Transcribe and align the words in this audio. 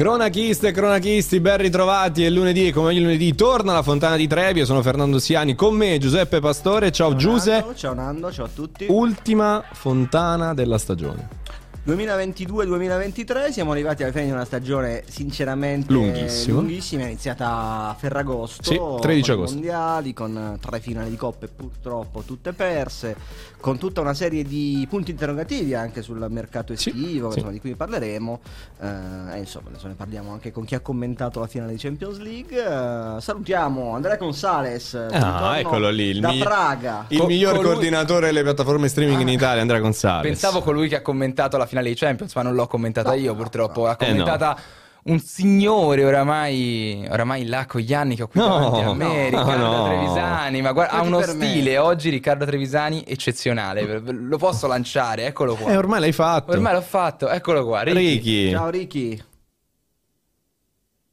Cronachiste 0.00 0.68
e 0.68 0.72
cronachisti, 0.72 1.40
ben 1.40 1.58
ritrovati. 1.58 2.24
È 2.24 2.30
lunedì 2.30 2.72
come 2.72 2.86
ogni 2.86 3.02
lunedì 3.02 3.34
torna 3.34 3.74
la 3.74 3.82
Fontana 3.82 4.16
di 4.16 4.26
Trevi. 4.26 4.60
Io 4.60 4.64
sono 4.64 4.80
Fernando 4.80 5.18
Siani 5.18 5.54
con 5.54 5.74
me 5.74 5.98
Giuseppe 5.98 6.40
Pastore. 6.40 6.90
Ciao, 6.90 7.10
ciao 7.10 7.18
Giuseppe. 7.18 7.60
Nando, 7.60 7.74
ciao 7.74 7.92
Nando, 7.92 8.32
ciao 8.32 8.46
a 8.46 8.48
tutti. 8.48 8.86
Ultima 8.88 9.62
fontana 9.70 10.54
della 10.54 10.78
stagione. 10.78 11.39
2022-2023 11.86 13.50
siamo 13.50 13.72
arrivati 13.72 14.02
alla 14.02 14.12
fine 14.12 14.26
di 14.26 14.30
una 14.30 14.44
stagione 14.44 15.02
sinceramente 15.08 15.90
lunghissima, 15.92 16.58
lunghissima 16.58 17.02
è 17.04 17.06
iniziata 17.06 17.88
a 17.88 17.96
Ferragosto 17.98 18.62
sì, 18.62 18.78
13 19.00 19.22
con 19.30 19.38
agosto. 19.38 19.54
mondiali 19.56 20.12
con 20.12 20.58
tre 20.60 20.80
finali 20.80 21.08
di 21.08 21.16
coppe 21.16 21.48
purtroppo 21.48 22.20
tutte 22.20 22.52
perse 22.52 23.16
con 23.60 23.78
tutta 23.78 24.00
una 24.02 24.14
serie 24.14 24.42
di 24.44 24.86
punti 24.90 25.10
interrogativi 25.10 25.74
anche 25.74 26.02
sul 26.02 26.24
mercato 26.30 26.72
estivo 26.74 27.30
sì, 27.30 27.38
insomma, 27.38 27.46
sì. 27.46 27.52
di 27.52 27.60
cui 27.60 27.74
parleremo 27.74 28.40
eh, 28.80 28.86
e 29.34 29.38
insomma 29.38 29.68
adesso 29.70 29.86
ne 29.86 29.94
parliamo 29.94 30.32
anche 30.32 30.52
con 30.52 30.64
chi 30.64 30.74
ha 30.74 30.80
commentato 30.80 31.40
la 31.40 31.46
finale 31.46 31.72
di 31.72 31.78
Champions 31.78 32.18
League 32.18 32.56
eh, 32.58 33.20
salutiamo 33.20 33.94
Andrea 33.94 34.16
Gonzales 34.16 34.94
Ah, 35.12 35.58
eccolo 35.58 35.88
lì, 35.90 36.04
il, 36.08 36.20
da 36.20 36.30
mi- 36.30 36.38
Praga 36.38 37.04
il 37.08 37.18
Co- 37.18 37.26
miglior 37.26 37.54
colui- 37.56 37.70
coordinatore 37.70 38.26
delle 38.26 38.42
piattaforme 38.42 38.88
streaming 38.88 39.20
in 39.20 39.28
Italia, 39.28 39.60
Andrea 39.62 39.78
Gonzalez. 39.80 40.22
Pensavo 40.26 40.60
colui 40.60 40.88
che 40.88 40.96
ha 40.96 41.02
commentato 41.02 41.56
la 41.56 41.66
finale 41.70 41.88
di 41.88 41.94
Champions, 41.94 42.34
ma 42.34 42.42
non 42.42 42.54
l'ho 42.54 42.66
commentata 42.66 43.10
No, 43.10 43.16
io 43.16 43.32
no, 43.32 43.38
purtroppo. 43.38 43.80
no. 43.82 43.86
Ha 43.86 43.96
Eh, 43.98 44.04
no. 44.04 44.06
commentata 44.24 44.56
un 45.02 45.18
signore 45.18 46.04
oramai, 46.04 47.06
oramai 47.10 47.46
là 47.46 47.64
con 47.64 47.80
gli 47.80 47.94
anni 47.94 48.16
che 48.16 48.24
ho 48.24 48.28
qui 48.28 48.38
No, 48.38 48.48
davanti 48.48 48.80
a 48.80 48.92
me, 48.92 49.30
no, 49.30 49.38
Riccardo 49.38 49.66
no. 49.66 49.84
Trevisani. 49.86 50.60
Ma 50.60 50.72
guarda, 50.72 50.92
ha 50.92 51.00
uno 51.02 51.22
stile 51.22 51.78
oggi, 51.78 52.10
Riccardo 52.10 52.44
Trevisani, 52.44 53.02
eccezionale. 53.06 54.02
Lo 54.04 54.36
posso 54.36 54.66
lanciare, 54.66 55.24
eccolo 55.24 55.54
qua. 55.54 55.70
Eh, 55.72 55.76
ormai 55.78 56.00
l'hai 56.00 56.12
fatto. 56.12 56.52
Ormai 56.52 56.74
l'ho 56.74 56.82
fatto, 56.82 57.30
eccolo 57.30 57.64
qua. 57.64 57.80
Ricky. 57.80 57.98
Ricky. 57.98 58.50
ciao 58.50 58.68
Ricky 58.68 59.22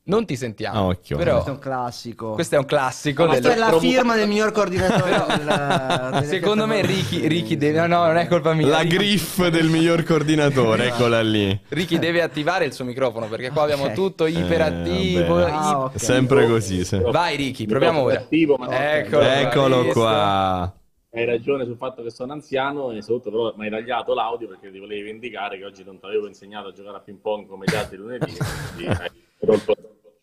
Non 0.08 0.26
ti 0.26 0.36
sentiamo. 0.36 0.78
Ah, 0.80 0.84
occhio. 0.86 1.18
Però 1.18 1.34
questo 1.34 1.50
è 1.50 1.54
un 1.54 1.60
classico 1.60 2.32
questo 2.32 2.56
è 2.56 2.58
un 2.58 2.66
classico. 2.66 3.26
Ma 3.26 3.34
del- 3.34 3.42
questa 3.44 3.68
è 3.68 3.72
la 3.72 3.78
firma 3.80 4.16
del 4.16 4.28
miglior 4.28 4.52
coordinatore 4.52 5.10
del- 5.12 5.38
delle 5.38 6.24
Secondo 6.28 6.66
me. 6.66 6.82
Ricky, 6.82 7.28
Ricky 7.28 7.58
deve... 7.58 7.80
No, 7.86 7.88
no, 7.88 8.06
non 8.06 8.18
è 8.18 8.28
colpa 8.28 8.54
mia. 8.54 8.68
La 8.68 8.80
Ricky- 8.80 8.96
griff 8.98 9.48
del 9.48 9.68
miglior 9.70 10.04
coordinatore, 10.04 10.88
eccola 10.88 11.22
lì. 11.22 11.60
Ricky 11.70 12.00
deve 12.00 12.22
attivare 12.22 12.66
il 12.66 12.72
suo 12.74 12.86
microfono 12.86 13.28
perché 13.28 13.50
qua 13.52 13.64
abbiamo 13.64 13.86
Ok. 13.86 13.94
tutto 13.94 14.26
iperattivo. 14.26 15.20
Eh, 15.20 15.24
i- 15.24 15.28
vabbè. 15.28 15.52
Ah, 15.52 15.80
ok. 15.86 16.00
Sempre 16.00 16.48
così. 16.48 16.86
sì. 16.86 16.98
Vai 17.00 17.36
Ricky, 17.36 17.66
proviamo 17.66 18.02
ora. 18.02 18.16
Attivo, 18.20 18.56
ma 18.58 18.66
no, 18.68 18.72
Eccolo, 18.72 19.24
Eccolo 19.24 19.86
qua. 19.88 20.72
Hai 21.12 21.26
ragione 21.26 21.66
sul 21.66 21.78
fatto 21.78 22.04
che 22.04 22.12
sono 22.12 22.32
anziano 22.34 22.92
e 22.92 23.02
soprattutto 23.02 23.32
però 23.32 23.54
mi 23.58 23.66
hai 23.66 23.72
tagliato 23.72 24.14
l'audio 24.14 24.48
perché 24.48 24.70
ti 24.72 24.78
volevi 24.78 25.02
vendicare 25.04 25.58
che 25.58 25.66
oggi 25.66 25.84
non 25.84 26.00
ti 26.00 26.06
avevo 26.06 26.28
insegnato 26.28 26.68
a 26.68 26.72
giocare 26.74 26.98
a 26.98 27.00
ping 27.00 27.18
pong 27.20 27.48
come 27.48 27.66
gli 27.70 27.76
altri 27.76 27.98
lunedì. 27.98 28.36
quindi 28.76 28.92
hai 28.94 29.10
tolto- 29.44 29.76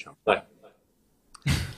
diciamo, 0.05 0.17
Dai. 0.23 0.41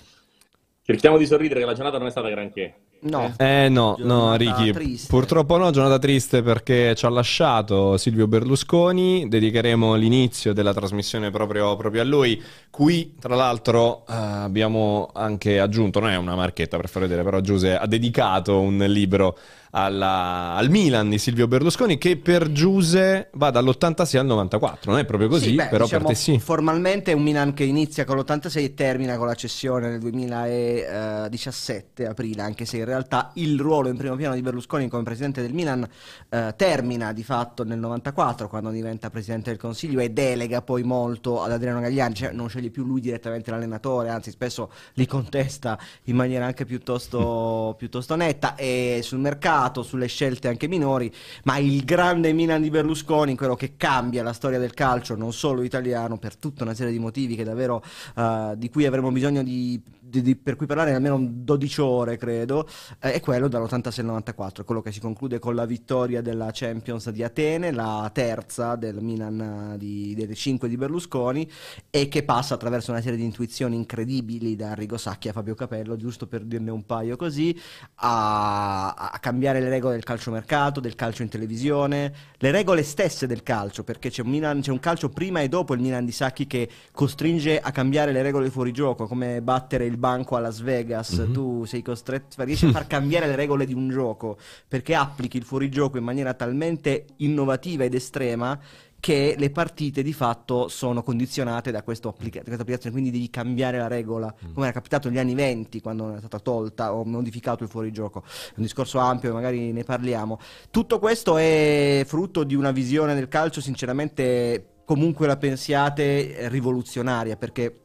Cerchiamo 0.83 1.19
di 1.19 1.27
sorridere 1.27 1.61
che 1.61 1.67
la 1.67 1.75
giornata 1.75 1.99
non 1.99 2.07
è 2.07 2.11
stata 2.11 2.29
granché. 2.29 2.75
no 3.01 3.35
Eh 3.39 3.69
no, 3.69 3.97
no, 3.99 4.37
Ricky. 4.37 4.73
triste. 4.73 5.09
Purtroppo 5.09 5.57
no, 5.57 5.71
giornata 5.71 5.99
triste 5.99 6.43
perché 6.43 6.95
ci 6.95 7.07
ha 7.07 7.09
lasciato 7.09 7.97
Silvio 7.97 8.29
Berlusconi. 8.29 9.29
Dedicheremo 9.29 9.95
l'inizio 9.95 10.53
della 10.53 10.73
trasmissione 10.73 11.31
proprio, 11.31 11.75
proprio 11.77 12.03
a 12.03 12.05
lui. 12.05 12.41
Qui, 12.71 13.17
tra 13.19 13.35
l'altro, 13.35 14.05
eh, 14.09 14.13
abbiamo 14.15 15.11
anche 15.13 15.59
aggiunto, 15.59 15.99
non 15.99 16.11
è 16.11 16.17
una 16.17 16.37
marchetta 16.37 16.77
per 16.77 16.89
far 16.89 17.03
vedere, 17.03 17.25
però 17.25 17.41
Giuse 17.41 17.77
ha 17.77 17.87
dedicato 17.87 18.61
un 18.61 18.79
libro 18.79 19.37
alla- 19.79 20.55
al 20.55 20.71
Milan 20.71 21.11
di 21.11 21.19
Silvio 21.19 21.47
Berlusconi 21.47 21.99
che 21.99 22.17
per 22.17 22.51
Giuse 22.51 23.29
va 23.35 23.51
dall'86 23.51 24.17
al 24.17 24.25
94. 24.25 24.91
Non 24.91 24.99
è 25.01 25.05
proprio 25.05 25.29
così, 25.29 25.51
Sì, 25.51 25.55
beh, 25.57 25.67
però 25.67 25.85
diciamo, 25.85 26.07
per 26.07 26.15
te 26.15 26.19
sì. 26.23 26.39
Formalmente 26.39 27.11
è 27.11 27.15
un 27.15 27.23
Milan 27.23 27.53
che 27.53 27.65
inizia 27.65 28.07
con 28.07 28.17
l'86 28.17 28.65
e 28.65 28.73
termina 28.75 29.19
con 29.19 29.27
la 29.27 29.35
cessione 29.35 29.91
nel 29.91 29.99
2017 30.01 32.07
aprile, 32.07 32.41
anche 32.43 32.65
se 32.65 32.79
in 32.79 32.85
realtà 32.87 33.31
il 33.35 33.59
ruolo 33.61 33.89
in 33.89 33.97
primo 33.97 34.17
piano 34.17 34.35
di 34.35 34.41
Berlusconi 34.43 34.89
come 34.89 35.03
presidente 35.03 35.43
del 35.43 35.53
Milan 35.53 35.87
eh, 36.31 36.55
termina 36.56 37.12
di 37.12 37.23
fatto 37.23 37.62
nel 37.65 37.79
94 37.79 38.49
quando 38.49 38.71
diventa 38.71 39.11
presidente 39.11 39.50
del 39.50 39.59
Consiglio 39.59 40.00
e 40.00 40.09
delega 40.11 40.62
poi 40.62 40.83
molto 40.84 41.43
ad 41.43 41.53
Adriano 41.53 41.81
Gagliani, 41.81 42.15
cioè 42.15 42.33
non 42.33 42.49
sceglie 42.49 42.71
più 42.71 42.83
lui 42.84 43.00
direttamente 43.03 43.50
l'allenatore, 43.50 44.09
anzi 44.09 44.31
spesso 44.31 44.71
li 44.95 45.05
contesta 45.06 45.79
in 46.05 46.17
maniera 46.17 46.47
anche 46.47 46.65
piuttosto, 46.65 47.75
piuttosto 47.77 48.17
netta 48.17 48.55
e 48.55 49.00
sul 49.03 49.19
mercato, 49.19 49.65
sulle 49.82 50.06
scelte 50.06 50.49
anche 50.49 50.69
minori, 50.69 51.12
ma 51.44 51.59
il 51.59 51.84
grande 51.84 52.32
Milan 52.32 52.62
di 52.62 52.71
Berlusconi, 52.71 53.37
quello 53.37 53.54
che 53.54 53.77
cambia 53.77 54.22
la 54.22 54.32
storia 54.32 54.59
del 54.59 54.75
calcio, 54.75 55.16
non 55.16 55.32
solo 55.32 55.62
italiano, 55.62 56.19
per 56.19 56.37
tutta 56.37 56.65
una 56.65 56.75
serie 56.75 56.93
di 56.93 56.99
motivi 56.99 57.34
che 57.34 57.44
davvero 57.44 57.82
eh, 58.16 58.55
di 58.56 58.71
cui 58.71 58.87
avremo 58.87 59.10
bisogno 59.10 59.43
di, 59.43 59.81
di- 60.09 60.22
di- 60.22 60.37
per 60.37 60.56
cui 60.56 60.67
parlare 60.67 60.94
almeno 60.94 61.19
12 61.21 61.81
ore, 61.81 62.17
credo, 62.17 62.67
eh, 63.00 63.12
è 63.15 63.21
quello 63.21 63.49
dall'86 63.49 64.00
al 64.00 64.06
94, 64.06 64.65
quello 64.65 64.81
che 64.83 64.93
si 64.93 65.00
conclude 65.00 65.39
con 65.39 65.55
la 65.55 65.67
vittoria 65.67 66.22
della 66.22 66.50
Champions 66.53 67.11
di 67.11 67.22
Atene, 67.22 67.72
la 67.72 68.09
terza 68.12 68.77
del 68.77 69.03
Milan 69.03 69.72
eh, 69.75 69.78
di- 69.78 70.15
delle 70.15 70.34
5 70.34 70.69
di 70.69 70.77
Berlusconi 70.77 71.50
e 71.91 72.09
che 72.09 72.22
passa 72.22 72.55
attraverso 72.55 72.91
una 72.93 73.00
serie 73.00 73.19
di 73.19 73.25
intuizioni 73.25 73.77
incredibili 73.77 74.56
da 74.56 74.71
Arrigo 74.71 74.97
Sacchi 74.97 75.28
a 75.28 75.33
Fabio 75.33 75.55
Capello, 75.55 75.97
giusto 75.97 76.27
per 76.27 76.44
dirne 76.44 76.71
un 76.71 76.84
paio 76.87 77.17
così, 77.17 77.59
a, 77.97 78.94
a 78.94 79.19
cambiare 79.19 79.61
le 79.61 79.69
regole 79.69 79.94
del 79.94 80.05
calciomercato, 80.05 80.81
del 80.81 80.94
calcio 80.94 81.23
in 81.23 81.28
televisione, 81.28 82.12
le 82.38 82.50
regole 82.50 82.83
stesse 82.83 83.27
del 83.27 83.43
calcio, 83.43 83.84
perché 83.84 84.11
c'è 84.11 84.23
un, 84.23 84.28
Milan- 84.31 84.61
c'è 84.61 84.71
un 84.71 84.81
calcio 84.81 85.09
prima 85.09 85.41
e 85.41 85.49
dopo 85.49 85.75
il 85.75 85.81
Milan 85.81 86.05
di 86.05 86.12
Sacchi 86.12 86.47
che 86.47 86.69
costringe 86.93 87.59
a 87.61 87.71
cambiare 87.71 88.12
le 88.12 88.23
regole 88.23 88.50
fuori 88.50 88.73
gioco, 88.73 89.06
come 89.06 89.41
battere 89.43 89.84
il 89.87 89.96
banco 89.97 90.37
a 90.37 90.41
Las 90.41 90.61
Vegas, 90.61 91.11
Mhm. 91.19 91.33
tu 91.33 91.65
sei 91.65 91.83
costretto, 91.83 92.43
riesci 92.45 92.67
a 92.67 92.71
far 92.71 92.87
cambiare 92.89 93.27
le 93.27 93.37
regole 93.37 93.67
di 93.67 93.75
un 93.75 93.89
gioco, 93.89 94.37
perché 94.69 94.95
applichi 94.95 95.37
il 95.37 95.45
fuorigioco 95.45 95.99
in 95.99 96.05
maniera 96.05 96.34
talmente 96.34 97.07
innovativa 97.17 97.84
ed 97.84 97.95
estrema 97.95 98.59
che 98.99 99.37
le 99.39 99.51
partite 99.51 100.03
di 100.03 100.12
fatto 100.15 100.67
sono 100.69 101.03
condizionate 101.03 101.71
da 101.71 101.79
applica- 101.79 102.43
questa 102.43 102.62
applicazione, 102.62 102.91
quindi 102.91 103.11
devi 103.11 103.29
cambiare 103.31 103.79
la 103.79 103.87
regola, 103.87 104.35
come 104.53 104.67
era 104.67 104.73
capitato 104.75 105.09
negli 105.09 105.19
anni 105.19 105.35
20 105.35 105.81
quando 105.81 106.15
è 106.17 106.19
stata 106.19 106.41
tolta 106.41 106.93
o 106.95 107.05
modificato 107.05 107.62
il 107.62 107.69
fuorigioco. 107.69 108.23
È 108.25 108.55
un 108.56 108.62
discorso 108.62 108.99
ampio, 108.99 109.33
magari 109.33 109.71
ne 109.71 109.85
parliamo. 109.85 110.41
Tutto 110.71 110.99
questo 110.99 111.37
è 111.37 112.03
frutto 112.06 112.43
di 112.43 112.55
una 112.56 112.73
visione 112.73 113.15
del 113.15 113.29
calcio, 113.29 113.61
sinceramente, 113.61 114.67
comunque 114.85 115.27
la 115.27 115.37
pensiate, 115.37 116.37
eh, 116.37 116.49
rivoluzionaria, 116.49 117.37
perché 117.37 117.81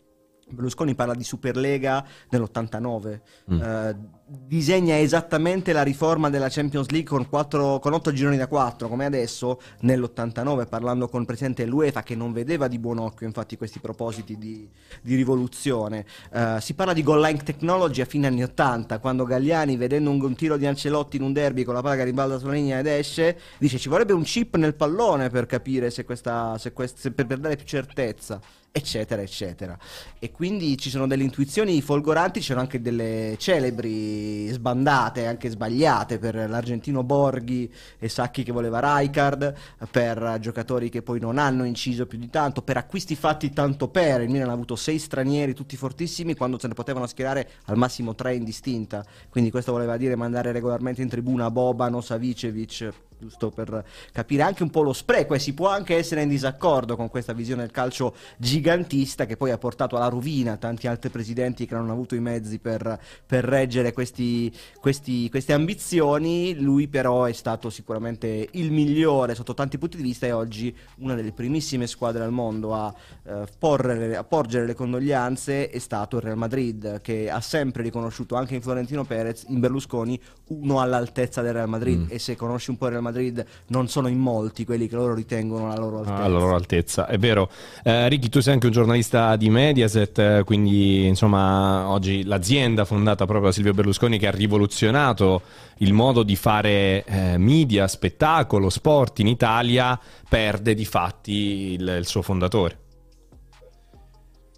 Berlusconi 0.52 0.96
parla 0.96 1.16
di 1.16 1.24
Superlega 1.24 2.06
nell'89, 2.30 3.22
Mm. 3.52 3.62
eh, 3.62 3.96
disegna 4.32 4.98
esattamente 4.98 5.74
la 5.74 5.84
riforma 5.84 6.30
della 6.30 6.48
Champions 6.48 6.88
League 6.90 7.10
con, 7.10 7.28
quattro, 7.28 7.80
con 7.80 7.92
8 7.92 8.14
gironi 8.14 8.38
da 8.38 8.48
4 8.48 8.88
come 8.88 9.04
adesso 9.04 9.60
nell'89 9.82 10.68
parlando 10.70 11.10
con 11.10 11.22
il 11.22 11.26
presidente 11.26 11.66
dell'UEFA 11.66 12.02
che 12.02 12.16
non 12.16 12.32
vedeva 12.32 12.70
di 12.70 12.80
buon 12.80 13.00
occhio 13.00 13.28
infatti 13.28 13.58
questi 13.58 13.80
propositi 13.80 14.38
di, 14.38 14.70
di 15.02 15.16
rivoluzione. 15.16 16.06
Eh, 16.32 16.58
si 16.62 16.74
parla 16.76 16.94
di 16.94 17.04
goal 17.04 17.20
line 17.20 17.44
technology 17.44 18.00
a 18.00 18.06
fine 18.06 18.28
anni 18.28 18.44
80 18.44 19.00
quando 19.00 19.26
Galliani 19.26 19.76
vedendo 19.76 20.10
un, 20.10 20.24
un 20.24 20.36
tiro 20.36 20.56
di 20.56 20.66
Ancelotti 20.66 21.18
in 21.18 21.24
un 21.24 21.34
derby 21.34 21.64
con 21.64 21.74
la 21.74 21.82
palla 21.82 21.98
che 21.98 22.04
rimbalza 22.06 22.40
sulla 22.40 22.54
linea 22.54 22.80
ed 22.80 22.88
esce 22.88 23.38
dice 23.58 23.78
ci 23.78 23.90
vorrebbe 23.90 24.14
un 24.14 24.24
chip 24.24 24.56
nel 24.56 24.76
pallone 24.76 25.30
per 25.30 25.46
capire 25.46 25.90
se 25.90 26.06
questa, 26.06 26.58
se 26.58 26.72
quest- 26.72 26.98
se- 26.98 27.12
per, 27.12 27.26
per 27.26 27.40
dare 27.40 27.58
più 27.58 27.66
certezza 27.66 28.40
eccetera 28.74 29.22
eccetera. 29.22 29.78
E 30.18 30.32
quindi 30.32 30.78
ci 30.78 30.90
sono 30.90 31.06
delle 31.06 31.24
intuizioni 31.24 31.82
folgoranti 31.82 32.40
ci 32.40 32.48
sono 32.48 32.62
anche 32.62 32.80
delle 32.82 33.36
celebri 33.38 34.21
sbandate 34.52 35.26
anche 35.26 35.50
sbagliate 35.50 36.20
per 36.20 36.36
l'argentino 36.50 37.04
Borghi 37.04 37.72
e 38.00 38.10
Sacchi 38.10 38.44
che 38.44 38.52
voleva 38.52 38.98
Rijkaard 38.98 39.54
per 39.90 40.38
giocatori 40.40 40.90
che 40.90 41.02
poi 41.02 41.20
non 41.20 41.38
hanno 41.38 41.64
inciso 41.64 42.06
più 42.06 42.18
di 42.18 42.30
tanto 42.30 42.62
per 42.62 42.78
acquisti 42.78 43.16
fatti 43.16 43.52
tanto 43.52 43.88
per. 43.88 44.22
Il 44.22 44.30
Milan 44.30 44.50
ha 44.50 44.54
avuto 44.54 44.76
sei 44.76 45.00
stranieri 45.00 45.54
tutti 45.54 45.76
fortissimi 45.76 46.36
quando 46.36 46.60
se 46.60 46.68
ne 46.68 46.74
potevano 46.74 47.08
schierare 47.08 47.50
al 47.66 47.78
massimo 47.78 48.16
tre 48.16 48.36
in 48.36 48.44
distinta. 48.44 49.06
Quindi 49.30 49.52
questo 49.52 49.72
voleva 49.72 49.98
dire 49.98 50.16
mandare 50.16 50.52
regolarmente 50.52 51.02
in 51.02 51.10
tribuna 51.10 51.52
Bobano, 51.52 52.02
Savicevic 52.02 53.10
giusto 53.22 53.52
per 53.52 53.86
capire 54.12 54.42
anche 54.42 54.64
un 54.64 54.72
po' 54.72 54.82
lo 54.82 54.94
spreco 54.94 55.36
e 55.36 55.40
si 55.40 55.54
può 55.54 55.68
anche 55.68 55.96
essere 55.96 56.24
in 56.24 56.30
disaccordo 56.30 56.96
con 56.96 57.08
questa 57.10 57.34
visione 57.34 57.62
del 57.62 57.70
calcio 57.72 58.16
gigantista 58.38 59.28
che 59.28 59.38
poi 59.38 59.52
ha 59.52 59.60
portato 59.60 59.96
alla 59.96 60.08
rovina 60.08 60.58
tanti 60.58 60.88
altri 60.88 61.12
presidenti 61.12 61.68
che 61.68 61.76
non 61.76 61.84
hanno 61.84 61.94
avuto 61.94 62.16
i 62.16 62.20
mezzi 62.20 62.58
per, 62.58 63.00
per 63.24 63.44
reggere 63.46 63.94
questi, 63.94 64.52
questi- 64.80 65.30
queste 65.30 65.54
ambizioni. 65.54 66.56
Lui 66.60 66.88
però 66.88 67.26
è 67.26 67.32
stato 67.34 67.70
sicuramente 67.70 68.48
il 68.54 68.72
migliore 68.72 69.36
sotto 69.36 69.54
tanti 69.54 69.78
punti 69.78 69.98
di 69.98 70.04
vista 70.04 70.26
e 70.26 70.32
oggi 70.32 70.76
una 70.98 71.14
delle 71.14 71.32
primissime 71.32 71.86
squadre 71.86 72.24
al 72.24 72.32
mondo 72.32 72.74
a, 72.74 72.92
eh, 73.24 73.44
porre- 73.60 74.18
a 74.18 74.24
porgere 74.24 74.66
le 74.66 74.74
condoglianze 74.74 75.70
è 75.70 75.78
stato 75.78 76.16
il 76.18 76.24
Real 76.24 76.38
Madrid 76.38 77.02
che 77.02 77.30
ha 77.30 77.40
sempre 77.40 77.84
riconosciuto 77.84 78.34
anche 78.36 78.56
in 78.56 78.62
Florentino 78.64 79.04
Perez, 79.04 79.46
in 79.50 79.60
Berlusconi, 79.60 80.20
uno 80.48 80.80
all'altezza 80.82 81.42
del 81.44 81.54
Real 81.54 81.70
Madrid 81.70 81.90
Mm. 81.92 82.06
e 82.10 82.20
se 82.20 82.36
conosci 82.36 82.70
un 82.70 82.78
po' 82.78 82.86
il 82.86 82.92
Real 82.92 83.04
Madrid 83.04 83.10
Madrid 83.12 83.46
non 83.68 83.88
sono 83.88 84.08
in 84.08 84.18
molti 84.18 84.66
quelli 84.66 84.88
che 84.88 84.96
loro 84.96 85.14
ritengono 85.14 85.68
la 85.68 85.76
loro 85.76 86.00
altezza. 86.00 86.16
Ah, 86.16 86.28
la 86.28 86.40
loro 86.40 86.56
altezza, 86.56 87.08
è 87.08 87.18
vero. 87.18 87.50
Eh, 87.84 88.10
Ricky, 88.10 88.30
tu 88.30 88.40
sei 88.40 88.54
anche 88.54 88.68
un 88.68 88.72
giornalista 88.72 89.36
di 89.36 89.50
Mediaset, 89.50 90.18
eh, 90.18 90.44
quindi 90.46 91.06
insomma 91.06 91.90
oggi 91.90 92.24
l'azienda 92.24 92.86
fondata 92.86 93.26
proprio 93.26 93.48
da 93.48 93.54
Silvio 93.54 93.74
Berlusconi 93.74 94.18
che 94.18 94.28
ha 94.28 94.32
rivoluzionato 94.32 95.42
il 95.78 95.94
modo 95.94 96.24
di 96.24 96.36
fare 96.36 97.04
eh, 97.04 97.38
media, 97.38 97.88
spettacolo, 97.88 98.70
sport 98.70 99.20
in 99.20 99.28
Italia 99.28 100.00
perde 100.28 100.74
di 100.74 100.86
fatti 100.86 101.74
il, 101.74 101.96
il 102.00 102.06
suo 102.06 102.22
fondatore. 102.22 102.81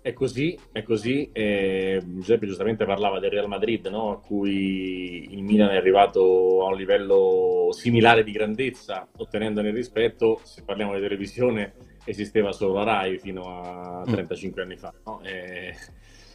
È 0.04 0.12
così, 0.12 0.60
è 0.74 0.84
così. 0.84 1.30
Eh, 1.32 2.04
Giuseppe 2.06 2.46
giustamente 2.46 2.84
parlava 2.84 3.20
del 3.20 3.30
Real 3.30 3.48
Madrid, 3.48 3.88
no? 3.88 4.12
a 4.12 4.20
cui 4.20 5.30
il 5.32 5.42
Milan 5.44 5.70
è 5.70 5.78
arrivato 5.78 6.66
a 6.66 6.68
un 6.68 6.76
livello 6.76 7.70
similare 7.72 8.26
di 8.26 8.34
grandezza, 8.34 9.08
ottenendone 9.16 9.70
il 9.70 9.74
rispetto. 9.74 10.42
Se 10.44 10.64
parliamo 10.66 10.94
di 10.94 11.00
televisione, 11.00 11.76
esisteva 12.04 12.52
solo 12.52 12.74
la 12.74 12.84
RAI 12.84 13.18
fino 13.18 13.44
a 13.46 14.04
35 14.04 14.62
mm. 14.62 14.66
anni 14.66 14.78
fa. 14.78 14.94
No? 15.06 15.22
E, 15.22 15.74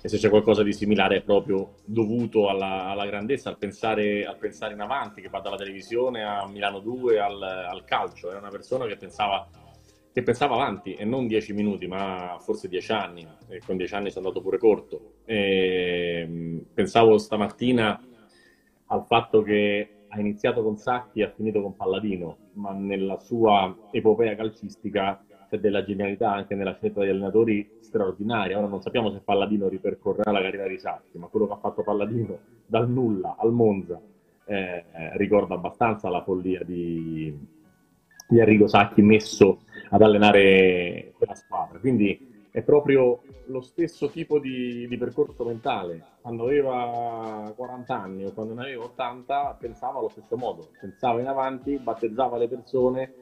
e, 0.01 0.09
se 0.09 0.17
c'è 0.17 0.31
qualcosa 0.31 0.63
di 0.63 0.73
similare 0.73 1.17
è 1.17 1.23
proprio 1.23 1.75
dovuto 1.85 2.49
alla, 2.49 2.87
alla 2.87 3.05
grandezza, 3.05 3.51
al 3.51 3.59
pensare, 3.59 4.25
al 4.25 4.39
pensare, 4.39 4.73
in 4.73 4.81
avanti, 4.81 5.21
che 5.21 5.29
va 5.29 5.41
dalla 5.41 5.59
televisione 5.59 6.25
a 6.25 6.49
Milano 6.49 6.79
2 6.79 7.21
al, 7.21 7.43
al 7.43 7.85
calcio. 7.85 8.31
Era 8.31 8.39
una 8.39 8.49
persona 8.49 8.87
che 8.87 8.97
pensava 8.97 9.47
che 10.19 10.25
pensava 10.25 10.55
avanti 10.55 10.95
e 10.95 11.05
non 11.05 11.29
dieci 11.29 11.53
minuti, 11.53 11.87
ma 11.87 12.37
forse 12.41 12.69
dieci 12.69 12.91
anni, 12.91 13.27
e 13.49 13.61
con 13.65 13.77
dieci 13.77 13.95
anni 13.95 14.11
sono 14.11 14.27
andato 14.27 14.43
pure 14.43 14.59
corto. 14.59 15.13
E, 15.25 16.25
mm, 16.27 16.59
pensavo 16.75 17.19
stamattina 17.19 18.01
al 18.87 19.05
fatto 19.07 19.43
che 19.43 19.91
ha 20.09 20.19
iniziato 20.19 20.63
con 20.63 20.77
Sacchi 20.77 21.21
e 21.21 21.25
ha 21.25 21.31
finito 21.31 21.63
con 21.63 21.77
Palladino, 21.77 22.37
ma 22.55 22.73
nella 22.73 23.19
sua 23.19 23.75
epopea 23.93 24.35
calcistica 24.35 25.23
c'è 25.49 25.59
della 25.59 25.85
genialità 25.85 26.33
anche 26.33 26.55
nella 26.55 26.75
scelta 26.75 27.01
degli 27.01 27.11
allenatori 27.11 27.79
straordinaria. 27.81 28.59
Ora 28.59 28.67
non 28.67 28.83
sappiamo 28.83 29.13
se 29.13 29.21
Palladino 29.21 29.69
ripercorrerà 29.69 30.33
la 30.33 30.43
carriera 30.43 30.67
di 30.67 30.79
Sacchi, 30.79 31.17
ma 31.19 31.29
quello 31.29 31.47
che 31.47 31.53
ha 31.53 31.59
fatto 31.59 31.83
Palladino 31.83 32.39
dal 32.67 32.91
nulla 32.91 33.37
al 33.39 33.53
Monza 33.53 34.01
eh, 34.47 34.85
ricorda 35.17 35.55
abbastanza 35.55 36.09
la 36.09 36.23
follia 36.23 36.63
di, 36.65 37.33
di 38.29 38.41
Arrigo 38.41 38.67
Sacchi 38.67 39.03
messo 39.03 39.61
ad 39.91 40.03
allenare 40.03 41.13
quella 41.17 41.35
squadra. 41.35 41.79
Quindi 41.79 42.47
è 42.51 42.63
proprio 42.63 43.21
lo 43.47 43.61
stesso 43.61 44.09
tipo 44.09 44.39
di, 44.39 44.87
di, 44.89 44.97
percorso 44.97 45.45
mentale. 45.45 46.05
Quando 46.21 46.45
aveva 46.45 47.53
40 47.55 48.01
anni 48.01 48.25
o 48.25 48.33
quando 48.33 48.55
ne 48.55 48.63
aveva 48.63 48.85
80 48.85 49.57
pensava 49.59 49.99
allo 49.99 50.09
stesso 50.09 50.37
modo, 50.37 50.69
pensava 50.81 51.21
in 51.21 51.27
avanti, 51.27 51.79
battezzava 51.79 52.37
le 52.37 52.49
persone, 52.49 53.15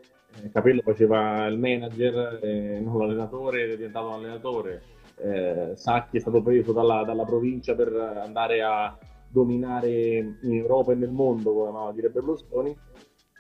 eh, 0.43 0.51
Capello 0.51 0.83
faceva 0.83 1.47
il 1.47 1.59
manager, 1.59 2.41
eh, 2.43 2.81
non 2.81 2.99
l'allenatore, 2.99 3.65
è 3.65 3.77
diventato 3.77 4.07
un 4.07 4.13
allenatore. 4.15 4.83
Eh, 5.19 5.73
Sacchi 5.75 6.19
è 6.19 6.21
stato 6.21 6.43
preso 6.43 6.73
dalla, 6.73 7.03
dalla, 7.05 7.25
provincia 7.25 7.75
per 7.75 7.93
andare 7.95 8.63
a 8.63 8.97
dominare 9.29 10.37
in 10.43 10.55
Europa 10.55 10.93
e 10.93 10.95
nel 10.95 11.11
mondo, 11.11 11.53
come 11.55 11.69
amava 11.69 11.93
dire 11.93 12.11
Berlusconi, 12.11 12.77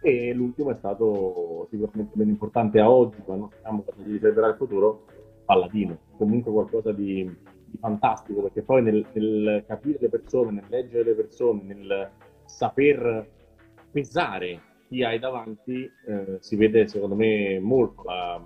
e 0.06 0.32
l'ultimo 0.32 0.70
è 0.70 0.76
stato 0.76 1.66
sicuramente 1.68 2.12
meno 2.14 2.30
importante 2.30 2.78
a 2.78 2.88
oggi, 2.88 3.18
quando 3.24 3.50
sappiamo 3.52 3.82
cosa 3.82 4.00
gli 4.02 4.12
riserverà 4.12 4.46
il 4.50 4.54
futuro, 4.54 5.04
Palladino. 5.44 5.98
Comunque 6.16 6.52
qualcosa 6.52 6.92
di, 6.92 7.28
di 7.66 7.76
fantastico, 7.78 8.42
perché 8.42 8.62
poi 8.62 8.82
nel, 8.82 9.04
nel, 9.12 9.64
capire 9.66 9.98
le 10.00 10.08
persone, 10.08 10.52
nel 10.52 10.64
leggere 10.68 11.02
le 11.02 11.14
persone, 11.14 11.62
nel 11.64 12.10
saper 12.44 13.28
pesare 13.90 14.60
chi 14.86 15.02
hai 15.02 15.18
davanti, 15.18 15.90
eh, 16.06 16.36
si 16.38 16.54
vede 16.54 16.86
secondo 16.86 17.16
me 17.16 17.58
molto 17.58 18.04
la, 18.04 18.40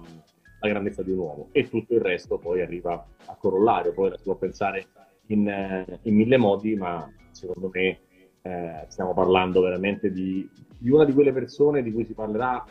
la, 0.60 0.68
grandezza 0.68 1.02
di 1.02 1.10
un 1.10 1.18
uomo 1.18 1.48
e 1.52 1.68
tutto 1.68 1.92
il 1.92 2.00
resto 2.00 2.38
poi 2.38 2.62
arriva 2.62 3.06
a 3.26 3.36
corollario, 3.38 3.92
poi 3.92 4.10
si 4.16 4.22
può 4.22 4.36
pensare 4.36 4.86
in, 5.26 5.84
in 6.04 6.14
mille 6.14 6.38
modi, 6.38 6.74
ma 6.74 7.06
secondo 7.32 7.68
me 7.70 8.00
eh, 8.42 8.86
stiamo 8.88 9.12
parlando 9.14 9.60
veramente 9.60 10.10
di, 10.10 10.48
di, 10.78 10.90
una 10.90 11.04
di 11.04 11.12
quelle 11.12 11.32
persone 11.32 11.82
di 11.82 11.92
cui 11.92 12.04
si 12.04 12.14
parlerà 12.14 12.64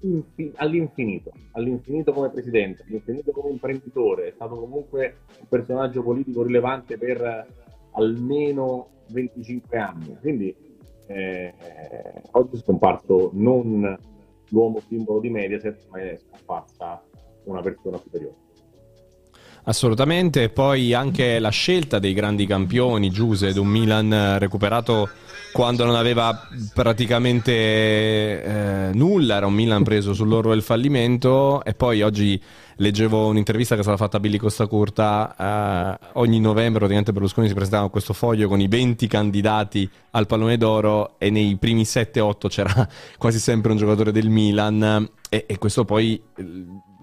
infi- 0.00 0.52
all'infinito, 0.56 1.32
all'infinito 1.52 2.12
come 2.12 2.30
presidente, 2.30 2.84
all'infinito 2.86 3.32
come 3.32 3.50
imprenditore, 3.50 4.28
è 4.28 4.32
stato 4.32 4.56
comunque 4.56 5.18
un 5.40 5.48
personaggio 5.48 6.02
politico 6.02 6.42
rilevante 6.42 6.96
per 6.98 7.46
almeno 7.92 8.88
25 9.10 9.78
anni, 9.78 10.16
quindi 10.20 10.54
eh, 11.06 11.52
oggi 12.32 12.56
è 12.56 12.60
scomparso 12.60 13.30
non 13.34 13.98
l'uomo 14.50 14.80
simbolo 14.80 15.20
di 15.20 15.30
Mediaset, 15.30 15.86
ma 15.90 15.98
è 15.98 16.16
scomparsa 16.16 17.02
una 17.44 17.60
persona 17.60 17.96
superiore. 17.98 18.48
Assolutamente, 19.70 20.48
poi 20.48 20.94
anche 20.94 21.38
la 21.38 21.50
scelta 21.50 22.00
dei 22.00 22.12
grandi 22.12 22.44
campioni, 22.44 23.08
Giuse 23.08 23.46
ed 23.46 23.56
un 23.56 23.68
Milan 23.68 24.36
recuperato 24.40 25.08
quando 25.52 25.84
non 25.84 25.94
aveva 25.94 26.48
praticamente 26.74 27.52
eh, 27.52 28.90
nulla, 28.92 29.36
era 29.36 29.46
un 29.46 29.54
Milan 29.54 29.84
preso 29.84 30.12
sull'oro 30.12 30.50
del 30.50 30.62
fallimento. 30.62 31.62
E 31.62 31.74
poi 31.74 32.02
oggi 32.02 32.42
leggevo 32.78 33.28
un'intervista 33.28 33.76
che 33.76 33.82
è 33.82 33.84
stata 33.84 33.96
fatta 33.96 34.16
a 34.16 34.20
Billy 34.20 34.38
Costa 34.38 34.66
Curta, 34.66 35.36
eh, 35.38 36.06
ogni 36.14 36.40
novembre 36.40 36.78
praticamente 36.78 37.12
Berlusconi 37.12 37.46
si 37.46 37.54
presentava 37.54 37.82
con 37.82 37.92
questo 37.92 38.12
foglio 38.12 38.48
con 38.48 38.60
i 38.60 38.66
20 38.66 39.06
candidati 39.06 39.88
al 40.10 40.26
pallone 40.26 40.56
d'oro 40.56 41.14
e 41.16 41.30
nei 41.30 41.56
primi 41.58 41.82
7-8 41.82 42.48
c'era 42.48 42.88
quasi 43.18 43.38
sempre 43.38 43.70
un 43.70 43.78
giocatore 43.78 44.10
del 44.10 44.28
Milan. 44.28 45.08
E, 45.28 45.44
e 45.46 45.58
questo 45.58 45.84
poi 45.84 46.20
eh, 46.34 46.44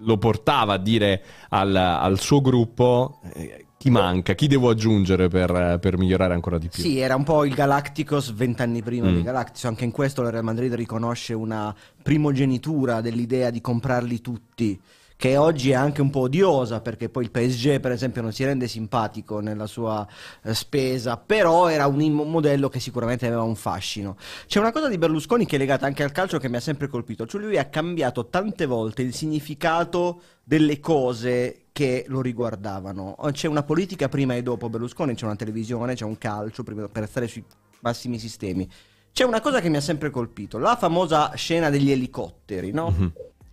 lo 0.00 0.18
portava 0.18 0.74
a 0.74 0.78
dire 0.78 1.22
al, 1.50 1.74
al 1.74 2.18
suo 2.20 2.40
gruppo 2.40 3.20
eh, 3.34 3.66
chi 3.78 3.90
manca, 3.90 4.34
chi 4.34 4.48
devo 4.48 4.70
aggiungere 4.70 5.28
per, 5.28 5.78
per, 5.80 5.96
migliorare 5.96 6.34
ancora 6.34 6.58
di 6.58 6.68
più. 6.68 6.82
Sì, 6.82 6.98
era 6.98 7.14
un 7.14 7.22
po' 7.22 7.44
il 7.44 7.54
Galacticos 7.54 8.32
vent'anni 8.32 8.82
prima 8.82 9.08
mm. 9.08 9.14
di 9.14 9.22
Galacticos, 9.22 9.64
anche 9.66 9.84
in 9.84 9.92
questo 9.92 10.22
il 10.22 10.30
Real 10.30 10.42
Madrid 10.42 10.74
riconosce 10.74 11.32
una 11.32 11.74
primogenitura 12.02 13.00
dell'idea 13.00 13.50
di 13.50 13.60
comprarli 13.60 14.20
tutti 14.20 14.80
che 15.18 15.36
oggi 15.36 15.72
è 15.72 15.74
anche 15.74 16.00
un 16.00 16.10
po' 16.10 16.20
odiosa 16.20 16.80
perché 16.80 17.08
poi 17.08 17.24
il 17.24 17.32
PSG 17.32 17.80
per 17.80 17.90
esempio 17.90 18.22
non 18.22 18.30
si 18.32 18.44
rende 18.44 18.68
simpatico 18.68 19.40
nella 19.40 19.66
sua 19.66 20.06
eh, 20.44 20.54
spesa, 20.54 21.16
però 21.16 21.66
era 21.66 21.88
un, 21.88 22.00
un, 22.00 22.30
modello 22.30 22.68
che 22.68 22.78
sicuramente 22.78 23.26
aveva 23.26 23.42
un 23.42 23.56
fascino. 23.56 24.16
C'è 24.46 24.60
una 24.60 24.70
cosa 24.70 24.86
di 24.86 24.96
Berlusconi 24.96 25.44
che 25.44 25.56
è 25.56 25.58
legata 25.58 25.86
anche 25.86 26.04
al 26.04 26.12
calcio 26.12 26.38
che 26.38 26.48
mi 26.48 26.54
ha 26.54 26.60
sempre 26.60 26.86
colpito, 26.86 27.26
cioè 27.26 27.40
lui 27.40 27.58
ha 27.58 27.64
cambiato 27.64 28.28
tante 28.28 28.64
volte 28.64 29.02
il 29.02 29.12
significato 29.12 30.22
delle 30.44 30.78
cose 30.78 31.64
che 31.72 32.04
lo 32.06 32.20
riguardavano. 32.20 33.16
C'è 33.32 33.48
una 33.48 33.64
politica 33.64 34.08
prima 34.08 34.36
e 34.36 34.42
dopo 34.44 34.68
Berlusconi, 34.68 35.16
c'è 35.16 35.24
una 35.24 35.34
televisione, 35.34 35.96
c'è 35.96 36.04
un 36.04 36.16
calcio 36.16 36.62
per 36.62 37.08
stare 37.08 37.26
sui 37.26 37.42
massimi 37.80 38.20
sistemi. 38.20 38.70
C'è 39.12 39.24
una 39.24 39.40
cosa 39.40 39.60
che 39.60 39.68
mi 39.68 39.78
ha 39.78 39.80
sempre 39.80 40.10
colpito, 40.10 40.58
la 40.58 40.76
famosa 40.76 41.32
scena 41.34 41.70
degli 41.70 41.90
elicotteri, 41.90 42.70
no? 42.70 42.94
Mm-hmm. 42.96 43.08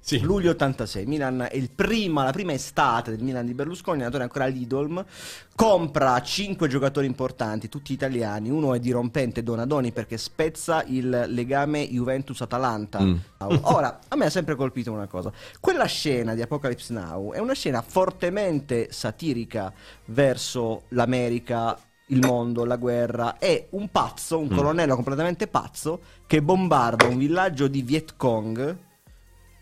Sì. 0.05 0.19
Luglio 0.19 0.51
86, 0.51 1.07
Milan 1.07 1.47
è 1.49 1.67
prima, 1.67 2.23
la 2.23 2.31
prima 2.31 2.53
estate 2.53 3.09
del 3.09 3.23
Milan 3.23 3.43
di 3.43 3.55
Berlusconi, 3.55 3.95
allenatore 3.95 4.21
ancora 4.21 4.45
l'Idolm, 4.45 5.03
compra 5.55 6.21
cinque 6.21 6.67
giocatori 6.67 7.07
importanti, 7.07 7.69
tutti 7.69 7.91
italiani, 7.91 8.51
uno 8.51 8.75
è 8.75 8.79
dirompente 8.79 9.41
Donadoni 9.41 9.91
perché 9.91 10.19
spezza 10.19 10.83
il 10.85 11.25
legame 11.29 11.89
Juventus-Atalanta. 11.89 13.01
Mm. 13.01 13.15
Ora, 13.61 13.99
a 14.07 14.15
me 14.15 14.25
ha 14.25 14.29
sempre 14.29 14.53
colpito 14.53 14.91
una 14.91 15.07
cosa, 15.07 15.31
quella 15.59 15.85
scena 15.85 16.35
di 16.35 16.43
Apocalypse 16.43 16.93
Now 16.93 17.33
è 17.33 17.39
una 17.39 17.53
scena 17.53 17.81
fortemente 17.81 18.89
satirica 18.91 19.73
verso 20.05 20.83
l'America 20.89 21.75
il 22.09 22.23
mondo, 22.23 22.63
la 22.63 22.75
guerra, 22.75 23.39
è 23.39 23.69
un 23.71 23.89
pazzo, 23.89 24.37
un 24.37 24.49
mm. 24.53 24.55
colonnello 24.55 24.93
completamente 24.93 25.47
pazzo 25.47 25.99
che 26.27 26.43
bombarda 26.43 27.07
un 27.07 27.17
villaggio 27.17 27.67
di 27.67 27.81
Viet 27.81 28.13
Cong 28.15 28.83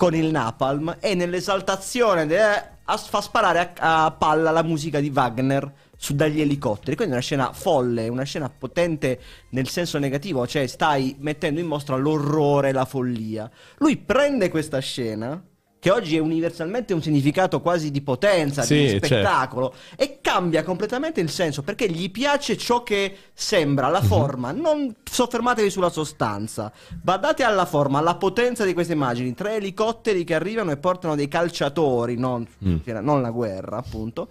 con 0.03 0.15
il 0.15 0.31
napalm 0.31 0.97
e 0.99 1.15
nell'esaltazione 1.15 2.25
de- 2.25 2.41
a- 2.41 2.97
fa 2.97 3.21
sparare 3.21 3.71
a-, 3.77 4.03
a 4.03 4.11
palla 4.11 4.51
la 4.51 4.61
musica 4.61 4.99
di 4.99 5.09
Wagner 5.09 5.71
su 5.95 6.13
dagli 6.13 6.41
elicotteri. 6.41 6.97
Quindi 6.97 7.13
è 7.13 7.15
una 7.15 7.23
scena 7.23 7.53
folle, 7.53 8.09
una 8.09 8.23
scena 8.23 8.49
potente 8.49 9.17
nel 9.51 9.69
senso 9.69 9.99
negativo, 9.99 10.45
cioè 10.45 10.67
stai 10.67 11.15
mettendo 11.19 11.61
in 11.61 11.67
mostra 11.67 11.95
l'orrore, 11.95 12.73
la 12.73 12.83
follia. 12.83 13.49
Lui 13.77 13.95
prende 13.95 14.49
questa 14.49 14.79
scena 14.79 15.41
che 15.83 15.91
oggi 15.91 16.15
è 16.15 16.19
universalmente 16.19 16.93
un 16.93 17.01
significato 17.01 17.59
quasi 17.59 17.91
di 17.91 17.99
potenza, 17.99 18.61
sì, 18.61 18.75
di 18.75 18.89
certo. 18.91 19.05
spettacolo, 19.05 19.73
certo. 19.89 20.01
e 20.01 20.19
cambia 20.21 20.63
completamente 20.63 21.19
il 21.19 21.29
senso 21.29 21.61
perché 21.61 21.89
gli 21.89 22.09
piace 22.09 22.55
ciò 22.55 22.83
che 22.83 23.13
sembra, 23.33 23.89
la 23.89 23.99
mhm. 23.99 24.07
forma. 24.07 24.51
Non 24.53 24.95
soffermatevi 25.03 25.69
sulla 25.69 25.89
sostanza, 25.89 26.71
badate 27.01 27.43
alla 27.43 27.65
forma, 27.65 27.99
alla 27.99 28.15
potenza 28.15 28.63
di 28.63 28.71
queste 28.73 28.93
immagini. 28.93 29.33
Tre 29.33 29.55
elicotteri 29.55 30.23
che 30.23 30.35
arrivano 30.35 30.71
e 30.71 30.77
portano 30.77 31.15
dei 31.15 31.27
calciatori, 31.27 32.15
non, 32.15 32.47
mm. 32.65 32.77
non 33.01 33.21
la 33.21 33.31
guerra, 33.31 33.75
appunto 33.75 34.29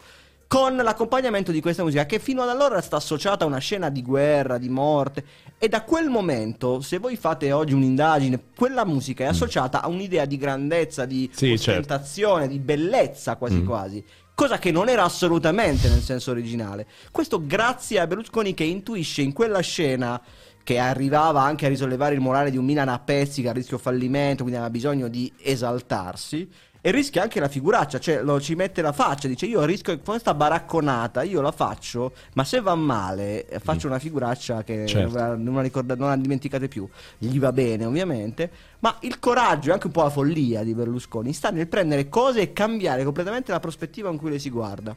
con 0.52 0.76
l'accompagnamento 0.76 1.50
di 1.50 1.62
questa 1.62 1.82
musica 1.82 2.04
che 2.04 2.18
fino 2.18 2.42
ad 2.42 2.50
allora 2.50 2.76
è 2.76 2.82
stata 2.82 2.96
associata 2.96 3.44
a 3.44 3.46
una 3.46 3.56
scena 3.56 3.88
di 3.88 4.02
guerra, 4.02 4.58
di 4.58 4.68
morte 4.68 5.24
e 5.56 5.66
da 5.66 5.80
quel 5.80 6.10
momento, 6.10 6.82
se 6.82 6.98
voi 6.98 7.16
fate 7.16 7.52
oggi 7.52 7.72
un'indagine, 7.72 8.38
quella 8.54 8.84
musica 8.84 9.24
è 9.24 9.28
associata 9.28 9.80
a 9.80 9.88
un'idea 9.88 10.26
di 10.26 10.36
grandezza, 10.36 11.06
di 11.06 11.26
Mm. 11.26 11.34
Sì, 11.34 11.46
certo. 11.58 11.70
ostentazione, 11.70 12.48
di 12.48 12.58
bellezza 12.58 13.36
quasi 13.36 13.60
Mm. 13.60 13.66
quasi. 13.66 14.04
Cosa 14.34 14.58
che 14.58 14.70
non 14.70 14.90
era 14.90 15.04
assolutamente 15.04 15.88
nel 15.88 16.02
senso 16.02 16.32
originale. 16.32 16.86
Questo 17.10 17.46
grazie 17.46 17.98
a 17.98 18.06
Berlusconi 18.06 18.52
che 18.52 18.64
intuisce 18.64 19.22
in 19.22 19.32
quella 19.32 19.60
scena 19.60 20.20
che 20.62 20.76
arrivava 20.78 21.40
anche 21.40 21.64
a 21.64 21.70
risollevare 21.70 22.14
il 22.14 22.20
morale 22.20 22.50
di 22.50 22.58
un 22.58 22.66
Milan 22.66 22.90
a 22.90 22.98
pezzi 22.98 23.40
che 23.40 23.48
a 23.48 23.52
rischio 23.52 23.78
fallimento, 23.78 24.42
quindi 24.42 24.56
aveva 24.56 24.68
bisogno 24.70 25.08
di 25.08 25.32
esaltarsi. 25.40 26.46
E 26.84 26.90
rischia 26.90 27.22
anche 27.22 27.38
la 27.38 27.46
figuraccia, 27.46 28.00
cioè 28.00 28.22
lo, 28.22 28.40
ci 28.40 28.56
mette 28.56 28.82
la 28.82 28.90
faccia, 28.90 29.28
dice 29.28 29.46
io 29.46 29.64
rischio 29.64 29.96
questa 30.00 30.34
baracconata, 30.34 31.22
io 31.22 31.40
la 31.40 31.52
faccio, 31.52 32.12
ma 32.34 32.42
se 32.42 32.60
va 32.60 32.74
male 32.74 33.46
eh, 33.46 33.60
faccio 33.60 33.86
una 33.86 34.00
figuraccia 34.00 34.64
che 34.64 34.84
Certo. 34.88 35.36
non 35.36 35.54
la 35.54 35.60
ricorda- 35.62 35.94
non 35.94 36.08
la 36.08 36.16
dimenticate 36.16 36.66
più. 36.66 36.88
Gli 37.18 37.38
va 37.38 37.52
bene 37.52 37.84
ovviamente, 37.84 38.50
ma 38.80 38.96
il 39.02 39.20
coraggio 39.20 39.70
e 39.70 39.74
anche 39.74 39.86
un 39.86 39.92
po' 39.92 40.02
la 40.02 40.10
follia 40.10 40.64
di 40.64 40.74
Berlusconi 40.74 41.32
sta 41.32 41.50
nel 41.50 41.68
prendere 41.68 42.08
cose 42.08 42.40
e 42.40 42.52
cambiare 42.52 43.04
completamente 43.04 43.52
la 43.52 43.60
prospettiva 43.60 44.10
in 44.10 44.16
cui 44.18 44.30
le 44.30 44.40
si 44.40 44.50
guarda. 44.50 44.96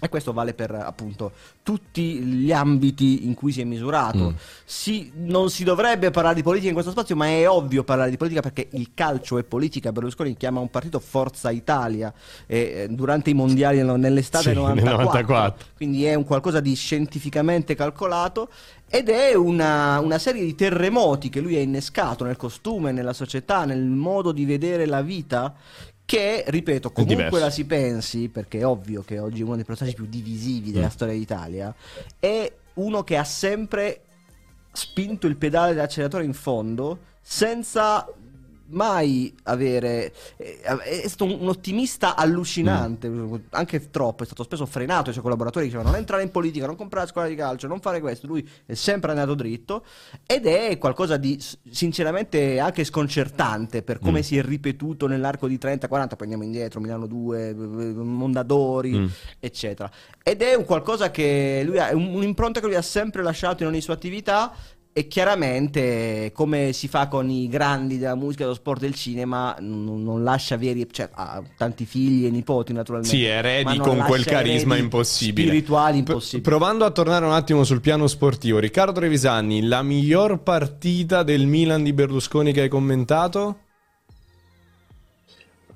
E 0.00 0.08
questo 0.08 0.32
vale 0.32 0.54
per 0.54 0.72
appunto 0.72 1.30
tutti 1.62 2.18
gli 2.18 2.52
ambiti 2.52 3.26
in 3.26 3.34
cui 3.34 3.52
si 3.52 3.60
è 3.60 3.64
misurato. 3.64 4.30
Mm. 4.30 4.34
Si- 4.64 5.12
non 5.14 5.50
si 5.50 5.62
dovrebbe 5.64 6.10
parlare 6.10 6.34
di 6.34 6.42
politica 6.42 6.68
in 6.68 6.74
questo 6.74 6.90
spazio, 6.90 7.14
ma 7.16 7.26
è 7.26 7.48
ovvio 7.48 7.84
parlare 7.84 8.10
di 8.10 8.16
politica 8.16 8.42
perché 8.42 8.68
il 8.72 8.90
calcio 8.92 9.38
è 9.38 9.44
politica. 9.44 9.92
Berlusconi 9.92 10.36
chiama 10.36 10.60
un 10.60 10.68
partito 10.68 10.98
Forza 10.98 11.50
Italia 11.50 12.12
eh, 12.46 12.88
durante 12.90 13.30
i 13.30 13.34
mondiali 13.34 13.82
nel- 13.82 13.98
nell'estate 13.98 14.50
Sì, 14.50 14.54
del 14.54 14.58
nel 14.58 14.84
94. 14.84 15.02
94. 15.04 15.66
Quindi 15.76 16.04
è 16.04 16.14
un 16.14 16.24
qualcosa 16.24 16.60
di 16.60 16.74
scientificamente 16.74 17.74
calcolato 17.76 18.50
ed 18.88 19.08
è 19.08 19.34
una, 19.34 20.00
una 20.00 20.18
serie 20.18 20.44
di 20.44 20.54
terremoti 20.54 21.30
che 21.30 21.40
lui 21.40 21.56
ha 21.56 21.60
innescato 21.60 22.24
nel 22.24 22.36
costume, 22.36 22.92
nella 22.92 23.12
società, 23.12 23.64
nel 23.64 23.84
modo 23.84 24.32
di 24.32 24.44
vedere 24.44 24.86
la 24.86 25.02
vita. 25.02 25.54
Che, 26.06 26.44
ripeto, 26.46 26.92
comunque 26.92 27.40
la 27.40 27.50
si 27.50 27.64
pensi, 27.64 28.28
perché 28.28 28.58
è 28.58 28.66
ovvio 28.66 29.02
che 29.02 29.18
oggi 29.18 29.40
è 29.40 29.44
uno 29.44 29.56
dei 29.56 29.64
personaggi 29.64 29.96
più 29.96 30.06
divisivi 30.06 30.70
della 30.70 30.86
Mm. 30.86 30.90
storia 30.90 31.14
d'Italia, 31.14 31.74
è 32.18 32.52
uno 32.74 33.02
che 33.04 33.16
ha 33.16 33.24
sempre 33.24 34.02
spinto 34.72 35.26
il 35.26 35.36
pedale 35.36 35.72
dell'acceleratore 35.72 36.24
in 36.24 36.34
fondo 36.34 36.98
senza 37.22 38.06
mai 38.68 39.34
avere 39.44 40.12
eh, 40.36 40.60
è 40.60 41.06
stato 41.08 41.24
un, 41.24 41.38
un 41.40 41.48
ottimista 41.48 42.16
allucinante 42.16 43.10
anche 43.50 43.90
troppo 43.90 44.22
è 44.22 44.26
stato 44.26 44.42
spesso 44.42 44.64
frenato 44.66 45.10
i 45.10 45.12
suoi 45.12 45.22
collaboratori 45.22 45.66
dicevano 45.66 45.90
non 45.90 45.98
entrare 45.98 46.22
in 46.22 46.30
politica 46.30 46.66
non 46.66 46.76
comprare 46.76 47.04
la 47.04 47.10
scuola 47.10 47.28
di 47.28 47.34
calcio 47.34 47.66
non 47.66 47.80
fare 47.80 48.00
questo 48.00 48.26
lui 48.26 48.48
è 48.64 48.74
sempre 48.74 49.10
andato 49.10 49.34
dritto 49.34 49.84
ed 50.26 50.46
è 50.46 50.78
qualcosa 50.78 51.16
di 51.18 51.38
sinceramente 51.70 52.58
anche 52.58 52.84
sconcertante 52.84 53.82
per 53.82 53.98
come 53.98 54.20
Mm. 54.20 54.22
si 54.22 54.38
è 54.38 54.42
ripetuto 54.42 55.06
nell'arco 55.06 55.46
di 55.48 55.58
30-40 55.58 55.86
poi 55.88 56.06
andiamo 56.20 56.44
indietro 56.44 56.80
Milano 56.80 57.06
2 57.06 57.48
eh, 57.48 57.54
Mondadori 57.54 58.92
Mm. 58.98 59.06
eccetera 59.40 59.90
ed 60.22 60.40
è 60.42 60.54
un 60.54 60.64
qualcosa 60.64 61.10
che 61.10 61.62
lui 61.64 61.78
ha, 61.78 61.94
un'impronta 61.94 62.60
che 62.60 62.66
lui 62.66 62.74
ha 62.76 62.82
sempre 62.82 63.22
lasciato 63.22 63.62
in 63.62 63.68
ogni 63.68 63.80
sua 63.80 63.94
attività 63.94 64.52
e 64.96 65.08
chiaramente 65.08 66.30
come 66.32 66.72
si 66.72 66.86
fa 66.86 67.08
con 67.08 67.28
i 67.28 67.48
grandi 67.48 67.98
della 67.98 68.14
musica, 68.14 68.44
dello 68.44 68.54
sport 68.54 68.80
e 68.80 68.86
del 68.86 68.94
cinema, 68.94 69.56
non, 69.58 70.04
non 70.04 70.22
lascia 70.22 70.56
veri, 70.56 70.86
cioè 70.88 71.08
ha 71.12 71.42
tanti 71.56 71.84
figli 71.84 72.26
e 72.26 72.30
nipoti 72.30 72.72
naturalmente. 72.72 73.16
Sì, 73.16 73.24
eredi 73.24 73.76
con 73.78 73.98
quel 74.06 74.24
carisma 74.24 74.76
impossibile. 74.76 75.48
Spirituali 75.48 75.96
P- 75.96 76.08
impossibili. 76.08 76.42
provando 76.42 76.84
a 76.84 76.92
tornare 76.92 77.24
un 77.24 77.32
attimo 77.32 77.64
sul 77.64 77.80
piano 77.80 78.06
sportivo, 78.06 78.60
Riccardo 78.60 79.00
Revisani, 79.00 79.62
la 79.62 79.82
miglior 79.82 80.40
partita 80.44 81.24
del 81.24 81.46
Milan 81.46 81.82
di 81.82 81.92
Berlusconi 81.92 82.52
che 82.52 82.60
hai 82.60 82.68
commentato? 82.68 83.58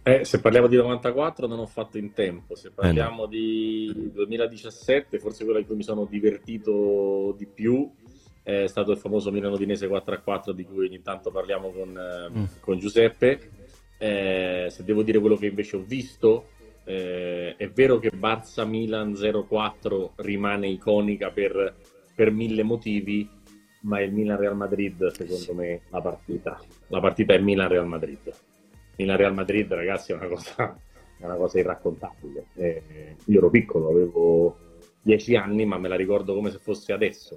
Eh, 0.04 0.24
se 0.24 0.40
parliamo 0.40 0.68
di 0.68 0.76
94 0.76 1.48
non 1.48 1.58
ho 1.58 1.66
fatto 1.66 1.98
in 1.98 2.12
tempo, 2.12 2.54
se 2.54 2.70
parliamo 2.70 3.26
di 3.26 4.12
2017 4.14 5.18
forse 5.18 5.42
quella 5.42 5.58
in 5.58 5.66
cui 5.66 5.74
mi 5.74 5.82
sono 5.82 6.06
divertito 6.08 7.34
di 7.36 7.46
più 7.46 7.90
è 8.48 8.66
stato 8.66 8.92
il 8.92 8.98
famoso 8.98 9.30
Milano 9.30 9.54
Udinese 9.56 9.86
4-4 9.86 10.52
di 10.52 10.64
cui 10.64 10.86
ogni 10.86 11.02
tanto 11.02 11.30
parliamo 11.30 11.70
con, 11.70 11.96
eh, 11.98 12.30
Mm. 12.30 12.44
con 12.60 12.78
Giuseppe. 12.78 13.50
Eh, 13.98 14.68
se 14.70 14.84
devo 14.84 15.02
dire 15.02 15.18
quello 15.18 15.36
che 15.36 15.46
invece 15.46 15.76
ho 15.76 15.82
visto, 15.86 16.46
eh, 16.84 17.56
è 17.56 17.68
vero 17.68 17.98
che 17.98 18.10
Barça-Milan 18.10 19.14
0-4 19.14 20.12
rimane 20.16 20.68
iconica 20.68 21.30
per, 21.30 21.74
per 22.14 22.30
mille 22.30 22.62
motivi, 22.62 23.28
ma 23.82 23.98
è 23.98 24.02
il 24.02 24.12
Milan-Real 24.12 24.56
Madrid 24.56 25.06
secondo 25.08 25.54
me 25.60 25.82
la 25.90 26.00
partita. 26.00 26.58
La 26.88 27.00
partita 27.00 27.34
è 27.34 27.38
Milan-Real 27.38 27.86
Madrid. 27.86 28.32
Milan-Real 28.96 29.34
Madrid, 29.34 29.70
ragazzi, 29.74 30.12
è 30.12 30.14
una 30.14 30.26
cosa, 30.26 30.74
è 31.18 31.24
una 31.24 31.36
cosa 31.36 31.58
irraccontabile. 31.58 32.46
Eh, 32.54 32.82
io 33.26 33.38
ero 33.38 33.50
piccolo, 33.50 33.90
avevo 33.90 34.56
dieci 35.02 35.36
anni, 35.36 35.66
ma 35.66 35.76
me 35.78 35.88
la 35.88 35.96
ricordo 35.96 36.34
come 36.34 36.50
se 36.50 36.58
fosse 36.58 36.92
adesso. 36.94 37.36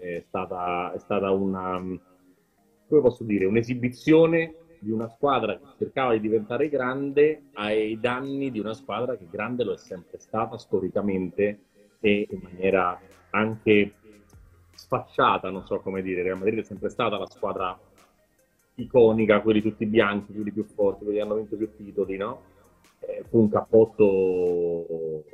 È 0.00 0.24
stata, 0.26 0.92
è 0.92 0.98
stata 0.98 1.30
una, 1.30 1.78
come 1.78 3.00
posso 3.00 3.24
dire, 3.24 3.44
un'esibizione 3.44 4.54
di 4.78 4.90
una 4.90 5.08
squadra 5.08 5.58
che 5.58 5.64
cercava 5.78 6.12
di 6.12 6.20
diventare 6.20 6.68
grande 6.68 7.44
ai 7.54 7.98
danni 7.98 8.50
di 8.50 8.58
una 8.58 8.74
squadra 8.74 9.16
che 9.16 9.26
grande 9.30 9.64
lo 9.64 9.72
è 9.72 9.78
sempre 9.78 10.18
stata 10.18 10.58
storicamente 10.58 11.60
e 12.00 12.26
in 12.30 12.40
maniera 12.42 13.00
anche 13.30 13.94
sfacciata, 14.74 15.50
non 15.50 15.64
so 15.64 15.80
come 15.80 16.02
dire. 16.02 16.22
Real 16.22 16.38
Madrid 16.38 16.60
è 16.60 16.62
sempre 16.62 16.90
stata 16.90 17.18
la 17.18 17.26
squadra 17.26 17.78
iconica, 18.74 19.40
quelli 19.40 19.62
tutti 19.62 19.86
bianchi, 19.86 20.34
quelli 20.34 20.52
più 20.52 20.64
forti, 20.64 21.04
quelli 21.04 21.18
che 21.18 21.24
hanno 21.24 21.36
vinto 21.36 21.56
più 21.56 21.74
titoli, 21.74 22.16
no? 22.16 22.42
Eh, 23.00 23.24
fu 23.28 23.40
un 23.40 23.48
cappotto 23.48 25.24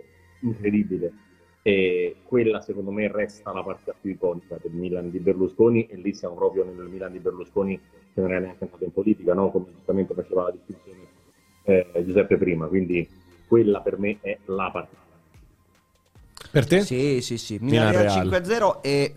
incredibile 0.40 1.30
e 1.62 2.16
quella 2.24 2.60
secondo 2.60 2.90
me 2.90 3.10
resta 3.10 3.52
la 3.52 3.62
partita 3.62 3.94
più 3.98 4.10
iconica 4.10 4.58
del 4.60 4.72
Milan 4.72 5.10
di 5.10 5.20
Berlusconi 5.20 5.86
e 5.86 5.96
lì 5.96 6.12
siamo 6.12 6.34
proprio 6.34 6.64
nel 6.64 6.86
Milan 6.86 7.12
di 7.12 7.20
Berlusconi 7.20 7.80
che 8.12 8.20
non 8.20 8.32
è 8.32 8.40
neanche 8.40 8.64
andato 8.64 8.84
in 8.84 8.92
politica, 8.92 9.32
no? 9.32 9.50
come 9.50 9.66
giustamente 9.72 10.12
faceva 10.12 10.42
la 10.44 10.50
distinzione 10.50 10.98
eh, 11.64 12.04
Giuseppe 12.04 12.36
prima, 12.36 12.66
quindi 12.66 13.08
quella 13.46 13.80
per 13.80 13.98
me 13.98 14.18
è 14.20 14.36
la 14.46 14.70
partita. 14.72 15.00
Per 16.50 16.66
te? 16.66 16.82
Sì, 16.82 17.20
sì, 17.22 17.38
sì. 17.38 17.58
Milan 17.60 17.92
Real. 17.92 18.28
Real 18.28 18.42
5-0 18.42 18.78
e 18.82 19.14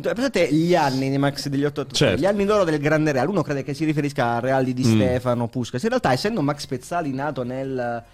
pensate 0.00 0.52
gli 0.52 0.74
anni 0.76 1.08
nei 1.08 1.18
Max 1.18 1.48
degli 1.48 1.64
8 1.64 1.86
Certo. 1.86 2.20
gli 2.20 2.26
anni 2.26 2.44
d'oro 2.44 2.62
del 2.64 2.78
grande 2.78 3.10
Real. 3.10 3.28
Uno 3.28 3.42
crede 3.42 3.64
che 3.64 3.74
si 3.74 3.84
riferisca 3.84 4.34
a 4.34 4.40
Real 4.40 4.62
di 4.62 4.72
Di 4.74 4.84
Mm. 4.84 4.94
Stefano, 4.94 5.48
Puskas. 5.48 5.82
In 5.82 5.88
realtà, 5.88 6.12
essendo 6.12 6.42
Max 6.42 6.66
Pezzali 6.66 7.12
nato 7.12 7.42
nel 7.42 8.04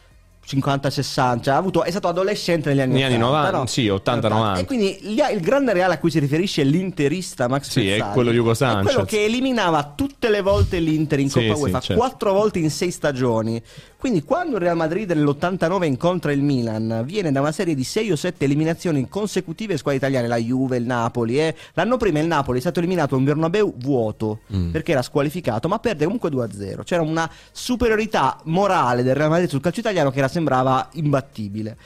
50-60, 0.47 1.41
cioè, 1.43 1.55
ha 1.55 1.57
avuto- 1.57 1.83
è 1.85 1.91
stato 1.91 2.09
adolescente 2.09 2.69
negli 2.71 2.81
anni 2.81 2.93
Negli 2.95 3.03
anni 3.05 3.15
80, 3.23 3.37
90, 3.51 3.57
no? 3.59 3.67
sì, 3.67 3.87
80-90. 3.89 4.59
E 4.59 4.65
quindi 4.65 4.99
il 5.03 5.41
grande 5.41 5.73
Real 5.73 5.91
a 5.91 5.99
cui 5.99 6.11
si 6.11 6.19
riferisce 6.19 6.63
l'interista 6.65 7.49
Max 7.49 7.69
Sì, 7.71 7.89
è 7.89 7.93
Pezzali 7.95 8.13
quello 8.13 8.31
di 8.31 8.39
Hugo 8.39 8.53
è 8.53 8.57
quello 8.57 8.83
Sanchez. 8.85 9.05
che 9.09 9.25
eliminava 9.25 9.93
tutte 9.95 10.29
le 10.29 10.41
volte 10.43 10.79
l'Inter 10.81 11.21
in 11.21 11.31
Sì, 11.31 11.41
Coppa 11.47 11.55
sì, 11.57 11.63
UEFA, 11.63 11.81
certo. 11.81 12.03
quattro 12.03 12.33
volte 12.33 12.59
in 12.59 12.71
sei 12.71 12.91
stagioni. 12.91 13.63
Quindi 14.03 14.25
quando 14.25 14.57
il 14.57 14.63
Real 14.63 14.75
Madrid 14.75 15.09
nell'89 15.13 15.85
incontra 15.85 16.33
il 16.33 16.43
Milan, 16.43 17.05
viene 17.07 17.31
da 17.31 17.39
una 17.41 17.53
serie 17.53 17.77
di 17.77 17.85
sei 17.85 18.11
o 18.11 18.17
sette 18.17 18.47
eliminazioni 18.47 19.09
consecutive 19.09 19.77
squadre 19.77 19.99
italiane, 20.01 20.27
la 20.27 20.39
Juve, 20.39 20.77
il 20.79 20.85
Napoli. 20.87 21.39
eh. 21.39 21.55
L'anno 21.75 21.99
prima 21.99 22.19
il 22.19 22.27
Napoli 22.27 22.59
è 22.59 22.61
stato 22.61 22.81
eliminato 22.81 23.17
un 23.17 23.23
Bernabeu 23.23 23.73
vuoto 23.79 24.41
Mm. 24.53 24.71
perché 24.73 24.91
era 24.91 25.03
squalificato, 25.03 25.69
ma 25.69 25.79
perde 25.79 26.03
comunque 26.05 26.31
2-0. 26.31 26.83
C'era 26.83 27.03
una 27.03 27.31
superiorità 27.53 28.41
morale 28.47 29.05
del 29.05 29.15
Real 29.15 29.31
Madrid 29.31 29.49
sul 29.49 29.61
calcio 29.61 29.79
italiano 29.79 30.11
che 30.11 30.19
era, 30.19 30.27
sembrava 30.27 30.89
imbattibile. 30.95 31.77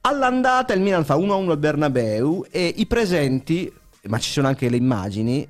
All'andata 0.00 0.72
il 0.72 0.80
Milan 0.80 1.04
fa 1.04 1.16
1-1 1.16 1.50
al 1.50 1.58
Bernabeu 1.58 2.46
e 2.50 2.72
i 2.74 2.86
presenti, 2.86 3.70
ma 4.04 4.18
ci 4.18 4.30
sono 4.30 4.46
anche 4.46 4.70
le 4.70 4.76
immagini, 4.78 5.46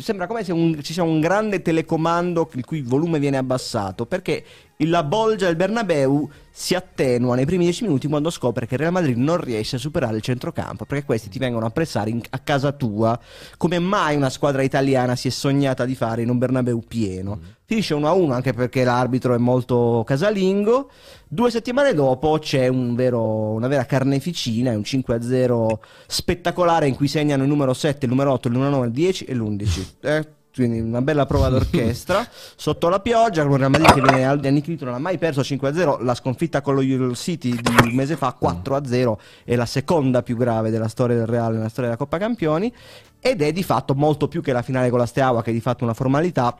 sembra 0.00 0.26
come 0.26 0.42
se 0.42 0.52
un- 0.52 0.82
ci 0.82 0.94
sia 0.94 1.02
un 1.02 1.20
grande 1.20 1.60
telecomando 1.60 2.48
il 2.54 2.64
cui 2.64 2.80
volume 2.80 3.18
viene 3.18 3.36
abbassato 3.36 4.06
perché 4.06 4.42
la 4.78 5.02
bolgia 5.02 5.46
del 5.46 5.56
Bernabeu 5.56 6.28
si 6.50 6.74
attenua 6.74 7.34
nei 7.34 7.44
primi 7.44 7.64
10 7.64 7.84
minuti 7.84 8.08
quando 8.08 8.30
scopre 8.30 8.66
che 8.66 8.74
il 8.74 8.80
Real 8.80 8.92
Madrid 8.92 9.16
non 9.18 9.38
riesce 9.38 9.76
a 9.76 9.78
superare 9.78 10.16
il 10.16 10.22
centrocampo 10.22 10.86
perché 10.86 11.04
questi 11.04 11.28
ti 11.28 11.38
vengono 11.38 11.66
a 11.66 11.70
pressare 11.70 12.08
in- 12.10 12.22
a 12.30 12.38
casa 12.38 12.72
tua 12.72 13.18
come 13.58 13.78
mai 13.78 14.16
una 14.16 14.30
squadra 14.30 14.62
italiana 14.62 15.14
si 15.14 15.28
è 15.28 15.30
sognata 15.30 15.84
di 15.84 15.94
fare 15.94 16.22
in 16.22 16.30
un 16.30 16.38
Bernabeu 16.38 16.82
pieno. 16.86 17.38
Finisce 17.68 17.96
1-1 17.96 18.30
anche 18.30 18.52
perché 18.52 18.84
l'arbitro 18.84 19.34
è 19.34 19.38
molto 19.38 20.04
casalingo. 20.06 20.88
Due 21.26 21.50
settimane 21.50 21.94
dopo 21.94 22.38
c'è 22.38 22.68
un 22.68 22.94
vero- 22.94 23.50
una 23.50 23.66
vera 23.66 23.84
carneficina, 23.84 24.70
è 24.70 24.76
un 24.76 24.82
5-0 24.82 25.78
spettacolare 26.06 26.86
in 26.86 26.94
cui 26.94 27.08
segnano 27.08 27.42
il 27.42 27.48
numero 27.48 27.74
7, 27.74 28.04
il 28.04 28.10
numero 28.12 28.30
8, 28.30 28.46
il 28.46 28.54
numero 28.54 28.70
9, 28.70 28.86
il 28.86 28.92
10 28.92 29.24
e 29.24 29.34
l'11. 29.34 29.84
Eh, 30.00 30.28
quindi 30.54 30.78
una 30.78 31.02
bella 31.02 31.26
prova 31.26 31.48
d'orchestra 31.48 32.24
sotto 32.54 32.88
la 32.88 33.00
pioggia 33.00 33.44
con 33.44 33.56
Real 33.56 33.70
Madrid 33.70 33.92
che 33.92 34.00
viene 34.00 34.24
annichilito 34.24 34.84
non 34.84 34.94
ha 34.94 34.98
mai 34.98 35.18
perso 35.18 35.42
5-0 35.42 36.02
la 36.02 36.14
sconfitta 36.14 36.62
con 36.62 36.76
lo 36.76 37.14
City 37.14 37.50
di 37.50 37.74
un 37.82 37.94
mese 37.94 38.16
fa 38.16 38.34
4-0 38.40 39.16
è 39.44 39.54
la 39.54 39.66
seconda 39.66 40.22
più 40.22 40.36
grave 40.36 40.70
della 40.70 40.88
storia 40.88 41.16
del 41.16 41.26
Real 41.26 41.52
nella 41.52 41.68
storia 41.68 41.90
della 41.90 42.02
Coppa 42.02 42.16
Campioni 42.16 42.72
ed 43.20 43.42
è 43.42 43.52
di 43.52 43.62
fatto 43.62 43.94
molto 43.94 44.28
più 44.28 44.40
che 44.40 44.52
la 44.52 44.62
finale 44.62 44.88
con 44.88 44.98
la 44.98 45.06
Steaua 45.06 45.42
che 45.42 45.50
è 45.50 45.52
di 45.52 45.60
fatto 45.60 45.84
una 45.84 45.94
formalità 45.94 46.56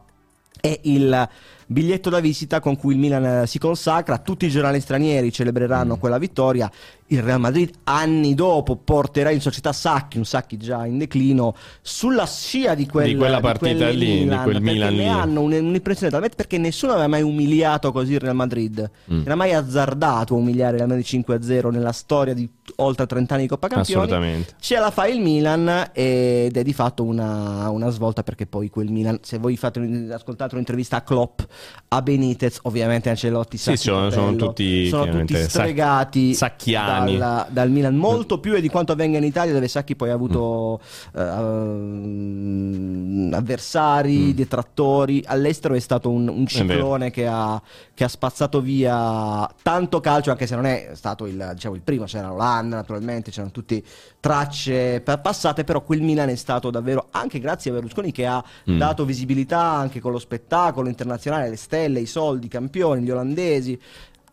è 0.66 0.80
il 0.82 1.28
biglietto 1.66 2.10
da 2.10 2.20
visita 2.20 2.60
con 2.60 2.76
cui 2.76 2.94
il 2.94 3.00
Milan 3.00 3.42
eh, 3.42 3.46
si 3.46 3.58
consacra, 3.58 4.18
tutti 4.18 4.46
i 4.46 4.50
giornali 4.50 4.80
stranieri 4.80 5.32
celebreranno 5.32 5.96
quella 5.98 6.18
vittoria, 6.18 6.70
il 7.08 7.22
Real 7.22 7.38
Madrid 7.38 7.70
anni 7.84 8.34
dopo 8.34 8.76
porterà 8.76 9.30
in 9.30 9.40
società 9.40 9.72
Sacchi, 9.72 10.18
un 10.18 10.24
Sacchi 10.24 10.56
già 10.56 10.86
in 10.86 10.98
declino, 10.98 11.54
sulla 11.82 12.26
scia 12.26 12.74
di, 12.74 12.86
quel, 12.86 13.06
Di 13.08 13.16
quella 13.16 13.40
partita 13.40 13.84
quel 13.86 13.96
lì, 13.96 14.06
di 14.06 14.20
Milan, 14.24 14.42
quel 14.42 14.54
perché 14.60 14.72
Milan 14.72 14.94
ne 14.94 15.02
lì. 15.02 15.08
hanno 15.08 15.40
un- 15.42 15.52
un'impressione 15.52 16.10
talmente 16.10 16.36
perché 16.36 16.58
nessuno 16.58 16.92
aveva 16.92 17.06
mai 17.08 17.22
umiliato 17.22 17.92
così 17.92 18.12
il 18.14 18.20
Real 18.20 18.34
Madrid, 18.34 18.90
Mm. 19.12 19.22
era 19.24 19.34
mai 19.36 19.52
azzardato 19.54 20.34
a 20.34 20.36
umiliare 20.38 20.72
il 20.72 20.76
Real 20.78 20.88
Madrid 20.88 21.06
5-0 21.06 21.70
nella 21.70 21.92
storia 21.92 22.34
di 22.34 22.48
oltre 22.76 23.06
30 23.06 23.34
anni 23.34 23.44
di 23.44 23.48
Coppa 23.48 23.68
Campioni. 23.68 24.02
Assolutamente. 24.02 24.54
Ce 24.58 24.76
la 24.78 24.90
fa 24.90 25.06
il 25.06 25.20
Milan 25.20 25.90
ed 25.92 26.56
è 26.56 26.62
di 26.64 26.72
fatto 26.72 27.04
una, 27.04 27.70
una 27.70 27.90
svolta 27.90 28.22
perché 28.24 28.46
poi 28.46 28.68
quel 28.68 28.90
Milan, 28.90 29.18
se 29.22 29.38
voi 29.38 29.56
fate, 29.56 30.08
ascoltate 30.12 30.54
un'intervista 30.54 30.96
a 30.96 31.02
Klopp, 31.02 31.40
a 31.88 32.02
Benitez, 32.02 32.58
ovviamente 32.62 33.08
Ancelotti, 33.10 33.56
Sì, 33.56 33.76
sono- 33.76 34.10
sono 34.10 34.34
tutti, 34.36 34.88
sono 34.88 35.20
tutti 35.20 35.36
stregati 35.36 36.34
sacchiani. 36.34 37.16
dal, 37.16 37.46
dal 37.50 37.70
Milan, 37.70 37.94
molto 37.96 38.40
più 38.40 38.58
di 38.58 38.68
quanto 38.68 38.92
avvenga 38.92 39.18
in 39.18 39.24
Italia 39.24 39.52
dove 39.52 39.68
Sacchi 39.68 39.94
poi 39.94 40.10
ha 40.10 40.14
avuto 40.14 40.80
Mm. 41.16 43.32
eh, 43.32 43.36
avversari, 43.36 44.34
detrattori, 44.34 45.22
all'estero 45.26 45.74
è 45.74 45.78
stato 45.78 46.10
un, 46.10 46.28
un 46.28 46.46
ciclone 46.46 47.10
che 47.10 47.26
ha, 47.26 47.60
che 47.94 48.04
ha 48.04 48.08
spazzato 48.08 48.60
via 48.60 49.48
tanto 49.62 50.00
calcio, 50.00 50.30
anche 50.30 50.46
se 50.46 50.54
non 50.54 50.66
è 50.66 50.90
stato 50.94 51.26
il, 51.26 51.50
diciamo, 51.54 51.74
il 51.74 51.82
primo, 51.82 52.04
c'era 52.04 52.28
l'Olanda 52.28 52.76
naturalmente, 52.76 53.30
c'erano 53.30 53.52
tutte 53.52 53.82
tracce 54.26 55.00
pa- 55.02 55.18
passate, 55.18 55.62
però 55.62 55.82
quel 55.82 56.02
Milan 56.02 56.28
è 56.30 56.34
stato 56.34 56.70
davvero, 56.70 57.06
anche 57.12 57.38
grazie 57.38 57.70
a 57.70 57.74
Berlusconi 57.74 58.10
che 58.10 58.26
ha 58.26 58.42
Mm. 58.68 58.76
dato 58.78 59.04
visibilità 59.04 59.60
anche 59.60 60.00
con 60.00 60.10
lo 60.10 60.18
spettacolo 60.18 60.88
internazionale, 60.88 61.48
le 61.48 61.56
stelle, 61.56 62.00
i 62.00 62.06
soldi, 62.06 62.46
i 62.46 62.48
campioni, 62.48 63.02
gli 63.02 63.10
olandesi. 63.10 63.80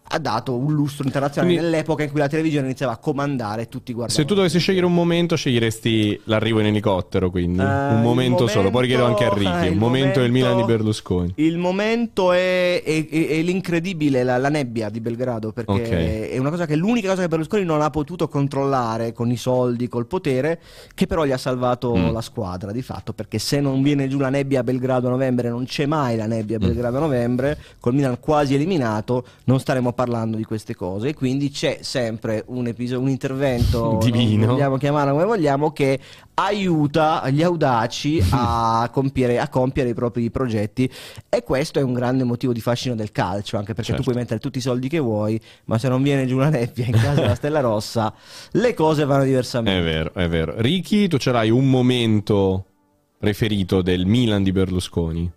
Ha 0.06 0.20
dato 0.20 0.56
un 0.56 0.74
lustro 0.74 1.06
internazionale 1.06 1.54
Quindi- 1.56 1.72
nell'epoca 1.72 2.04
in 2.04 2.12
cui 2.12 2.20
la 2.20 2.28
televisione 2.28 2.68
iniziava 2.68 2.92
a 2.94 2.98
comandare 2.98 3.68
tutti 3.68 3.94
guardavano. 3.94 4.24
Se 4.24 4.26
tu 4.28 4.36
dovessi 4.36 4.60
scegliere 4.60 4.86
un 4.86 4.94
momento, 4.94 5.36
sceglieresti 5.36 6.22
l'arrivo 6.26 6.60
in 6.60 6.68
elicottero, 6.68 7.32
quindi 7.32 7.60
Eh, 7.60 7.64
un 7.66 7.96
il 7.98 8.02
momento 8.04 8.46
solo. 8.48 8.70
Poi 8.70 8.86
chiedo 8.86 9.06
anche 9.06 9.24
a 9.24 9.30
momento- 9.30 9.50
Ricky, 9.50 9.66
eh, 9.66 9.68
un 9.70 9.74
il 9.74 9.80
momento 9.80 10.20
del 10.20 10.32
Milan 10.32 10.50
di 10.56 10.62
momento- 10.62 10.78
Berlusconi. 10.78 11.32
Il 11.38 11.58
momento 11.58 12.32
è, 12.32 12.84
è- 12.84 13.08
è- 13.10 13.28
è 13.28 13.42
l'incredibile, 13.42 14.24
la, 14.24 14.38
la 14.38 14.50
nebbia 14.50 14.90
di 14.90 15.00
Belgrado, 15.00 15.52
perché 15.52 15.72
Ok. 15.72 15.90
è 16.32 16.38
una 16.38 16.50
cosa 16.52 16.66
che 16.68 16.76
l'unica 16.76 17.08
cosa 17.10 17.22
che 17.22 17.28
Berlusconi 17.30 17.64
non 17.64 17.82
ha 17.82 17.90
potuto 17.90 18.28
controllare 18.28 19.14
con 19.14 19.32
i 19.32 19.38
soldi, 19.38 19.88
col 19.88 20.06
potere, 20.06 20.60
che 20.94 21.08
però 21.08 21.26
gli 21.26 21.32
ha 21.32 21.38
salvato 21.38 21.96
Mm. 21.96 22.12
la 22.12 22.22
squadra 22.22 22.72
di 22.72 22.82
fatto, 22.82 23.14
perché 23.14 23.40
se 23.40 23.60
non 23.62 23.82
viene 23.82 24.08
giù 24.08 24.20
la 24.20 24.30
nebbia 24.30 24.60
a 24.60 24.64
Belgrado 24.64 25.08
a 25.08 25.12
novembre, 25.12 25.50
non 25.50 25.66
c'è 25.66 25.86
mai 25.88 26.18
la 26.18 26.28
nebbia 26.28 26.58
a 26.58 26.60
Mm. 26.60 26.68
Belgrado 26.68 26.98
a 26.98 27.00
novembre, 27.00 27.58
col 27.80 27.94
Milan 27.96 28.20
quasi 28.20 28.54
eliminato, 28.54 29.26
non 29.46 29.60
staremo 29.60 29.92
parlando 29.94 30.38
di 30.38 30.44
queste 30.44 30.76
cose 30.76 31.10
e 31.10 31.14
quindi 31.14 31.50
c'è 31.50 31.80
sempre 31.82 32.44
un, 32.48 32.68
episodio, 32.68 33.02
un 33.04 33.10
intervento, 33.10 34.00
Divino. 34.04 34.48
vogliamo 34.48 34.78
chiamarlo 34.78 35.14
come 35.14 35.26
vogliamo, 35.26 35.72
che 35.72 36.00
aiuta 36.36 37.30
gli 37.30 37.42
audaci 37.44 38.24
a 38.32 38.90
compiere, 38.94 39.40
a 39.40 39.48
compiere 39.50 39.90
i 39.90 39.94
propri 39.94 40.30
progetti 40.32 40.90
e 41.30 41.44
questo 41.44 41.80
è 41.80 41.82
un 41.84 41.94
grande 41.94 42.24
motivo 42.24 42.54
di 42.54 42.62
fascino 42.62 42.96
del 42.96 43.12
calcio, 43.12 43.58
anche 43.58 43.74
perché 43.74 43.92
Certo. 43.92 44.02
tu 44.02 44.10
puoi 44.10 44.16
mettere 44.22 44.40
tutti 44.40 44.58
i 44.58 44.62
soldi 44.62 44.88
che 44.90 45.00
vuoi, 45.00 45.40
ma 45.66 45.78
se 45.78 45.88
non 45.90 46.02
viene 46.04 46.26
giù 46.26 46.38
la 46.38 46.50
nebbia 46.50 46.86
in 46.86 46.92
casa 46.94 47.22
della 47.22 47.36
Stella 47.36 47.60
Rossa, 47.60 48.14
le 48.54 48.74
cose 48.74 49.06
vanno 49.06 49.24
È 49.24 49.28
diversamente. 49.28 49.82
vero, 49.82 50.14
è 50.14 50.28
vero. 50.28 50.54
Ricky, 50.58 51.08
tu 51.08 51.18
ce 51.18 51.32
l'hai 51.32 51.50
un 51.50 51.70
momento 51.70 52.66
preferito 53.18 53.82
del 53.82 54.06
Milan 54.06 54.44
di 54.44 54.52
Berlusconi? 54.52 55.32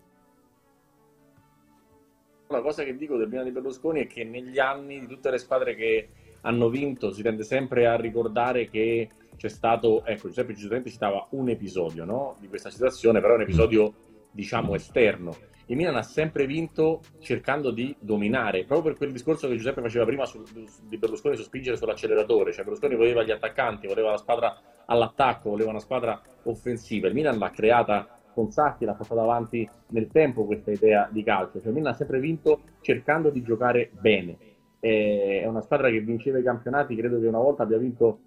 La 2.49 2.61
cosa 2.61 2.85
che 2.85 2.97
dico 2.97 3.17
del 3.17 3.29
Milan 3.29 3.45
di 3.45 3.50
Berlusconi 3.50 4.03
è 4.03 4.07
che 4.07 4.23
negli 4.23 4.59
anni 4.59 5.00
di 5.00 5.07
tutte 5.07 5.31
le 5.31 5.38
squadre 5.38 5.75
che 5.75 6.09
hanno 6.43 6.69
vinto 6.69 7.11
si 7.11 7.23
tende 7.23 7.43
sempre 7.43 7.87
a 7.87 7.97
ricordare 7.97 8.69
che 8.69 9.09
c'è 9.37 9.49
stato, 9.49 10.05
ecco, 10.05 10.29
Giuseppe 10.29 10.55
giustamente 10.55 10.91
citava 10.91 11.26
un 11.30 11.49
episodio 11.49 12.04
no, 12.04 12.37
di 12.39 12.49
questa 12.49 12.71
situazione, 12.71 13.21
però 13.21 13.35
un 13.35 13.43
episodio 13.43 13.93
diciamo 14.30 14.75
esterno. 14.75 15.35
Il 15.67 15.76
Milan 15.76 15.97
ha 15.97 16.02
sempre 16.02 16.47
vinto 16.47 17.00
cercando 17.19 17.73
di 17.73 17.95
dominare, 17.99 18.65
proprio 18.65 18.91
per 18.91 18.99
quel 18.99 19.13
discorso 19.13 19.49
che 19.49 19.56
Giuseppe 19.56 19.80
faceva 19.80 20.04
prima 20.04 20.25
su- 20.25 20.45
di 20.82 20.97
Berlusconi 20.97 21.35
su 21.35 21.43
spingere 21.43 21.76
sull'acceleratore, 21.76 22.52
cioè 22.52 22.63
Berlusconi 22.63 22.95
voleva 22.95 23.25
gli 23.25 23.32
attaccanti, 23.32 23.89
voleva 23.89 24.13
la 24.13 24.19
squadra 24.19 24.56
all'attacco, 24.87 25.50
voleva 25.50 25.71
una 25.71 25.80
squadra 25.80 26.23
offensiva, 26.45 27.09
il 27.09 27.15
Milan 27.15 27.39
l'ha 27.39 27.50
creata 27.50 28.16
con 28.36 28.50
Sacchi, 28.50 28.84
l'ha 28.84 28.92
portata 28.92 29.22
avanti 29.22 29.66
nel 29.88 30.08
tempo 30.08 30.44
questa 30.44 30.70
idea 30.70 31.08
di 31.10 31.22
calcio, 31.25 31.58
cioè 31.58 31.68
il 31.68 31.75
Milan 31.75 31.94
ha 31.94 31.96
sempre 31.96 32.20
vinto 32.20 32.60
cercando 32.82 33.30
di 33.30 33.42
giocare 33.42 33.90
bene, 33.99 34.36
è 34.78 35.46
una 35.46 35.62
squadra 35.62 35.88
che 35.88 36.00
vinceva 36.00 36.38
i 36.38 36.42
campionati, 36.42 36.94
credo 36.94 37.18
che 37.18 37.26
una 37.26 37.38
volta 37.38 37.62
abbia 37.62 37.78
vinto 37.78 38.18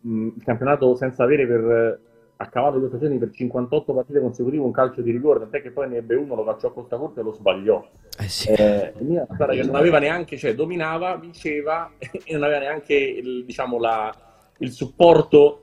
mh, 0.00 0.28
il 0.36 0.44
campionato 0.44 0.94
senza 0.94 1.24
avere 1.24 1.46
per, 1.46 2.00
a 2.36 2.46
cavallo 2.48 2.80
di 2.80 2.84
occasioni 2.84 3.16
per 3.16 3.30
58 3.30 3.94
partite 3.94 4.20
consecutive 4.20 4.62
un 4.62 4.72
calcio 4.72 5.00
di 5.00 5.10
rigore, 5.10 5.38
tant'è 5.38 5.62
che 5.62 5.70
poi 5.70 5.88
ne 5.88 5.96
ebbe 5.96 6.16
uno, 6.16 6.34
lo 6.34 6.44
cacciò 6.44 6.68
a 6.68 6.72
Costa 6.72 6.98
Corte 6.98 7.20
e 7.20 7.22
lo 7.22 7.32
sbagliò. 7.32 7.82
Eh 8.20 8.28
sì. 8.28 8.50
Eh, 8.50 8.92
una 8.98 9.24
squadra 9.24 9.54
che 9.54 9.62
non 9.62 9.74
aveva 9.74 9.98
neanche, 9.98 10.36
cioè 10.36 10.54
dominava, 10.54 11.16
vinceva 11.16 11.92
e 11.98 12.32
non 12.34 12.42
aveva 12.42 12.58
neanche 12.58 12.94
il, 12.94 13.46
diciamo, 13.46 13.78
la- 13.78 14.14
il 14.58 14.70
supporto 14.70 15.60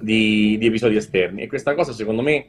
di, 0.00 0.58
di 0.58 0.66
episodi 0.66 0.96
esterni. 0.96 1.42
E 1.42 1.46
questa 1.46 1.74
cosa 1.74 1.92
secondo 1.92 2.22
me 2.22 2.46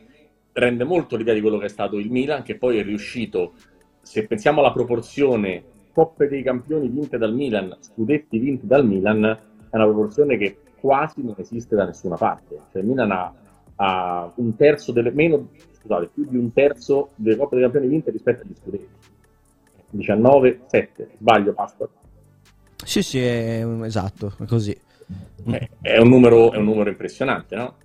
rende 0.56 0.86
molto 0.86 1.18
l'idea 1.18 1.34
di 1.34 1.42
quello 1.42 1.58
che 1.58 1.66
è 1.66 1.70
stato 1.70 1.98
il 1.98 2.10
Milan, 2.10 2.42
che 2.42 2.58
poi 2.58 2.78
è 2.78 2.84
riuscito, 2.84 3.54
se 4.02 4.26
pensiamo 4.26 4.62
alla 4.62 4.72
proporzione 4.72 5.64
Coppe 5.92 6.28
dei 6.28 6.44
Campioni 6.44 6.88
vinte 6.88 7.18
dal 7.18 7.34
Milan, 7.34 7.76
scudetti 7.80 8.38
vinti 8.38 8.66
dal 8.66 8.86
Milan, 8.86 9.24
è 9.24 9.76
una 9.76 9.86
proporzione 9.86 10.38
che 10.38 10.58
quasi 10.80 11.24
non 11.24 11.36
esiste 11.38 11.76
da 11.76 11.86
nessuna 11.86 12.16
parte. 12.16 12.58
Cioè 12.72 12.82
il 12.82 12.88
Milan 12.88 13.12
ha, 13.12 13.34
ha 13.76 14.32
un 14.36 14.56
terzo 14.56 14.92
delle, 14.92 15.12
meno, 15.12 15.50
scusate, 15.80 16.10
più 16.14 16.26
di 16.28 16.38
un 16.38 16.52
terzo 16.54 17.10
delle 17.16 17.36
Coppe 17.36 17.56
dei 17.56 17.64
Campioni 17.64 17.88
vinte 17.88 18.12
rispetto 18.12 18.44
agli 18.44 18.56
scudetti. 18.56 18.88
19, 19.90 20.62
7, 20.68 21.10
sbaglio, 21.18 21.54
Pasqua. 21.54 21.90
Sì, 22.84 23.02
sì, 23.02 23.20
è, 23.20 23.66
esatto, 23.84 24.34
è 24.40 24.46
così. 24.46 24.78
È 25.82 25.98
un 25.98 26.10
numero, 26.10 26.52
è 26.52 26.58
un 26.58 26.66
numero 26.66 26.90
impressionante, 26.90 27.56
no? 27.56 27.76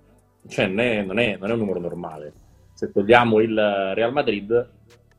Cioè, 0.47 0.67
non 0.67 0.79
è, 0.79 1.01
non 1.03 1.19
è- 1.19 1.37
non 1.39 1.49
è 1.49 1.53
un 1.53 1.59
numero 1.59 1.79
normale. 1.79 2.33
Se 2.81 2.91
togliamo 2.91 3.39
il 3.41 3.53
Real 3.93 4.11
Madrid, 4.11 4.69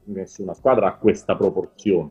nessuna 0.07 0.53
squadra 0.53 0.89
ha 0.89 0.95
questa 0.95 1.37
proporzione. 1.37 2.11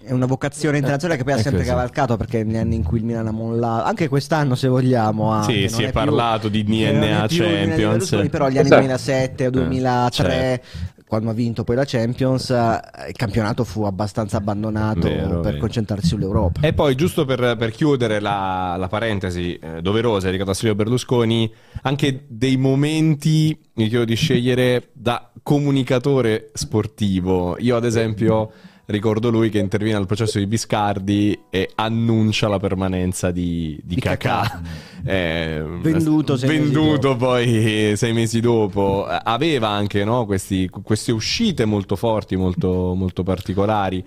È 0.00 0.12
una 0.12 0.26
vocazione 0.26 0.76
internazionale 0.76 1.18
che 1.18 1.24
poi 1.24 1.32
ha 1.32 1.38
sempre 1.38 1.62
così. 1.62 1.70
cavalcato 1.70 2.16
perché 2.16 2.44
negli 2.44 2.58
anni 2.58 2.76
in 2.76 2.84
cui 2.84 2.98
il 2.98 3.04
Milan 3.04 3.26
ha 3.26 3.32
mollato, 3.32 3.88
anche 3.88 4.06
quest'anno 4.06 4.54
se 4.54 4.68
vogliamo. 4.68 5.32
anche, 5.32 5.52
Sì, 5.52 5.60
non 5.62 5.68
si 5.70 5.82
è 5.82 5.90
parlato 5.90 6.48
di 6.48 6.60
è 6.60 6.64
DNA 6.64 7.26
più 7.26 7.38
di 7.38 7.42
Champions. 7.42 7.76
Berlusconi, 7.76 8.28
però 8.28 8.48
gli 8.48 8.58
anni 8.58 8.66
Esatto. 8.66 8.80
2007 8.82 9.46
o 9.48 9.50
2003, 9.50 10.62
quando 11.06 11.30
ha 11.30 11.32
vinto 11.32 11.64
poi 11.64 11.76
la 11.76 11.84
Champions, 11.84 12.50
eh, 12.50 12.80
il 13.08 13.14
campionato 13.14 13.64
fu 13.64 13.84
abbastanza 13.84 14.38
abbandonato 14.38 15.00
Vero, 15.00 15.40
per 15.40 15.52
vero. 15.52 15.58
concentrarsi 15.58 16.08
sull'Europa. 16.08 16.60
E 16.60 16.72
poi, 16.72 16.94
giusto 16.94 17.24
per, 17.24 17.56
per 17.56 17.70
chiudere 17.70 18.20
la, 18.20 18.76
la 18.78 18.88
parentesi 18.88 19.54
eh, 19.56 19.80
doverosa 19.82 20.26
dedicata 20.26 20.52
a 20.52 20.54
Silvio 20.54 20.74
Berlusconi, 20.74 21.52
anche 21.82 22.24
dei 22.28 22.56
momenti, 22.56 23.56
mi 23.74 23.88
chiedo 23.88 24.04
di 24.04 24.14
scegliere, 24.14 24.88
da 24.92 25.30
comunicatore 25.42 26.50
sportivo. 26.54 27.56
Io, 27.58 27.76
ad 27.76 27.84
esempio, 27.84 28.50
ricordo 28.86 29.30
lui 29.30 29.50
che 29.50 29.58
interviene 29.58 29.98
al 29.98 30.06
processo 30.06 30.38
di 30.38 30.46
Biscardi 30.46 31.38
e 31.50 31.70
annuncia 31.74 32.48
la 32.48 32.58
permanenza 32.58 33.30
di, 33.30 33.78
di 33.82 33.94
Di 33.94 34.00
Kakà. 34.00 34.40
Kakà. 34.40 34.62
Eh, 35.04 35.62
Venduto 35.82 36.36
sei 36.36 36.48
venduto 36.48 37.16
poi 37.16 37.92
sei 37.96 38.12
mesi 38.12 38.40
dopo. 38.40 39.04
Aveva 39.06 39.68
anche 39.68 40.04
no, 40.04 40.24
questi- 40.26 40.68
queste 40.68 41.12
uscite 41.12 41.64
molto 41.64 41.96
forti, 41.96 42.36
molto, 42.36 42.94
molto 42.94 43.22
particolari. 43.22 44.04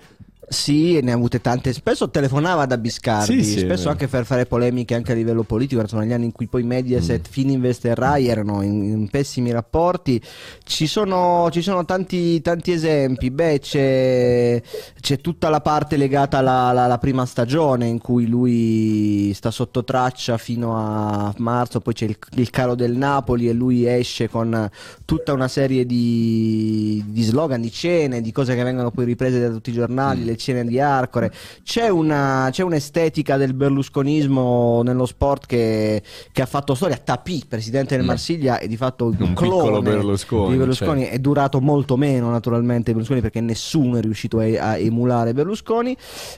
Sì, 0.50 0.98
ne 1.02 1.12
ha 1.12 1.14
avute 1.14 1.40
tante. 1.40 1.72
Spesso 1.72 2.08
telefonava 2.08 2.64
da 2.64 2.78
Biscardi, 2.78 3.42
Sì, 3.44 3.50
sì, 3.52 3.58
spesso 3.60 3.88
anche 3.90 4.08
per 4.08 4.24
fare 4.24 4.46
polemiche 4.46 4.94
anche 4.94 5.12
a 5.12 5.14
livello 5.14 5.42
politico. 5.42 5.86
Sono 5.86 6.04
gli 6.04 6.12
anni 6.12 6.24
in 6.26 6.32
cui 6.32 6.46
poi 6.46 6.62
Mediaset, 6.62 7.28
Mm. 7.28 7.30
Fininvest 7.30 7.84
e 7.84 7.94
Rai 7.94 8.28
erano 8.28 8.62
in, 8.62 8.82
in 8.82 9.08
pessimi 9.10 9.50
rapporti. 9.50 10.20
Ci 10.64 10.86
sono, 10.86 11.48
ci 11.52 11.60
sono 11.60 11.84
tanti, 11.84 12.40
tanti 12.40 12.72
esempi. 12.72 13.30
Beh, 13.30 13.58
c'è, 13.60 14.62
c'è 15.00 15.20
tutta 15.20 15.48
la 15.50 15.60
parte 15.60 15.96
legata 15.96 16.38
alla, 16.38 16.60
alla- 16.68 16.84
alla 16.84 16.98
prima 16.98 17.26
stagione 17.26 17.86
in 17.86 17.98
cui 17.98 18.26
lui 18.26 19.32
sta 19.34 19.50
sotto 19.50 19.84
traccia 19.84 20.38
fino 20.38 20.76
a 20.76 21.32
marzo, 21.38 21.80
poi 21.80 21.92
c'è 21.92 22.06
il, 22.06 22.16
il 22.36 22.50
calo 22.50 22.74
del 22.74 22.96
Napoli 22.96 23.48
e 23.48 23.52
lui 23.52 23.86
esce 23.86 24.28
con 24.30 24.68
tutta 25.04 25.32
una 25.34 25.48
serie 25.48 25.84
di, 25.84 27.02
di 27.06 27.22
slogan, 27.22 27.60
di 27.60 27.70
cene, 27.70 28.20
di 28.20 28.32
cose 28.32 28.54
che 28.54 28.62
vengono 28.62 28.90
poi 28.90 29.04
riprese 29.04 29.40
da 29.40 29.50
tutti 29.50 29.70
i 29.70 29.74
giornali, 29.74 30.22
Mm. 30.22 30.36
Cene 30.38 30.64
di 30.64 30.80
Arcore. 30.80 31.30
C'è, 31.62 31.88
una, 31.88 32.48
c'è 32.50 32.62
un'estetica 32.62 33.36
del 33.36 33.52
berlusconismo 33.54 34.82
nello 34.82 35.06
sport 35.06 35.46
che, 35.46 36.02
che 36.32 36.42
ha 36.42 36.46
fatto 36.46 36.74
storia. 36.74 36.96
Tapì, 36.96 37.44
presidente 37.46 37.94
del 37.96 38.04
Mm. 38.04 38.08
Marsiglia, 38.08 38.58
è 38.58 38.66
di 38.68 38.76
fatto 38.76 39.06
un, 39.06 39.16
Un 39.18 39.34
clone 39.34 39.54
piccolo 39.62 39.82
Berlusconi, 39.82 40.50
di 40.52 40.56
Berlusconi. 40.56 41.00
certo. 41.02 41.14
È 41.16 41.18
durato 41.18 41.60
molto 41.60 41.96
meno, 41.96 42.30
naturalmente, 42.30 42.90
Berlusconi, 42.92 43.20
perché 43.20 43.40
nessuno 43.40 43.96
è 43.98 44.00
riuscito 44.00 44.38
a, 44.38 44.42
a 44.44 44.76
emulare 44.78 45.32
Berlusconi. 45.34 45.96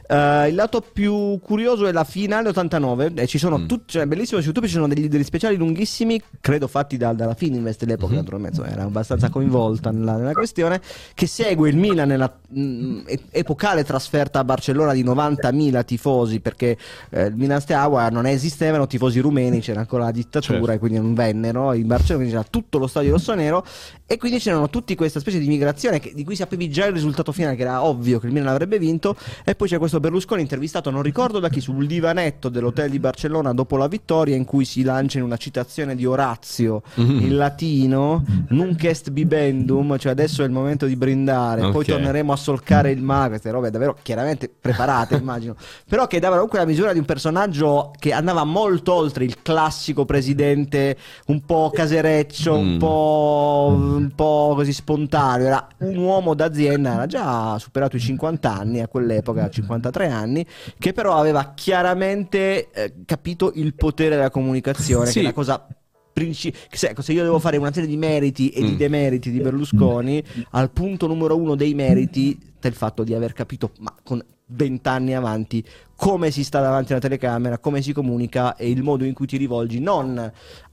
Eh, 0.08 0.48
il 0.48 0.54
lato 0.54 0.80
più 0.92 1.38
curioso 1.42 1.86
è 1.86 1.92
la 1.92 2.04
finale 2.04 2.48
89. 2.48 3.12
E 3.14 3.26
ci 3.26 3.38
sono 3.38 3.58
Mm. 3.58 3.66
tutti, 3.66 3.92
cioè, 3.92 4.06
bellissimo 4.06 4.40
su 4.40 4.46
YouTube. 4.46 4.66
Ci 4.66 4.72
sono 4.74 4.88
degli, 4.88 5.08
degli 5.08 5.22
speciali 5.24 5.56
lunghissimi, 5.56 6.20
credo 6.40 6.66
fatti 6.66 6.96
da- 6.96 7.12
dalla 7.12 7.34
Fininvest 7.34 7.84
dell'epoca, 7.84 8.12
Mhm. 8.12 8.18
naturalmente, 8.18 8.62
era 8.64 8.82
abbastanza 8.84 9.28
coinvolta 9.28 9.90
nella, 9.90 10.16
nella 10.16 10.32
questione. 10.32 10.80
Che 11.14 11.26
segue 11.26 11.68
il 11.68 11.76
Milan 11.76 12.08
nella 12.08 12.32
mm, 12.56 13.00
e- 13.06 13.20
epocale 13.30 13.84
trasferta 13.90 14.38
a 14.38 14.44
Barcellona 14.44 14.92
di 14.92 15.02
90.000 15.02 15.84
tifosi, 15.84 16.38
perché 16.38 16.76
eh, 17.10 17.24
il 17.26 17.34
Milan 17.34 17.60
Steaua 17.60 18.08
non 18.08 18.24
esistevano 18.26 18.86
tifosi 18.86 19.18
rumeni, 19.18 19.58
c'era 19.58 19.80
ancora 19.80 20.04
la 20.04 20.10
dittatura 20.12 20.58
Certo. 20.58 20.72
e 20.72 20.78
quindi 20.78 20.98
non 20.98 21.12
vennero. 21.14 21.72
In 21.72 21.88
Barcellona 21.88 22.22
quindi 22.24 22.30
c'era 22.36 22.46
tutto 22.48 22.78
lo 22.78 22.86
stadio 22.86 23.10
rossonero 23.10 23.64
e 24.06 24.16
quindi 24.16 24.38
c'erano 24.38 24.68
tutti 24.70 24.94
questa 24.94 25.18
specie 25.18 25.40
di 25.40 25.48
migrazione 25.48 25.98
che- 25.98 26.12
di 26.14 26.22
cui 26.24 26.36
sapevi 26.36 26.70
già 26.70 26.86
il 26.86 26.92
risultato 26.92 27.32
finale, 27.32 27.56
che 27.56 27.62
era 27.62 27.82
ovvio 27.84 28.20
che 28.20 28.26
il 28.26 28.32
Milan 28.32 28.48
avrebbe 28.48 28.78
vinto. 28.78 29.16
E 29.44 29.54
poi 29.56 29.66
c'è 29.68 29.78
questo 29.78 29.98
Berlusconi 29.98 30.40
intervistato, 30.42 30.90
non 30.90 31.02
ricordo 31.02 31.40
da 31.40 31.48
chi, 31.48 31.60
sul 31.60 31.86
divanetto 31.86 32.48
dell'hotel 32.48 32.90
di 32.90 32.98
Barcellona 33.00 33.52
dopo 33.52 33.76
la 33.76 33.88
vittoria, 33.88 34.36
in 34.36 34.44
cui 34.44 34.64
si 34.64 34.82
lancia 34.82 35.18
in 35.18 35.24
una 35.24 35.36
citazione 35.36 35.96
di 35.96 36.06
Orazio 36.06 36.82
Mhm. 36.94 37.20
in 37.22 37.36
latino, 37.36 38.24
nunc 38.50 38.84
est 38.84 39.10
bibendum, 39.10 39.96
cioè 39.98 40.12
adesso 40.12 40.42
è 40.42 40.44
il 40.46 40.52
momento 40.52 40.86
di 40.86 40.94
brindare, 40.96 41.62
poi 41.62 41.82
Ok. 41.82 41.86
torneremo 41.86 42.32
a 42.32 42.36
solcare 42.36 42.90
il 42.90 43.02
mare, 43.02 43.30
queste 43.30 43.50
robe 43.50 43.70
davvero 43.80 43.96
chiaramente 44.02 44.48
preparate, 44.48 45.16
immagino, 45.20 45.56
però 45.88 46.06
che 46.06 46.18
davano 46.20 46.42
comunque 46.42 46.58
la 46.58 46.66
misura 46.66 46.92
di 46.92 46.98
un 46.98 47.04
personaggio 47.06 47.90
che 47.98 48.12
andava 48.12 48.44
molto 48.44 48.92
oltre 48.92 49.24
il 49.24 49.40
classico 49.42 50.04
presidente 50.04 50.96
un 51.26 51.40
po' 51.44 51.70
casereccio, 51.72 52.54
un 52.56 52.74
Mm. 52.74 52.78
po', 52.78 53.68
un 53.74 54.12
po' 54.14 54.52
così 54.54 54.72
spontaneo, 54.72 55.46
era 55.46 55.66
un 55.78 55.96
uomo 55.96 56.34
d'azienda, 56.34 56.92
era 56.94 57.06
già 57.06 57.58
superato 57.58 57.96
i 57.96 58.00
50 58.00 58.52
anni 58.52 58.80
a 58.80 58.86
quell'epoca, 58.88 59.48
53 59.48 60.08
anni, 60.08 60.46
che 60.78 60.92
però 60.92 61.14
aveva 61.16 61.52
chiaramente 61.54 62.70
eh, 62.70 62.92
capito 63.06 63.52
il 63.54 63.74
potere 63.74 64.16
della 64.16 64.30
comunicazione, 64.30 65.06
Sì. 65.06 65.14
che 65.14 65.20
è 65.20 65.22
la 65.24 65.32
cosa 65.32 65.66
ecco, 66.12 67.02
se 67.02 67.12
io 67.12 67.22
devo 67.22 67.38
fare 67.38 67.56
una 67.56 67.72
serie 67.72 67.88
di 67.88 67.96
meriti 67.96 68.50
e 68.50 68.62
di 68.62 68.72
Mm. 68.72 68.76
demeriti 68.76 69.30
di 69.30 69.40
Berlusconi, 69.40 70.22
al 70.50 70.70
punto 70.70 71.06
numero 71.06 71.36
uno 71.36 71.54
dei 71.54 71.74
meriti 71.74 72.38
sta 72.58 72.68
il 72.68 72.74
fatto 72.74 73.04
di 73.04 73.14
aver 73.14 73.32
capito, 73.32 73.72
ma 73.78 73.94
con 74.02 74.22
vent'anni 74.52 75.14
avanti, 75.14 75.64
come 76.00 76.30
si 76.30 76.44
sta 76.44 76.62
davanti 76.62 76.92
alla 76.92 77.00
telecamera, 77.02 77.58
come 77.58 77.82
si 77.82 77.92
comunica 77.92 78.56
e 78.56 78.70
il 78.70 78.82
modo 78.82 79.04
in 79.04 79.12
cui 79.12 79.26
ti 79.26 79.36
rivolgi 79.36 79.80
non 79.80 80.32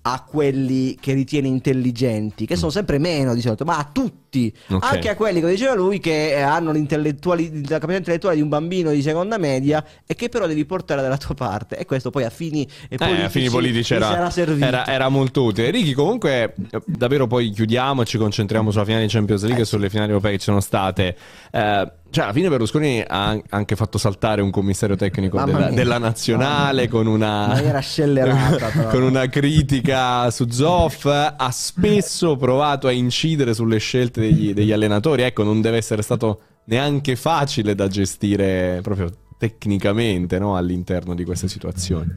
a 0.10 0.24
quelli 0.24 0.96
che 0.96 1.12
ritieni 1.12 1.50
intelligenti, 1.50 2.46
che 2.46 2.56
sono 2.56 2.72
sempre 2.72 2.98
meno 2.98 3.34
di 3.34 3.42
solito, 3.42 3.66
ma 3.66 3.78
a 3.78 3.90
tutti, 3.92 4.54
Ok. 4.70 4.88
anche 4.90 5.10
a 5.10 5.16
quelli, 5.18 5.42
come 5.42 5.52
diceva 5.52 5.74
lui, 5.74 6.00
che 6.00 6.34
hanno 6.42 6.72
la 6.72 6.80
capacità 6.80 7.94
intellettuale 7.98 8.38
di 8.38 8.42
un 8.42 8.48
bambino 8.48 8.92
di 8.92 9.02
seconda 9.02 9.38
media 9.38 9.84
e 10.06 10.16
che 10.16 10.30
però 10.30 10.48
devi 10.48 10.63
portare 10.63 11.02
dalla 11.02 11.18
tua 11.18 11.36
parte. 11.36 11.78
E 11.78 11.84
questo 11.86 12.10
poi 12.10 12.24
a 12.24 12.30
fini, 12.30 12.66
Eh, 12.88 12.96
politici, 12.96 13.22
a 13.26 13.30
fini 13.30 13.50
politici 13.50 13.94
era, 13.96 14.32
era- 14.62 14.88
era 14.88 15.10
molto 15.10 15.44
utile. 15.44 15.72
Ricky, 15.72 15.92
comunque, 15.92 16.56
davvero 16.86 17.28
poi 17.28 17.50
chiudiamo 17.50 18.04
e 18.04 18.06
ci 18.06 18.18
concentriamo 18.18 18.72
sulla 18.72 18.86
finale 18.86 19.04
di 19.08 19.12
Champions 19.12 19.42
League 19.42 19.60
Eh, 19.60 19.63
e 19.63 19.66
sulle 19.66 19.90
finali 19.90 20.08
europee 20.12 20.32
che 20.32 20.38
ci 20.38 20.46
sono 20.46 20.62
state. 20.62 21.18
Eh, 21.52 21.92
cioè, 22.10 22.24
alla 22.24 22.34
fine 22.34 22.48
Berlusconi 22.48 23.04
ha 23.06 23.26
an- 23.28 23.42
anche 23.50 23.76
fatto 23.76 23.98
saltare 23.98 24.42
un 24.42 24.52
commissario 24.52 24.96
tecnico 24.96 25.16
Mamma 25.22 25.46
della, 25.46 25.70
della 25.72 25.98
nazionale 25.98 26.88
con 26.88 27.08
una, 27.08 27.54
con 28.90 29.04
una 29.04 29.28
critica 29.28 30.30
su 30.32 30.48
Zoff. 30.50 31.06
Ha 31.06 31.52
spesso 31.52 32.36
provato 32.36 32.88
a 32.88 32.92
incidere 32.92 33.54
sulle 33.54 33.78
scelte 33.78 34.22
degli, 34.22 34.54
degli 34.54 34.72
allenatori. 34.72 35.24
Ecco, 35.24 35.44
non 35.44 35.62
deve 35.62 35.78
essere 35.78 36.02
stato 36.02 36.42
neanche 36.66 37.16
facile 37.16 37.76
da 37.76 37.88
gestire 37.88 38.80
proprio 38.82 39.12
tecnicamente 39.38 40.40
no? 40.40 40.56
all'interno 40.56 41.16
di 41.16 41.24
queste 41.24 41.48
situazioni. 41.48 42.08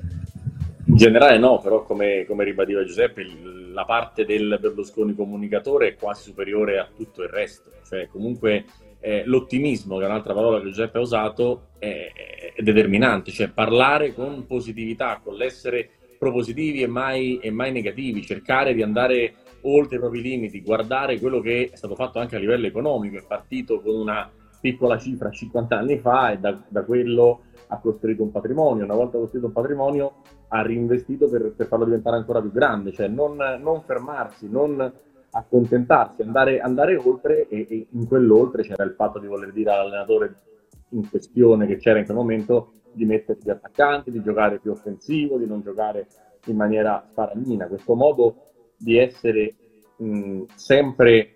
In 0.87 0.97
generale 0.97 1.39
no, 1.39 1.59
però 1.59 1.83
come, 1.85 2.25
come 2.27 2.45
ribadiva 2.45 2.85
Giuseppe, 2.85 3.25
la 3.73 3.85
parte 3.85 4.25
del 4.25 4.59
Berlusconi 4.61 5.15
comunicatore 5.15 5.89
è 5.89 5.95
quasi 5.97 6.25
superiore 6.25 6.79
a 6.79 6.89
tutto 6.95 7.23
il 7.23 7.29
resto. 7.29 7.71
Cioè, 7.87 8.09
comunque 8.09 8.65
eh, 9.01 9.23
l'ottimismo, 9.25 9.99
che 9.99 10.05
è 10.05 10.07
un'altra 10.07 10.35
parola 10.35 10.59
che 10.59 10.67
Giuseppe 10.67 10.99
ha 10.99 11.03
usato, 11.03 11.69
è, 11.79 12.11
è 12.57 12.63
determinante. 12.63 13.31
Cioè, 13.31 13.51
parlare 13.51 14.15
con 14.15 14.47
positività, 14.47 15.21
con 15.23 15.35
l'essere 15.35 15.91
propositivi 16.19 16.83
e 16.83 16.87
mai, 16.87 17.39
e 17.39 17.51
mai 17.51 17.73
negativi, 17.73 18.23
cercare 18.23 18.75
di 18.75 18.83
andare 18.83 19.35
oltre 19.63 19.97
i 19.97 20.01
propri 20.01 20.23
limiti, 20.23 20.63
guardare 20.63 21.19
quello 21.19 21.41
che 21.41 21.71
è 21.73 21.77
stato 21.77 21.95
fatto 21.95 22.19
anche 22.19 22.37
a 22.37 22.39
livello 22.39 22.67
economico, 22.67 23.17
è 23.17 23.25
partito 23.27 23.81
con 23.81 23.95
una 23.95 24.31
piccola 24.61 24.99
cifra 24.99 25.31
50 25.31 25.79
anni 25.79 25.99
fa 25.99 26.33
e 26.33 26.39
da, 26.39 26.59
da 26.69 26.85
quello 26.85 27.45
ha 27.69 27.79
costruito 27.79 28.23
un 28.23 28.31
patrimonio, 28.31 28.85
una 28.85 28.95
volta 28.95 29.17
costruito 29.17 29.47
un 29.47 29.53
patrimonio 29.53 30.15
ha 30.53 30.63
reinvestito 30.63 31.29
per, 31.29 31.53
per 31.57 31.67
farlo 31.67 31.85
diventare 31.85 32.17
ancora 32.17 32.41
più 32.41 32.51
grande, 32.51 32.93
cioè 32.93 33.09
non, 33.09 33.37
non 33.37 33.83
fermarsi, 33.83 34.49
non 34.49 34.93
accontentarsi, 35.33 36.23
andare, 36.23 36.61
andare 36.61 36.97
oltre 36.97 37.47
e, 37.49 37.67
e 37.69 37.87
in 37.91 38.07
quell'oltre 38.07 38.63
c'era 38.63 38.83
il 38.83 38.95
fatto 38.97 39.21
di 39.21 39.29
voler 39.29 39.53
dire 39.53 39.71
all'allenatore 39.71 40.35
in 40.91 41.09
questione 41.09 41.67
che 41.67 41.77
c'era 41.77 42.01
in 42.01 42.05
quel 42.05 42.17
momento 42.17 42.73
di 42.93 43.05
mettersi 43.05 43.47
gli 43.47 43.51
attaccanti, 43.51 44.11
di 44.11 44.23
giocare 44.23 44.59
più 44.59 44.73
offensivo, 44.73 45.39
di 45.39 45.47
non 45.47 45.63
giocare 45.63 46.09
in 46.47 46.57
maniera 46.57 47.09
faragnina. 47.13 47.69
Questo 47.69 47.95
modo 47.95 48.47
di 48.77 48.99
essere 48.99 49.55
mh, 49.99 50.43
sempre 50.57 51.35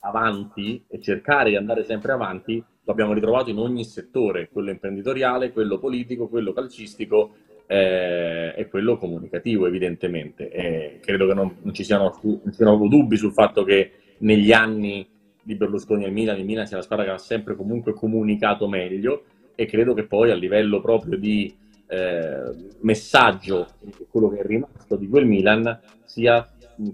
avanti 0.00 0.84
e 0.86 1.00
cercare 1.00 1.50
di 1.50 1.56
andare 1.56 1.82
sempre 1.82 2.12
avanti 2.12 2.64
lo 2.84 2.92
abbiamo 2.92 3.12
ritrovato 3.12 3.50
in 3.50 3.58
ogni 3.58 3.84
settore, 3.84 4.48
quello 4.50 4.70
imprenditoriale, 4.70 5.52
quello 5.52 5.78
politico, 5.78 6.28
quello 6.28 6.52
calcistico 6.52 7.34
eh, 7.70 8.54
e 8.56 8.66
quello 8.68 8.96
comunicativo 8.96 9.66
evidentemente. 9.66 10.50
E 10.50 10.98
credo 11.00 11.26
che 11.26 11.34
non, 11.34 11.54
non 11.62 11.74
ci 11.74 11.84
siano, 11.84 12.18
non 12.22 12.52
siano 12.52 12.88
dubbi 12.88 13.16
sul 13.16 13.32
fatto 13.32 13.62
che 13.62 13.92
negli 14.18 14.50
anni 14.52 15.06
di 15.42 15.54
Berlusconi 15.54 16.04
al 16.04 16.12
Milan, 16.12 16.38
il 16.38 16.44
Milan 16.44 16.66
sia 16.66 16.78
la 16.78 16.82
squadra 16.82 17.04
che 17.04 17.10
ha 17.12 17.18
sempre 17.18 17.54
comunque 17.54 17.92
comunicato 17.92 18.68
meglio 18.68 19.24
e 19.54 19.66
credo 19.66 19.92
che 19.94 20.06
poi 20.06 20.30
a 20.30 20.34
livello 20.34 20.80
proprio 20.80 21.18
di 21.18 21.54
eh, 21.86 22.54
messaggio, 22.80 23.66
quello 24.10 24.28
che 24.28 24.38
è 24.38 24.44
rimasto 24.44 24.96
di 24.96 25.08
quel 25.08 25.26
Milan 25.26 25.80
sia 26.04 26.46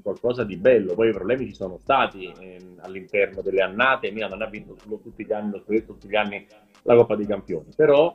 qualcosa 0.02 0.44
di 0.44 0.56
bello. 0.56 0.94
Poi 0.94 1.10
i 1.10 1.12
problemi 1.12 1.46
ci 1.46 1.54
sono 1.54 1.78
stati 1.78 2.32
ehm, 2.36 2.78
all'interno 2.80 3.42
delle 3.42 3.60
annate. 3.60 4.08
Il 4.08 4.14
Milan 4.14 4.30
non 4.30 4.42
ha 4.42 4.46
vinto 4.46 4.76
solo 4.80 4.98
tutti 4.98 5.24
gli 5.24 5.32
anni 5.32 5.62
tutti 5.84 6.08
gli 6.08 6.16
anni 6.16 6.46
la 6.82 6.96
Coppa 6.96 7.16
dei 7.16 7.26
Campioni, 7.26 7.68
però 7.74 8.14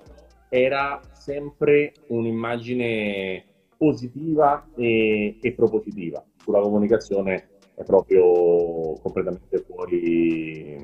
era 0.49 0.99
sempre 1.13 1.93
un'immagine 2.07 3.45
positiva 3.77 4.67
e, 4.75 5.38
e 5.41 5.53
propositiva. 5.53 6.23
Sulla 6.38 6.59
comunicazione 6.59 7.49
è 7.75 7.83
proprio 7.83 8.93
completamente 9.01 9.59
fuori, 9.59 10.77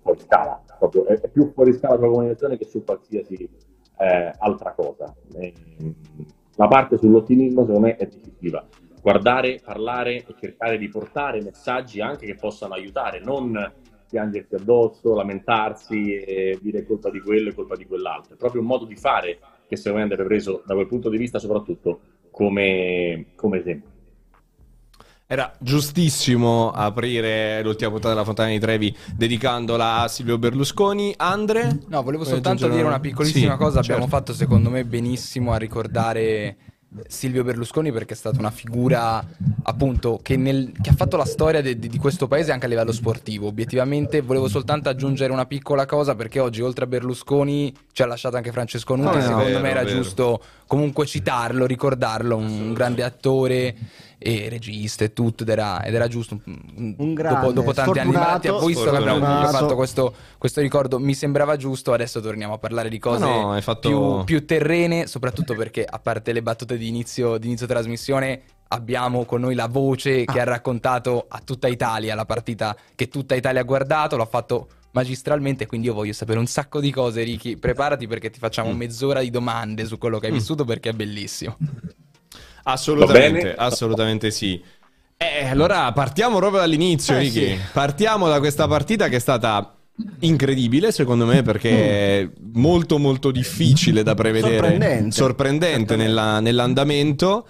fuori 0.00 0.20
scala, 0.20 0.62
proprio, 0.78 1.06
è, 1.06 1.28
più 1.28 1.50
fuori 1.52 1.72
scala 1.72 1.96
sulla 1.96 2.08
comunicazione 2.08 2.56
che 2.56 2.66
su 2.66 2.84
qualsiasi 2.84 3.48
eh, 3.98 4.32
altra 4.38 4.72
cosa. 4.72 5.12
E, 5.34 5.52
la 6.58 6.68
parte 6.68 6.96
sull'ottimismo 6.96 7.66
secondo 7.66 7.86
me 7.86 7.96
è 7.96 8.06
decisiva 8.06 8.66
guardare, 9.06 9.60
parlare 9.62 10.16
e 10.16 10.34
cercare 10.40 10.78
di 10.78 10.88
portare 10.88 11.40
messaggi 11.40 12.00
anche 12.00 12.26
che 12.26 12.34
possano 12.34 12.74
aiutare, 12.74 13.20
non 13.20 13.72
piangersi 14.08 14.54
addosso, 14.54 15.14
lamentarsi 15.14 16.14
e 16.14 16.58
dire 16.60 16.84
colpa 16.86 17.10
di 17.10 17.20
quello 17.20 17.50
e 17.50 17.54
colpa 17.54 17.76
di 17.76 17.86
quell'altro. 17.86 18.34
È 18.34 18.38
proprio 18.38 18.60
un 18.60 18.66
modo 18.66 18.84
di 18.84 18.96
fare 18.96 19.38
che 19.66 19.76
secondo 19.76 19.98
me 19.98 20.02
andrebbe 20.04 20.24
preso 20.24 20.62
da 20.64 20.74
quel 20.74 20.86
punto 20.86 21.08
di 21.08 21.16
vista 21.18 21.38
soprattutto 21.38 22.00
come, 22.30 23.26
come 23.34 23.58
esempio. 23.58 23.90
Era 25.28 25.52
giustissimo 25.58 26.70
aprire 26.70 27.60
l'ultima 27.64 27.90
puntata 27.90 28.12
della 28.14 28.24
Fontana 28.24 28.50
di 28.50 28.60
Trevi 28.60 28.96
dedicandola 29.16 30.02
a 30.02 30.08
Silvio 30.08 30.38
Berlusconi. 30.38 31.14
Andre? 31.16 31.80
No, 31.88 32.04
volevo 32.04 32.22
soltanto 32.22 32.66
aggiungere 32.66 32.74
dire 32.76 32.86
una 32.86 33.00
piccolissima 33.00 33.52
Sì, 33.52 33.58
cosa. 33.58 33.80
Abbiamo 33.80 34.02
certo. 34.02 34.16
fatto 34.16 34.32
secondo 34.32 34.70
me 34.70 34.84
benissimo 34.84 35.52
a 35.52 35.56
ricordare 35.56 36.56
Silvio 37.08 37.44
Berlusconi 37.44 37.92
perché 37.92 38.14
è 38.14 38.16
stata 38.16 38.38
una 38.38 38.50
figura 38.50 39.22
appunto 39.64 40.18
che, 40.22 40.36
nel- 40.36 40.72
che 40.80 40.90
ha 40.90 40.94
fatto 40.94 41.16
la 41.16 41.24
storia 41.24 41.60
de- 41.60 41.78
di, 41.78 41.88
di 41.88 41.98
questo 41.98 42.26
paese 42.26 42.52
anche 42.52 42.66
a 42.66 42.68
livello 42.68 42.92
sportivo. 42.92 43.48
Obiettivamente 43.48 44.22
volevo 44.22 44.48
soltanto 44.48 44.88
aggiungere 44.88 45.32
una 45.32 45.46
piccola 45.46 45.84
cosa 45.84 46.14
perché 46.14 46.38
oggi 46.40 46.62
oltre 46.62 46.84
a 46.84 46.88
Berlusconi 46.88 47.74
ci 47.92 48.02
ha 48.02 48.06
lasciato 48.06 48.36
anche 48.36 48.52
Francesco 48.52 48.94
Nuti. 48.94 49.16
Ah, 49.16 49.18
è 49.18 49.22
secondo 49.22 49.44
vero, 49.44 49.60
me 49.60 49.70
era 49.70 49.82
vero. 49.82 49.96
giusto 49.96 50.40
comunque 50.66 51.06
citarlo, 51.06 51.66
ricordarlo, 51.66 52.36
un 52.36 52.72
grande 52.72 53.02
attore 53.02 53.74
e 54.18 54.48
regista 54.48 55.04
e 55.04 55.12
tutto 55.12 55.42
ed 55.42 55.50
era, 55.50 55.82
ed 55.82 55.94
era 55.94 56.08
giusto 56.08 56.40
Un 56.44 56.94
dopo, 56.96 57.12
grande, 57.12 57.52
dopo 57.52 57.72
tanti 57.74 57.98
anni 57.98 58.12
sfortunato, 58.12 58.52
ho 58.54 58.66
visto 58.66 58.90
che 58.90 58.96
abbiamo 58.96 59.46
fatto 59.48 59.74
questo, 59.74 60.14
questo 60.38 60.60
ricordo 60.62 60.98
mi 60.98 61.14
sembrava 61.14 61.56
giusto 61.56 61.92
adesso 61.92 62.20
torniamo 62.20 62.54
a 62.54 62.58
parlare 62.58 62.88
di 62.88 62.98
cose 62.98 63.24
No, 63.24 63.58
fatto- 63.60 63.88
più, 63.88 64.24
più 64.24 64.46
terrene 64.46 65.06
soprattutto 65.06 65.54
perché 65.54 65.84
a 65.84 65.98
parte 65.98 66.32
le 66.32 66.42
battute 66.42 66.78
di 66.78 66.88
inizio, 66.88 67.36
di 67.36 67.46
inizio 67.48 67.66
trasmissione 67.66 68.40
abbiamo 68.68 69.24
con 69.26 69.42
noi 69.42 69.54
la 69.54 69.68
voce 69.68 70.24
che 70.24 70.40
ha 70.40 70.44
raccontato 70.44 71.26
a 71.28 71.40
tutta 71.44 71.68
Italia 71.68 72.14
la 72.14 72.24
partita 72.24 72.74
che 72.94 73.08
tutta 73.08 73.34
Italia 73.34 73.60
ha 73.60 73.64
guardato 73.64 74.16
l'ha 74.16 74.24
fatto 74.26 74.68
magistralmente 74.92 75.66
quindi 75.66 75.88
io 75.88 75.94
voglio 75.94 76.14
sapere 76.14 76.38
un 76.38 76.46
sacco 76.46 76.80
di 76.80 76.90
cose 76.90 77.22
Ricky. 77.22 77.56
Preparati 77.58 78.06
perché 78.06 78.30
ti 78.30 78.38
facciamo 78.38 78.72
Mm. 78.72 78.76
mezz'ora 78.76 79.20
di 79.20 79.28
domande 79.30 79.84
su 79.84 79.98
quello 79.98 80.18
che 80.18 80.26
hai 80.28 80.32
vissuto 80.32 80.64
perché 80.64 80.88
è 80.88 80.92
bellissimo 80.94 81.56
Assolutamente, 82.68 83.54
assolutamente 83.54 84.30
sì. 84.30 84.60
Eh, 85.16 85.46
allora 85.46 85.90
partiamo 85.92 86.36
proprio 86.38 86.60
dall'inizio, 86.60 87.14
Eh, 87.14 87.20
Ricky. 87.20 87.46
sì. 87.46 87.58
Partiamo 87.72 88.28
da 88.28 88.38
questa 88.38 88.66
partita 88.66 89.08
che 89.08 89.16
è 89.16 89.20
stata 89.20 89.72
incredibile, 90.20 90.92
secondo 90.92 91.24
me, 91.26 91.42
perché 91.42 92.20
è 92.22 92.28
molto 92.54 92.98
molto 92.98 93.30
difficile 93.30 94.02
da 94.02 94.14
prevedere. 94.14 94.56
Sorprendente. 94.58 95.10
Sorprendente 95.16 95.96
nella- 95.96 96.40
nell'andamento. 96.40 97.46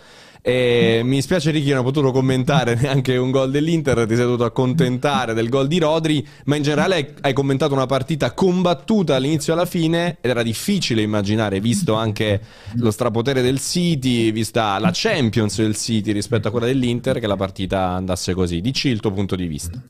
E 0.48 1.00
mi 1.02 1.20
spiace 1.22 1.50
Ricky 1.50 1.70
non 1.70 1.78
ho 1.78 1.82
potuto 1.82 2.12
commentare 2.12 2.76
neanche 2.80 3.16
un 3.16 3.32
gol 3.32 3.50
dell'Inter, 3.50 4.06
ti 4.06 4.14
sei 4.14 4.22
dovuto 4.22 4.44
accontentare 4.44 5.34
del 5.34 5.48
gol 5.48 5.66
di 5.66 5.80
Rodri, 5.80 6.24
ma 6.44 6.54
in 6.54 6.62
generale 6.62 7.16
hai, 7.22 7.32
commentato 7.32 7.74
una 7.74 7.86
partita 7.86 8.32
combattuta 8.32 9.16
all'inizio 9.16 9.52
e 9.52 9.56
alla 9.56 9.66
fine 9.66 10.18
ed 10.20 10.30
era 10.30 10.44
difficile 10.44 11.02
immaginare, 11.02 11.58
visto 11.58 11.94
anche 11.94 12.40
lo 12.74 12.92
strapotere 12.92 13.42
del 13.42 13.58
City, 13.58 14.30
vista 14.30 14.78
la 14.78 14.90
Champions 14.92 15.56
del 15.56 15.74
City 15.74 16.12
rispetto 16.12 16.46
a 16.46 16.52
quella 16.52 16.66
dell'Inter, 16.66 17.18
che 17.18 17.26
la 17.26 17.34
partita 17.34 17.80
andasse 17.88 18.32
così. 18.32 18.60
Dici 18.60 18.88
il 18.88 19.00
tuo 19.00 19.10
punto 19.10 19.34
di 19.34 19.48
vista. 19.48 19.82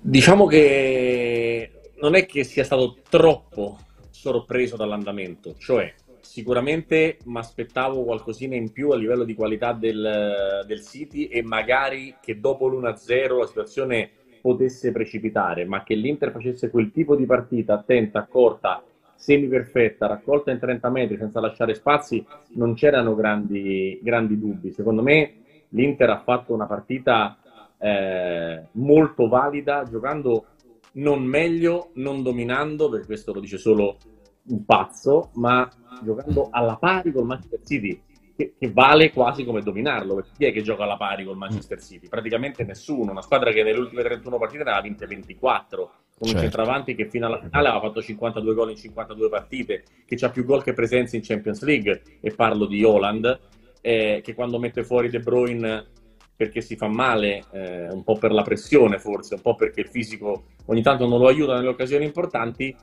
Diciamo 0.00 0.46
che 0.46 1.70
non 2.00 2.14
è 2.14 2.24
che 2.24 2.44
sia 2.44 2.64
stato 2.64 2.96
troppo 3.10 3.78
sorpreso 4.08 4.76
dall'andamento, 4.76 5.54
cioè 5.58 5.92
sicuramente 6.32 7.18
mi 7.24 7.36
aspettavo 7.36 8.04
qualcosina 8.04 8.54
in 8.54 8.72
più 8.72 8.88
a 8.88 8.96
livello 8.96 9.22
di 9.22 9.34
qualità 9.34 9.74
del, 9.74 10.64
del 10.66 10.80
City 10.82 11.26
e 11.26 11.42
magari 11.42 12.14
che 12.22 12.40
dopo 12.40 12.68
l'1-0 12.68 13.38
la 13.38 13.46
situazione 13.46 14.10
potesse 14.40 14.92
precipitare, 14.92 15.66
ma 15.66 15.82
che 15.82 15.94
l'Inter 15.94 16.32
facesse 16.32 16.70
quel 16.70 16.90
tipo 16.90 17.16
di 17.16 17.26
partita 17.26 17.74
attenta, 17.74 18.24
corta, 18.24 18.82
semi 19.14 19.46
perfetta, 19.46 20.06
raccolta 20.06 20.50
in 20.50 20.58
30 20.58 20.88
metri 20.88 21.18
senza 21.18 21.38
lasciare 21.38 21.74
spazi, 21.74 22.24
non 22.54 22.72
c'erano 22.72 23.14
grandi, 23.14 24.00
grandi 24.02 24.38
dubbi. 24.38 24.72
Secondo 24.72 25.02
me 25.02 25.34
l'Inter 25.68 26.08
ha 26.08 26.22
fatto 26.22 26.54
una 26.54 26.66
partita 26.66 27.36
eh, 27.76 28.68
molto 28.72 29.28
valida, 29.28 29.84
giocando 29.84 30.46
non 30.92 31.22
meglio, 31.22 31.90
non 31.96 32.22
dominando, 32.22 32.88
perché 32.88 33.04
questo 33.04 33.34
lo 33.34 33.40
dice 33.40 33.58
solo 33.58 33.98
un 34.44 34.64
pazzo, 34.64 35.30
ma 35.34 35.68
giocando 36.02 36.48
alla 36.50 36.76
pari 36.76 37.12
col 37.12 37.26
Manchester 37.26 37.60
City, 37.64 38.02
che, 38.34 38.54
che 38.58 38.72
vale 38.72 39.12
quasi 39.12 39.44
come 39.44 39.62
dominarlo, 39.62 40.14
perché 40.16 40.30
chi 40.36 40.44
è 40.46 40.52
che 40.52 40.62
gioca 40.62 40.84
alla 40.84 40.96
pari 40.96 41.24
col 41.24 41.36
Manchester 41.36 41.80
City? 41.80 42.08
Praticamente 42.08 42.64
nessuno, 42.64 43.10
una 43.10 43.22
squadra 43.22 43.52
che 43.52 43.62
nelle 43.62 43.78
ultime 43.78 44.02
31 44.02 44.38
partite 44.38 44.64
ne 44.64 44.70
aveva 44.70 44.84
vinte 44.84 45.06
24, 45.06 45.76
con 46.18 46.28
un 46.28 46.34
Certo. 46.34 46.40
centravanti 46.40 46.94
che 46.94 47.08
fino 47.08 47.26
alla 47.26 47.40
finale 47.40 47.68
aveva 47.68 47.86
fatto 47.86 48.02
52 48.02 48.54
gol 48.54 48.70
in 48.70 48.76
52 48.76 49.28
partite, 49.28 49.84
che 50.06 50.24
ha 50.24 50.30
più 50.30 50.44
gol 50.44 50.62
che 50.62 50.72
presenze 50.72 51.16
in 51.16 51.22
Champions 51.22 51.62
League, 51.62 52.02
e 52.20 52.34
parlo 52.34 52.66
di 52.66 52.82
Holland, 52.82 53.40
eh, 53.80 54.20
che 54.22 54.34
quando 54.34 54.58
mette 54.58 54.84
fuori 54.84 55.08
De 55.08 55.20
Bruyne 55.20 55.86
perché 56.34 56.60
si 56.60 56.76
fa 56.76 56.88
male, 56.88 57.44
eh, 57.52 57.88
un 57.90 58.02
po' 58.02 58.16
per 58.16 58.32
la 58.32 58.42
pressione 58.42 58.98
forse, 58.98 59.34
un 59.34 59.42
po' 59.42 59.54
perché 59.54 59.80
il 59.80 59.88
fisico 59.88 60.44
ogni 60.66 60.82
tanto 60.82 61.06
non 61.06 61.20
lo 61.20 61.28
aiuta 61.28 61.54
nelle 61.54 61.68
occasioni 61.68 62.04
importanti, 62.04 62.74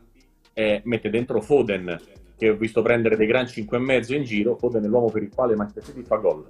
eh, 0.59 0.81
mette 0.83 1.09
dentro 1.09 1.39
Foden, 1.39 1.97
che 2.37 2.49
ho 2.49 2.55
visto 2.57 2.81
prendere 2.81 3.15
dei 3.15 3.27
gran 3.27 3.45
5,5 3.45 4.13
in 4.13 4.23
giro, 4.23 4.57
Foden 4.57 4.83
è 4.83 4.87
l'uomo 4.87 5.09
per 5.09 5.23
il 5.23 5.29
quale 5.33 5.55
Manchester 5.55 5.85
City 5.85 6.03
fa 6.03 6.17
gol. 6.17 6.45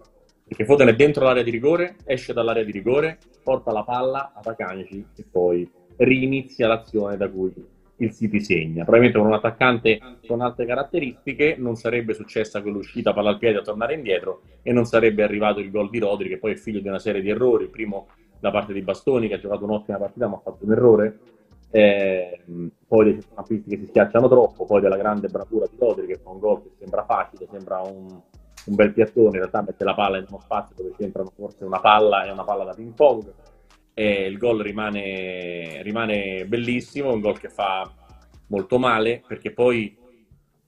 Perché 0.48 0.66
Foden 0.66 0.88
è 0.88 0.96
dentro 0.96 1.26
l'area 1.26 1.44
di 1.44 1.52
rigore, 1.52 1.98
esce 2.06 2.34
dall'area 2.34 2.64
di 2.64 2.72
rigore, 2.72 3.20
porta 3.44 3.72
la 3.72 3.84
palla 3.84 4.32
ad 4.34 4.48
Akanji 4.48 5.06
e 5.16 5.26
poi 5.30 5.70
rinizia 5.98 6.68
l'azione 6.68 7.18
da 7.18 7.30
cui 7.30 7.54
il 7.98 8.12
City 8.12 8.40
segna. 8.40 8.82
Probabilmente 8.84 9.20
con 9.20 9.28
un 9.28 9.34
attaccante 9.34 10.00
con 10.26 10.42
altre 10.42 10.66
caratteristiche 10.66 11.56
non 11.60 11.76
sarebbe 11.76 12.16
successa 12.16 12.64
quell'uscita 12.64 13.14
palla 13.14 13.30
al 13.30 13.38
piede 13.38 13.60
a 13.60 13.62
tornare 13.62 13.94
indietro 13.94 14.42
e 14.64 14.72
non 14.72 14.86
sarebbe 14.86 15.22
arrivato 15.22 15.60
il 15.60 15.70
gol 15.70 15.92
di 15.92 16.00
Rodri 16.00 16.30
che 16.30 16.40
poi 16.40 16.54
è 16.54 16.56
figlio 16.56 16.80
di 16.80 16.88
una 16.88 16.98
serie 16.98 17.22
di 17.22 17.30
errori, 17.30 17.68
primo 17.68 18.08
da 18.40 18.50
parte 18.50 18.74
di 18.74 18.82
Bastoni 18.82 19.28
che 19.28 19.36
ha 19.36 19.40
giocato 19.40 19.66
un'ottima 19.66 20.00
partita 20.00 20.28
ma 20.28 20.38
ha 20.38 20.40
fatto 20.40 20.66
un 20.66 20.72
errore, 20.72 21.20
eh, 21.72 22.42
poi 22.88 23.04
dei 23.04 23.14
centrocampisti 23.14 23.70
che 23.70 23.78
si 23.78 23.86
schiacciano 23.88 24.28
troppo, 24.28 24.66
poi 24.66 24.82
della 24.82 24.98
grande 24.98 25.28
bravura 25.28 25.68
di 25.70 25.78
Rodri 25.78 26.08
che 26.08 26.20
fa 26.22 26.30
un 26.30 26.40
gol 26.40 26.64
che 26.64 26.70
sembra 26.80 27.04
facile, 27.06 27.48
sembra 27.52 27.82
un, 27.82 28.08
un 28.08 28.76
bel 28.76 28.94
piattone, 28.94 29.28
in 29.28 29.34
realtà 29.34 29.62
mette 29.62 29.84
la 29.84 29.94
palla 29.94 30.18
in 30.18 30.26
uno 30.28 30.40
spazio 30.40 30.76
dove 30.76 30.96
c'entrano 30.98 31.32
forse 31.36 31.64
una 31.64 31.80
palla 31.80 32.26
e 32.26 32.32
una 32.32 32.44
palla 32.44 32.64
da 32.64 32.74
ping 32.74 32.94
pong. 32.94 33.34
E 33.94 34.26
il 34.28 34.38
gol 34.38 34.62
rimane, 34.62 35.82
rimane 35.84 36.46
bellissimo, 36.46 37.12
un 37.12 37.20
gol 37.20 37.38
che 37.38 37.50
fa 37.50 37.92
molto 38.48 38.80
male 38.80 39.22
perché 39.28 39.52
poi 39.52 39.98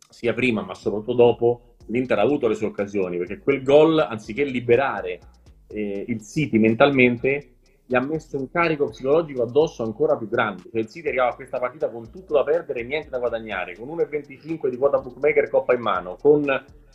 sia 0.09 0.33
prima 0.33 0.61
ma 0.61 0.73
soprattutto 0.73 1.13
dopo 1.13 1.75
l'Inter 1.87 2.19
ha 2.19 2.21
avuto 2.21 2.47
le 2.47 2.55
sue 2.55 2.67
occasioni 2.67 3.17
perché 3.17 3.39
quel 3.39 3.63
gol 3.63 3.99
anziché 3.99 4.43
liberare 4.43 5.19
eh, 5.67 6.05
il 6.07 6.21
City 6.21 6.57
mentalmente 6.57 7.55
gli 7.91 7.95
ha 7.95 7.99
messo 7.99 8.37
un 8.37 8.49
carico 8.49 8.85
psicologico 8.85 9.43
addosso 9.43 9.83
ancora 9.83 10.15
più 10.15 10.29
grande. 10.29 10.63
Cioè 10.71 10.79
il 10.79 10.87
City 10.87 11.09
arrivava 11.09 11.31
a 11.31 11.35
questa 11.35 11.59
partita 11.59 11.89
con 11.89 12.09
tutto 12.09 12.35
da 12.35 12.43
perdere 12.43 12.79
e 12.79 12.83
niente 12.83 13.09
da 13.09 13.19
guadagnare. 13.19 13.75
Con 13.75 13.89
1,25 13.89 14.69
di 14.69 14.77
quota 14.77 14.99
bookmaker 14.99 15.49
coppa 15.49 15.73
in 15.73 15.81
mano. 15.81 16.15
Con 16.15 16.45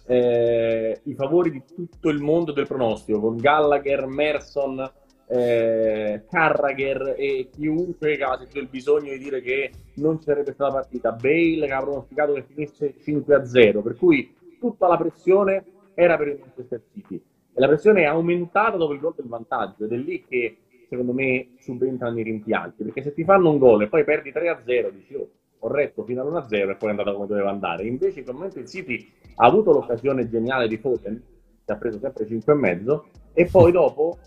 eh, 0.06 1.00
i 1.02 1.14
favori 1.14 1.50
di 1.50 1.62
tutto 1.66 2.08
il 2.08 2.22
mondo 2.22 2.52
del 2.52 2.66
pronostico. 2.66 3.20
Con 3.20 3.36
Gallagher, 3.36 4.06
Merson 4.06 4.90
eh, 5.26 6.24
Carragher 6.30 7.14
e 7.18 7.50
chiunque 7.52 8.16
che 8.16 8.22
aveva 8.22 8.38
sentito 8.38 8.60
il 8.60 8.68
bisogno 8.68 9.12
di 9.12 9.18
dire 9.18 9.42
che 9.42 9.72
non 9.96 10.16
ci 10.16 10.24
sarebbe 10.24 10.54
stata 10.54 10.72
partita, 10.72 11.12
Bale 11.12 11.66
che 11.66 11.72
aveva 11.72 11.82
pronosticato 11.82 12.32
che 12.32 12.44
finisse 12.44 12.94
5-0, 13.04 13.82
per 13.82 13.96
cui 13.96 14.34
tutta 14.58 14.88
la 14.88 14.96
pressione 14.96 15.62
era 15.92 16.16
per 16.16 16.28
il 16.28 16.38
Manchester 16.40 16.80
City. 16.90 17.16
E 17.16 17.60
la 17.60 17.68
pressione 17.68 18.02
è 18.02 18.04
aumentata 18.04 18.78
dopo 18.78 18.94
il 18.94 19.00
gol 19.00 19.14
del 19.14 19.28
vantaggio. 19.28 19.84
Ed 19.84 19.92
è 19.92 19.96
lì 19.96 20.22
che 20.26 20.58
secondo 20.88 21.12
me 21.12 21.50
subentrano 21.58 22.18
i 22.18 22.22
rimpianti, 22.22 22.84
perché 22.84 23.02
se 23.02 23.12
ti 23.12 23.24
fanno 23.24 23.50
un 23.50 23.58
gol 23.58 23.82
e 23.82 23.88
poi 23.88 24.04
perdi 24.04 24.30
3-0 24.30 24.90
dici 24.90 25.14
oh, 25.14 25.28
ho 25.58 26.04
fino 26.04 26.22
all'1-0 26.22 26.70
e 26.70 26.76
poi 26.76 26.88
è 26.88 26.90
andata 26.90 27.12
come 27.12 27.26
doveva 27.26 27.50
andare, 27.50 27.86
invece 27.86 28.18
in 28.18 28.24
quel 28.24 28.36
momento 28.36 28.58
il 28.58 28.66
City 28.66 29.06
ha 29.36 29.46
avuto 29.46 29.72
l'occasione 29.72 30.28
geniale 30.28 30.68
di 30.68 30.76
Foden 30.76 31.22
che 31.64 31.72
ha 31.72 31.76
preso 31.76 31.98
sempre 31.98 32.26
5,5 32.26 33.00
e 33.32 33.46
poi 33.46 33.72
dopo 33.72 34.18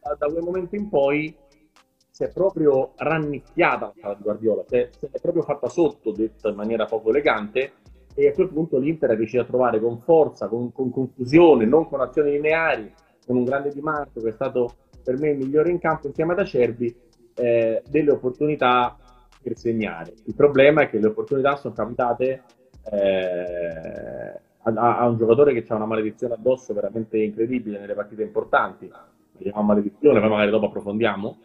da 0.00 0.26
quel 0.26 0.42
momento 0.42 0.76
in 0.76 0.88
poi 0.88 1.34
si 2.16 2.22
è 2.22 2.30
proprio 2.32 2.92
rannicchiata 2.96 3.92
la 4.00 4.14
Guardiola, 4.14 4.64
cioè, 4.66 4.88
se 4.98 5.10
è 5.10 5.20
proprio 5.20 5.42
fatta 5.42 5.68
sotto, 5.68 6.12
detta 6.12 6.48
in 6.48 6.54
maniera 6.54 6.86
poco 6.86 7.10
elegante, 7.10 7.72
e 8.14 8.28
a 8.28 8.32
quel 8.32 8.48
punto 8.48 8.78
l'Inter 8.78 9.10
è 9.10 9.16
riuscito 9.16 9.42
a 9.42 9.44
trovare 9.46 9.78
con 9.78 9.98
forza, 9.98 10.48
con, 10.48 10.72
con 10.72 10.90
confusione, 10.90 11.66
non 11.66 11.86
con 11.86 12.00
azioni 12.00 12.30
lineari, 12.30 12.90
con 13.26 13.36
un 13.36 13.44
grande 13.44 13.68
Di 13.70 13.80
Marco 13.82 14.22
che 14.22 14.30
è 14.30 14.32
stato 14.32 14.76
per 15.06 15.18
me 15.18 15.30
il 15.30 15.38
migliore 15.38 15.70
in 15.70 15.78
campo 15.78 16.08
insieme 16.08 16.32
ad 16.32 16.40
Acerbi, 16.40 16.94
eh, 17.36 17.82
delle 17.88 18.10
opportunità 18.10 18.96
per 19.40 19.56
segnare. 19.56 20.14
Il 20.24 20.34
problema 20.34 20.82
è 20.82 20.90
che 20.90 20.98
le 20.98 21.06
opportunità 21.06 21.54
sono 21.54 21.72
capitate 21.72 22.42
eh, 22.90 24.40
a, 24.62 24.98
a 24.98 25.08
un 25.08 25.16
giocatore 25.16 25.54
che 25.54 25.64
ha 25.72 25.76
una 25.76 25.86
maledizione 25.86 26.34
addosso 26.34 26.74
veramente 26.74 27.18
incredibile 27.18 27.78
nelle 27.78 27.94
partite 27.94 28.24
importanti 28.24 28.90
vediamo 29.36 29.62
maledizione, 29.62 30.20
poi 30.20 30.28
magari 30.28 30.50
dopo 30.50 30.66
approfondiamo. 30.66 31.38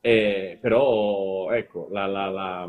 Eh, 0.00 0.58
però 0.60 1.50
ecco, 1.50 1.88
la, 1.90 2.06
la, 2.06 2.28
la, 2.28 2.68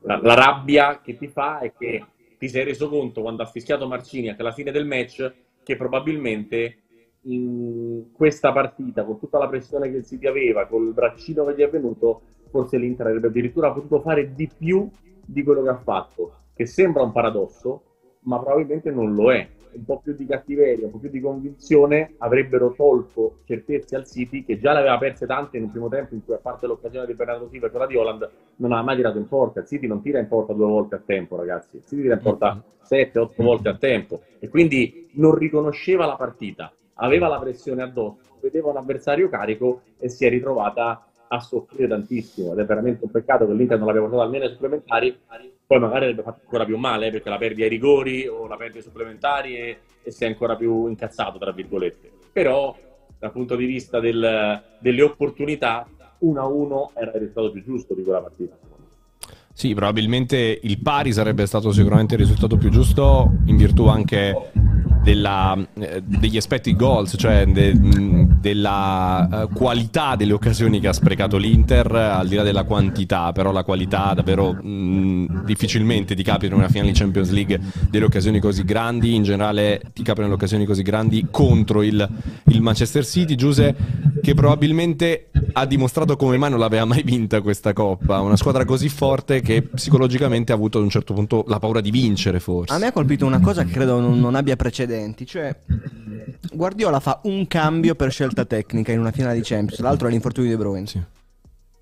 la, 0.00 0.20
la 0.20 0.34
rabbia 0.34 1.00
che 1.00 1.16
ti 1.16 1.28
fa 1.28 1.60
è 1.60 1.72
che 1.72 2.04
ti 2.38 2.48
sei 2.48 2.64
reso 2.64 2.88
conto 2.88 3.22
quando 3.22 3.42
ha 3.42 3.46
fischiato 3.46 3.86
Marcini 3.86 4.34
alla 4.36 4.52
fine 4.52 4.70
del 4.70 4.86
match 4.86 5.32
che 5.62 5.76
probabilmente 5.76 6.78
in 7.24 8.12
questa 8.12 8.52
partita, 8.52 9.04
con 9.04 9.18
tutta 9.18 9.38
la 9.38 9.48
pressione 9.48 9.90
che 9.90 9.98
il 9.98 10.04
City 10.04 10.26
aveva, 10.26 10.66
con 10.66 10.86
il 10.86 10.92
braccino 10.92 11.44
che 11.44 11.54
gli 11.54 11.62
è 11.62 11.70
venuto, 11.70 12.22
forse 12.50 12.78
l'Inter 12.78 13.06
avrebbe 13.06 13.28
addirittura 13.28 13.72
potuto 13.72 14.00
fare 14.00 14.32
di 14.34 14.48
più 14.56 14.88
di 15.24 15.42
quello 15.42 15.62
che 15.62 15.70
ha 15.70 15.78
fatto, 15.78 16.32
che 16.54 16.66
sembra 16.66 17.02
un 17.02 17.12
paradosso, 17.12 17.82
ma 18.20 18.38
probabilmente 18.38 18.90
non 18.90 19.14
lo 19.14 19.32
è. 19.32 19.48
Un 19.74 19.84
po' 19.84 19.98
più 19.98 20.14
di 20.14 20.24
cattiveria, 20.24 20.86
un 20.86 20.92
po' 20.92 20.98
più 20.98 21.10
di 21.10 21.20
convinzione 21.20 22.14
avrebbero 22.18 22.72
tolto 22.76 23.38
certezze 23.44 23.96
al 23.96 24.06
City, 24.06 24.44
che 24.44 24.60
già 24.60 24.72
le 24.72 24.78
aveva 24.78 24.98
perse 24.98 25.26
tante 25.26 25.56
in 25.56 25.64
un 25.64 25.70
primo 25.72 25.88
tempo, 25.88 26.14
in 26.14 26.24
cui 26.24 26.34
a 26.34 26.38
parte 26.38 26.68
l'occasione 26.68 27.06
di 27.06 27.14
Bernardo 27.14 27.48
Silva 27.48 27.66
e 27.66 27.70
quella 27.70 27.86
di 27.86 27.96
Holland, 27.96 28.30
non 28.56 28.70
aveva 28.70 28.86
mai 28.86 28.96
tirato 28.96 29.18
in 29.18 29.26
porta. 29.26 29.60
Il 29.60 29.66
City 29.66 29.88
non 29.88 30.00
tira 30.00 30.20
in 30.20 30.28
porta 30.28 30.52
due 30.52 30.66
volte 30.66 30.94
a 30.94 31.02
tempo, 31.04 31.34
ragazzi. 31.34 31.78
Il 31.78 31.82
City 31.86 32.02
tira 32.02 32.14
in 32.14 32.20
porta 32.20 32.62
sette, 32.82 33.18
otto 33.18 33.42
volte 33.42 33.68
a 33.68 33.76
tempo. 33.76 34.20
E 34.38 34.48
quindi 34.48 35.10
non 35.14 35.34
riconosceva 35.34 36.06
la 36.06 36.14
partita, 36.14 36.72
aveva 36.94 37.28
la 37.28 37.38
pressione 37.38 37.82
addosso, 37.82 38.38
vedeva 38.40 38.70
un 38.70 38.76
avversario 38.76 39.28
carico 39.28 39.82
e 39.98 40.08
si 40.08 40.24
è 40.24 40.28
ritrovata 40.28 41.06
a 41.28 41.40
soffrire 41.40 41.88
tantissimo. 41.88 42.52
Ed 42.52 42.58
è 42.58 42.64
veramente 42.64 43.04
un 43.04 43.10
peccato 43.10 43.46
che 43.46 43.52
l'Inter 43.52 43.78
non 43.78 43.86
l'abbia 43.86 44.02
portata 44.02 44.22
almeno 44.22 44.44
ai 44.44 44.50
supplementari 44.50 45.18
poi 45.66 45.78
magari 45.78 46.04
avrebbe 46.04 46.22
fatto 46.22 46.40
ancora 46.42 46.64
più 46.64 46.76
male 46.76 47.10
perché 47.10 47.30
la 47.30 47.38
perdi 47.38 47.62
ai 47.62 47.68
rigori 47.70 48.26
o 48.26 48.46
la 48.46 48.56
perdi 48.56 48.78
ai 48.78 48.82
supplementari 48.82 49.56
e, 49.56 49.78
e 50.02 50.10
sei 50.10 50.28
ancora 50.28 50.56
più 50.56 50.88
incazzato, 50.88 51.38
tra 51.38 51.52
virgolette. 51.52 52.10
Però 52.32 52.76
dal 53.18 53.32
punto 53.32 53.56
di 53.56 53.64
vista 53.64 53.98
del, 53.98 54.62
delle 54.78 55.02
opportunità, 55.02 55.86
1-1 56.22 56.90
era 56.94 57.12
il 57.12 57.18
risultato 57.18 57.50
più 57.50 57.62
giusto 57.62 57.94
di 57.94 58.02
quella 58.02 58.20
partita. 58.20 58.56
Sì, 59.52 59.72
probabilmente 59.72 60.58
il 60.62 60.80
pari 60.80 61.12
sarebbe 61.12 61.46
stato 61.46 61.72
sicuramente 61.72 62.14
il 62.14 62.20
risultato 62.20 62.56
più 62.56 62.70
giusto 62.70 63.30
in 63.46 63.56
virtù 63.56 63.86
anche 63.86 64.50
della, 65.04 65.56
eh, 65.74 66.02
degli 66.02 66.38
aspetti 66.38 66.74
goals, 66.74 67.14
cioè 67.18 67.44
de, 67.46 67.74
della 68.40 69.46
uh, 69.46 69.52
qualità 69.52 70.16
delle 70.16 70.32
occasioni 70.32 70.80
che 70.80 70.88
ha 70.88 70.94
sprecato 70.94 71.36
l'Inter, 71.36 71.94
al 71.94 72.26
di 72.26 72.34
là 72.36 72.42
della 72.42 72.64
quantità, 72.64 73.30
però 73.32 73.52
la 73.52 73.64
qualità 73.64 74.14
davvero 74.14 74.54
mh, 74.54 75.44
difficilmente 75.44 76.14
ti 76.14 76.22
capita 76.22 76.46
in 76.46 76.58
una 76.58 76.68
finale 76.68 76.90
di 76.90 76.98
Champions 76.98 77.30
League 77.30 77.60
delle 77.90 78.06
occasioni 78.06 78.40
così 78.40 78.64
grandi, 78.64 79.14
in 79.14 79.24
generale 79.24 79.82
ti 79.92 80.02
capitano 80.02 80.28
le 80.28 80.34
occasioni 80.34 80.64
così 80.64 80.82
grandi 80.82 81.26
contro 81.30 81.82
il, 81.82 82.08
il 82.44 82.62
Manchester 82.62 83.04
City, 83.04 83.34
Giuse 83.34 83.76
che 84.22 84.32
probabilmente 84.32 85.28
ha 85.52 85.66
dimostrato 85.66 86.16
come 86.16 86.38
mai 86.38 86.48
non 86.48 86.58
l'aveva 86.58 86.86
mai 86.86 87.02
vinta 87.02 87.42
questa 87.42 87.74
coppa, 87.74 88.20
una 88.20 88.36
squadra 88.36 88.64
così 88.64 88.88
forte 88.88 89.42
che 89.42 89.60
psicologicamente 89.60 90.52
ha 90.52 90.54
avuto 90.54 90.78
ad 90.78 90.84
un 90.84 90.90
certo 90.90 91.12
punto 91.12 91.44
la 91.46 91.58
paura 91.58 91.82
di 91.82 91.90
vincere 91.90 92.40
forse. 92.40 92.72
A 92.72 92.78
me 92.78 92.86
ha 92.86 92.92
colpito 92.92 93.26
una 93.26 93.40
cosa 93.40 93.64
che 93.64 93.72
credo 93.72 94.00
non, 94.00 94.18
non 94.18 94.34
abbia 94.34 94.56
precedenti 94.56 94.93
precedenti, 94.94 95.26
cioè 95.26 95.56
Guardiola 96.52 97.00
fa 97.00 97.20
un 97.24 97.46
cambio 97.46 97.94
per 97.94 98.10
scelta 98.10 98.44
tecnica 98.44 98.92
in 98.92 99.00
una 99.00 99.10
finale 99.10 99.34
di 99.34 99.42
Champions, 99.42 99.80
l'altro 99.80 100.08
è 100.08 100.10
l'infortunio 100.10 100.50
di 100.50 100.56
De. 100.56 100.86
Sì. 100.86 101.02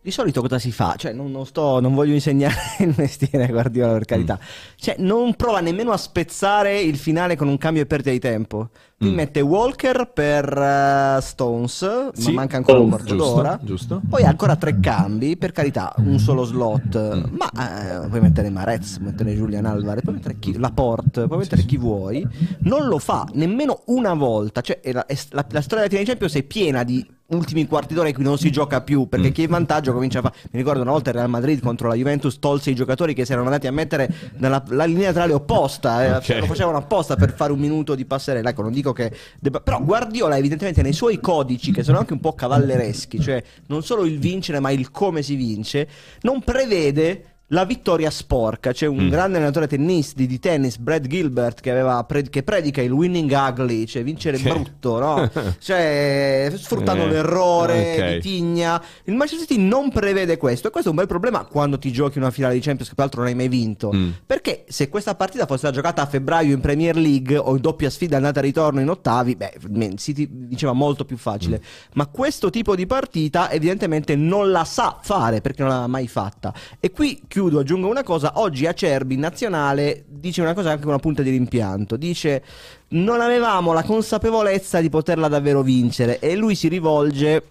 Di 0.04 0.10
solito 0.10 0.40
cosa 0.40 0.58
si 0.58 0.72
fa? 0.72 0.96
Cioè, 0.96 1.12
non, 1.12 1.30
non, 1.30 1.46
sto, 1.46 1.78
non 1.78 1.94
voglio 1.94 2.12
insegnare 2.12 2.56
il 2.82 2.92
mestiere 2.96 3.44
a 3.44 3.46
Guardiola 3.46 3.92
per 3.92 4.04
carità. 4.04 4.36
Mm. 4.36 4.74
Cioè, 4.74 4.96
non 4.98 5.34
prova 5.34 5.60
nemmeno 5.60 5.92
a 5.92 5.96
spezzare 5.96 6.80
il 6.80 6.96
finale 6.96 7.36
con 7.36 7.46
un 7.46 7.56
cambio 7.56 7.82
e 7.82 7.86
perdita 7.86 8.10
di 8.10 8.18
tempo. 8.18 8.70
Mi 8.98 9.10
mm. 9.10 9.14
mette 9.14 9.40
Walker 9.40 10.10
per 10.12 10.58
uh, 10.58 11.20
Stones, 11.20 12.10
sì. 12.14 12.26
ma 12.26 12.40
manca 12.40 12.56
ancora 12.56 12.80
un 12.80 12.88
quarto 12.88 13.14
d'ora. 13.14 13.60
Giusto. 13.62 14.00
Poi 14.08 14.24
ancora 14.24 14.56
tre 14.56 14.80
cambi, 14.80 15.36
per 15.36 15.52
carità, 15.52 15.94
un 15.98 16.18
solo 16.18 16.42
slot. 16.42 16.98
Mm. 16.98 17.36
Ma 17.36 18.02
uh, 18.02 18.08
puoi 18.08 18.20
mettere 18.20 18.50
Marez, 18.50 18.96
puoi 18.96 19.10
mettere 19.10 19.34
Julian 19.34 19.66
Alvarez, 19.66 20.02
puoi 20.02 20.16
mettere 20.16 20.36
chi, 20.40 20.58
Laporte, 20.58 21.28
puoi 21.28 21.38
mettere 21.38 21.60
sì, 21.60 21.66
chi 21.68 21.76
vuoi. 21.76 22.26
Non 22.62 22.88
lo 22.88 22.98
fa 22.98 23.24
nemmeno 23.34 23.82
una 23.86 24.14
volta. 24.14 24.62
Cioè, 24.62 24.80
la, 24.86 25.06
la, 25.30 25.46
la 25.48 25.60
storia 25.60 25.86
della 25.86 25.88
finale 25.88 26.02
di 26.02 26.06
Champions 26.06 26.34
è 26.34 26.42
piena 26.42 26.82
di 26.82 27.06
ultimi 27.34 27.66
quarti 27.66 27.94
d'ora 27.94 28.08
in 28.08 28.14
cui 28.14 28.24
non 28.24 28.38
si 28.38 28.50
gioca 28.50 28.80
più 28.80 29.08
perché 29.08 29.28
mm. 29.28 29.32
chi 29.32 29.40
è 29.40 29.44
in 29.44 29.50
vantaggio 29.50 29.92
comincia 29.92 30.18
a 30.18 30.22
fare 30.22 30.34
mi 30.50 30.58
ricordo 30.58 30.82
una 30.82 30.90
volta 30.90 31.10
il 31.10 31.16
Real 31.16 31.28
Madrid 31.28 31.60
contro 31.60 31.88
la 31.88 31.94
Juventus 31.94 32.38
tolse 32.38 32.70
i 32.70 32.74
giocatori 32.74 33.14
che 33.14 33.24
si 33.24 33.32
erano 33.32 33.46
andati 33.46 33.66
a 33.66 33.72
mettere 33.72 34.12
nella 34.36 34.62
linea 34.84 35.08
laterale 35.08 35.32
opposta 35.32 36.04
eh, 36.04 36.12
okay. 36.16 36.40
lo 36.40 36.46
facevano 36.46 36.78
apposta 36.78 37.16
per 37.16 37.32
fare 37.32 37.52
un 37.52 37.58
minuto 37.58 37.94
di 37.94 38.04
passerella 38.04 38.50
ecco 38.50 38.62
non 38.62 38.72
dico 38.72 38.92
che 38.92 39.12
debba... 39.38 39.60
però 39.60 39.80
Guardiola 39.82 40.36
evidentemente 40.36 40.82
nei 40.82 40.92
suoi 40.92 41.20
codici 41.20 41.72
che 41.72 41.82
sono 41.82 41.98
anche 41.98 42.12
un 42.12 42.20
po' 42.20 42.34
cavallereschi 42.34 43.20
cioè 43.20 43.42
non 43.66 43.82
solo 43.82 44.04
il 44.04 44.18
vincere 44.18 44.60
ma 44.60 44.70
il 44.70 44.90
come 44.90 45.22
si 45.22 45.34
vince 45.34 45.88
non 46.20 46.42
prevede 46.42 47.31
la 47.52 47.64
vittoria 47.64 48.10
sporca. 48.10 48.72
C'è 48.72 48.86
un 48.86 49.04
mm. 49.04 49.08
grande 49.08 49.36
allenatore 49.36 49.66
tennisti, 49.66 50.26
di 50.26 50.38
tennis, 50.38 50.76
Brad 50.78 51.06
Gilbert, 51.06 51.60
che, 51.60 51.70
aveva 51.70 52.06
che 52.28 52.42
predica 52.42 52.82
il 52.82 52.90
winning 52.90 53.30
ugly, 53.30 53.86
cioè 53.86 54.02
vincere 54.02 54.38
che... 54.38 54.50
brutto, 54.50 54.98
no? 54.98 55.30
cioè, 55.58 56.52
sfruttando 56.56 57.04
eh, 57.04 57.08
l'errore, 57.08 57.92
okay. 57.94 58.20
tigna. 58.20 58.82
Il 59.04 59.14
Manchester 59.14 59.46
City 59.46 59.60
non 59.60 59.90
prevede 59.90 60.36
questo, 60.36 60.68
e 60.68 60.70
questo 60.70 60.88
è 60.88 60.92
un 60.92 60.98
bel 60.98 61.06
problema 61.06 61.44
quando 61.44 61.78
ti 61.78 61.92
giochi 61.92 62.18
una 62.18 62.30
finale 62.30 62.54
di 62.54 62.60
Champions, 62.60 62.88
che 62.88 62.94
peraltro 62.94 63.20
non 63.20 63.30
hai 63.30 63.36
mai 63.36 63.48
vinto. 63.48 63.92
Mm. 63.94 64.10
Perché 64.26 64.64
se 64.68 64.88
questa 64.88 65.14
partita 65.14 65.44
fosse 65.44 65.58
stata 65.58 65.74
giocata 65.74 66.02
a 66.02 66.06
febbraio 66.06 66.54
in 66.54 66.60
Premier 66.60 66.96
League 66.96 67.36
o 67.36 67.54
in 67.54 67.60
doppia 67.60 67.90
sfida 67.90 68.16
andata 68.16 68.40
e 68.40 68.42
ritorno 68.42 68.80
in 68.80 68.88
ottavi, 68.88 69.36
beh, 69.36 69.94
City 69.96 70.26
diceva 70.30 70.72
molto 70.72 71.04
più 71.04 71.18
facile. 71.18 71.58
Mm. 71.58 71.90
Ma 71.94 72.06
questo 72.06 72.48
tipo 72.48 72.74
di 72.74 72.86
partita 72.86 73.50
evidentemente 73.50 74.16
non 74.16 74.50
la 74.50 74.64
sa 74.64 74.98
fare 75.02 75.42
perché 75.42 75.62
non 75.62 75.70
l'ha 75.70 75.86
mai 75.86 76.08
fatta. 76.08 76.54
E 76.80 76.90
qui 76.90 77.22
chiudo 77.28 77.41
chiudo, 77.42 77.58
aggiungo 77.58 77.88
una 77.88 78.04
cosa. 78.04 78.32
Oggi 78.36 78.66
Acerbi 78.66 79.14
in 79.14 79.20
nazionale 79.20 80.04
dice 80.06 80.40
una 80.40 80.54
cosa 80.54 80.70
anche 80.70 80.82
con 80.82 80.90
una 80.90 81.00
punta 81.00 81.22
di 81.22 81.30
rimpianto. 81.30 81.96
Dice: 81.96 82.42
Non 82.88 83.20
avevamo 83.20 83.72
la 83.72 83.82
consapevolezza 83.82 84.80
di 84.80 84.88
poterla 84.88 85.28
davvero 85.28 85.62
vincere. 85.62 86.20
E 86.20 86.36
lui 86.36 86.54
si 86.54 86.68
rivolge 86.68 87.44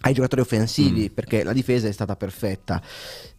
ai 0.00 0.12
giocatori 0.12 0.42
offensivi 0.42 1.08
mm. 1.10 1.14
perché 1.14 1.42
la 1.44 1.52
difesa 1.52 1.88
è 1.88 1.92
stata 1.92 2.16
perfetta. 2.16 2.80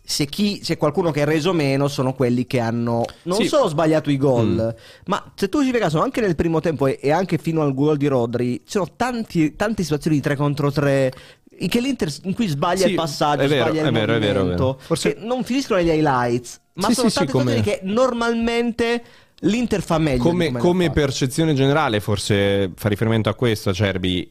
Se 0.08 0.26
chi, 0.28 0.60
c'è 0.60 0.78
qualcuno 0.78 1.10
che 1.10 1.24
ha 1.24 1.26
reso 1.26 1.52
meno, 1.52 1.88
sono 1.88 2.13
quelli 2.13 2.46
che 2.46 2.60
hanno 2.60 3.06
non 3.24 3.39
sì. 3.39 3.48
solo 3.48 3.68
sbagliato 3.68 4.12
i 4.12 4.18
gol, 4.18 4.76
mm. 4.76 5.06
ma 5.08 5.32
se 5.34 5.50
tu 5.50 5.63
ci 5.63 5.72
fai 5.72 5.80
caso, 5.80 6.00
anche 6.00 6.22
nel 6.22 6.36
primo 6.36 6.60
tempo 6.60 6.86
e, 6.86 7.00
e 7.02 7.12
anche 7.12 7.39
fino 7.39 7.63
al 7.63 7.74
gol 7.74 7.98
di 7.98 8.06
Rodri, 8.06 8.58
ci 8.58 8.74
sono 8.74 8.88
tanti, 8.96 9.56
tante 9.56 9.82
situazioni 9.82 10.18
di 10.18 10.22
3 10.22 10.36
contro 10.36 10.72
3 10.72 11.12
che 11.68 11.80
l'Inter 11.80 12.12
in 12.24 12.34
cui 12.34 12.48
sbaglia 12.48 12.86
sì, 12.86 12.89
il 12.89 12.96
passaggio, 12.96 13.48
vero, 13.48 13.65
sbaglia 13.65 13.88
il 13.88 13.91
vero, 13.91 13.91
movimento, 13.91 14.13
è 14.13 14.20
vero, 14.20 14.41
è 14.41 14.48
vero. 14.50 14.78
Forse... 14.80 15.18
non 15.20 15.44
finiscono 15.44 15.80
negli 15.80 15.89
highlights, 15.89 16.60
ma 16.74 16.88
sì, 16.88 16.94
sono 16.94 17.10
sì, 17.10 17.15
tante 17.15 17.32
sì, 17.32 17.38
come... 17.38 17.62
che 17.62 17.80
normalmente 17.84 19.04
l'Inter 19.39 19.82
fa 19.82 19.98
meglio. 19.98 20.24
Come, 20.24 20.52
come 20.54 20.89
percezione 20.91 21.54
generale, 21.54 22.00
forse 22.00 22.72
fa 22.76 22.89
riferimento 22.89 23.30
a 23.30 23.34
questo, 23.34 23.74
Cerbi, 23.74 24.30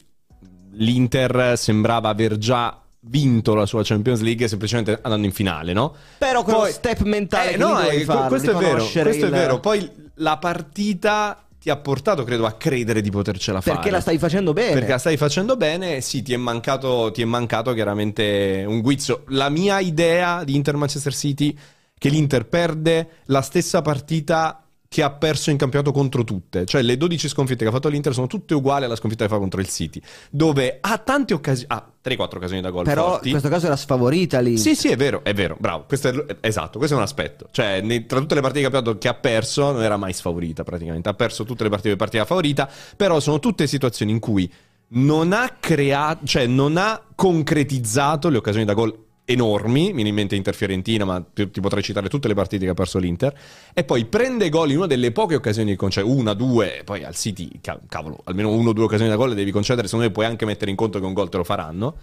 l'Inter 0.73 1.57
sembrava 1.57 2.09
aver 2.09 2.37
già 2.39 2.79
vinto 3.07 3.55
la 3.55 3.67
sua 3.67 3.83
Champions 3.83 4.21
League 4.21 4.49
semplicemente 4.49 4.99
andando 5.03 5.27
in 5.27 5.33
finale, 5.33 5.73
no? 5.73 5.95
Però 6.19 6.43
quello 6.43 6.61
Poi, 6.61 6.73
step 6.73 7.01
mentale 7.03 7.53
eh, 7.53 7.57
no, 7.57 7.79
eh, 7.81 8.01
farlo, 8.05 8.29
questo 8.29 8.51
è 8.53 8.55
vero, 8.55 8.87
questo 8.87 9.27
il... 9.27 9.33
è 9.33 9.35
vero. 9.35 9.61
Poi 9.61 9.91
la 10.17 10.39
partita 10.39 11.44
ti 11.65 11.71
ha 11.71 11.77
portato, 11.79 12.25
credo, 12.25 12.45
a 12.45 12.53
credere 12.53 13.01
di 13.01 13.09
potercela 13.11 13.63
fare. 13.63 13.77
Perché 13.77 13.91
la 13.91 14.03
stai 14.03 14.19
facendo 14.19 14.53
bene. 14.53 14.75
Perché 14.75 14.91
la 14.91 14.99
stai 14.99 15.17
facendo 15.17 15.57
bene, 15.57 16.03
sì, 16.03 16.21
ti 16.21 16.35
è 16.35 16.37
mancato, 16.37 17.11
ti 17.11 17.23
è 17.23 17.25
mancato 17.25 17.73
chiaramente 17.73 18.67
un 18.69 18.83
guizzo. 18.83 19.25
La 19.29 19.49
mia 19.49 19.81
idea 19.81 20.45
di 20.45 20.57
Inter 20.57 20.77
Manchester 20.77 21.15
City 21.15 21.57
che 21.97 22.11
l'Inter 22.11 22.47
perde 22.49 23.09
la 23.29 23.41
stessa 23.41 23.81
partita 23.81 24.64
che 24.95 25.03
ha 25.03 25.11
perso 25.11 25.51
in 25.51 25.57
campionato 25.57 25.91
contro 25.91 26.23
tutte. 26.23 26.67
Cioè 26.67 26.81
le 26.81 26.97
12 26.97 27.27
sconfitte 27.27 27.65
che 27.65 27.69
ha 27.69 27.73
fatto 27.73 27.89
l'Inter 27.89 28.13
sono 28.13 28.29
tutte 28.29 28.55
uguali 28.55 28.85
alla 28.85 28.95
sconfitta 28.95 29.25
che 29.25 29.31
fa 29.33 29.39
contro 29.39 29.61
il 29.61 29.69
City, 29.69 30.01
dove 30.31 30.79
ha 30.81 30.99
tante 30.99 31.35
occasioni, 31.35 31.67
ha 31.73 31.85
3-4 32.01 32.37
occasioni 32.37 32.61
da 32.61 32.71
gol 32.71 32.85
Però 32.85 33.09
forti. 33.09 33.25
in 33.25 33.31
questo 33.33 33.49
caso 33.49 33.67
era 33.67 33.75
sfavorita 33.75 34.39
lì. 34.39 34.57
Sì, 34.57 34.77
sì, 34.77 34.91
è 34.91 34.97
vero, 34.97 35.25
è 35.25 35.35
vero, 35.35 35.57
bravo. 35.59 35.83
Questo 35.89 36.27
è, 36.27 36.37
esatto, 36.39 36.79
questo 36.79 36.95
è 36.95 36.99
un 36.99 37.03
aspetto. 37.03 37.49
Cioè, 37.51 37.81
nei, 37.81 38.07
tra 38.07 38.21
tutte 38.21 38.37
le 38.37 38.41
partite 38.41 38.65
di 38.65 38.71
campionato 38.71 39.01
che 39.01 39.09
ha 39.09 39.15
perso, 39.15 39.73
non 39.73 39.83
era 39.83 39.97
mai 39.97 40.13
sfavorita 40.13 40.63
praticamente. 40.63 41.09
Ha 41.09 41.15
perso 41.15 41.43
tutte 41.43 41.65
le 41.65 41.71
partite 41.71 41.91
di 41.91 41.97
partita 41.97 42.25
favorita, 42.25 42.71
però 42.97 43.19
sono 43.19 43.41
tutte 43.41 43.67
situazioni 43.67 44.13
in 44.13 44.21
cui 44.21 44.49
non 44.91 45.33
ha 45.33 45.57
creato, 45.59 46.25
cioè 46.25 46.47
non 46.47 46.77
ha 46.77 47.03
concretizzato 47.17 48.29
le 48.29 48.37
occasioni 48.37 48.65
da 48.65 48.75
gol 48.75 49.04
enormi, 49.25 49.87
mi 49.87 49.95
viene 49.95 50.11
in 50.11 50.15
mente 50.15 50.37
Inter 50.37 50.55
Fiorentina, 50.55 51.05
ma 51.05 51.25
ti, 51.33 51.51
ti, 51.51 51.61
potrei 51.61 51.83
citare 51.83 52.09
tutte 52.09 52.29
le 52.29 52.35
partite 52.35 52.65
che 52.65 52.71
ha 52.71 52.75
perso 52.75 52.99
l'Inter, 52.99 53.35
e 53.73 53.85
poi 53.85 54.05
prende 54.05 54.49
gol 54.49 54.71
in 54.71 54.79
una 54.79 54.87
delle 54.87 55.13
poche 55.13 55.35
occasioni 55.35 55.71
che 55.71 55.77
concede, 55.77 56.07
una, 56.07 56.35
due, 56.35 56.83
poi 56.85 57.05
al 57.05 57.15
City, 57.15 57.51
cavolo, 57.89 58.21
almeno 58.25 58.51
uno 58.51 58.71
o 58.71 58.73
due 58.73 58.85
occasioni 58.85 59.11
da 59.11 59.17
gol 59.17 59.31
le 59.31 59.35
devi 59.35 59.51
concedere, 59.51 59.87
secondo 59.87 60.07
me 60.07 60.13
puoi 60.13 60.27
anche 60.27 60.45
mettere 60.45 60.71
in 60.71 60.77
conto 60.77 60.99
che 60.99 61.07
un 61.07 61.15
gol 61.15 61.29
te 61.29 61.39
lo 61.39 61.45
faranno. 61.45 61.97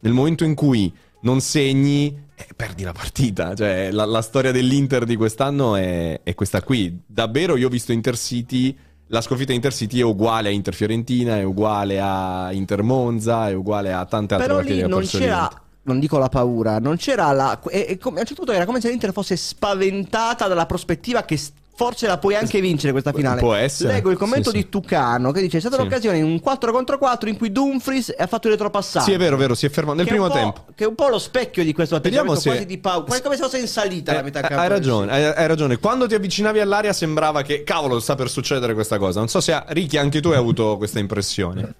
Nel 0.00 0.12
momento 0.12 0.44
in 0.44 0.54
cui 0.54 0.92
non 1.20 1.40
segni, 1.40 2.24
eh, 2.34 2.46
perdi 2.54 2.82
la 2.82 2.92
partita. 2.92 3.54
Cioè, 3.54 3.90
la, 3.90 4.04
la 4.04 4.22
storia 4.22 4.52
dell'Inter 4.52 5.04
di 5.04 5.16
quest'anno 5.16 5.76
è, 5.76 6.20
è, 6.22 6.34
questa 6.34 6.62
qui. 6.62 7.00
Davvero 7.06 7.56
io 7.56 7.66
ho 7.66 7.70
visto 7.70 7.92
Intercity, 7.92 8.76
la 9.08 9.20
sconfitta 9.22 9.52
Intercity 9.52 10.00
è 10.00 10.02
uguale 10.02 10.48
a 10.48 10.52
Inter 10.52 10.74
Fiorentina, 10.74 11.36
è 11.36 11.42
uguale 11.42 12.00
a 12.00 12.52
Inter 12.52 12.82
Monza, 12.82 13.48
è 13.48 13.54
uguale 13.54 13.92
a 13.92 14.04
tante 14.04 14.34
altre 14.34 14.48
Però 14.48 14.58
partite 14.60 14.82
ha 14.82 14.88
perso 14.88 15.18
non 15.18 15.26
c'era 15.26 15.62
non 15.84 15.98
dico 15.98 16.18
la 16.18 16.28
paura, 16.28 16.78
non 16.78 16.96
c'era 16.96 17.30
la. 17.32 17.58
E, 17.68 17.86
e, 17.88 17.98
a 18.02 18.08
un 18.08 18.16
certo 18.16 18.34
punto 18.34 18.52
era 18.52 18.64
come 18.66 18.80
se 18.80 18.88
l'Inter 18.90 19.12
fosse 19.12 19.36
spaventata 19.36 20.46
dalla 20.48 20.66
prospettiva 20.66 21.22
che 21.24 21.38
Forse 21.76 22.06
la 22.06 22.18
puoi 22.18 22.36
anche 22.36 22.60
vincere 22.60 22.92
questa 22.92 23.12
finale. 23.12 23.40
Può 23.40 23.52
essere. 23.52 23.94
Leggo 23.94 24.12
il 24.12 24.16
commento 24.16 24.50
Sì, 24.50 24.58
di. 24.58 24.68
Tucano 24.68 25.32
che 25.32 25.40
dice: 25.40 25.56
È 25.56 25.60
stata 25.60 25.74
Sì. 25.74 25.82
l'occasione 25.82 26.18
in 26.18 26.22
un 26.24 26.38
4 26.38 26.70
contro 26.70 26.98
4 26.98 27.28
in 27.28 27.36
cui 27.36 27.50
Dumfries 27.50 28.14
ha 28.16 28.28
fatto 28.28 28.46
il 28.46 28.52
retropassaggio. 28.52 29.06
Sì, 29.06 29.12
è 29.12 29.18
vero, 29.18 29.36
vero, 29.36 29.56
si 29.56 29.66
è 29.66 29.68
fermato 29.70 29.96
nel 29.96 30.06
primo 30.06 30.28
po'- 30.28 30.34
tempo. 30.34 30.64
Che 30.72 30.84
è 30.84 30.86
un 30.86 30.94
po' 30.94 31.08
lo 31.08 31.18
specchio 31.18 31.64
di 31.64 31.72
questo 31.72 31.96
atteggiamento 31.96 32.38
se- 32.38 32.48
quasi 32.50 32.66
di 32.66 32.78
paura. 32.78 33.06
Quasi 33.06 33.22
come 33.22 33.34
se 33.34 33.42
fosse 33.42 33.58
in 33.58 33.66
salita 33.66 34.12
la 34.12 34.20
Eh, 34.20 34.22
metà 34.22 34.38
eh, 34.38 34.42
campo. 34.42 34.62
hai 34.62 34.68
ragione, 34.68 35.10
hai, 35.10 35.24
hai 35.24 35.46
ragione. 35.48 35.78
Quando 35.78 36.06
ti 36.06 36.14
avvicinavi 36.14 36.60
all'area 36.60 36.92
sembrava 36.92 37.42
che, 37.42 37.64
cavolo, 37.64 37.98
sta 37.98 38.14
per 38.14 38.30
succedere 38.30 38.72
questa 38.74 38.96
cosa. 38.98 39.18
Non 39.18 39.26
so 39.26 39.40
se, 39.40 39.60
Ricky, 39.66 39.96
anche 39.96 40.20
tu 40.20 40.28
hai 40.28 40.36
avuto 40.36 40.76
questa 40.76 41.00
impressione. 41.00 41.74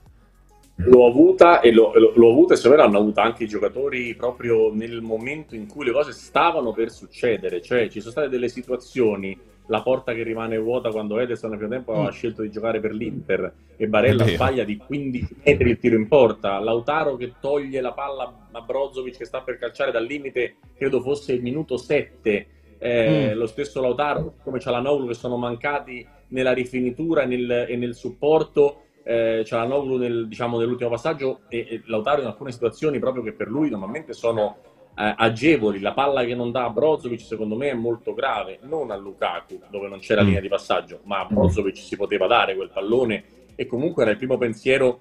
L'ho 0.77 1.07
avuta 1.07 1.61
e 1.61 1.71
l'ho, 1.73 1.93
l'ho- 1.95 2.31
avuta 2.31 2.55
e 2.55 2.57
secondo 2.57 2.77
me 2.79 2.83
l'hanno 2.83 2.99
avuta 2.99 3.23
anche 3.23 3.45
i 3.45 3.49
giocatori 3.49 4.15
proprio 4.17 4.73
nel 4.75 5.03
momento 5.03 5.55
in 5.55 5.67
cui 5.69 5.85
le 5.85 5.93
cose 5.93 6.11
stavano 6.13 6.73
per 6.73 6.91
succedere. 6.91 7.63
Cioè, 7.63 7.89
ci 7.89 8.01
sono 8.01 8.11
state 8.11 8.29
delle 8.29 8.49
situazioni, 8.49 9.39
la 9.69 9.83
porta 9.83 10.13
che 10.13 10.25
rimane 10.25 10.59
vuota 10.59 10.91
quando 10.91 11.19
Ederson 11.21 11.51
nel 11.51 11.59
primo 11.59 11.73
tempo 11.75 11.93
aveva 11.93 12.11
scelto 12.11 12.43
di 12.43 12.51
giocare 12.51 12.81
per 12.81 12.93
l'Inter 12.93 13.53
e 13.77 13.87
Barella 13.87 14.27
sbaglia 14.27 14.65
di 14.65 14.77
15 14.77 15.37
metri 15.45 15.71
il 15.71 15.79
tiro 15.79 15.97
in 15.97 16.09
porta, 16.09 16.59
Lautaro 16.59 17.17
che 17.17 17.35
toglie 17.41 17.81
la 17.81 17.93
palla 17.93 18.49
a 18.51 18.61
Brozovic 18.61 19.17
che 19.19 19.25
sta 19.25 19.41
per 19.43 19.59
calciare 19.59 19.93
dal 19.93 20.05
limite, 20.05 20.57
credo 20.77 21.01
fosse 21.01 21.33
il 21.35 21.43
minuto 21.43 21.77
7. 21.77 22.47
Eh, 22.79 23.33
Mm. 23.35 23.39
Lo 23.39 23.47
stesso 23.47 23.81
Lautaro, 23.81 24.35
come 24.43 24.59
Cialanoglu, 24.61 25.07
che 25.07 25.15
sono 25.15 25.37
mancati 25.39 26.07
nella 26.29 26.53
rifinitura 26.53 27.23
e 27.23 27.27
nel, 27.27 27.67
e 27.69 27.77
nel 27.77 27.95
supporto 27.95 28.81
eh, 29.05 29.43
Cialanoglu 29.45 29.97
nel, 29.99 30.27
diciamo, 30.27 30.59
nell'ultimo 30.59 30.91
passaggio 30.91 31.41
e, 31.49 31.67
e 31.69 31.83
Lautaro 31.87 32.23
in 32.23 32.27
alcune 32.27 32.53
situazioni 32.53 32.99
proprio 32.99 33.23
che 33.23 33.33
per 33.33 33.49
lui 33.49 33.69
normalmente 33.69 34.15
sono 34.15 34.57
eh, 34.97 35.15
agevoli. 35.17 35.81
La 35.81 35.93
palla 35.93 36.25
che 36.25 36.35
non 36.35 36.51
dà 36.51 36.65
a 36.65 36.71
Brozovic 36.71 37.21
secondo 37.21 37.55
me 37.57 37.71
è 37.71 37.75
molto 37.75 38.15
grave, 38.15 38.59
non 38.63 38.91
a 38.91 38.97
Lukaku 38.97 39.61
dove 39.69 39.89
non 39.89 39.99
c'era 39.99 40.23
Mm. 40.23 40.27
linea 40.27 40.41
di 40.41 40.49
passaggio, 40.49 41.01
ma 41.05 41.21
a 41.21 41.25
Brozovic 41.27 41.77
si 41.77 41.97
poteva 41.97 42.27
dare 42.27 42.57
quel 42.57 42.71
pallone 42.71 43.25
e 43.55 43.67
comunque 43.67 44.03
era 44.03 44.13
il 44.13 44.17
primo 44.17 44.39
pensiero 44.39 45.01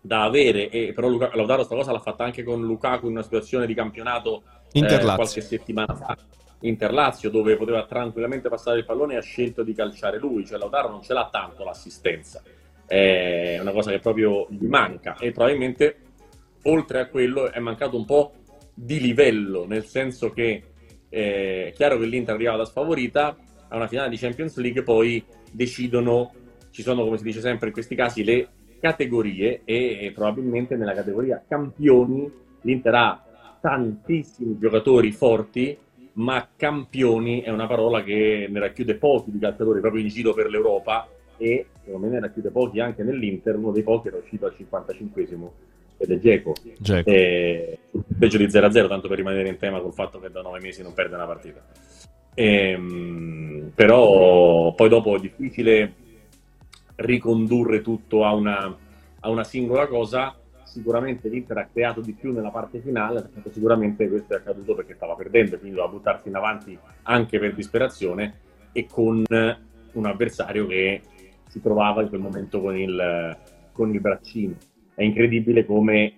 da 0.00 0.22
avere. 0.22 0.70
E 0.70 0.92
però 0.94 1.08
Luka- 1.08 1.30
Lautaro 1.34 1.64
sta 1.64 1.74
cosa 1.74 1.92
l'ha 1.92 1.98
fatta 1.98 2.24
anche 2.24 2.44
con 2.44 2.62
Lukaku 2.62 3.06
in 3.06 3.12
una 3.12 3.22
situazione 3.22 3.66
di 3.66 3.74
campionato 3.74 4.42
eh, 4.72 5.00
qualche 5.16 5.40
settimana 5.40 5.94
fa. 5.94 6.16
Interlazio 6.60 7.28
dove 7.28 7.56
poteva 7.56 7.84
tranquillamente 7.86 8.48
passare 8.48 8.78
il 8.78 8.84
pallone 8.84 9.14
e 9.14 9.16
ha 9.16 9.22
scelto 9.22 9.64
di 9.64 9.74
calciare 9.74 10.18
lui. 10.18 10.46
Cioè 10.46 10.58
Lautaro 10.58 10.88
non 10.88 11.02
ce 11.02 11.12
l'ha 11.12 11.28
tanto 11.30 11.64
l'assistenza 11.64 12.40
è 12.86 13.58
una 13.60 13.72
cosa 13.72 13.90
che 13.90 13.98
proprio 13.98 14.46
gli 14.50 14.66
manca. 14.66 15.16
E 15.18 15.32
probabilmente 15.32 15.96
oltre 16.64 17.00
a 17.00 17.06
quello 17.06 17.50
è 17.50 17.58
mancato 17.58 17.96
un 17.96 18.04
po' 18.04 18.32
di 18.74 19.00
livello 19.00 19.66
nel 19.66 19.84
senso 19.84 20.30
che 20.30 20.62
eh, 21.08 21.66
è 21.68 21.72
chiaro 21.72 21.98
che 21.98 22.06
l'Inter 22.06 22.34
arrivava 22.34 22.58
da 22.58 22.64
sfavorita 22.64 23.36
a 23.68 23.76
una 23.76 23.86
finale 23.86 24.08
di 24.08 24.16
Champions 24.16 24.56
League 24.56 24.82
poi 24.82 25.22
decidono 25.50 26.32
ci 26.70 26.82
sono 26.82 27.04
come 27.04 27.18
si 27.18 27.24
dice 27.24 27.40
sempre 27.40 27.68
in 27.68 27.72
questi 27.72 27.94
casi 27.94 28.24
le 28.24 28.48
categorie 28.80 29.62
e, 29.64 29.98
e 30.00 30.12
probabilmente 30.12 30.76
nella 30.76 30.94
categoria 30.94 31.42
campioni 31.46 32.30
l'Inter 32.62 32.94
ha 32.94 33.24
tantissimi 33.60 34.58
giocatori 34.58 35.12
forti 35.12 35.76
ma 36.14 36.48
campioni 36.56 37.42
è 37.42 37.50
una 37.50 37.66
parola 37.66 38.02
che 38.02 38.46
ne 38.50 38.58
racchiude 38.58 38.96
pochi 38.96 39.30
di 39.30 39.38
calciatori 39.38 39.80
proprio 39.80 40.02
in 40.02 40.08
giro 40.08 40.32
per 40.32 40.48
l'Europa 40.48 41.08
e 41.36 41.66
secondo 41.84 42.06
me 42.06 42.12
ne 42.12 42.20
racchiude 42.20 42.50
pochi 42.50 42.80
anche 42.80 43.02
nell'Inter 43.02 43.56
uno 43.56 43.72
dei 43.72 43.82
pochi 43.82 44.08
era 44.08 44.16
uscito 44.16 44.46
al 44.46 44.54
55esimo 44.58 45.50
ed 46.02 46.10
è 46.10 46.18
Geco 46.18 46.54
sul 47.90 48.04
peggio 48.18 48.38
di 48.38 48.46
0-0 48.46 48.88
tanto 48.88 49.08
per 49.08 49.16
rimanere 49.16 49.48
in 49.48 49.56
tema 49.56 49.80
col 49.80 49.92
fatto 49.92 50.18
che 50.18 50.30
da 50.30 50.42
nove 50.42 50.60
mesi 50.60 50.82
non 50.82 50.94
perde 50.94 51.14
una 51.14 51.26
partita. 51.26 51.62
Ehm, 52.34 53.70
però 53.74 54.72
poi 54.74 54.88
dopo 54.88 55.16
è 55.16 55.20
difficile 55.20 55.94
ricondurre 56.96 57.82
tutto 57.82 58.24
a 58.24 58.34
una, 58.34 58.76
a 59.20 59.30
una 59.30 59.44
singola 59.44 59.86
cosa. 59.86 60.34
Sicuramente 60.64 61.28
l'Inter 61.28 61.58
ha 61.58 61.68
creato 61.70 62.00
di 62.00 62.12
più 62.12 62.32
nella 62.32 62.50
parte 62.50 62.80
finale 62.80 63.28
sicuramente 63.50 64.08
questo 64.08 64.32
è 64.32 64.36
accaduto 64.38 64.74
perché 64.74 64.94
stava 64.94 65.14
perdendo 65.14 65.56
e 65.56 65.58
quindi 65.58 65.76
doveva 65.76 65.92
buttarsi 65.92 66.28
in 66.28 66.34
avanti 66.34 66.78
anche 67.02 67.38
per 67.38 67.54
disperazione 67.54 68.34
e 68.72 68.86
con 68.86 69.22
un 69.28 70.06
avversario 70.06 70.66
che 70.66 71.02
si 71.52 71.60
trovava 71.60 72.00
in 72.00 72.08
quel 72.08 72.22
momento 72.22 72.62
con 72.62 72.78
il, 72.78 73.36
con 73.72 73.92
il 73.92 74.00
braccino 74.00 74.54
è 74.94 75.02
incredibile 75.02 75.66
come 75.66 76.14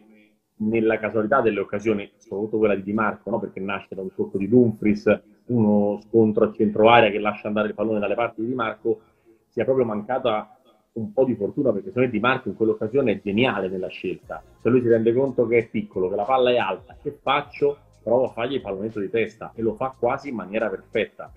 nella 0.57 0.99
casualità 0.99 1.41
delle 1.41 1.61
occasioni, 1.61 2.11
soprattutto 2.17 2.59
quella 2.59 2.77
di 2.77 2.83
Di 2.83 2.93
Marco, 2.93 3.31
no? 3.31 3.41
perché 3.41 3.61
nasce 3.61 3.95
da 3.95 4.03
un 4.03 4.15
tocco 4.15 4.39
di 4.39 4.49
Dumfries, 4.49 5.23
uno 5.47 6.01
scontro 6.03 6.45
a 6.45 6.53
centro 6.53 6.89
area 6.89 7.11
che 7.11 7.19
lascia 7.19 7.49
andare 7.49 7.69
il 7.69 7.75
pallone 7.75 7.99
dalle 7.99 8.15
parti 8.15 8.43
di 8.43 8.49
Di 8.49 8.55
Marco, 8.55 9.01
sia 9.49 9.65
proprio 9.65 9.85
mancata 9.85 10.59
un 10.93 11.13
po' 11.13 11.25
di 11.25 11.35
fortuna 11.35 11.73
perché 11.73 11.89
secondo 11.89 12.09
me 12.09 12.15
Di 12.15 12.21
Marco 12.21 12.49
in 12.49 12.55
quell'occasione 12.55 13.13
è 13.13 13.21
geniale 13.21 13.69
nella 13.69 13.89
scelta. 13.89 14.43
Se 14.61 14.69
lui 14.69 14.81
si 14.81 14.89
rende 14.89 15.13
conto 15.13 15.47
che 15.47 15.59
è 15.59 15.69
piccolo, 15.69 16.09
che 16.09 16.17
la 16.17 16.25
palla 16.25 16.51
è 16.51 16.57
alta, 16.57 16.97
che 17.01 17.19
faccio? 17.21 17.79
Provo 18.03 18.27
a 18.27 18.33
fargli 18.33 18.55
il 18.55 18.61
pallonetto 18.61 19.01
di 19.01 19.09
testa 19.09 19.53
e 19.55 19.63
lo 19.63 19.75
fa 19.75 19.95
quasi 19.99 20.29
in 20.29 20.35
maniera 20.35 20.69
perfetta. 20.69 21.33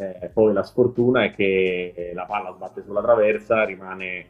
Eh, 0.00 0.30
poi 0.32 0.54
la 0.54 0.62
sfortuna 0.62 1.24
è 1.24 1.30
che 1.34 2.12
la 2.14 2.24
palla 2.24 2.54
sbatte 2.54 2.82
sulla 2.82 3.02
traversa, 3.02 3.64
rimane 3.64 4.28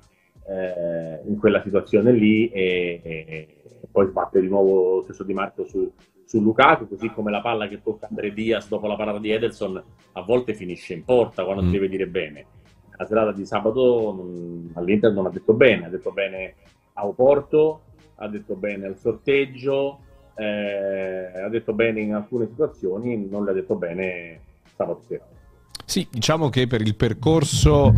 eh, 0.49 1.21
in 1.29 1.39
quella 1.39 1.63
situazione 1.63 2.11
lì 2.11 2.49
e, 2.51 3.01
e 3.05 3.49
poi 3.89 4.09
sbatte 4.09 4.41
di 4.41 4.49
nuovo 4.49 4.97
lo 4.97 5.03
stesso 5.05 5.23
Di 5.23 5.33
Marco 5.33 5.65
su, 5.65 5.89
su 6.25 6.41
Lukaku, 6.41 6.89
così 6.89 7.09
come 7.11 7.31
la 7.31 7.41
palla 7.41 7.69
che 7.69 7.83
tocca 7.83 8.09
Andre 8.09 8.33
Diaz 8.33 8.67
dopo 8.67 8.89
la 8.89 8.97
parata 8.97 9.21
di 9.21 9.31
Ederson 9.31 9.81
a 10.13 10.23
volte 10.23 10.55
finisce 10.55 10.95
in 10.95 11.05
porta 11.05 11.45
quando 11.45 11.63
Mm. 11.63 11.67
si 11.67 11.71
deve 11.71 11.89
dire 11.89 12.07
bene. 12.09 12.47
La 12.97 13.07
serata 13.07 13.31
di 13.31 13.47
sabato 13.47 14.13
non- 14.13 14.73
all'Inter 14.75 15.13
non 15.13 15.27
ha 15.27 15.31
detto 15.31 15.53
bene, 15.55 15.87
ha 15.87 15.89
detto 15.89 16.11
bene 16.11 16.55
a 16.95 17.07
Oporto, 17.07 17.83
ha 18.17 18.27
detto 18.27 18.57
bene 18.57 18.87
al 18.87 18.97
sorteggio, 18.99 20.01
eh, 20.35 21.43
ha 21.45 21.49
detto 21.49 21.73
bene 21.75 22.01
in 22.01 22.13
alcune 22.13 22.49
situazioni, 22.49 23.29
non 23.29 23.45
le 23.45 23.53
ha 23.53 23.55
detto 23.55 23.77
bene 23.77 24.41
sabato 24.75 25.03
sera. 25.07 25.25
Sì, 25.91 26.07
diciamo 26.09 26.51
che 26.51 26.69
per 26.69 26.83
il 26.83 26.95
percorso 26.95 27.93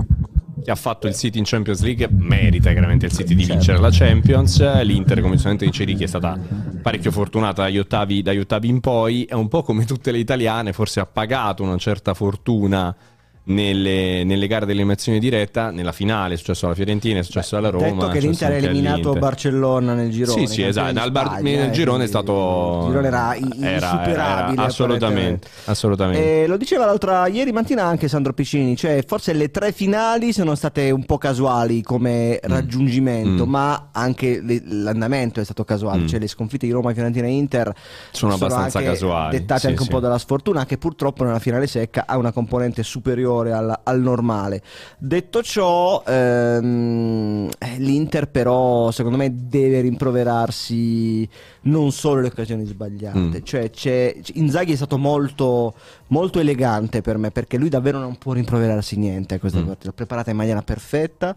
che 0.65 0.71
ha 0.71 0.75
fatto 0.77 1.09
il 1.09 1.15
City 1.15 1.37
in 1.37 1.45
Champions 1.45 1.83
League 1.83 2.09
merita 2.11 2.71
chiaramente 2.71 3.05
il 3.05 3.13
City 3.13 3.35
di 3.35 3.45
vincere 3.45 3.79
la 3.79 3.91
Champions. 3.91 4.83
L'Inter, 4.83 5.21
come 5.21 5.35
giustamente 5.35 5.67
dice 5.67 5.85
Ricky, 5.85 6.05
è 6.05 6.07
stata 6.07 6.39
parecchio 6.81 7.11
fortunata 7.11 7.65
dagli 7.65 7.77
ottavi, 7.77 8.23
dagli 8.23 8.39
ottavi 8.39 8.67
in 8.67 8.81
poi. 8.81 9.25
È 9.25 9.35
un 9.35 9.49
po' 9.49 9.63
come 9.63 9.85
tutte 9.85 10.11
le 10.11 10.17
italiane, 10.17 10.73
forse 10.73 11.01
ha 11.01 11.05
pagato 11.05 11.65
una 11.65 11.77
certa 11.77 12.15
fortuna 12.15 12.97
nelle, 13.45 14.25
nelle 14.25 14.47
gare 14.47 14.67
dell'eliminazione 14.67 15.19
diretta. 15.19 15.71
Nella 15.71 15.93
finale 15.93 16.35
è 16.35 16.37
successo 16.37 16.67
alla 16.67 16.75
Fiorentina, 16.75 17.19
è 17.21 17.23
successo 17.23 17.57
alla 17.57 17.71
Roma. 17.71 17.89
Detto 17.91 18.09
che 18.09 18.19
l'Inter 18.21 18.53
ha 18.53 18.55
eliminato. 18.55 19.13
Barcellona 19.15 19.95
nel 19.95 20.11
girone. 20.11 20.47
Sì, 20.47 20.53
sì, 20.53 20.63
esatto. 20.63 20.93
Nel, 20.93 21.11
bar- 21.11 21.27
Spagna, 21.27 21.43
nel 21.43 21.69
eh, 21.69 21.71
girone 21.71 22.05
è 22.05 22.07
stato. 22.07 22.81
Il 22.83 22.87
girone 22.89 23.07
era 23.09 23.35
insuperabile. 23.35 24.11
era- 24.13 24.63
assolutamente. 24.65 25.49
assolutamente. 25.65 26.43
Eh, 26.43 26.47
lo 26.47 26.57
diceva 26.57 26.85
l'altra 26.87 27.27
ieri 27.27 27.53
mattina 27.53 27.85
anche 27.85 28.09
Sandro 28.09 28.33
Piccini, 28.33 28.77
cioè 28.77 29.03
forse 29.07 29.33
le 29.33 29.51
tre 29.51 29.73
finali 29.73 30.33
sono 30.33 30.55
state 30.55 30.91
un 30.91 31.05
po' 31.05 31.19
casuali 31.19 31.83
come 31.83 32.39
raggiungimento, 32.43 33.47
Mm. 33.47 33.49
ma 33.51 33.89
anche 33.93 34.41
le- 34.43 34.63
l'andamento 34.65 35.41
è 35.41 35.45
stato 35.45 35.65
casuale, 35.65 36.03
Mm. 36.03 36.07
cioè 36.07 36.19
le 36.21 36.29
sconfitte 36.29 36.67
di 36.67 36.73
Roma, 36.73 36.93
Fiorentina 36.93 37.27
e 37.27 37.31
Inter 37.31 37.73
Sono 38.11 38.35
abbastanza 38.35 38.79
anche 38.79 38.91
casuali, 38.91 39.39
dettate 39.39 39.61
sì, 39.61 39.67
anche 39.67 39.81
un 39.81 39.87
sì. 39.87 39.91
po' 39.93 40.01
dalla 40.01 40.19
sfortuna 40.19 40.65
che 40.67 40.79
purtroppo 40.79 41.25
nella 41.25 41.39
finale 41.39 41.67
secca 41.67 42.05
ha 42.07 42.17
una 42.17 42.33
componente 42.33 42.83
superiore 42.83 43.31
al, 43.41 43.81
al 43.83 44.01
normale. 44.01 44.63
Detto 44.99 45.43
ciò, 45.43 46.03
ehm, 46.07 47.49
eh, 47.59 47.79
l'Inter 47.79 48.29
però 48.29 48.91
secondo 48.91 49.17
me 49.17 49.33
deve 49.35 49.81
rimproverarsi 49.81 51.29
non 51.63 51.93
solo 51.93 52.21
le 52.21 52.27
occasioni 52.29 52.65
sbagliate, 52.65 53.19
Mm. 53.19 53.35
cioè 53.43 53.71
c'è, 53.71 54.15
Inzaghi 54.35 54.73
è 54.73 54.77
stato 54.77 54.99
molto, 54.99 55.75
molto 56.09 56.39
elegante 56.41 57.01
per 57.01 57.17
me 57.19 57.31
perché 57.31 57.57
lui 57.57 57.69
davvero 57.69 57.99
non 57.99 58.17
può 58.19 58.33
rimproverarsi 58.33 58.97
niente 58.97 59.35
a 59.37 59.39
questa 59.39 59.61
Mm. 59.61 59.67
partita, 59.67 59.93
preparata 59.93 60.31
in 60.31 60.37
maniera 60.37 60.63
perfetta. 60.63 61.35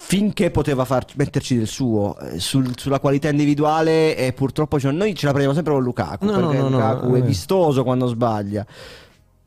Finché 0.00 0.52
poteva 0.52 0.84
far- 0.84 1.06
metterci 1.16 1.56
del 1.58 1.66
suo 1.66 2.16
Eh, 2.20 2.38
sul- 2.38 2.78
sulla 2.78 3.00
qualità 3.00 3.30
individuale, 3.30 4.16
e 4.16 4.32
purtroppo 4.32 4.78
cioè, 4.78 4.92
noi 4.92 5.12
ce 5.16 5.24
la 5.26 5.32
prendiamo 5.32 5.54
sempre 5.54 5.72
con 5.74 5.82
Lukaku. 5.82 6.24
No, 6.24 6.32
perché 6.34 6.56
no, 6.58 6.68
no, 6.68 6.76
Lukaku 6.76 7.14
è 7.14 7.18
eh. 7.18 7.22
vistoso 7.22 7.82
quando 7.82 8.06
sbaglia. 8.06 8.64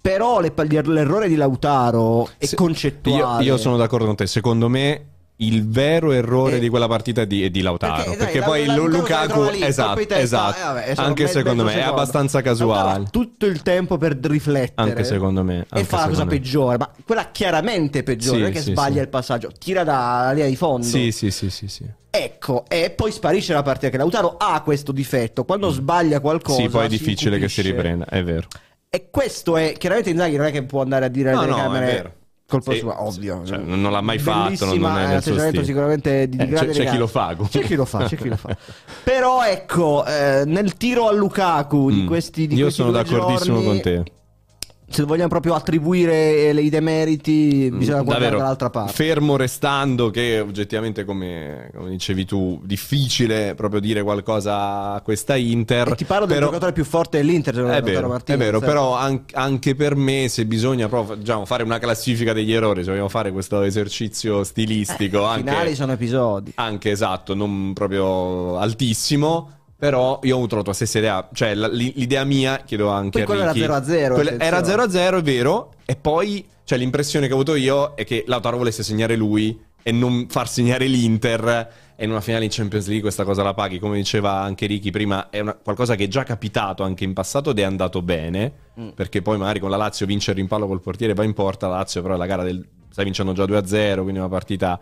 Però 0.01 0.39
le- 0.39 0.51
l'errore 0.85 1.27
di 1.27 1.35
Lautaro 1.35 2.27
è 2.37 2.45
Se- 2.45 2.55
concettuale. 2.55 3.43
Io, 3.43 3.53
io 3.53 3.57
sono 3.57 3.77
d'accordo 3.77 4.05
con 4.07 4.15
te. 4.15 4.25
Secondo 4.25 4.67
me 4.67 5.05
il 5.41 5.67
vero 5.67 6.11
errore 6.11 6.57
Eh, 6.57 6.59
di 6.59 6.69
quella 6.69 6.87
partita 6.87 7.21
è 7.21 7.27
di, 7.27 7.43
è 7.43 7.49
di 7.49 7.61
Lautaro. 7.61 8.03
Perché, 8.03 8.17
Perché, 8.17 8.39
dai, 8.39 8.47
poi 8.47 8.65
la- 8.65 8.75
Lukaku, 8.75 9.43
lì, 9.49 9.63
esatto, 9.63 9.95
testa, 10.05 10.19
esatto. 10.19 10.57
eh, 10.59 10.63
vabbè, 10.63 10.93
anche 10.97 11.23
mezzo 11.23 11.37
secondo 11.37 11.63
me 11.63 11.69
è 11.71 11.73
secondo. 11.77 11.93
abbastanza 11.93 12.39
Lautaro 12.41 12.57
casuale. 12.83 13.07
tutto 13.11 13.45
il 13.47 13.61
tempo 13.63 13.97
per 13.97 14.17
riflettere. 14.21 14.89
Anche 14.89 15.03
secondo 15.03 15.43
me, 15.43 15.59
E 15.61 15.65
anche 15.69 15.83
fa 15.85 15.97
la 16.01 16.07
cosa 16.09 16.23
me. 16.25 16.29
peggiore, 16.29 16.77
ma 16.77 16.91
quella 17.05 17.29
chiaramente 17.31 18.03
peggiore, 18.03 18.35
Sì, 18.37 18.41
non 18.41 18.49
è 18.51 18.53
che 18.53 18.61
sì, 18.61 18.71
sbaglia 18.71 18.95
sì. 18.97 18.99
il 19.01 19.07
passaggio, 19.09 19.51
tira 19.57 19.83
dalla 19.83 20.31
linea 20.31 20.47
di 20.49 20.55
fondo. 20.55 20.85
Sì, 20.85 21.11
sì, 21.11 21.31
sì, 21.31 21.49
sì, 21.49 21.67
sì. 21.67 21.85
Ecco, 22.13 22.65
e 22.67 22.91
poi 22.91 23.11
sparisce 23.11 23.53
la 23.53 23.63
partita 23.63 23.89
che 23.89 23.97
Lautaro 23.97 24.35
ha 24.37 24.61
questo 24.61 24.91
difetto, 24.91 25.43
quando 25.45 25.69
sbaglia 25.71 26.19
qualcosa 26.19 26.59
Mm. 26.59 26.65
Sì, 26.65 26.69
poi 26.69 26.85
è 26.85 26.89
difficile 26.89 27.39
che 27.39 27.49
si 27.49 27.61
riprenda, 27.61 28.05
è 28.05 28.23
vero. 28.23 28.47
E 28.93 29.07
questo 29.09 29.55
è, 29.55 29.71
chiaramente 29.77 30.09
Inzaghi 30.09 30.35
non 30.35 30.47
è 30.47 30.51
che 30.51 30.63
può 30.63 30.81
andare 30.81 31.05
a 31.05 31.07
dire 31.07 31.29
alle 31.29 31.45
No, 31.45 31.45
no, 31.45 31.53
telecamere 31.55 31.85
vero. 31.85 32.13
colpa 32.45 32.73
Sì, 32.73 32.79
sua, 32.79 33.01
ovvio. 33.01 33.41
cioè, 33.45 33.57
non- 33.59 33.79
non 33.79 33.89
l'ha 33.93 34.01
mai 34.01 34.19
fatto, 34.19 34.65
non- 34.65 34.77
non 34.79 34.97
è 34.97 35.07
nel 35.07 35.21
suo 35.21 35.31
atteggiamento 35.31 35.47
stile. 35.47 35.63
sicuramente 35.63 36.27
di, 36.27 36.35
di 36.35 36.43
Eh, 36.43 36.47
c'è- 36.57 36.67
c'è 36.71 36.89
chi 36.89 36.97
lo 36.97 37.07
fa. 37.07 37.33
C'è 37.49 37.61
chi 37.61 37.75
lo 37.75 37.85
fa, 37.85 38.03
c'è 38.03 38.17
chi 38.17 38.27
lo 38.27 38.35
fa. 38.35 38.53
Però 39.05 39.45
ecco, 39.45 40.05
eh, 40.05 40.43
nel 40.45 40.75
tiro 40.75 41.07
a 41.07 41.13
Lukaku 41.13 41.89
di 41.89 42.01
Mm. 42.01 42.07
questi 42.07 42.47
di 42.47 42.55
Io 42.55 42.63
questi 42.63 42.81
sono 42.81 42.91
d'accordissimo 42.91 43.61
giorni, 43.61 43.65
con 43.65 43.79
te. 43.81 44.03
Se 44.91 45.03
vogliamo 45.03 45.29
proprio 45.29 45.53
attribuire 45.55 46.49
eh, 46.49 46.61
i 46.61 46.69
demeriti, 46.69 47.69
bisogna 47.71 48.01
guardare 48.01 48.19
Davvero, 48.19 48.37
dall'altra 48.37 48.69
parte. 48.69 48.91
Fermo 48.93 49.37
restando 49.37 50.09
che 50.09 50.39
oggettivamente, 50.39 51.05
come, 51.05 51.69
come 51.73 51.89
dicevi 51.89 52.25
tu, 52.25 52.59
difficile 52.63 53.55
proprio 53.55 53.79
dire 53.79 54.03
qualcosa 54.03 54.93
a 54.93 55.01
questa 55.01 55.35
Inter. 55.35 55.87
E 55.89 55.95
ti 55.95 56.03
parlo 56.05 56.25
del 56.25 56.35
però- 56.35 56.47
giocatore 56.47 56.73
più 56.73 56.83
forte 56.83 57.17
dell'Inter, 57.17 57.55
me, 57.55 57.77
È 57.77 57.81
vero, 57.81 58.07
è 58.07 58.09
Martinez, 58.09 58.45
vero, 58.45 58.57
eh. 58.57 58.65
però 58.65 58.95
an- 58.95 59.23
anche 59.33 59.75
per 59.75 59.95
me 59.95 60.27
se 60.27 60.45
bisogna 60.45 60.87
proprio, 60.89 61.15
diciamo, 61.15 61.45
fare 61.45 61.63
una 61.63 61.79
classifica 61.79 62.33
degli 62.33 62.51
errori, 62.51 62.83
se 62.83 62.89
vogliamo 62.89 63.09
fare 63.09 63.31
questo 63.31 63.61
esercizio 63.61 64.43
stilistico, 64.43 65.21
I 65.21 65.25
anche, 65.25 65.49
finali 65.49 65.75
sono 65.75 65.93
episodi. 65.93 66.51
anche 66.55 66.91
esatto, 66.91 67.33
non 67.33 67.71
proprio 67.73 68.57
altissimo, 68.57 69.59
però 69.81 70.19
io 70.21 70.35
ho 70.35 70.37
avuto 70.37 70.55
la 70.57 70.61
tua 70.61 70.73
stessa 70.73 70.99
idea, 70.99 71.27
cioè 71.33 71.55
l'i- 71.55 71.93
l'idea 71.95 72.23
mia, 72.23 72.57
chiedo 72.63 72.89
anche 72.89 73.09
Poi 73.09 73.21
a 73.23 73.25
quello 73.25 73.51
Ricky. 73.51 73.63
era 73.63 73.83
0-0, 73.83 74.13
Quella- 74.13 74.31
era 74.37 74.57
attenzione. 74.57 74.83
0-0, 74.91 75.17
è 75.17 75.21
vero, 75.23 75.73
e 75.85 75.95
poi 75.95 76.45
cioè, 76.63 76.77
l'impressione 76.77 77.25
che 77.25 77.33
ho 77.33 77.35
avuto 77.37 77.55
io 77.55 77.95
è 77.95 78.05
che 78.05 78.23
Lautaro 78.27 78.57
volesse 78.57 78.83
segnare 78.83 79.15
lui 79.15 79.59
e 79.81 79.91
non 79.91 80.27
far 80.29 80.47
segnare 80.47 80.85
l'Inter. 80.85 81.67
E 81.95 82.03
in 82.05 82.11
una 82.11 82.21
finale 82.21 82.43
in 82.45 82.51
Champions 82.51 82.85
League 82.85 83.01
questa 83.01 83.23
cosa 83.23 83.41
la 83.41 83.55
paghi, 83.55 83.79
come 83.79 83.95
diceva 83.97 84.33
anche 84.39 84.67
Ricky 84.67 84.91
prima, 84.91 85.29
è 85.31 85.39
una- 85.39 85.55
qualcosa 85.55 85.95
che 85.95 86.03
è 86.03 86.07
già 86.07 86.21
capitato 86.23 86.83
anche 86.83 87.03
in 87.03 87.13
passato 87.13 87.49
ed 87.49 87.57
è 87.59 87.63
andato 87.63 88.03
bene, 88.03 88.51
Mm. 88.79 88.89
perché 88.89 89.23
poi 89.23 89.37
magari 89.39 89.59
con 89.59 89.71
la 89.71 89.77
Lazio 89.77 90.05
vince 90.05 90.29
il 90.31 90.37
rimpallo 90.37 90.67
col 90.67 90.81
portiere 90.81 91.13
va 91.15 91.23
in 91.23 91.33
porta, 91.33 91.67
la 91.67 91.77
Lazio 91.77 92.03
però 92.03 92.13
è 92.13 92.17
la 92.17 92.25
gara 92.27 92.43
del... 92.43 92.63
stai 92.91 93.03
vincendo 93.05 93.33
già 93.33 93.45
2-0, 93.45 94.01
quindi 94.03 94.19
è 94.19 94.23
una 94.23 94.29
partita 94.31 94.79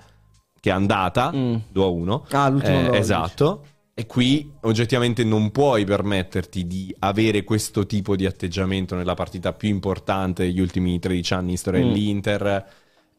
che 0.59 0.69
è 0.69 0.73
andata, 0.73 1.31
Mm. 1.33 1.55
2-1. 1.71 2.25
Ah, 2.31 2.49
l'ultimo 2.49 2.91
Eh, 2.93 2.97
esatto. 2.97 3.63
E 3.99 4.05
qui 4.05 4.49
oggettivamente 4.61 5.25
non 5.25 5.51
puoi 5.51 5.83
permetterti 5.83 6.65
di 6.65 6.95
avere 6.99 7.43
questo 7.43 7.85
tipo 7.85 8.15
di 8.15 8.25
atteggiamento 8.25 8.95
nella 8.95 9.13
partita 9.13 9.51
più 9.51 9.67
importante 9.67 10.43
degli 10.43 10.61
ultimi 10.61 10.99
13 10.99 11.33
anni 11.33 11.51
in 11.51 11.57
storia 11.57 11.81
Mm. 11.81 11.83
dell'Inter. 11.83 12.65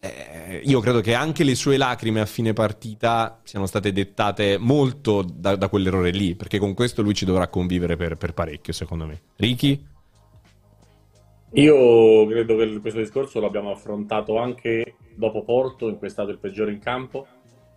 Eh, 0.00 0.62
io 0.64 0.80
credo 0.80 1.02
che 1.02 1.12
anche 1.12 1.44
le 1.44 1.54
sue 1.54 1.76
lacrime 1.76 2.20
a 2.20 2.24
fine 2.24 2.54
partita 2.54 3.42
siano 3.44 3.66
state 3.66 3.92
dettate 3.92 4.56
molto 4.56 5.20
da, 5.20 5.54
da 5.54 5.68
quell'errore 5.68 6.12
lì, 6.12 6.34
perché 6.34 6.58
con 6.58 6.72
questo 6.72 7.02
lui 7.02 7.12
ci 7.12 7.26
dovrà 7.26 7.48
convivere 7.48 7.96
per, 7.96 8.16
per 8.16 8.32
parecchio, 8.32 8.72
secondo 8.72 9.04
me. 9.04 9.20
Ricky? 9.36 9.86
Io 11.52 12.26
credo 12.26 12.56
che 12.56 12.80
questo 12.80 13.00
discorso 13.00 13.38
l'abbiamo 13.38 13.70
affrontato 13.70 14.38
anche 14.38 14.94
dopo 15.14 15.44
Porto, 15.44 15.88
in 15.88 15.98
cui 15.98 16.06
è 16.06 16.10
stato 16.10 16.30
il 16.30 16.38
peggiore 16.38 16.72
in 16.72 16.78
campo, 16.78 17.26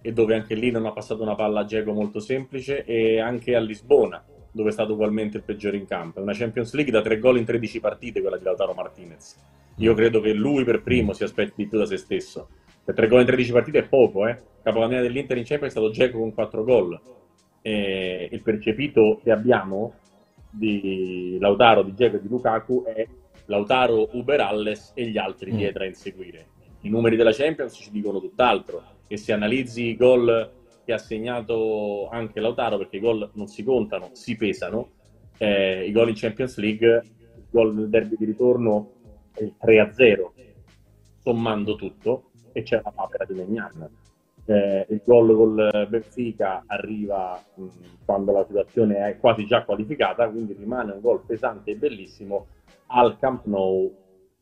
e 0.04 0.12
dove 0.12 0.36
anche 0.36 0.54
lì 0.54 0.70
non 0.70 0.86
ha 0.86 0.92
passato 0.92 1.24
una 1.24 1.34
palla 1.34 1.62
a 1.62 1.66
Geco 1.66 1.94
molto 1.94 2.20
semplice, 2.20 2.84
e 2.84 3.20
anche 3.20 3.56
a 3.56 3.60
Lisbona, 3.60 4.22
dove 4.52 4.70
è 4.70 4.72
stato 4.74 4.94
ugualmente 4.94 5.38
il 5.38 5.44
peggiore 5.44 5.78
in 5.78 5.86
campo. 5.86 6.20
È 6.20 6.22
una 6.22 6.34
Champions 6.34 6.74
League 6.74 6.92
da 6.92 7.02
tre 7.02 7.18
gol 7.20 7.38
in 7.38 7.46
13 7.46 7.80
partite, 7.80 8.20
quella 8.20 8.38
di 8.38 8.44
Lautaro 8.44 8.74
Martinez. 8.74 9.38
Io 9.78 9.94
credo 9.94 10.20
che 10.20 10.34
lui 10.34 10.66
per 10.66 10.84
primo 10.84 11.14
si 11.14 11.24
aspetti 11.24 11.54
di 11.56 11.68
più 11.68 11.78
da 11.80 11.86
se 11.86 11.98
stesso. 11.98 12.50
Per 12.84 12.94
tre 12.94 13.08
gol 13.08 13.22
in 13.22 13.26
13 13.28 13.52
partite 13.54 13.80
è 13.80 13.88
poco, 13.88 14.28
eh. 14.28 14.38
Capocannoniere 14.62 15.08
dell'Inter 15.08 15.38
in 15.38 15.46
Champions 15.46 15.74
è 15.74 15.78
stato 15.78 15.90
Geco 15.92 16.20
con 16.20 16.34
4 16.34 16.64
gol. 16.66 17.00
E 17.62 18.28
il 18.30 18.42
percepito 18.42 19.22
che 19.24 19.32
abbiamo 19.32 19.94
di 20.50 21.38
Lautaro, 21.40 21.82
di 21.82 21.96
Geco 21.96 22.18
e 22.18 22.22
di 22.22 22.28
Lukaku 22.28 22.84
è 22.84 23.08
Lautaro, 23.46 24.10
Uber 24.12 24.42
Alles 24.42 24.92
e 24.94 25.08
gli 25.08 25.18
altri 25.18 25.52
Mm. 25.54 25.58
dietro 25.58 25.84
a 25.84 25.88
inseguire. 25.88 26.48
I 26.82 26.90
numeri 26.90 27.16
della 27.16 27.32
Champions 27.32 27.74
ci 27.74 27.90
dicono 27.90 28.20
tutt'altro. 28.20 28.84
E 29.08 29.18
se 29.18 29.34
analizzi 29.34 29.84
i 29.84 29.96
gol 29.96 30.52
che 30.84 30.94
ha 30.94 30.98
segnato 30.98 32.10
anche 32.10 32.40
Lautaro, 32.40 32.78
perché 32.78 32.98
i 32.98 33.00
gol 33.00 33.30
non 33.34 33.48
si 33.48 33.64
contano, 33.64 34.10
si 34.14 34.36
pesano, 34.36 34.90
eh, 35.38 35.86
i 35.88 35.92
gol 35.92 36.10
in 36.10 36.16
Champions 36.16 36.58
League, 36.58 37.04
il 37.36 37.46
gol 37.50 37.74
nel 37.74 37.90
derby 37.90 38.16
di 38.18 38.26
ritorno 38.26 38.92
è 39.34 39.44
il 39.44 39.56
3-0, 39.58 40.32
sommando 41.20 41.76
tutto, 41.76 42.32
e 42.52 42.64
c'è 42.64 42.82
la 42.84 42.92
papera 42.92 43.26
di 43.26 43.34
Megnan. 43.34 43.90
Eh, 44.46 44.86
il 44.90 45.02
gol 45.06 45.34
col 45.36 45.88
Benfica 45.90 46.64
arriva 46.68 47.42
mh, 47.56 47.66
quando 48.04 48.34
la 48.34 48.46
situazione 48.46 49.08
è 49.08 49.18
quasi 49.18 49.46
già 49.46 49.64
qualificata, 49.64 50.30
quindi 50.30 50.54
rimane 50.54 50.92
un 50.92 51.00
gol 51.00 51.24
pesante 51.26 51.72
e 51.72 51.76
bellissimo 51.78 52.48
al 52.88 53.18
Camp 53.20 53.46
Nou 53.46 53.96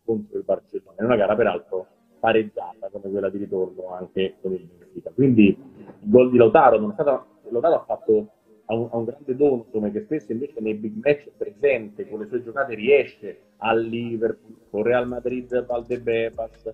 contro 0.03 0.37
il 0.37 0.43
Barcellona. 0.43 0.95
È 0.97 1.03
una 1.03 1.15
gara 1.15 1.35
peraltro 1.35 1.87
pareggiata 2.21 2.89
come 2.91 3.09
quella 3.09 3.29
di 3.29 3.39
ritorno 3.39 3.93
anche 3.93 4.35
con 4.41 4.53
il 4.53 4.63
Benfica. 4.63 5.11
Quindi 5.13 5.47
il 5.47 6.09
gol 6.09 6.29
di 6.29 6.37
Lautaro 6.37 6.79
non 6.79 6.91
è 6.91 6.93
stato 6.93 7.25
Lautaro 7.49 7.75
ha 7.75 7.83
fatto 7.83 8.27
ha 8.65 8.75
un, 8.75 8.87
ha 8.91 8.97
un 8.97 9.03
grande 9.03 9.35
dono 9.35 9.65
come 9.69 9.91
che 9.91 10.03
spesso 10.03 10.31
invece 10.31 10.61
nei 10.61 10.75
big 10.75 11.03
match 11.03 11.29
presente 11.35 12.07
con 12.07 12.19
le 12.19 12.27
sue 12.27 12.43
giocate 12.43 12.75
riesce 12.75 13.39
al 13.57 13.81
Liverpool, 13.83 14.55
con 14.69 14.83
Real 14.83 15.07
Madrid, 15.07 15.65
Valdebebas, 15.65 16.71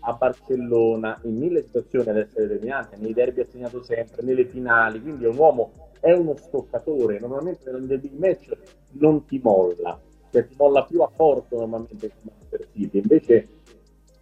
a 0.00 0.12
Barcellona, 0.12 1.20
in 1.24 1.36
mille 1.36 1.62
situazioni 1.62 2.08
ad 2.08 2.18
essere 2.18 2.46
determinante, 2.46 2.96
nei 2.96 3.12
derby 3.12 3.40
ha 3.40 3.46
segnato 3.46 3.82
sempre, 3.82 4.22
nelle 4.22 4.44
finali, 4.44 5.00
quindi 5.00 5.24
è 5.24 5.28
un 5.28 5.36
uomo, 5.36 5.72
è 6.00 6.12
uno 6.12 6.36
stoccatore, 6.36 7.18
normalmente 7.18 7.70
nel 7.70 7.98
big 7.98 8.12
match 8.16 8.50
non 8.92 9.24
ti 9.24 9.40
molla, 9.42 9.98
cioè 10.30 10.46
ti 10.46 10.54
molla 10.56 10.84
più 10.84 11.00
a 11.00 11.10
porto 11.14 11.58
normalmente 11.58 12.08
come 12.08 12.32
Manchester 12.38 12.68
City, 12.72 12.98
invece 12.98 13.48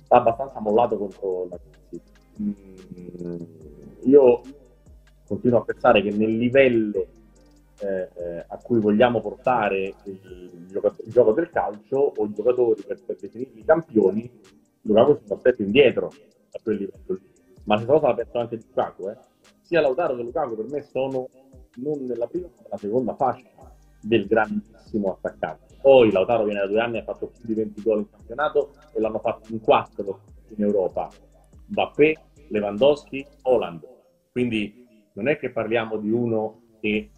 sta 0.05 0.17
abbastanza 0.17 0.61
mollato 0.61 0.97
contro 0.97 1.49
la 1.51 1.59
City. 1.89 2.01
Mm, 2.43 3.43
io 4.05 4.41
continuo 5.27 5.61
a 5.61 5.65
pensare 5.65 6.03
che 6.03 6.11
nel 6.11 6.37
livello 6.37 7.07
eh, 7.81 8.09
eh, 8.15 8.45
a 8.47 8.57
cui 8.59 8.79
vogliamo 8.81 9.21
portare 9.21 9.95
il, 10.05 10.67
gioco, 10.69 10.95
il 11.05 11.13
gioco 11.13 11.33
del 11.33 11.51
calcio 11.51 12.13
o 12.17 12.25
i 12.25 12.33
giocatori 12.33 12.83
per, 12.83 13.03
per 13.05 13.17
definirli 13.17 13.65
campioni, 13.65 14.31
Lukaku 14.83 15.19
si 15.19 15.25
sta 15.25 15.55
indietro 15.59 16.07
a 16.07 16.61
quel 16.63 16.77
livello 16.77 17.15
lì. 17.15 17.33
Ma 17.65 17.79
se 17.79 17.87
cosa 17.87 18.09
la 18.09 18.15
penso 18.15 18.39
anche 18.39 18.57
di 18.59 18.65
Lukaku, 18.67 19.09
eh? 19.09 19.17
sia 19.63 19.81
Lautaro 19.81 20.17
che 20.17 20.23
Lukaku 20.23 20.57
per 20.57 20.67
me 20.67 20.83
sono 20.83 21.29
non 21.77 22.05
nella 22.05 22.27
prima 22.27 22.47
ma 22.47 22.63
nella 22.63 22.77
seconda 22.77 23.15
fascia 23.15 23.75
del 24.01 24.27
grandissimo 24.27 25.13
attaccante. 25.13 25.74
Poi 25.85 26.11
Lautaro 26.11 26.45
viene 26.45 26.61
da 26.61 26.67
due 26.67 26.81
anni 26.81 26.97
ha 26.97 27.03
fatto 27.03 27.27
più 27.27 27.47
di 27.47 27.53
20 27.53 27.83
gol 27.83 27.99
in 27.99 28.09
campionato 28.09 28.73
e 28.95 29.01
l'hanno 29.01 29.19
fatto 29.19 29.53
in 29.53 29.61
quattro 29.61 30.21
in 30.57 30.65
Europa. 30.65 31.11
Mbappé, 31.67 32.15
Lewandowski, 32.49 33.27
Holland. 33.43 33.87
Quindi 34.33 34.87
non 35.13 35.29
è 35.29 35.37
che 35.37 35.51
parliamo 35.51 35.99
di 35.99 36.11
uno 36.11 36.63
che 36.81 37.11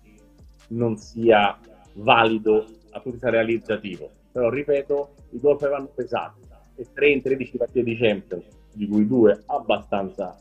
non 0.70 0.96
sia 0.96 1.56
valido 1.92 2.66
a 2.90 3.00
vista 3.04 3.30
realizzativo. 3.30 4.10
Però 4.32 4.50
ripeto, 4.50 5.14
i 5.30 5.38
gol 5.38 5.58
vanno 5.58 5.92
pesati 5.94 6.40
e 6.74 6.88
3 6.92 7.08
in 7.08 7.22
13 7.22 7.56
partite 7.58 7.84
di 7.84 7.96
Champions, 7.96 8.46
di 8.74 8.88
cui 8.88 9.06
due 9.06 9.44
abbastanza 9.46 10.36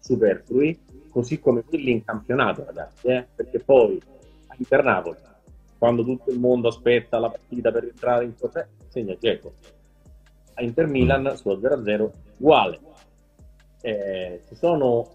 superflui, 0.00 0.76
così 1.08 1.38
come 1.38 1.62
quelli 1.62 1.92
in 1.92 2.04
campionato, 2.04 2.64
ragazzi, 2.64 3.06
eh? 3.06 3.28
perché 3.32 3.60
poi 3.60 3.96
a 4.48 4.56
Internapoli, 4.58 5.18
quando 5.80 6.04
tutto 6.04 6.30
il 6.30 6.38
mondo 6.38 6.68
aspetta 6.68 7.18
la 7.18 7.30
partita 7.30 7.72
per 7.72 7.84
entrare 7.84 8.26
in 8.26 8.34
corsa, 8.38 8.68
segna 8.88 9.16
Geco. 9.18 9.54
A 10.56 10.62
Inter 10.62 10.86
Milan 10.86 11.34
sullo 11.38 11.56
0-0 11.56 12.10
uguale. 12.36 12.80
Eh, 13.80 14.42
ci 14.46 14.54
sono 14.56 15.08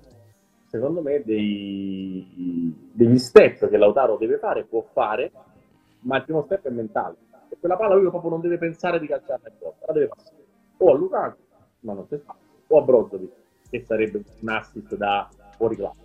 secondo 0.66 1.04
me 1.04 1.22
dei, 1.24 2.90
degli 2.92 3.20
step 3.20 3.70
che 3.70 3.78
Lautaro 3.78 4.18
deve 4.18 4.40
fare, 4.40 4.64
può 4.64 4.84
fare, 4.92 5.32
ma 6.00 6.18
il 6.18 6.24
primo 6.24 6.42
step 6.46 6.66
è 6.66 6.72
mentale. 6.72 7.16
E 7.50 7.58
quella 7.60 7.78
palla 7.78 7.94
lui 7.94 8.10
proprio 8.10 8.32
non 8.32 8.42
deve 8.42 8.58
pensare 8.58 9.00
di 9.00 9.06
calciarla 9.06 9.48
in 9.48 9.56
porta, 9.60 9.86
la 9.86 9.94
deve 9.94 10.08
passare 10.08 10.44
o 10.78 10.92
a 10.92 10.96
Lukaku, 10.96 11.38
ma 11.82 11.94
non 11.94 12.08
c'è 12.08 12.18
spazio, 12.18 12.58
o 12.70 12.80
a 12.80 12.82
Brozovic, 12.82 13.34
che 13.70 13.84
sarebbe 13.86 14.24
un 14.40 14.50
assist 14.50 14.96
da 14.96 15.30
fuori 15.58 15.76
classe, 15.76 16.05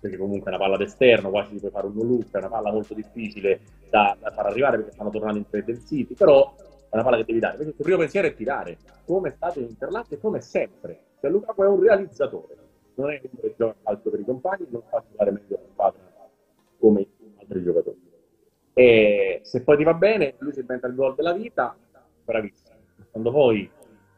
perché 0.00 0.16
comunque 0.16 0.50
è 0.50 0.54
una 0.54 0.64
palla 0.64 0.76
d'esterno, 0.78 1.28
quasi 1.28 1.54
si 1.54 1.60
puoi 1.60 1.70
fare 1.70 1.86
un 1.86 1.94
look, 1.94 2.30
è 2.30 2.38
una 2.38 2.48
palla 2.48 2.72
molto 2.72 2.94
difficile 2.94 3.60
da, 3.90 4.16
da 4.18 4.30
far 4.30 4.46
arrivare 4.46 4.78
perché 4.78 4.92
stanno 4.92 5.10
tornando 5.10 5.38
in 5.38 5.48
tre 5.48 5.62
del 5.62 5.84
City, 5.84 6.14
però 6.14 6.54
è 6.56 6.94
una 6.94 7.02
palla 7.02 7.16
che 7.18 7.24
devi 7.24 7.38
dare. 7.38 7.56
Perché 7.56 7.70
il 7.70 7.76
tuo 7.76 7.84
primo 7.84 7.98
pensiero 7.98 8.26
è 8.26 8.34
tirare, 8.34 8.78
come 9.04 9.28
è 9.28 9.32
stato 9.32 9.60
in 9.60 9.76
e 10.08 10.18
come 10.18 10.40
sempre. 10.40 11.00
Cioè 11.20 11.30
Lukaku 11.30 11.62
è 11.62 11.66
un 11.66 11.80
realizzatore, 11.80 12.56
non 12.94 13.10
è 13.10 13.20
uno 13.22 13.40
che 13.42 13.54
gioca 13.56 13.76
calcio 13.82 14.10
per 14.10 14.20
i 14.20 14.24
compagni, 14.24 14.66
non 14.70 14.82
fa 14.88 15.04
giocare 15.10 15.30
meglio 15.32 15.56
la 15.56 15.68
squadra 15.70 16.00
come 16.78 17.06
altri 17.38 17.62
giocatori. 17.62 18.08
E 18.72 19.40
se 19.42 19.62
poi 19.62 19.76
ti 19.76 19.84
va 19.84 19.92
bene, 19.92 20.34
lui 20.38 20.52
si 20.52 20.60
inventa 20.60 20.86
il 20.86 20.94
gol 20.94 21.14
della 21.14 21.34
vita, 21.34 21.76
bravissimo. 22.24 22.78
Quando 23.10 23.30
poi 23.30 23.70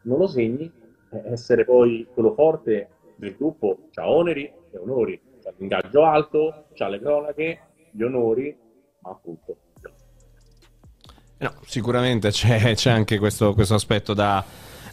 non 0.03 0.17
lo 0.17 0.27
segni, 0.27 0.71
eh, 1.11 1.21
essere 1.25 1.65
poi 1.65 2.07
quello 2.13 2.33
forte 2.33 2.89
del 3.15 3.35
gruppo 3.35 3.89
c'ha 3.91 4.09
oneri 4.09 4.45
e 4.71 4.77
onori, 4.77 5.19
l'ingaggio 5.57 6.05
alto, 6.05 6.65
c'ha 6.73 6.87
le 6.87 6.99
cronache, 6.99 7.59
gli 7.91 8.01
onori, 8.01 8.55
ma 8.99 9.11
appunto. 9.11 9.57
No, 11.37 11.53
sicuramente 11.65 12.29
c'è, 12.31 12.73
c'è 12.75 12.91
anche 12.91 13.17
questo, 13.17 13.53
questo 13.53 13.73
aspetto 13.75 14.13
da, 14.13 14.43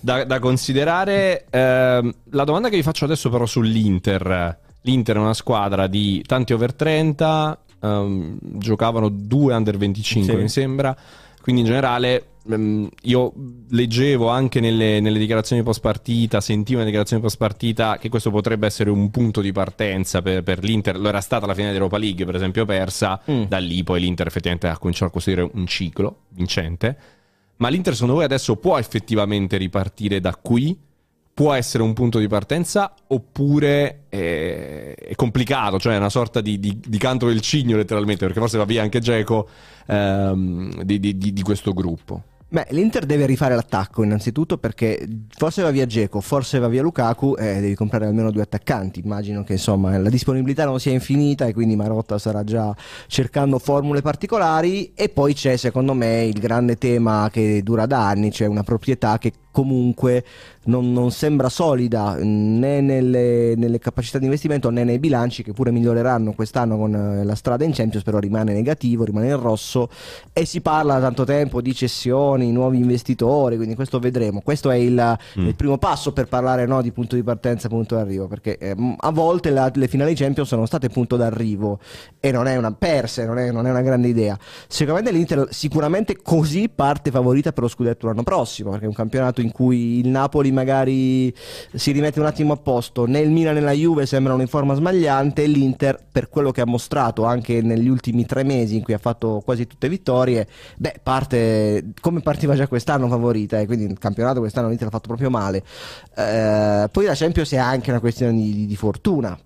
da, 0.01 0.25
da 0.25 0.39
considerare. 0.39 1.47
Eh, 1.49 2.15
la 2.31 2.45
domanda 2.45 2.69
che 2.69 2.77
vi 2.77 2.83
faccio 2.83 3.05
adesso 3.05 3.31
però 3.31 3.47
sull'Inter. 3.47 4.59
L'Inter 4.83 5.17
è 5.17 5.19
una 5.21 5.35
squadra 5.35 5.87
di 5.87 6.23
tanti 6.27 6.53
over 6.55 6.75
30, 6.75 7.59
um, 7.81 8.39
giocavano 8.41 9.11
due 9.11 9.55
under 9.55 9.77
25 9.77 10.33
Sì. 10.33 10.41
mi 10.41 10.49
sembra, 10.49 10.97
quindi 11.43 11.61
in 11.61 11.67
generale 11.67 12.15
ehm, 12.17 12.30
io 13.03 13.33
leggevo 13.69 14.29
anche 14.29 14.61
nelle, 14.61 15.01
nelle 15.01 15.19
dichiarazioni 15.19 15.63
post 15.63 15.81
partita, 15.81 16.41
sentivo 16.41 16.79
nelle 16.79 16.87
dichiarazioni 16.91 17.23
post 17.23 17.37
partita 17.37 17.99
che 17.99 18.09
questo 18.09 18.31
potrebbe 18.31 18.67
essere 18.67 18.91
un 18.91 19.11
punto 19.11 19.41
di 19.41 19.53
partenza 19.53 20.23
per, 20.23 20.43
per 20.43 20.63
l'Inter, 20.65 20.99
lo 20.99 21.09
era 21.09 21.21
stata 21.21 21.47
la 21.47 21.55
finale 21.55 21.73
d'Europa 21.73 21.99
League 21.99 22.25
per 22.25 22.35
esempio 22.35 22.65
persa, 22.65 23.21
Mm. 23.31 23.43
da 23.45 23.59
lì 23.59 23.85
poi 23.85 24.01
l'Inter 24.01 24.27
effettivamente 24.27 24.69
ha 24.69 24.79
cominciato 24.79 25.11
a 25.11 25.13
costruire 25.13 25.49
un 25.53 25.67
ciclo 25.67 26.23
vincente, 26.31 26.97
ma 27.57 27.69
l'Inter 27.69 27.93
secondo 27.93 28.15
voi 28.15 28.25
adesso 28.25 28.57
può 28.57 28.79
effettivamente 28.79 29.57
ripartire 29.59 30.21
da 30.21 30.35
qui? 30.35 30.79
Può 31.33 31.53
essere 31.55 31.83
un 31.83 31.95
punto 31.95 32.19
di 32.19 32.27
partenza? 32.27 32.93
Oppure 33.07 34.05
è, 34.11 34.95
è 34.95 35.15
complicato, 35.15 35.79
cioè 35.79 35.95
è 35.95 35.97
una 35.97 36.11
sorta 36.11 36.41
di, 36.43 36.59
di- 36.59 36.79
di 36.79 36.99
canto 36.99 37.27
del 37.29 37.41
cigno 37.41 37.77
letteralmente, 37.77 38.25
perché 38.25 38.41
forse 38.41 38.59
va 38.59 38.65
via 38.65 38.83
anche 38.83 38.99
Geco 39.01 39.49
ehm, 39.91 40.83
di, 40.83 41.01
di- 41.01 41.17
di- 41.33 41.43
questo 41.43 41.73
gruppo. 41.73 42.23
Beh, 42.53 42.67
l'Inter 42.71 43.07
deve 43.07 43.27
rifare 43.27 43.55
l'attacco 43.55 44.03
innanzitutto 44.03 44.59
perché 44.59 45.07
forse 45.29 45.63
va 45.63 45.71
via 45.71 45.87
Geco, 45.87 46.21
forse 46.21 46.59
va 46.59 46.67
via 46.67 46.83
Lukaku 46.83 47.37
e 47.39 47.61
devi 47.61 47.77
comprare 47.77 48.07
almeno 48.07 48.33
due 48.33 48.43
attaccanti. 48.43 49.01
Immagino 49.05 49.45
che 49.45 49.53
insomma 49.53 49.97
la 49.97 50.09
disponibilità 50.09 50.65
non 50.65 50.81
sia 50.81 50.91
infinita 50.91 51.47
e 51.47 51.53
quindi 51.53 51.77
Marotta 51.77 52.19
sarà 52.19 52.43
già 52.43 52.75
cercando 53.07 53.61
formule 53.61 54.03
particolari. 54.03 54.93
E 54.95 55.11
poi 55.11 55.33
c'è 55.33 55.57
secondo 55.57 55.95
me 55.95 56.25
il 56.25 56.41
grande 56.41 56.77
tema 56.77 57.29
che 57.31 57.63
dura 57.63 57.87
da 57.87 58.09
anni, 58.09 58.33
cioè 58.33 58.49
una 58.49 58.65
proprietà 58.65 59.19
che 59.19 59.33
comunque 59.51 60.25
non, 60.65 60.93
non 60.93 61.11
sembra 61.11 61.49
solida 61.49 62.17
né 62.21 62.81
nelle, 62.81 63.55
nelle 63.57 63.79
capacità 63.79 64.19
di 64.19 64.25
investimento 64.25 64.71
né 64.71 64.85
nei 64.85 64.99
bilanci 64.99 65.43
che 65.43 65.53
pure 65.53 65.71
miglioreranno 65.71 66.33
quest'anno 66.33 66.77
con 66.77 66.95
eh, 66.95 67.25
la 67.25 67.35
strada 67.35 67.65
in 67.65 67.73
Champions, 67.73 68.05
però 68.05 68.19
rimane 68.19 68.53
negativo, 68.53 69.05
rimane 69.05 69.29
in 69.29 69.41
rosso 69.41 69.89
e 70.33 70.45
si 70.45 70.61
parla 70.61 70.95
da 70.95 71.01
tanto 71.01 71.25
tempo 71.25 71.61
di 71.61 71.75
cessioni, 71.75 72.53
nuovi 72.53 72.79
investitori, 72.79 73.57
quindi 73.57 73.75
questo 73.75 73.99
vedremo. 73.99 74.41
Questo 74.43 74.71
è 74.71 74.77
il, 74.77 74.99
Mm. 75.39 75.47
il 75.47 75.55
primo 75.55 75.79
passo 75.79 76.13
per 76.13 76.27
parlare 76.29 76.67
no, 76.67 76.83
di 76.83 76.93
punto 76.93 77.15
di 77.15 77.23
partenza, 77.23 77.69
punto 77.69 77.95
d'arrivo, 77.95 78.27
perché 78.27 78.59
ehm, 78.59 78.97
a 78.99 79.11
volte 79.11 79.51
la- 79.51 79.71
le 79.73 79.89
finali 79.89 80.15
Champions 80.15 80.49
sono 80.49 80.67
state 80.67 80.89
punto 80.89 81.17
d'arrivo 81.17 81.79
e 82.21 82.31
non 82.31 82.47
è 82.47 82.57
una 82.57 82.73
perse, 82.73 83.25
non 83.25 83.39
è, 83.39 83.51
non 83.51 83.67
è 83.67 83.71
una 83.71 83.83
grande 83.83 84.09
idea. 84.09 84.39
Sicuramente 84.69 85.11
l'Inter 85.13 85.47
sicuramente 85.51 86.17
così 86.23 86.69
parte 86.69 87.11
favorita 87.11 87.53
per 87.53 87.63
lo 87.65 87.69
scudetto 87.69 88.07
l'anno 88.07 88.23
prossimo, 88.23 88.71
perché 88.71 88.85
è 88.85 88.89
un 88.89 88.95
campionato 88.95 89.40
in 89.41 89.53
cui 89.53 89.99
il 89.99 90.09
Napoli 90.09 90.53
magari 90.53 91.35
si 91.75 91.93
rimette 91.93 92.21
un 92.21 92.27
attimo 92.27 92.53
a 92.53 92.57
posto, 92.57 93.07
né 93.07 93.21
il 93.21 93.31
Milan 93.31 93.55
né 93.55 93.61
la 93.61 93.73
Juve 93.73 94.07
sembrano 94.07 94.41
in 94.41 94.49
forma 94.49 94.75
smagliante, 94.75 95.47
l'Inter 95.47 95.99
per 96.11 96.29
quello 96.29 96.51
che 96.51 96.61
ha 96.61 96.67
mostrato 96.67 97.25
anche 97.25 97.63
negli 97.63 97.89
ultimi 97.89 98.27
tre 98.27 98.43
mesi 98.43 98.77
in 98.77 98.83
cui 98.83 98.95
ha 98.95 98.99
fatto 98.99 99.43
quasi 99.45 99.67
tutte 99.67 99.89
vittorie, 99.89 100.47
beh 100.77 101.01
parte 101.03 101.93
come 102.01 102.21
partiva 102.21 102.55
già 102.55 102.69
quest'anno 102.69 103.09
favorita, 103.09 103.59
e 103.59 103.67
quindi 103.67 103.85
il 103.85 103.99
campionato 103.99 104.41
quest'anno 104.41 104.69
l'Inter 104.69 104.89
ha 104.89 104.91
fatto 104.91 105.09
proprio 105.09 105.31
male. 105.31 105.63
Eh, 106.17 106.89
poi 106.91 107.05
la 107.05 107.15
Champions 107.15 107.53
è 107.53 107.59
anche 107.59 107.91
una 107.91 108.01
questione 108.01 108.33
di- 108.33 108.67
di 108.67 108.77
fortuna. 108.77 109.39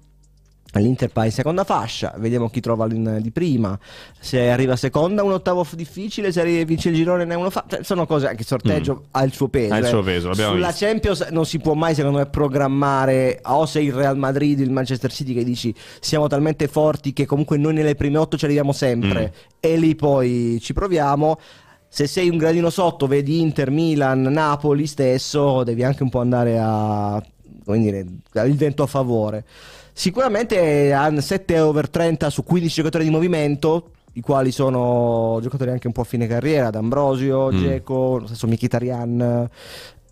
L'Inter 0.81 1.11
va 1.13 1.25
in 1.25 1.33
seconda 1.33 1.65
fascia, 1.65 2.15
vediamo 2.19 2.49
chi 2.51 2.61
trova 2.61 2.87
di 2.87 3.31
prima. 3.31 3.79
Se 4.19 4.51
arriva 4.51 4.77
seconda, 4.77 5.23
un 5.23 5.33
ottavo 5.33 5.67
difficile. 5.73 6.33
Se 6.33 6.65
vince 6.65 6.89
il 6.89 6.97
girone, 6.97 7.25
ne 7.25 7.35
uno 7.35 7.51
fa. 7.51 7.65
cioè, 7.67 7.83
sono 7.83 8.07
cose 8.07 8.27
anche 8.29 8.43
il 8.43 8.47
sorteggio 8.47 9.05
ha 9.13 9.23
il 9.23 9.33
suo 9.33 9.49
peso. 9.49 9.73
Mm. 9.73 9.77
Ha 9.77 9.79
il 9.79 9.85
eh. 9.85 9.89
suo 9.89 10.03
peso, 10.03 10.29
l'abbiamo 10.29 10.53
Sulla 10.55 10.69
visto. 10.69 10.85
Champions 10.85 11.29
non 11.31 11.47
si 11.47 11.59
può 11.59 11.75
mai, 11.75 11.95
secondo 11.95 12.19
me, 12.19 12.27
programmare 12.27 13.41
o 13.45 13.67
sei 13.67 13.87
il 13.87 13.93
Real 13.93 14.17
Madrid, 14.17 14.61
il 14.61 14.71
Manchester 14.71 15.13
City 15.13 15.35
che 15.35 15.45
dici 15.45 15.75
siamo 16.01 16.27
talmente 16.27 16.69
forti 16.69 17.13
che 17.13 17.27
comunque 17.27 17.57
noi 17.57 17.75
nelle 17.75 17.95
prime 17.95 18.19
otto 18.19 18.37
ci 18.37 18.45
arriviamo 18.45 18.73
sempre 18.73 19.03
Mm. 19.15 19.59
e 19.61 19.77
lì 19.77 19.95
poi 19.95 20.59
ci 20.61 20.73
proviamo. 20.73 21.39
Se 21.89 22.07
sei 22.09 22.29
un 22.29 22.37
gradino 22.37 22.71
sotto, 22.71 23.07
vedi 23.07 23.41
Inter, 23.41 23.71
Milan, 23.71 24.23
Napoli 24.23 24.87
stesso, 24.87 25.63
devi 25.63 25.85
anche 25.85 26.03
un 26.03 26.09
po' 26.09 26.21
andare 26.21 26.59
a 26.61 27.23
come 27.65 27.79
dire, 27.79 28.05
il 28.47 28.57
vento 28.57 28.83
a 28.83 28.87
favore. 28.87 29.45
Sicuramente 29.97 30.93
hanno 30.93 31.21
7 31.21 31.61
over 31.61 31.89
30 31.89 32.29
su 32.29 32.43
15 32.43 32.75
giocatori 32.75 33.05
di 33.05 33.11
movimento, 33.11 33.91
i 34.15 34.21
quali 34.21 34.51
sono 34.51 35.39
giocatori 35.41 35.71
anche 35.71 35.87
un 35.87 35.93
po' 35.93 36.01
a 36.01 36.05
fine 36.05 36.27
carriera, 36.27 36.71
D'Ambrosio, 36.71 37.53
Mm. 37.53 37.59
Geco, 37.59 38.19
lo 38.19 38.27
stesso 38.27 38.49
Mkhitaryan. 38.49 39.49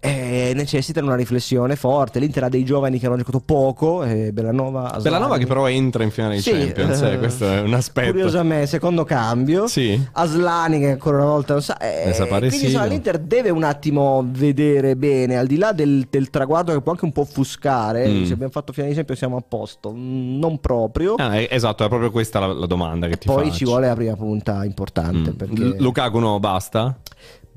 E 0.04 0.50
necessitano 0.56 1.06
una 1.06 1.14
riflessione 1.14 1.76
forte. 1.76 2.18
L'Inter 2.18 2.42
ha 2.42 2.48
dei 2.48 2.64
giovani 2.64 2.98
che 2.98 3.06
hanno 3.06 3.16
giocato 3.18 3.38
poco. 3.38 4.02
E 4.02 4.32
Bellanova, 4.32 4.98
Bellanova 5.00 5.38
che 5.38 5.46
però 5.46 5.68
entra 5.68 6.02
in 6.02 6.10
finale 6.10 6.34
di 6.34 6.40
Sì, 6.42 6.50
Champions, 6.50 7.00
eh, 7.02 7.12
eh, 7.12 7.18
questo 7.18 7.46
è 7.48 7.60
un 7.60 7.72
aspetto. 7.72 8.10
Curiosamente, 8.10 8.66
secondo 8.66 9.04
cambio. 9.04 9.68
Sì. 9.68 10.04
Aslani 10.10 10.80
che 10.80 10.90
ancora 10.90 11.18
una 11.18 11.26
volta 11.26 11.52
non 11.52 11.62
sa. 11.62 11.78
eh, 11.78 12.10
Eh, 12.10 12.26
quindi 12.26 12.50
sì, 12.50 12.64
insomma, 12.64 12.86
l'Inter 12.86 13.18
deve 13.20 13.50
un 13.50 13.62
attimo 13.62 14.24
vedere 14.28 14.96
bene, 14.96 15.38
al 15.38 15.46
di 15.46 15.56
là 15.56 15.70
del, 15.70 16.08
del 16.10 16.30
traguardo 16.30 16.72
che 16.72 16.80
può 16.80 16.90
anche 16.90 17.04
un 17.04 17.12
po' 17.12 17.20
offuscare. 17.20 18.08
Mm. 18.08 18.24
Se 18.24 18.32
abbiamo 18.32 18.50
fatto 18.50 18.72
finale 18.72 18.90
di 18.90 18.96
Champions 18.96 19.20
siamo 19.20 19.36
a 19.36 19.44
posto. 19.46 19.92
Mm, 19.92 20.36
Non 20.40 20.58
proprio. 20.58 21.14
Ah, 21.14 21.36
eh, 21.36 21.46
esatto, 21.48 21.84
è 21.84 21.88
proprio 21.88 22.10
questa 22.10 22.40
la, 22.40 22.46
la 22.48 22.66
domanda 22.66 23.06
che 23.06 23.18
ti 23.18 23.28
Poi 23.28 23.44
faccio. 23.44 23.56
ci 23.56 23.64
vuole 23.66 23.86
la 23.86 23.94
prima 23.94 24.16
punta 24.16 24.64
importante. 24.64 25.30
Mm. 25.30 25.34
Perché... 25.34 25.62
L- 25.62 25.76
Lukaku 25.78 26.18
no, 26.18 26.40
basta? 26.40 26.98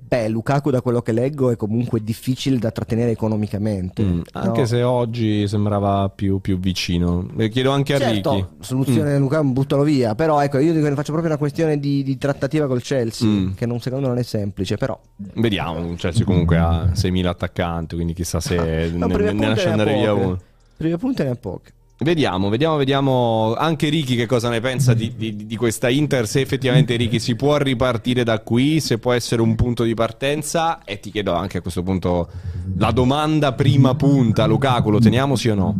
Beh, 0.07 0.27
Lukaku 0.29 0.69
da 0.69 0.81
quello 0.81 1.01
che 1.01 1.11
leggo 1.11 1.49
è 1.49 1.55
comunque 1.55 2.03
difficile 2.03 2.57
da 2.57 2.69
trattenere 2.71 3.11
economicamente. 3.11 4.03
Mm, 4.03 4.21
Anche 4.33 4.59
No? 4.61 4.65
se 4.65 4.83
oggi 4.83 5.47
sembrava 5.47 6.09
più, 6.13 6.39
più 6.39 6.59
vicino. 6.59 7.27
Eh, 7.37 7.49
Chiedo 7.49 7.71
anche 7.71 7.95
a 7.95 7.97
Ricky. 7.97 8.11
Certo, 8.21 8.49
soluzione 8.59 9.17
Lukaku 9.17 9.51
buttalo 9.51 9.83
via, 9.83 10.13
però 10.15 10.41
ecco, 10.41 10.59
io 10.59 10.73
ne 10.73 10.89
faccio 10.93 11.11
proprio 11.11 11.27
una 11.31 11.37
questione 11.37 11.79
di, 11.79 12.03
di 12.03 12.17
trattativa 12.17 12.67
col 12.67 12.81
Chelsea, 12.81 13.27
Mm. 13.27 13.53
che 13.55 13.65
non, 13.65 13.79
secondo 13.79 14.05
me 14.07 14.13
non 14.13 14.21
è 14.21 14.23
semplice, 14.25 14.77
però 14.77 14.99
Vediamo, 15.35 15.89
il 15.91 15.97
Chelsea 15.97 16.23
comunque 16.25 16.57
ha 16.57 16.85
6.000 16.93 17.25
attaccanti, 17.25 17.95
quindi 17.95 18.13
chissà 18.13 18.39
se 18.39 18.55
No, 18.95 19.07
ne, 19.07 19.31
ne 19.33 19.47
lascia 19.47 19.71
andare 19.71 19.93
via 19.93 20.13
uno. 20.13 20.39
prime 20.77 20.97
punte 20.97 21.23
ne 21.23 21.29
ha 21.31 21.35
poche. 21.35 21.71
Vediamo, 21.97 22.49
vediamo, 22.49 22.75
vediamo 22.75 23.55
anche 23.55 23.87
Ricky 23.87 24.17
che 24.17 24.25
cosa 24.25 24.49
ne 24.49 24.59
pensa 24.59 24.93
di, 24.93 25.15
di- 25.15 25.45
di 25.45 25.55
questa 25.55 25.87
Inter, 25.87 26.27
se 26.27 26.41
effettivamente 26.41 26.97
Ricky 26.97 27.19
si 27.19 27.37
può 27.37 27.55
ripartire 27.55 28.25
da 28.25 28.39
qui, 28.41 28.81
se 28.81 28.97
può 28.99 29.13
essere 29.13 29.41
un 29.41 29.55
punto 29.55 29.83
di 29.83 29.93
partenza 29.93 30.83
e 30.83 30.99
ti 30.99 31.09
chiedo 31.09 31.31
anche 31.31 31.59
a 31.59 31.61
questo 31.61 31.83
punto 31.83 32.29
la 32.77 32.91
domanda 32.91 33.53
prima 33.53 33.95
punta, 33.95 34.45
Lukaku 34.45 34.89
lo 34.89 34.99
teniamo 34.99 35.37
sì 35.37 35.47
o 35.47 35.55
no? 35.55 35.79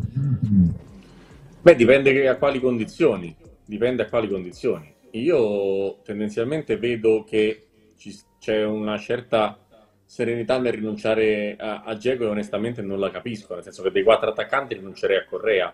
Beh, 1.62 1.76
dipende 1.76 2.30
a 2.30 2.38
quali 2.38 2.62
condizioni. 2.62 3.36
Dipende 3.66 4.04
a 4.04 4.08
quali 4.08 4.30
condizioni. 4.30 4.94
Io 5.12 6.02
tendenzialmente 6.04 6.78
vedo 6.78 7.26
che 7.26 7.66
ci- 7.98 8.18
c'è 8.40 8.64
una 8.64 8.98
certa 8.98 9.58
serenità 10.06 10.60
nel 10.60 10.72
rinunciare 10.74 11.58
a, 11.60 11.82
a 11.84 11.94
Dzeko 11.96 12.24
e 12.24 12.28
onestamente 12.28 12.82
non 12.82 13.00
la 13.00 13.10
capisco, 13.12 13.54
nel 13.56 13.64
senso 13.64 13.82
che 13.84 13.92
dei 13.92 14.04
quattro 14.04 14.30
attaccanti 14.30 14.76
rinuncerei 14.76 15.18
a 15.18 15.26
Correa, 15.26 15.74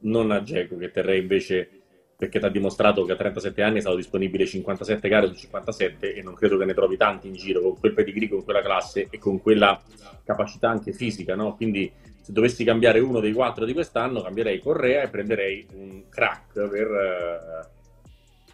non 0.00 0.30
a 0.30 0.40
Dzeko 0.40 0.76
che 0.76 0.90
terrei 0.90 1.20
invece 1.20 1.80
perché 2.20 2.38
ti 2.38 2.44
ha 2.44 2.50
dimostrato 2.50 3.04
che 3.04 3.12
a 3.12 3.16
37 3.16 3.62
anni 3.62 3.78
è 3.78 3.80
stato 3.80 3.96
disponibile 3.96 4.44
57 4.44 5.08
gare 5.08 5.26
su 5.28 5.34
57 5.34 6.14
e 6.14 6.22
non 6.22 6.34
credo 6.34 6.58
che 6.58 6.66
ne 6.66 6.74
trovi 6.74 6.98
tanti 6.98 7.28
in 7.28 7.32
giro 7.32 7.62
con 7.62 7.78
quel 7.78 7.94
pedigree, 7.94 8.28
con 8.28 8.44
quella 8.44 8.60
classe 8.60 9.06
e 9.08 9.18
con 9.18 9.40
quella 9.40 9.80
capacità 10.22 10.68
anche 10.68 10.92
fisica, 10.92 11.34
no? 11.34 11.56
Quindi 11.56 11.90
se 12.20 12.32
dovessi 12.32 12.62
cambiare 12.62 13.00
uno 13.00 13.20
dei 13.20 13.32
quattro 13.32 13.64
di 13.64 13.72
quest'anno, 13.72 14.20
cambierei 14.20 14.60
Correa 14.60 15.02
e 15.02 15.08
prenderei 15.08 15.66
un 15.72 16.02
crack 16.10 16.52
per 16.68 16.86
eh, 16.86 17.68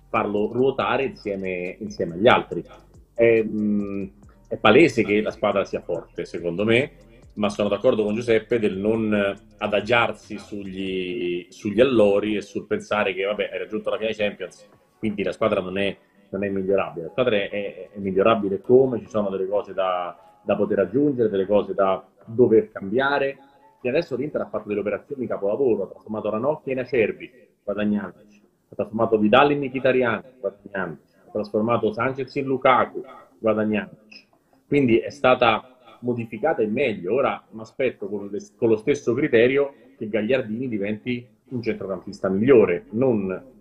farlo 0.08 0.50
ruotare 0.52 1.04
insieme, 1.06 1.76
insieme 1.80 2.14
agli 2.14 2.28
altri. 2.28 2.64
È, 3.12 3.42
mh, 3.42 4.12
è 4.46 4.56
palese 4.58 5.02
che 5.02 5.20
la 5.20 5.32
squadra 5.32 5.64
sia 5.64 5.80
forte, 5.80 6.24
secondo 6.24 6.64
me, 6.64 6.92
ma 7.36 7.48
sono 7.48 7.68
d'accordo 7.68 8.02
con 8.02 8.14
Giuseppe 8.14 8.58
del 8.58 8.76
non 8.76 9.36
adagiarsi 9.58 10.38
sugli, 10.38 11.46
sugli 11.50 11.80
allori 11.80 12.36
e 12.36 12.42
sul 12.42 12.66
pensare 12.66 13.12
che, 13.14 13.24
vabbè, 13.24 13.50
hai 13.52 13.58
raggiunto 13.58 13.90
la 13.90 13.96
finale 13.96 14.14
Champions, 14.14 14.68
quindi 14.98 15.22
la 15.22 15.32
squadra 15.32 15.60
non 15.60 15.76
è, 15.78 15.96
non 16.30 16.44
è 16.44 16.48
migliorabile. 16.48 17.06
La 17.06 17.10
squadra 17.10 17.36
è, 17.36 17.50
è- 17.50 17.90
è 17.92 17.98
migliorabile 17.98 18.60
come, 18.60 19.00
ci 19.00 19.08
sono 19.08 19.28
delle 19.28 19.46
cose 19.46 19.74
da, 19.74 20.16
da 20.42 20.56
poter 20.56 20.78
aggiungere, 20.80 21.28
delle 21.28 21.46
cose 21.46 21.74
da 21.74 22.04
dover 22.24 22.72
cambiare. 22.72 23.38
E 23.82 23.88
adesso 23.88 24.16
l'Inter 24.16 24.40
ha 24.40 24.48
fatto 24.48 24.68
delle 24.68 24.80
operazioni 24.80 25.26
capolavoro, 25.26 25.84
ha 25.84 25.88
trasformato 25.88 26.30
Ranocchia 26.30 26.72
in 26.72 26.78
Acerbi, 26.80 27.30
guadagnandoci, 27.62 28.42
ha 28.70 28.74
trasformato 28.74 29.18
Vidal 29.18 29.52
in 29.52 29.58
Mkhitaryan, 29.60 30.22
guadagnandoci, 30.40 31.12
ha 31.26 31.30
trasformato 31.30 31.92
Sanchez 31.92 32.34
in 32.34 32.46
Lukaku, 32.46 33.04
guadagnandoci. 33.38 34.26
Quindi 34.66 34.98
è 34.98 35.10
stata 35.10 35.75
modificata 36.00 36.62
in 36.62 36.72
meglio. 36.72 37.14
Ora 37.14 37.42
mi 37.50 37.60
aspetto 37.60 38.08
con, 38.08 38.30
con 38.56 38.68
lo 38.68 38.76
stesso 38.76 39.14
criterio 39.14 39.72
che 39.96 40.08
Gagliardini 40.08 40.68
diventi 40.68 41.26
un 41.48 41.62
centrocampista 41.62 42.28
migliore, 42.28 42.86
non 42.90 43.54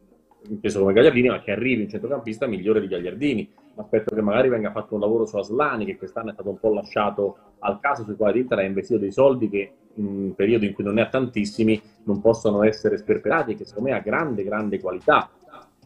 inteso 0.47 0.79
come 0.79 0.93
Gagliardini, 0.93 1.27
ma 1.27 1.41
che 1.41 1.51
arrivi 1.51 1.83
un 1.83 1.89
centrocampista 1.89 2.47
migliore 2.47 2.81
di 2.81 2.87
Gagliardini. 2.87 3.49
aspetto 3.75 4.15
che 4.15 4.21
magari 4.21 4.49
venga 4.49 4.71
fatto 4.71 4.93
un 4.93 5.01
lavoro 5.01 5.25
su 5.25 5.37
Aslani, 5.37 5.85
che 5.85 5.97
quest'anno 5.97 6.29
è 6.29 6.33
stato 6.33 6.49
un 6.49 6.59
po' 6.59 6.73
lasciato 6.73 7.37
al 7.59 7.79
caso, 7.79 8.03
sui 8.03 8.15
quali 8.15 8.39
l'Inter 8.39 8.59
ha 8.59 8.63
investito 8.63 8.99
dei 8.99 9.11
soldi 9.11 9.49
che 9.49 9.71
in 9.95 10.05
un 10.05 10.35
periodo 10.35 10.65
in 10.65 10.73
cui 10.73 10.83
non 10.83 10.95
ne 10.95 11.01
ha 11.01 11.09
tantissimi 11.09 11.81
non 12.03 12.21
possono 12.21 12.63
essere 12.63 12.97
sperperati 12.97 13.51
e 13.51 13.55
che 13.55 13.65
secondo 13.65 13.89
me 13.89 13.95
ha 13.95 14.01
grande, 14.01 14.43
grande 14.43 14.79
qualità. 14.79 15.29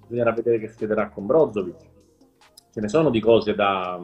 Bisognerà 0.01 0.31
vedere 0.31 0.59
che 0.59 0.67
succederà 0.67 1.09
con 1.09 1.25
Brozovic. 1.25 1.77
Ce 2.71 2.81
ne 2.81 2.87
sono 2.87 3.09
di 3.09 3.19
cose 3.19 3.53
da, 3.53 3.99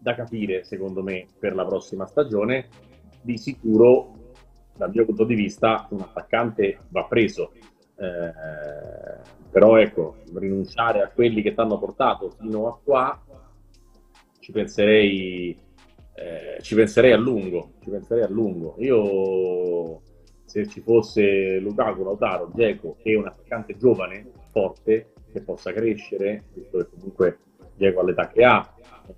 da 0.00 0.14
capire, 0.14 0.64
secondo 0.64 1.02
me, 1.02 1.26
per 1.38 1.54
la 1.54 1.64
prossima 1.64 2.06
stagione. 2.06 2.68
Di 3.22 3.36
sicuro, 3.36 4.32
dal 4.76 4.90
mio 4.90 5.04
punto 5.04 5.24
di 5.24 5.34
vista, 5.34 5.86
un 5.90 6.00
attaccante 6.00 6.78
va 6.88 7.04
preso. 7.04 7.52
Eh, 7.96 9.38
però 9.50 9.76
ecco, 9.76 10.16
rinunciare 10.34 11.02
a 11.02 11.08
quelli 11.08 11.42
che 11.42 11.52
ti 11.52 11.60
hanno 11.60 11.78
portato 11.78 12.30
fino 12.30 12.66
a 12.66 12.78
qua, 12.82 13.22
ci 14.38 14.52
penserei, 14.52 15.58
eh, 16.14 16.62
ci 16.62 16.74
penserei 16.74 17.12
a 17.12 17.18
lungo, 17.18 17.72
ci 17.82 17.90
penserei 17.90 18.22
a 18.22 18.28
lungo. 18.28 18.76
Io, 18.78 20.00
se 20.44 20.66
ci 20.66 20.80
fosse 20.80 21.58
Lukaku, 21.58 22.02
Lautaro, 22.04 22.50
Geco 22.54 22.96
e 23.02 23.16
un 23.16 23.26
attaccante 23.26 23.76
giovane, 23.76 24.30
forte, 24.50 25.12
che 25.30 25.42
possa 25.42 25.72
crescere, 25.72 26.44
visto 26.54 26.78
che 26.78 26.88
comunque 26.88 27.38
Geco 27.76 28.00
all'età 28.00 28.28
che 28.28 28.44
ha, 28.44 28.74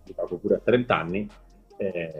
Lukaku 0.07 0.41
pure 0.41 0.55
a 0.57 0.61
30 0.63 0.97
anni, 0.97 1.29
eh, 1.77 2.13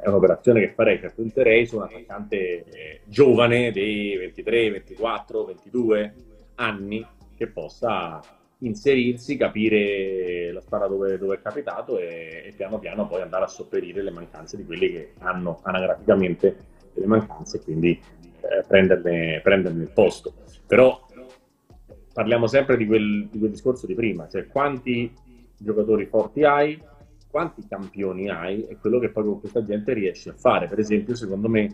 è 0.00 0.08
un'operazione 0.08 0.60
che 0.60 0.72
farei, 0.74 1.00
che 1.00 1.10
punterei 1.10 1.66
su 1.66 1.76
un 1.76 1.82
attaccante 1.82 2.64
eh, 2.64 3.00
giovane 3.04 3.72
dei 3.72 4.16
23, 4.16 4.70
24, 4.70 5.44
22 5.44 6.14
anni 6.56 7.06
che 7.36 7.48
possa 7.48 8.20
inserirsi, 8.58 9.36
capire 9.36 10.50
la 10.52 10.60
strada 10.60 10.86
dove, 10.86 11.18
dove 11.18 11.36
è 11.36 11.42
capitato 11.42 11.98
e, 11.98 12.44
e, 12.46 12.52
piano 12.56 12.78
piano 12.78 13.06
poi 13.06 13.20
andare 13.20 13.44
a 13.44 13.48
sopperire 13.48 14.02
le 14.02 14.10
mancanze 14.10 14.56
di 14.56 14.64
quelli 14.64 14.90
che 14.90 15.12
hanno 15.18 15.60
anagraficamente 15.62 16.56
delle 16.94 17.06
mancanze 17.06 17.58
e 17.58 17.60
quindi 17.60 18.00
eh, 18.40 18.64
prenderne, 18.66 19.40
prenderne, 19.42 19.82
il 19.82 19.90
posto. 19.90 20.32
Però 20.66 21.04
parliamo 22.12 22.46
sempre 22.46 22.76
di 22.78 22.86
quel, 22.86 23.28
di 23.30 23.38
quel 23.38 23.50
discorso 23.50 23.86
di 23.86 23.94
prima, 23.94 24.26
cioè 24.28 24.46
quanti 24.46 25.12
giocatori 25.58 26.06
forti 26.06 26.44
hai, 26.44 26.80
quanti 27.36 27.66
campioni 27.68 28.30
hai 28.30 28.66
e 28.66 28.78
quello 28.78 28.98
che 28.98 29.10
poi 29.10 29.24
con 29.24 29.40
questa 29.40 29.62
gente 29.62 29.92
riesci 29.92 30.30
a 30.30 30.32
fare. 30.32 30.68
Per 30.68 30.78
esempio, 30.78 31.14
secondo 31.14 31.50
me, 31.50 31.68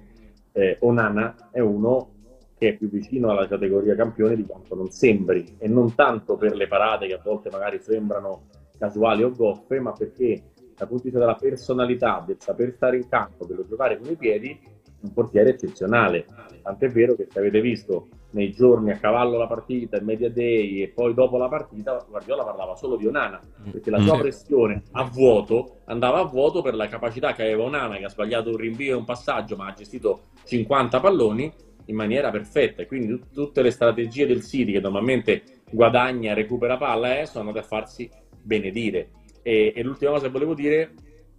eh, 0.51 0.77
Onana 0.81 1.51
è 1.53 1.61
uno 1.61 2.15
che 2.59 2.71
è 2.71 2.77
più 2.77 2.89
vicino 2.89 3.31
alla 3.31 3.47
categoria 3.47 3.95
campione 3.95 4.35
di 4.35 4.45
quanto 4.45 4.75
non 4.75 4.91
sembri, 4.91 5.55
e 5.59 5.69
non 5.69 5.95
tanto 5.95 6.37
per 6.37 6.57
le 6.57 6.67
parate 6.67 7.07
che 7.07 7.15
a 7.15 7.21
volte 7.23 7.49
magari 7.49 7.79
sembrano 7.79 8.49
casuali 8.77 9.23
o 9.23 9.31
goffe, 9.31 9.79
ma 9.79 9.93
perché 9.93 10.51
dal 10.77 10.89
punto 10.89 11.05
di 11.05 11.11
vista 11.11 11.21
della 11.21 11.37
personalità, 11.37 12.25
del 12.27 12.41
saper 12.41 12.73
stare 12.73 12.97
in 12.97 13.09
campo, 13.09 13.45
dello 13.45 13.65
giocare 13.65 13.99
con 13.99 14.11
i 14.11 14.17
piedi, 14.17 14.59
un 15.03 15.13
portiere 15.13 15.51
eccezionale. 15.51 16.27
Tant'è 16.61 16.89
vero 16.89 17.15
che 17.15 17.29
se 17.31 17.39
avete 17.39 17.61
visto 17.61 18.09
nei 18.33 18.51
giorni 18.53 18.91
a 18.91 18.99
cavallo 18.99 19.37
la 19.37 19.47
partita, 19.47 19.97
il 19.97 20.05
media 20.05 20.31
day 20.31 20.83
e 20.83 20.89
poi 20.89 21.15
dopo 21.15 21.37
la 21.37 21.49
partita, 21.49 22.05
Guardiola 22.09 22.45
parlava 22.45 22.75
solo 22.77 22.97
di 22.97 23.07
Onana, 23.07 23.41
perché 23.71 23.91
la 23.91 24.01
sua 24.01 24.17
mm. 24.17 24.21
pressione 24.21 24.83
a 24.93 25.05
vuoto 25.05 25.81
andava 25.85 26.21
a 26.21 26.25
vuoto 26.25 26.63
per 26.63 26.75
la 26.75 26.89
capacità 26.89 27.33
che 27.33 27.43
aveva 27.43 27.65
Onana, 27.65 27.97
che 27.97 28.05
ha 28.05 28.09
sbagliato 28.09 28.51
un 28.51 28.57
rinvio 28.57 28.93
e 28.93 28.97
un 28.97 29.05
passaggio, 29.05 29.57
ma 29.57 29.67
ha 29.67 29.73
gestito 29.73 30.29
50 30.45 31.01
palloni 31.01 31.53
in 31.87 31.97
maniera 31.97 32.31
perfetta. 32.31 32.83
E 32.83 32.87
quindi 32.87 33.19
t- 33.19 33.33
tutte 33.33 33.63
le 33.63 33.71
strategie 33.71 34.27
del 34.27 34.43
City, 34.43 34.73
che 34.73 34.81
normalmente 34.81 35.43
guadagna, 35.71 36.35
recupera 36.35 36.77
palla, 36.77 37.21
eh, 37.21 37.27
sono 37.27 37.49
andate 37.49 37.65
a 37.65 37.69
farsi 37.69 38.11
benedire. 38.41 39.11
E, 39.43 39.73
e 39.75 39.83
l'ultima 39.83 40.13
cosa 40.13 40.27
che 40.27 40.33
volevo 40.33 40.55
dire 40.55 40.93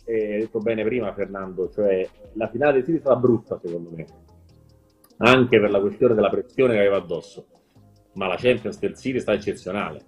eh, 0.05 0.33
hai 0.33 0.39
detto 0.41 0.59
bene 0.59 0.83
prima 0.83 1.13
Fernando, 1.13 1.69
cioè 1.69 2.07
la 2.33 2.49
finale 2.49 2.73
del 2.73 2.83
City 2.83 2.97
è 2.97 2.99
stata 2.99 3.15
brutta 3.15 3.59
secondo 3.63 3.89
me, 3.93 4.05
anche 5.24 5.59
per 5.59 5.71
la 5.71 5.80
questione 5.80 6.13
della 6.13 6.30
pressione 6.30 6.74
che 6.74 6.80
aveva 6.80 6.97
addosso, 6.97 7.47
ma 8.13 8.28
la 8.28 8.36
Champions 8.36 8.78
del 8.78 8.95
City 8.95 9.17
è 9.17 9.21
stata 9.21 9.38
eccezionale, 9.38 10.05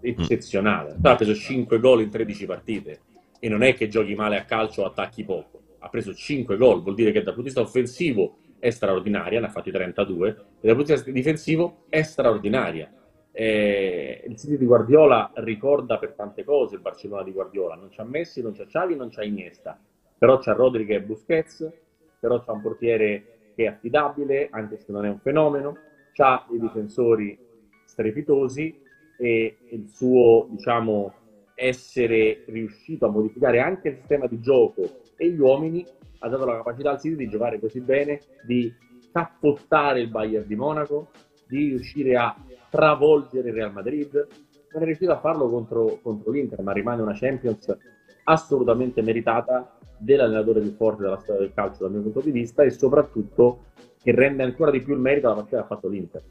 eccezionale, 0.00 0.96
ha 1.00 1.14
preso 1.14 1.34
5 1.34 1.78
gol 1.78 2.02
in 2.02 2.10
13 2.10 2.46
partite 2.46 3.00
e 3.38 3.48
non 3.48 3.62
è 3.62 3.74
che 3.74 3.88
giochi 3.88 4.14
male 4.14 4.36
a 4.36 4.44
calcio 4.44 4.82
o 4.82 4.86
attacchi 4.86 5.24
poco, 5.24 5.62
ha 5.78 5.88
preso 5.88 6.12
5 6.12 6.56
gol, 6.56 6.82
vuol 6.82 6.96
dire 6.96 7.12
che 7.12 7.22
dal 7.22 7.34
punto 7.34 7.48
di 7.48 7.54
vista 7.54 7.60
offensivo 7.60 8.38
è 8.58 8.70
straordinaria, 8.70 9.38
ne 9.38 9.46
ha 9.46 9.50
fatti 9.50 9.70
32, 9.70 10.28
e 10.28 10.34
dal 10.66 10.74
punto 10.74 10.92
di 10.92 10.92
vista 10.94 11.10
difensivo 11.10 11.84
è 11.88 12.02
straordinaria. 12.02 12.92
Eh, 13.32 14.24
il 14.26 14.36
City 14.36 14.58
di 14.58 14.66
Guardiola 14.66 15.30
ricorda 15.36 15.98
per 15.98 16.14
tante 16.14 16.42
cose 16.42 16.74
il 16.74 16.80
Barcellona 16.80 17.22
di 17.22 17.30
Guardiola, 17.30 17.76
non 17.76 17.88
c'ha 17.90 18.02
Messi, 18.02 18.42
non 18.42 18.52
c'ha 18.52 18.66
Xavi, 18.66 18.96
non 18.96 19.10
c'ha 19.10 19.22
Iniesta, 19.22 19.80
però 20.18 20.38
c'ha 20.38 20.52
Rodri 20.52 20.84
che 20.84 20.96
è 20.96 21.00
Busquets, 21.00 21.70
però 22.18 22.42
c'ha 22.42 22.52
un 22.52 22.60
portiere 22.60 23.39
che 23.54 23.64
è 23.64 23.66
affidabile, 23.66 24.48
anche 24.50 24.78
se 24.78 24.92
non 24.92 25.04
è 25.04 25.08
un 25.08 25.18
fenomeno, 25.18 25.76
c'ha 26.12 26.46
i 26.50 26.58
difensori 26.58 27.38
strepitosi 27.84 28.78
e 29.18 29.56
il 29.70 29.88
suo, 29.88 30.48
diciamo, 30.50 31.14
essere 31.54 32.44
riuscito 32.46 33.06
a 33.06 33.10
modificare 33.10 33.60
anche 33.60 33.88
il 33.88 33.96
sistema 33.96 34.26
di 34.26 34.40
gioco 34.40 35.02
e 35.16 35.28
gli 35.28 35.38
uomini 35.38 35.84
ha 36.20 36.28
dato 36.28 36.44
la 36.46 36.56
capacità 36.56 36.90
al 36.90 37.00
City 37.00 37.16
di 37.16 37.28
giocare 37.28 37.60
così 37.60 37.80
bene, 37.80 38.20
di 38.46 38.72
cappottare 39.12 40.00
il 40.00 40.08
Bayern 40.08 40.46
di 40.46 40.56
Monaco, 40.56 41.10
di 41.46 41.68
riuscire 41.68 42.16
a 42.16 42.34
travolgere 42.70 43.48
il 43.48 43.54
Real 43.54 43.72
Madrid. 43.72 44.26
Non 44.72 44.82
è 44.82 44.84
riuscito 44.86 45.12
a 45.12 45.18
farlo 45.18 45.48
contro, 45.48 45.98
contro 46.02 46.30
l'Inter, 46.30 46.62
ma 46.62 46.72
rimane 46.72 47.02
una 47.02 47.14
Champions 47.14 47.76
assolutamente 48.24 49.02
meritata 49.02 49.78
dell'allenatore 50.00 50.60
più 50.60 50.72
forte 50.72 51.02
della 51.02 51.18
storia 51.18 51.42
del 51.42 51.52
calcio 51.54 51.82
dal 51.82 51.92
mio 51.92 52.02
punto 52.02 52.20
di 52.20 52.30
vista 52.30 52.62
e 52.62 52.70
soprattutto 52.70 53.64
che 54.02 54.12
rende 54.12 54.42
ancora 54.42 54.70
di 54.70 54.80
più 54.80 54.94
il 54.94 55.00
merito 55.00 55.26
alla 55.26 55.36
partita 55.36 55.58
che 55.58 55.62
ha 55.62 55.66
fatto 55.66 55.88
l'Inter. 55.88 56.22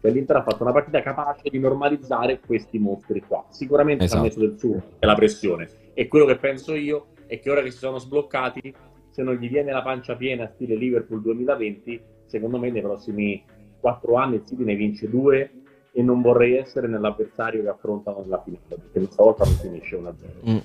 Cioè 0.00 0.10
l'Inter 0.10 0.36
ha 0.36 0.42
fatto 0.42 0.62
una 0.62 0.72
partita 0.72 1.00
capace 1.02 1.48
di 1.48 1.58
normalizzare 1.58 2.40
questi 2.40 2.78
mostri 2.78 3.20
qua. 3.20 3.44
Sicuramente 3.50 4.04
esatto. 4.04 4.20
ha 4.20 4.24
messo 4.24 4.40
del 4.40 4.58
suo 4.58 4.82
e 4.98 5.06
la 5.06 5.14
pressione. 5.14 5.68
E 5.94 6.08
quello 6.08 6.24
che 6.24 6.36
penso 6.36 6.74
io 6.74 7.08
è 7.26 7.38
che 7.38 7.50
ora 7.50 7.62
che 7.62 7.70
si 7.70 7.78
sono 7.78 7.98
sbloccati, 7.98 8.74
se 9.10 9.22
non 9.22 9.34
gli 9.34 9.48
viene 9.48 9.72
la 9.72 9.82
pancia 9.82 10.16
piena 10.16 10.48
stile 10.48 10.74
Liverpool 10.74 11.20
2020, 11.20 12.02
secondo 12.24 12.58
me 12.58 12.70
nei 12.70 12.82
prossimi 12.82 13.44
quattro 13.78 14.16
anni 14.16 14.36
il 14.36 14.46
City 14.46 14.64
ne 14.64 14.74
vince 14.74 15.08
due 15.08 15.50
e 15.92 16.02
non 16.02 16.22
vorrei 16.22 16.56
essere 16.56 16.88
nell'avversario 16.88 17.62
che 17.62 17.68
affrontano 17.68 18.20
nella 18.22 18.42
finale, 18.42 18.64
perché 18.68 18.98
questa 19.00 19.22
volta 19.22 19.44
non 19.44 19.54
finisce 19.54 19.96
1-0. 19.96 20.50
Mm. 20.50 20.58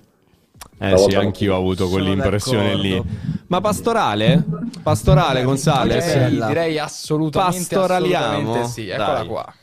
Eh 0.79 0.97
sì, 0.97 1.15
anch'io 1.15 1.55
ho 1.55 1.57
avuto 1.57 1.89
quell'impressione 1.89 2.75
lì. 2.75 3.01
Ma 3.47 3.61
pastorale? 3.61 4.43
Pastorale, 4.83 5.43
Gonzales? 5.43 6.05
Sì, 6.05 6.45
direi 6.45 6.77
assolutamente, 6.77 7.75
Pastoraliamo. 7.75 8.27
assolutamente 8.27 8.69
sì. 8.69 8.89
Eccola 8.89 9.13
Dai. 9.13 9.27
qua. 9.27 9.53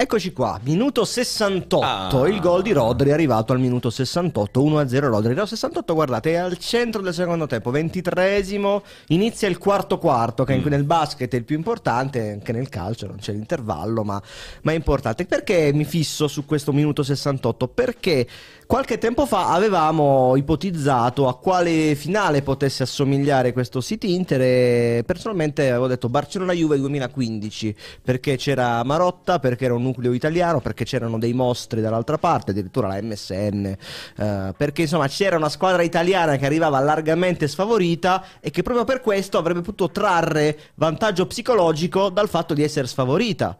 Eccoci 0.00 0.32
qua, 0.32 0.60
minuto 0.62 1.04
68, 1.04 2.22
ah. 2.22 2.28
il 2.28 2.38
gol 2.38 2.62
di 2.62 2.70
Rodri 2.70 3.10
è 3.10 3.12
arrivato 3.12 3.52
al 3.52 3.58
minuto 3.58 3.90
68, 3.90 4.62
1-0 4.62 5.00
Rodri. 5.00 5.34
No, 5.34 5.44
68, 5.44 5.92
guardate, 5.92 6.30
è 6.30 6.36
al 6.36 6.56
centro 6.56 7.02
del 7.02 7.12
secondo 7.12 7.48
tempo, 7.48 7.72
23esimo, 7.72 8.82
inizia 9.08 9.48
il 9.48 9.58
quarto 9.58 9.98
quarto, 9.98 10.44
che 10.44 10.56
mm. 10.56 10.66
nel 10.66 10.84
basket 10.84 11.32
è 11.32 11.36
il 11.36 11.42
più 11.42 11.56
importante, 11.56 12.30
anche 12.30 12.52
nel 12.52 12.68
calcio 12.68 13.08
non 13.08 13.16
c'è 13.16 13.32
l'intervallo, 13.32 14.04
ma, 14.04 14.22
ma 14.62 14.70
è 14.70 14.76
importante. 14.76 15.26
Perché 15.26 15.72
mi 15.74 15.84
fisso 15.84 16.28
su 16.28 16.44
questo 16.44 16.72
minuto 16.72 17.02
68? 17.02 17.66
Perché 17.66 18.24
Qualche 18.68 18.98
tempo 18.98 19.24
fa 19.24 19.54
avevamo 19.54 20.36
ipotizzato 20.36 21.26
a 21.26 21.38
quale 21.38 21.94
finale 21.94 22.42
potesse 22.42 22.82
assomigliare 22.82 23.54
questo 23.54 23.80
City 23.80 24.14
Inter 24.14 24.42
e 24.42 25.04
personalmente 25.06 25.70
avevo 25.70 25.86
detto 25.86 26.10
Barcellona-Juve 26.10 26.76
2015 26.76 27.74
perché 28.02 28.36
c'era 28.36 28.84
Marotta, 28.84 29.38
perché 29.38 29.64
era 29.64 29.72
un 29.72 29.84
nucleo 29.84 30.12
italiano, 30.12 30.60
perché 30.60 30.84
c'erano 30.84 31.18
dei 31.18 31.32
mostri 31.32 31.80
dall'altra 31.80 32.18
parte, 32.18 32.50
addirittura 32.50 32.88
la 32.88 33.00
MSN, 33.00 33.64
eh, 33.64 34.54
perché 34.54 34.82
insomma 34.82 35.08
c'era 35.08 35.36
una 35.36 35.48
squadra 35.48 35.80
italiana 35.80 36.36
che 36.36 36.44
arrivava 36.44 36.78
largamente 36.78 37.48
sfavorita 37.48 38.22
e 38.38 38.50
che 38.50 38.60
proprio 38.60 38.84
per 38.84 39.00
questo 39.00 39.38
avrebbe 39.38 39.62
potuto 39.62 39.90
trarre 39.90 40.58
vantaggio 40.74 41.26
psicologico 41.26 42.10
dal 42.10 42.28
fatto 42.28 42.52
di 42.52 42.62
essere 42.62 42.86
sfavorita. 42.86 43.56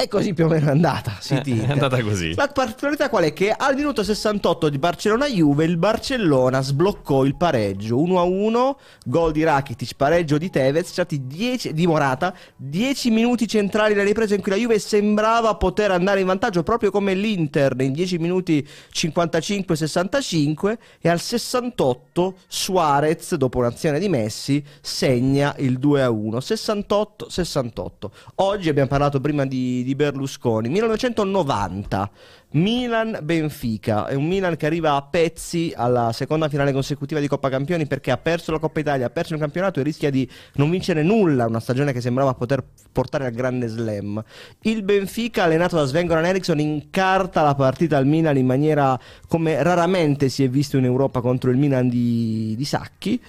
E 0.00 0.08
così 0.08 0.32
più 0.32 0.46
o 0.46 0.48
meno 0.48 0.68
è 0.68 0.70
andata. 0.70 1.18
City 1.20 1.60
è 1.60 1.72
andata 1.72 2.00
così. 2.02 2.34
La 2.34 2.48
particolarità 2.48 3.10
qual 3.10 3.24
è? 3.24 3.34
Che 3.34 3.52
al 3.52 3.74
minuto 3.74 4.02
68 4.02 4.70
di 4.70 4.78
Barcellona-Juve 4.78 5.66
il 5.66 5.76
Barcellona 5.76 6.62
sbloccò 6.62 7.26
il 7.26 7.36
pareggio 7.36 7.98
1-1, 7.98 8.76
gol 9.04 9.32
di 9.32 9.44
Rakitic, 9.44 9.96
pareggio 9.96 10.38
di 10.38 10.48
Tevez, 10.48 10.88
stati 10.88 11.26
10 11.26 11.74
di 11.74 11.86
Morata, 11.86 12.34
10 12.56 13.10
minuti 13.10 13.46
centrali 13.46 13.92
la 13.92 14.02
ripresa 14.02 14.34
in 14.34 14.40
cui 14.40 14.52
la 14.52 14.56
Juve 14.56 14.78
sembrava 14.78 15.54
poter 15.56 15.90
andare 15.90 16.20
in 16.20 16.26
vantaggio 16.26 16.62
proprio 16.62 16.90
come 16.90 17.12
l'Inter 17.12 17.74
nei 17.74 17.90
10 17.90 18.16
minuti 18.16 18.66
55-65 18.94 20.78
e 20.98 21.10
al 21.10 21.20
68 21.20 22.36
Suarez 22.46 23.34
dopo 23.34 23.58
un'azione 23.58 23.98
di 23.98 24.08
Messi 24.08 24.64
segna 24.80 25.54
il 25.58 25.78
2-1, 25.78 26.38
68-68. 26.38 27.90
Oggi 28.36 28.70
abbiamo 28.70 28.88
parlato 28.88 29.20
prima 29.20 29.44
di 29.44 29.88
di 29.89 29.89
Berlusconi. 29.94 30.68
1990, 30.68 32.10
Milan-Benfica. 32.52 34.06
È 34.06 34.14
un 34.14 34.26
Milan 34.26 34.56
che 34.56 34.66
arriva 34.66 34.94
a 34.94 35.02
pezzi 35.02 35.72
alla 35.74 36.12
seconda 36.12 36.48
finale 36.48 36.72
consecutiva 36.72 37.20
di 37.20 37.28
Coppa 37.28 37.48
Campioni 37.48 37.86
perché 37.86 38.10
ha 38.10 38.16
perso 38.16 38.50
la 38.52 38.58
Coppa 38.58 38.80
Italia, 38.80 39.06
ha 39.06 39.10
perso 39.10 39.34
il 39.34 39.40
campionato 39.40 39.80
e 39.80 39.82
rischia 39.82 40.10
di 40.10 40.28
non 40.54 40.70
vincere 40.70 41.02
nulla. 41.02 41.46
Una 41.46 41.60
stagione 41.60 41.92
che 41.92 42.00
sembrava 42.00 42.34
poter 42.34 42.64
portare 42.90 43.26
al 43.26 43.32
grande 43.32 43.68
slam. 43.68 44.22
Il 44.62 44.82
Benfica, 44.82 45.44
allenato 45.44 45.76
da 45.76 45.84
Sven-Goran 45.84 46.24
Eriksson, 46.24 46.58
incarta 46.58 47.42
la 47.42 47.54
partita 47.54 47.96
al 47.96 48.06
Milan 48.06 48.36
in 48.36 48.46
maniera 48.46 48.98
come 49.28 49.62
raramente 49.62 50.28
si 50.28 50.42
è 50.42 50.48
visto 50.48 50.76
in 50.76 50.84
Europa 50.84 51.20
contro 51.20 51.50
il 51.50 51.56
Milan 51.56 51.88
di, 51.88 52.54
di 52.56 52.64
Sacchi. 52.64 53.20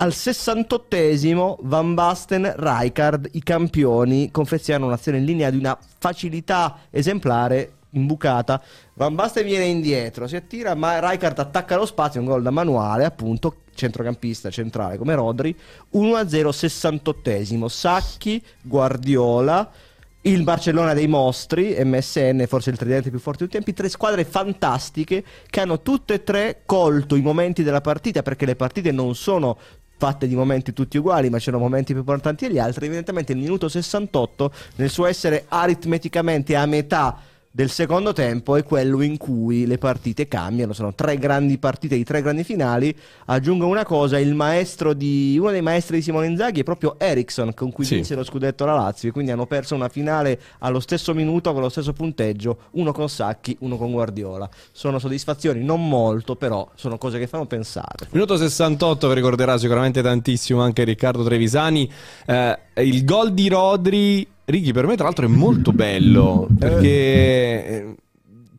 Al 0.00 0.10
68esimo 0.10 1.56
Van 1.62 1.94
Basten, 1.94 2.54
Rijkaard, 2.56 3.30
i 3.32 3.42
campioni, 3.42 4.30
confezionano 4.30 4.86
un'azione 4.86 5.18
in 5.18 5.24
linea 5.24 5.50
di 5.50 5.56
una 5.56 5.76
facilità 5.98 6.82
esemplare 6.88 7.72
imbucata. 7.90 8.62
Van 8.94 9.16
Basten 9.16 9.44
viene 9.44 9.64
indietro, 9.64 10.28
si 10.28 10.36
attira, 10.36 10.76
ma 10.76 11.00
Rijkaard 11.00 11.40
attacca 11.40 11.76
lo 11.76 11.84
spazio, 11.84 12.20
un 12.20 12.26
gol 12.26 12.42
da 12.42 12.50
manuale, 12.50 13.06
appunto, 13.06 13.62
centrocampista 13.74 14.50
centrale 14.50 14.98
come 14.98 15.16
Rodri. 15.16 15.52
1-0, 15.92 16.48
68esimo. 16.48 17.66
Sacchi, 17.66 18.40
Guardiola, 18.62 19.68
il 20.22 20.42
Barcellona 20.42 20.94
dei 20.94 21.06
mostri, 21.06 21.76
MSN, 21.82 22.44
forse 22.46 22.70
il 22.70 22.76
tridente 22.76 23.08
più 23.08 23.18
forte 23.18 23.44
di 23.44 23.50
tutti 23.50 23.56
i 23.56 23.64
tempi, 23.64 23.72
tre 23.72 23.88
squadre 23.88 24.24
fantastiche 24.24 25.24
che 25.48 25.60
hanno 25.60 25.80
tutte 25.80 26.14
e 26.14 26.24
tre 26.24 26.62
colto 26.66 27.14
i 27.14 27.20
momenti 27.20 27.62
della 27.62 27.80
partita 27.80 28.22
perché 28.22 28.44
le 28.44 28.56
partite 28.56 28.90
non 28.90 29.14
sono 29.14 29.56
fatte 29.98 30.26
di 30.26 30.34
momenti 30.34 30.72
tutti 30.72 30.96
uguali, 30.96 31.28
ma 31.28 31.38
c'erano 31.38 31.62
momenti 31.62 31.92
più 31.92 32.00
importanti 32.00 32.46
degli 32.46 32.58
altri. 32.58 32.86
Evidentemente 32.86 33.32
il 33.32 33.38
minuto 33.38 33.68
68, 33.68 34.52
nel 34.76 34.88
suo 34.88 35.06
essere 35.06 35.44
aritmeticamente 35.48 36.56
a 36.56 36.64
metà 36.64 37.18
del 37.58 37.70
secondo 37.70 38.12
tempo 38.12 38.54
è 38.54 38.62
quello 38.62 39.02
in 39.02 39.16
cui 39.16 39.66
le 39.66 39.78
partite 39.78 40.28
cambiano. 40.28 40.72
Sono 40.72 40.94
tre 40.94 41.18
grandi 41.18 41.58
partite 41.58 41.96
di 41.96 42.04
tre 42.04 42.22
grandi 42.22 42.44
finali. 42.44 42.96
Aggiungo 43.24 43.66
una 43.66 43.84
cosa: 43.84 44.16
il 44.16 44.32
maestro 44.36 44.92
di 44.92 45.36
uno 45.40 45.50
dei 45.50 45.60
maestri 45.60 45.96
di 45.96 46.02
Simone 46.04 46.28
Inzaghi 46.28 46.60
è 46.60 46.62
proprio 46.62 46.94
Ericsson, 47.00 47.54
con 47.54 47.72
cui 47.72 47.84
Sì. 47.84 47.96
vinse 47.96 48.14
lo 48.14 48.22
scudetto 48.22 48.64
la 48.64 48.74
Lazio. 48.74 49.08
E 49.08 49.12
quindi 49.12 49.32
hanno 49.32 49.46
perso 49.46 49.74
una 49.74 49.88
finale 49.88 50.40
allo 50.60 50.78
stesso 50.78 51.12
minuto, 51.14 51.52
con 51.52 51.60
lo 51.60 51.68
stesso 51.68 51.92
punteggio, 51.92 52.58
uno 52.74 52.92
con 52.92 53.08
Sacchi, 53.08 53.56
uno 53.62 53.76
con 53.76 53.90
Guardiola. 53.90 54.48
Sono 54.70 55.00
soddisfazioni, 55.00 55.64
non 55.64 55.88
molto, 55.88 56.36
però 56.36 56.70
sono 56.76 56.96
cose 56.96 57.18
che 57.18 57.26
fanno 57.26 57.46
pensare. 57.46 58.06
Minuto 58.12 58.36
68 58.36 59.08
che 59.08 59.14
ricorderà 59.14 59.58
sicuramente 59.58 60.00
tantissimo 60.00 60.62
anche 60.62 60.84
Riccardo 60.84 61.24
Trevisani. 61.24 61.90
Eh, 62.24 62.58
il 62.84 63.04
gol 63.04 63.34
di 63.34 63.48
Rodri, 63.48 64.24
Righi, 64.50 64.72
per 64.72 64.86
me 64.86 64.94
tra 64.96 65.04
l'altro 65.04 65.26
è 65.26 65.28
molto 65.28 65.72
bello 65.72 66.48
perché 66.58 66.88
eh, 66.88 67.94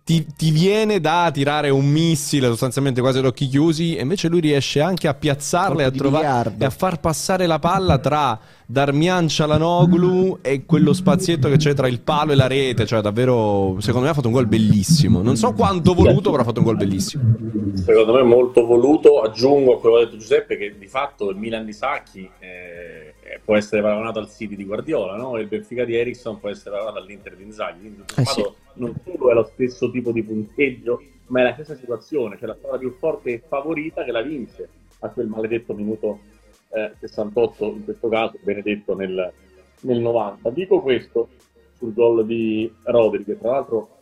ti, 0.03 0.23
ti 0.35 0.51
viene 0.51 0.99
da 0.99 1.31
tirare 1.33 1.71
un 1.71 1.87
missile 1.87 2.45
sostanzialmente 2.45 3.01
quasi 3.01 3.17
ad 3.17 3.25
occhi 3.25 3.47
chiusi 3.47 3.95
e 3.95 4.01
invece 4.01 4.27
lui 4.27 4.39
riesce 4.39 4.81
anche 4.81 5.07
a 5.07 5.15
piazzarla 5.15 5.81
e 5.81 5.85
a, 5.85 5.91
trovare, 5.91 6.55
e 6.59 6.65
a 6.65 6.69
far 6.69 6.99
passare 6.99 7.47
la 7.47 7.57
palla 7.57 7.97
tra 7.97 8.39
Darmian 8.71 9.27
Cialanoglu 9.27 10.37
e 10.43 10.63
quello 10.63 10.93
spazietto 10.93 11.49
che 11.49 11.57
c'è 11.57 11.73
tra 11.73 11.87
il 11.87 12.01
palo 12.01 12.33
e 12.33 12.35
la 12.35 12.45
rete. 12.45 12.85
Cioè 12.85 13.01
davvero, 13.01 13.77
secondo 13.79 14.05
me 14.05 14.11
ha 14.11 14.13
fatto 14.13 14.27
un 14.27 14.33
gol 14.33 14.45
bellissimo. 14.45 15.23
Non 15.23 15.37
so 15.37 15.53
quanto 15.53 15.95
voluto, 15.95 16.29
però 16.29 16.43
ha 16.43 16.45
fatto 16.45 16.59
un 16.59 16.65
gol 16.65 16.77
bellissimo. 16.77 17.23
Secondo 17.73 18.13
me 18.13 18.21
molto 18.21 18.67
voluto, 18.67 19.21
aggiungo 19.21 19.73
a 19.73 19.79
quello 19.79 19.95
che 19.95 20.01
ha 20.03 20.05
detto 20.05 20.17
Giuseppe 20.17 20.55
che 20.55 20.75
di 20.77 20.85
fatto 20.85 21.31
il 21.31 21.37
Milan 21.37 21.65
di 21.65 21.73
Sacchi 21.73 22.29
eh, 22.37 23.15
può 23.43 23.55
essere 23.55 23.81
paragonato 23.81 24.19
al 24.19 24.29
City 24.29 24.55
di 24.55 24.65
Guardiola, 24.65 25.15
no? 25.15 25.35
E 25.35 25.41
il 25.41 25.47
Benfica 25.47 25.83
di 25.83 25.95
Ericsson 25.95 26.39
può 26.39 26.49
essere 26.49 26.69
paragonato 26.69 27.03
all'Inter 27.03 27.35
di 27.37 27.43
Inzaghi, 27.45 27.79
quindi 27.79 27.97
tutto 28.05 28.21
Eh, 28.21 28.25
sommato 28.25 28.55
non 28.73 28.93
solo 29.03 29.31
è 29.31 29.33
lo 29.33 29.49
stesso 29.51 29.89
tipo 29.89 30.11
di 30.11 30.21
punteggio, 30.21 31.01
ma 31.27 31.39
è 31.39 31.43
la 31.43 31.53
stessa 31.53 31.75
situazione, 31.75 32.37
cioè 32.37 32.49
la 32.49 32.55
squadra 32.55 32.77
più 32.77 32.95
forte 32.99 33.33
e 33.33 33.41
favorita 33.47 34.03
che 34.03 34.11
la 34.11 34.21
vince 34.21 34.69
a 34.99 35.07
quel 35.07 35.25
maledetto 35.25 35.73
minuto 35.73 36.19
eh, 36.69 36.91
68, 36.99 37.65
in 37.65 37.83
questo 37.83 38.09
caso 38.09 38.37
Benedetto 38.41 38.95
nel, 38.95 39.31
nel 39.81 39.99
90. 39.99 40.49
Dico 40.51 40.81
questo 40.81 41.29
sul 41.77 41.93
gol 41.93 42.25
di 42.25 42.71
Rodri, 42.83 43.23
che 43.23 43.37
tra 43.37 43.51
l'altro 43.51 43.97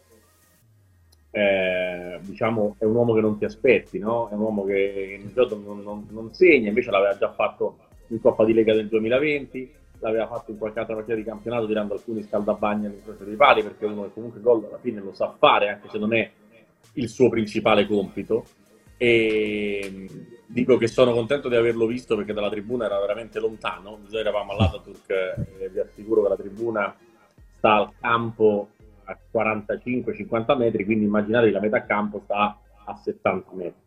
eh, 1.32 2.20
diciamo 2.22 2.76
è 2.80 2.86
un 2.86 2.96
uomo 2.96 3.14
che 3.14 3.22
non 3.22 3.38
ti 3.38 3.46
aspetti, 3.46 4.00
no? 4.00 4.30
È 4.30 4.34
un 4.34 4.42
uomo 4.42 4.66
che 4.66 5.20
in 5.22 5.32
gioco 5.34 5.56
non, 5.56 5.82
non- 5.84 6.08
non 6.10 6.34
segna, 6.34 6.70
invece 6.70 6.90
l'aveva 6.90 7.18
già 7.18 7.32
fatto 7.32 7.78
in 8.08 8.20
Coppa 8.22 8.46
di 8.46 8.54
Lega 8.54 8.74
del 8.74 8.88
2020, 8.88 9.72
l'aveva 10.00 10.28
fatto 10.28 10.52
in 10.52 10.58
qualche 10.58 10.80
altra 10.80 10.96
partita 10.96 11.16
di 11.16 11.24
campionato 11.24 11.68
tirando 11.68 11.94
alcuni 11.94 12.24
scaldabagni 12.24 12.86
all'incrocio 12.88 13.24
dei 13.24 13.36
pali, 13.36 13.64
perché 13.64 13.86
uno 13.86 14.04
che 14.04 14.14
comunque 14.14 14.42
gol 14.42 14.66
alla 14.66 14.80
fine 14.80 15.02
lo 15.02 15.14
sa 15.14 15.34
fare, 15.38 15.70
anche 15.70 15.90
se 15.90 15.98
non 15.98 16.14
è 16.14 16.30
il 16.94 17.10
suo 17.10 17.30
principale 17.30 17.86
compito. 17.86 18.46
E 18.98 19.90
mh, 19.92 20.28
dico 20.48 20.78
che 20.78 20.88
sono 20.88 21.14
contento 21.14 21.50
di 21.50 21.56
averlo 21.56 21.86
visto 21.86 22.16
perché 22.16 22.34
dalla 22.34 22.50
tribuna 22.50 22.86
era 22.86 23.00
veramente 23.00 23.40
lontano. 23.40 24.00
Noi 24.10 24.20
eravamo 24.20 24.54
all'Ataturk 24.54 25.10
e 25.10 25.70
vi 25.70 25.80
assicuro 25.80 26.24
che 26.24 26.30
la 26.30 26.36
tribuna 26.36 26.96
sta 27.58 27.76
al 27.76 27.92
campo 28.00 28.70
a 29.04 29.18
45-50 29.34 30.58
metri, 30.58 30.86
quindi 30.86 31.06
immaginate 31.06 31.48
che 31.48 31.54
la 31.54 31.60
metà 31.60 31.86
campo 31.86 32.22
sta 32.24 32.60
a 32.86 32.96
70 32.96 33.52
metri. 33.54 33.86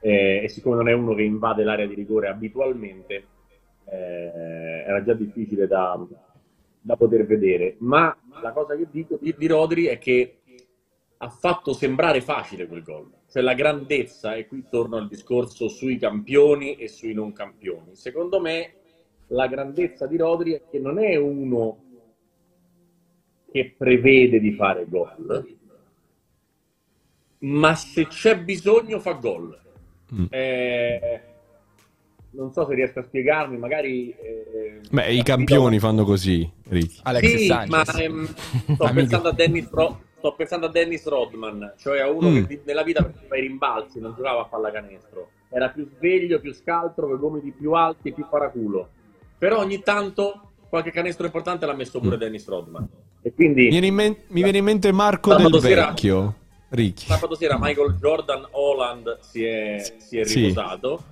Eh, 0.00 0.40
e 0.44 0.48
siccome 0.48 0.76
non 0.76 0.88
è 0.88 0.92
uno 0.92 1.14
che 1.14 1.22
invade 1.22 1.62
l'area 1.62 1.86
di 1.86 1.94
rigore 1.94 2.28
abitualmente, 2.28 3.26
eh, 3.84 4.84
era 4.86 5.02
già 5.02 5.14
difficile 5.14 5.66
da, 5.66 5.98
da 6.80 6.96
poter 6.96 7.24
vedere. 7.24 7.76
Ma 7.78 8.16
la 8.42 8.52
cosa 8.52 8.76
che 8.76 8.86
dico 8.90 9.18
di, 9.20 9.34
di 9.36 9.46
Rodri 9.46 9.86
è 9.86 9.98
che 9.98 10.38
ha 11.22 11.28
fatto 11.28 11.72
sembrare 11.72 12.20
facile 12.20 12.66
quel 12.66 12.82
gol. 12.82 13.08
Cioè 13.30 13.42
la 13.42 13.54
grandezza, 13.54 14.34
e 14.34 14.48
qui 14.48 14.64
torno 14.68 14.96
al 14.96 15.06
discorso 15.06 15.68
sui 15.68 15.96
campioni 15.96 16.74
e 16.74 16.88
sui 16.88 17.14
non 17.14 17.32
campioni. 17.32 17.94
Secondo 17.94 18.40
me 18.40 18.74
la 19.28 19.46
grandezza 19.46 20.06
di 20.08 20.16
Rodri 20.16 20.52
è 20.52 20.62
che 20.68 20.80
non 20.80 20.98
è 20.98 21.14
uno 21.14 21.78
che 23.52 23.72
prevede 23.78 24.40
di 24.40 24.52
fare 24.52 24.86
gol, 24.88 25.46
ma 27.38 27.74
se 27.76 28.08
c'è 28.08 28.38
bisogno 28.40 28.98
fa 28.98 29.12
gol. 29.12 29.56
Mm. 30.12 30.24
Eh, 30.28 31.20
non 32.30 32.52
so 32.52 32.66
se 32.66 32.74
riesco 32.74 32.98
a 32.98 33.02
spiegarmi, 33.04 33.58
magari... 33.58 34.10
eh, 34.10 34.80
Beh, 34.90 35.12
i 35.12 35.22
campioni 35.22 35.78
fanno 35.78 36.04
così, 36.04 36.50
Ricky. 36.68 36.98
Alexis 37.02 37.40
sì, 37.40 37.46
Sanchez. 37.46 37.94
ma 37.94 38.00
ehm, 38.02 38.24
sto, 38.74 38.90
pensando 38.92 39.28
a 39.28 39.32
Dennis 39.32 39.70
Ro- 39.70 40.00
sto 40.22 40.34
pensando 40.36 40.66
a 40.66 40.68
Dennis 40.70 41.04
Rodman, 41.08 41.74
cioè 41.78 41.98
a 42.00 42.08
uno 42.08 42.28
Mm. 42.30 42.44
che 42.44 42.60
nella 42.64 42.84
vita 42.84 43.02
faceva 43.02 43.36
i 43.36 43.40
rimbalzi, 43.40 43.98
non 43.98 44.14
giocava 44.16 44.42
a 44.42 44.44
pallacanestro. 44.44 45.30
Era 45.50 45.68
più 45.70 45.84
sveglio, 45.96 46.38
più 46.38 46.54
scaltro, 46.54 47.08
con 47.08 47.16
i 47.16 47.18
gomiti 47.18 47.50
più 47.50 47.72
alti 47.72 48.10
e 48.10 48.12
più 48.12 48.26
paraculo. 48.28 48.88
Però 49.36 49.58
ogni 49.58 49.80
tanto 49.82 50.50
qualche 50.68 50.92
canestro 50.92 51.26
importante 51.26 51.66
l'ha 51.66 51.74
messo 51.74 51.98
pure 51.98 52.14
Mm. 52.14 52.18
Dennis 52.20 52.46
Rodman. 52.48 52.88
E 53.20 53.34
quindi 53.34 53.64
Mi 53.64 53.70
viene 53.70 53.86
in, 53.88 53.94
men- 53.94 54.16
mi 54.28 54.42
viene 54.42 54.58
in 54.58 54.64
mente 54.64 54.92
Marco 54.92 55.34
del 55.34 55.60
sera- 55.60 55.86
Vecchio, 55.88 56.34
Ricky. 56.70 57.06
sabato 57.06 57.34
sera 57.34 57.56
Michael 57.60 57.96
Jordan 58.00 58.46
Holland 58.52 59.18
si 59.20 59.44
è, 59.44 59.78
si 59.98 60.18
è 60.18 60.24
Sì. 60.24 60.40
riposato 60.46 61.02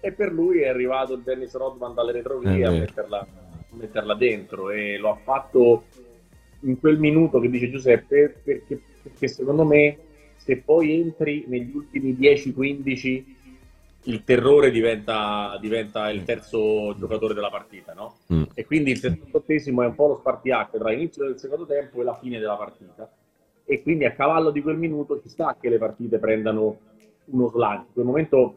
e 0.00 0.12
per 0.12 0.30
lui 0.30 0.60
è 0.60 0.68
arrivato 0.68 1.14
il 1.14 1.22
Dennis 1.22 1.54
Rodman 1.56 1.94
dalle 1.94 2.12
retrovie 2.12 2.64
a 2.66 2.70
metterla, 2.70 3.18
a 3.18 3.26
metterla 3.70 4.14
dentro 4.14 4.70
e 4.70 4.96
lo 4.98 5.10
ha 5.10 5.16
fatto 5.16 5.84
in 6.60 6.78
quel 6.78 6.98
minuto 6.98 7.40
che 7.40 7.50
dice 7.50 7.70
Giuseppe 7.70 8.40
perché, 8.42 8.80
perché 9.02 9.28
secondo 9.28 9.64
me 9.64 9.98
se 10.36 10.58
poi 10.58 11.00
entri 11.00 11.44
negli 11.46 11.74
ultimi 11.74 12.12
10-15 12.12 13.24
il 14.04 14.24
terrore 14.24 14.70
diventa, 14.70 15.58
diventa 15.60 16.10
il 16.10 16.24
terzo 16.24 16.94
giocatore 16.96 17.34
della 17.34 17.50
partita 17.50 17.92
no? 17.92 18.16
Mm. 18.32 18.42
e 18.54 18.64
quindi 18.64 18.92
il 18.92 18.98
68esimo 18.98 19.82
è 19.82 19.86
un 19.86 19.94
po' 19.94 20.08
lo 20.08 20.16
spartiacque 20.18 20.78
tra 20.78 20.90
l'inizio 20.90 21.24
del 21.24 21.38
secondo 21.38 21.66
tempo 21.66 22.00
e 22.00 22.04
la 22.04 22.18
fine 22.18 22.38
della 22.38 22.56
partita 22.56 23.10
e 23.70 23.82
quindi 23.82 24.06
a 24.06 24.12
cavallo 24.12 24.50
di 24.50 24.62
quel 24.62 24.78
minuto 24.78 25.20
ci 25.20 25.28
sta 25.28 25.54
che 25.60 25.68
le 25.68 25.76
partite 25.76 26.18
prendano 26.18 26.78
uno 27.26 27.48
slancio. 27.48 27.86
In 27.88 27.92
quel 27.92 28.06
momento 28.06 28.56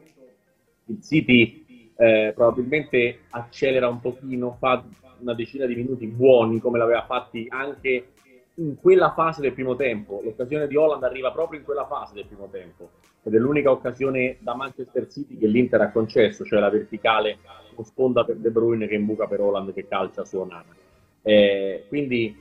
il 0.86 1.02
City 1.02 1.92
eh, 1.96 2.32
probabilmente 2.34 3.18
accelera 3.28 3.88
un 3.88 4.00
pochino, 4.00 4.56
fa 4.58 4.82
una 5.22 5.34
decina 5.34 5.66
di 5.66 5.74
minuti 5.74 6.06
buoni 6.06 6.60
come 6.60 6.78
l'aveva 6.78 7.04
fatti 7.04 7.46
anche 7.48 8.08
in 8.56 8.76
quella 8.76 9.12
fase 9.12 9.40
del 9.40 9.52
primo 9.52 9.76
tempo. 9.76 10.20
L'occasione 10.22 10.66
di 10.66 10.76
Holland 10.76 11.02
arriva 11.04 11.30
proprio 11.30 11.58
in 11.58 11.64
quella 11.64 11.86
fase 11.86 12.14
del 12.14 12.26
primo 12.26 12.48
tempo 12.50 12.90
ed 13.22 13.34
è 13.34 13.38
l'unica 13.38 13.70
occasione 13.70 14.36
da 14.40 14.54
Manchester 14.54 15.08
City 15.08 15.38
che 15.38 15.46
l'Inter 15.46 15.80
ha 15.80 15.90
concesso, 15.90 16.44
cioè 16.44 16.60
la 16.60 16.68
verticale 16.68 17.38
con 17.74 17.84
sponda 17.84 18.24
per 18.24 18.36
De 18.36 18.50
Bruyne 18.50 18.86
che 18.86 18.94
imbuca 18.94 19.26
per 19.26 19.40
Holland 19.40 19.72
che 19.72 19.86
calcia 19.86 20.24
su 20.24 20.38
Onana. 20.38 20.74
Eh, 21.22 21.84
quindi 21.88 22.36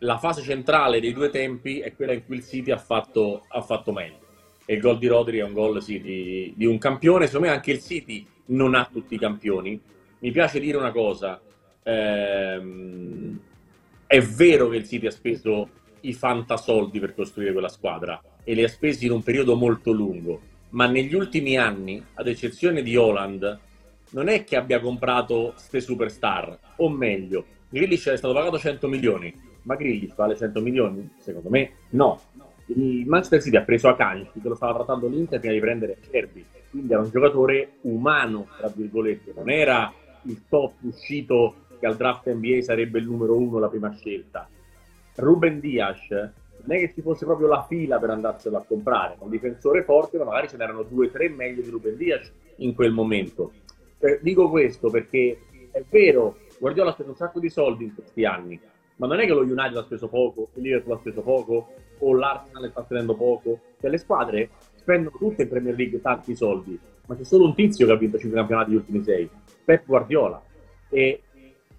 la 0.00 0.18
fase 0.18 0.42
centrale 0.42 1.00
dei 1.00 1.12
due 1.12 1.30
tempi 1.30 1.80
è 1.80 1.94
quella 1.94 2.12
in 2.12 2.24
cui 2.24 2.36
il 2.36 2.44
City 2.44 2.70
ha 2.70 2.78
fatto, 2.78 3.44
ha 3.48 3.62
fatto 3.62 3.92
meglio. 3.92 4.18
E 4.64 4.74
il 4.74 4.80
gol 4.80 4.98
di 4.98 5.08
Rodri 5.08 5.38
è 5.38 5.42
un 5.42 5.52
gol 5.52 5.82
sì, 5.82 6.00
di, 6.00 6.52
di 6.56 6.64
un 6.64 6.78
campione. 6.78 7.26
Secondo 7.26 7.48
me 7.48 7.54
anche 7.54 7.72
il 7.72 7.80
City 7.80 8.24
non 8.46 8.74
ha 8.74 8.88
tutti 8.90 9.14
i 9.14 9.18
campioni. 9.18 9.80
Mi 10.20 10.30
piace 10.30 10.60
dire 10.60 10.76
una 10.76 10.92
cosa. 10.92 11.40
Ehm, 11.82 13.38
è 14.06 14.20
vero 14.20 14.68
che 14.68 14.76
il 14.76 14.88
City 14.88 15.06
ha 15.06 15.10
speso 15.10 15.68
i 16.00 16.12
fantasoldi 16.12 16.98
per 16.98 17.14
costruire 17.14 17.52
quella 17.52 17.68
squadra 17.68 18.20
e 18.42 18.54
li 18.54 18.64
ha 18.64 18.68
spesi 18.68 19.06
in 19.06 19.12
un 19.12 19.22
periodo 19.22 19.54
molto 19.54 19.92
lungo, 19.92 20.40
ma 20.70 20.86
negli 20.86 21.14
ultimi 21.14 21.56
anni, 21.56 22.02
ad 22.14 22.26
eccezione 22.26 22.82
di 22.82 22.96
Holland, 22.96 23.58
non 24.10 24.28
è 24.28 24.44
che 24.44 24.56
abbia 24.56 24.80
comprato 24.80 25.52
ste 25.56 25.80
superstar, 25.80 26.58
o 26.76 26.88
meglio, 26.88 27.44
Grealish 27.68 28.08
è 28.08 28.16
stato 28.16 28.34
pagato 28.34 28.58
100 28.58 28.88
milioni, 28.88 29.32
ma 29.62 29.76
Grealish 29.76 30.14
vale 30.14 30.36
100 30.36 30.60
milioni? 30.60 31.08
Secondo 31.18 31.48
me 31.50 31.72
no. 31.90 32.20
Il 32.66 33.04
Manchester 33.06 33.42
City 33.42 33.56
ha 33.56 33.62
preso 33.62 33.88
Akanji, 33.88 34.40
che 34.40 34.48
lo 34.48 34.54
stava 34.54 34.74
trattando 34.74 35.08
l'Inter 35.08 35.40
prima 35.40 35.54
di 35.54 35.60
prendere 35.60 35.98
Cerbi, 36.08 36.44
quindi 36.70 36.92
era 36.92 37.02
un 37.02 37.10
giocatore 37.10 37.78
umano, 37.82 38.46
tra 38.56 38.72
virgolette, 38.74 39.32
non 39.34 39.50
era 39.50 39.92
il 40.22 40.42
top 40.48 40.74
uscito 40.82 41.54
che 41.80 41.86
al 41.86 41.96
draft 41.96 42.30
NBA 42.30 42.60
sarebbe 42.62 42.98
il 42.98 43.06
numero 43.06 43.36
uno, 43.36 43.58
la 43.58 43.68
prima 43.68 43.90
scelta. 43.90 44.48
Ruben 45.16 45.58
Dias 45.58 46.08
non 46.10 46.76
è 46.76 46.78
che 46.78 46.92
ci 46.92 47.00
fosse 47.00 47.24
proprio 47.24 47.48
la 47.48 47.64
fila 47.66 47.98
per 47.98 48.10
andarselo 48.10 48.58
a 48.58 48.64
comprare, 48.66 49.16
un 49.18 49.30
difensore 49.30 49.82
forte, 49.82 50.18
ma 50.18 50.24
magari 50.24 50.48
ce 50.48 50.56
n'erano 50.56 50.82
due 50.82 51.06
o 51.06 51.10
tre 51.10 51.28
meglio 51.28 51.62
di 51.62 51.70
Ruben 51.70 51.96
Dias 51.96 52.30
in 52.56 52.74
quel 52.74 52.92
momento. 52.92 53.52
Eh, 53.98 54.18
dico 54.22 54.48
questo 54.48 54.90
perché 54.90 55.38
è 55.72 55.82
vero, 55.88 56.36
Guardiola 56.58 56.90
ha 56.90 56.92
speso 56.92 57.10
un 57.10 57.16
sacco 57.16 57.40
di 57.40 57.48
soldi 57.48 57.84
in 57.84 57.94
questi 57.94 58.24
anni, 58.24 58.60
ma 58.96 59.06
non 59.06 59.18
è 59.18 59.24
che 59.24 59.32
lo 59.32 59.40
United 59.40 59.76
ha 59.76 59.82
speso 59.82 60.08
poco, 60.08 60.50
il 60.54 60.62
Liverpool 60.62 60.96
ha 60.96 61.00
speso 61.00 61.22
poco, 61.22 61.72
o 62.00 62.14
l'Arsenal 62.14 62.70
sta 62.70 62.82
spendendo 62.84 63.14
poco. 63.14 63.60
Cioè 63.80 63.90
le 63.90 63.98
squadre 63.98 64.50
spendono 64.74 65.16
tutte 65.16 65.42
in 65.42 65.48
Premier 65.48 65.74
League 65.74 66.00
tanti 66.00 66.34
soldi, 66.34 66.78
ma 67.06 67.16
c'è 67.16 67.24
solo 67.24 67.44
un 67.44 67.54
tizio 67.54 67.86
che 67.86 67.92
ha 67.92 67.96
vinto 67.96 68.18
5 68.18 68.36
campionati 68.36 68.70
negli 68.70 68.78
ultimi 68.78 69.02
6, 69.02 69.30
Pep 69.64 69.86
Guardiola. 69.86 70.42
E 70.90 71.22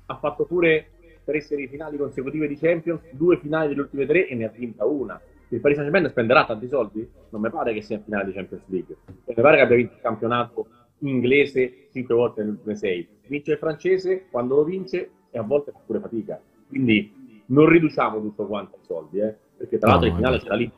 ha 0.05 0.15
fatto 0.17 0.45
pure 0.45 0.87
tre 1.23 1.41
semifinali 1.41 1.97
consecutive 1.97 2.47
di 2.47 2.57
Champions, 2.57 3.01
due 3.11 3.37
finali 3.37 3.69
delle 3.69 3.81
ultime 3.81 4.05
tre 4.05 4.27
e 4.27 4.35
ne 4.35 4.45
ha 4.45 4.49
vinta 4.49 4.85
una. 4.85 5.19
Il 5.49 5.59
Paris 5.59 5.77
Saint-Germain 5.77 6.09
spenderà 6.09 6.45
tanti 6.45 6.67
soldi? 6.67 7.07
Non 7.29 7.41
mi 7.41 7.49
pare 7.49 7.73
che 7.73 7.81
sia 7.81 7.97
in 7.97 8.03
finale 8.03 8.25
di 8.25 8.31
Champions 8.31 8.63
League. 8.67 8.95
E 9.25 9.33
mi 9.35 9.41
pare 9.41 9.57
che 9.57 9.63
abbia 9.63 9.75
vinto 9.75 9.93
il 9.93 10.01
campionato 10.01 10.67
inglese 10.99 11.87
cinque 11.91 12.15
volte 12.15 12.41
nelle 12.41 12.53
ultime 12.53 12.75
sei. 12.75 13.07
Vince 13.27 13.51
il 13.51 13.57
francese, 13.57 14.27
quando 14.29 14.55
lo 14.55 14.63
vince, 14.63 15.09
e 15.29 15.37
a 15.37 15.41
volte 15.41 15.71
fa 15.71 15.79
pure 15.85 15.99
fatica. 15.99 16.39
Quindi 16.67 17.43
non 17.47 17.67
riduciamo 17.67 18.21
tutto 18.21 18.45
quanto 18.45 18.77
ai 18.77 18.85
soldi, 18.85 19.19
eh? 19.19 19.35
perché 19.57 19.77
tra 19.77 19.89
l'altro 19.89 20.07
no, 20.07 20.13
in 20.13 20.17
finale 20.19 20.39
c'era 20.39 20.55
lì 20.55 20.71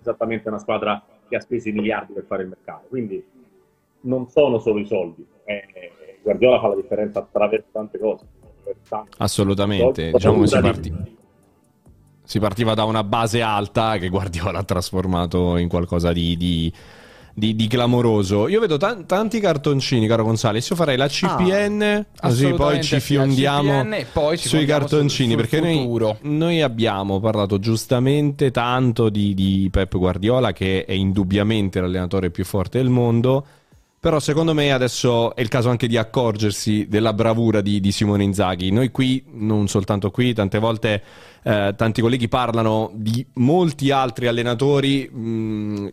esattamente 0.00 0.48
una 0.48 0.58
squadra 0.58 1.02
che 1.28 1.36
ha 1.36 1.40
speso 1.40 1.68
i 1.68 1.72
miliardi 1.72 2.12
per 2.12 2.24
fare 2.24 2.42
il 2.42 2.48
mercato. 2.48 2.86
Quindi 2.88 3.22
non 4.00 4.28
sono 4.28 4.58
solo 4.58 4.78
i 4.78 4.86
soldi. 4.86 5.26
Eh, 5.44 6.18
Guardiola 6.22 6.60
fa 6.60 6.68
la 6.68 6.76
differenza 6.76 7.18
attraverso 7.18 7.68
tante 7.72 7.98
cose. 7.98 8.26
Assolutamente, 9.18 10.10
diciamo 10.12 10.40
che 10.40 10.46
si, 10.46 10.60
parti... 10.60 10.94
si, 12.24 12.38
partiva 12.38 12.74
da 12.74 12.84
una 12.84 13.04
base 13.04 13.42
alta 13.42 13.96
che 13.98 14.08
Guardiola 14.08 14.60
ha 14.60 14.64
trasformato 14.64 15.56
in 15.56 15.68
qualcosa 15.68 16.12
di, 16.12 16.36
di, 16.36 16.72
di, 17.34 17.56
di 17.56 17.66
clamoroso. 17.66 18.48
Io 18.48 18.60
vedo 18.60 18.76
t- 18.76 19.06
tanti 19.06 19.40
cartoncini, 19.40 20.06
caro 20.06 20.24
Gonzales. 20.24 20.68
Io 20.68 20.76
farei 20.76 20.96
la 20.96 21.08
CPN, 21.08 22.06
ah, 22.20 22.28
così 22.28 22.52
poi 22.52 22.82
ci 22.82 23.00
fiondiamo 23.00 23.84
poi 24.12 24.38
ci 24.38 24.48
sui 24.48 24.64
cartoncini. 24.64 25.32
Sul, 25.32 25.40
sul 25.40 25.58
perché 25.60 25.60
noi, 25.60 26.16
noi, 26.22 26.62
abbiamo 26.62 27.20
parlato 27.20 27.58
giustamente 27.58 28.50
tanto 28.50 29.08
di, 29.08 29.34
di 29.34 29.68
Pep 29.70 29.96
Guardiola, 29.96 30.52
che 30.52 30.84
è 30.84 30.92
indubbiamente 30.92 31.80
l'allenatore 31.80 32.30
più 32.30 32.44
forte 32.44 32.78
del 32.78 32.90
mondo 32.90 33.46
però 34.04 34.20
secondo 34.20 34.52
me 34.52 34.70
adesso 34.70 35.34
è 35.34 35.40
il 35.40 35.48
caso 35.48 35.70
anche 35.70 35.86
di 35.86 35.96
accorgersi 35.96 36.88
della 36.90 37.14
bravura 37.14 37.62
di, 37.62 37.80
di 37.80 37.90
Simone 37.90 38.22
Inzaghi. 38.22 38.70
Noi 38.70 38.90
qui, 38.90 39.24
non 39.30 39.66
soltanto 39.66 40.10
qui, 40.10 40.34
tante 40.34 40.58
volte 40.58 41.02
eh, 41.42 41.72
tanti 41.74 42.02
colleghi 42.02 42.28
parlano 42.28 42.90
di 42.92 43.24
molti 43.36 43.90
altri 43.90 44.26
allenatori 44.26 45.08
mh, 45.10 45.18
mm, 45.18 45.86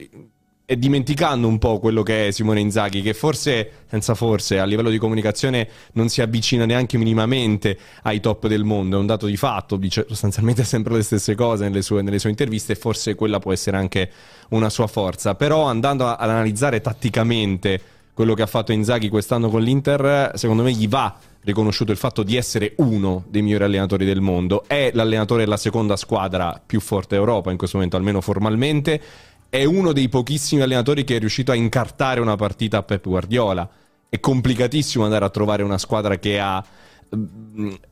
e 0.65 0.77
dimenticando 0.77 1.47
un 1.47 1.57
po' 1.57 1.79
quello 1.79 2.03
che 2.03 2.27
è 2.27 2.31
Simone 2.31 2.59
Inzaghi, 2.59 3.01
che 3.01 3.13
forse, 3.13 3.85
senza 3.87 4.13
forse, 4.13 4.59
a 4.59 4.65
livello 4.65 4.89
di 4.89 4.97
comunicazione 4.97 5.69
non 5.93 6.09
si 6.09 6.21
avvicina 6.21 6.65
neanche 6.65 6.97
minimamente 6.97 7.77
ai 8.01 8.19
top 8.19 8.47
del 8.47 8.65
mondo. 8.65 8.97
È 8.97 8.99
un 8.99 9.05
dato 9.05 9.25
di 9.25 9.37
fatto, 9.37 9.77
dice 9.77 10.05
sostanzialmente 10.09 10.65
sempre 10.67 10.95
le 10.95 11.03
stesse 11.03 11.33
cose 11.33 11.63
nelle 11.63 11.81
sue, 11.81 12.01
nelle 12.01 12.19
sue 12.19 12.29
interviste 12.29 12.73
e 12.73 12.75
forse 12.75 13.15
quella 13.15 13.39
può 13.39 13.53
essere 13.53 13.77
anche 13.77 14.11
una 14.49 14.69
sua 14.69 14.87
forza. 14.87 15.33
Però 15.35 15.63
andando 15.63 16.05
ad 16.09 16.29
analizzare 16.29 16.81
tatticamente 16.81 17.99
quello 18.21 18.35
che 18.35 18.43
ha 18.43 18.47
fatto 18.47 18.71
Inzaghi 18.71 19.09
quest'anno 19.09 19.49
con 19.49 19.63
l'Inter, 19.63 20.33
secondo 20.35 20.61
me 20.61 20.71
gli 20.71 20.87
va 20.87 21.17
riconosciuto 21.41 21.91
il 21.91 21.97
fatto 21.97 22.21
di 22.21 22.37
essere 22.37 22.73
uno 22.77 23.23
dei 23.27 23.41
migliori 23.41 23.63
allenatori 23.63 24.05
del 24.05 24.21
mondo. 24.21 24.63
È 24.67 24.91
l'allenatore 24.93 25.43
della 25.43 25.57
seconda 25.57 25.95
squadra 25.95 26.61
più 26.63 26.79
forte 26.81 27.15
d'Europa 27.15 27.49
in 27.49 27.57
questo 27.57 27.77
momento, 27.77 27.97
almeno 27.97 28.21
formalmente. 28.21 29.01
È 29.49 29.63
uno 29.63 29.91
dei 29.91 30.07
pochissimi 30.07 30.61
allenatori 30.61 31.03
che 31.03 31.15
è 31.15 31.19
riuscito 31.19 31.51
a 31.51 31.55
incartare 31.55 32.19
una 32.19 32.35
partita 32.35 32.77
a 32.77 32.83
Pep 32.83 33.07
Guardiola. 33.07 33.67
È 34.07 34.19
complicatissimo 34.19 35.03
andare 35.03 35.25
a 35.25 35.29
trovare 35.29 35.63
una 35.63 35.79
squadra 35.79 36.19
che 36.19 36.39
ha 36.39 36.63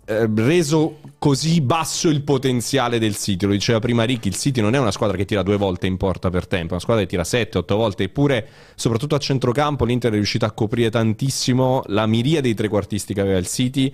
reso 0.05 0.99
così 1.17 1.59
basso 1.59 2.07
il 2.07 2.21
potenziale 2.21 2.99
del 2.99 3.17
City. 3.17 3.45
Lo 3.45 3.51
diceva 3.51 3.79
prima 3.79 4.03
Ricky, 4.03 4.29
il 4.29 4.35
City 4.35 4.61
non 4.61 4.75
è 4.75 4.79
una 4.79 4.91
squadra 4.91 5.17
che 5.17 5.25
tira 5.25 5.43
due 5.43 5.57
volte 5.57 5.87
in 5.87 5.97
porta 5.97 6.29
per 6.29 6.47
tempo, 6.47 6.69
è 6.69 6.71
una 6.71 6.79
squadra 6.79 7.03
che 7.03 7.09
tira 7.09 7.25
sette, 7.25 7.57
otto 7.57 7.75
volte, 7.75 8.03
eppure 8.03 8.47
soprattutto 8.75 9.15
a 9.15 9.19
centrocampo 9.19 9.83
l'Inter 9.83 10.11
è 10.11 10.15
riuscita 10.15 10.45
a 10.45 10.51
coprire 10.51 10.89
tantissimo 10.89 11.83
la 11.87 12.05
miria 12.05 12.39
dei 12.39 12.53
trequartisti 12.53 13.13
che 13.13 13.21
aveva 13.21 13.37
il 13.37 13.47
City 13.47 13.93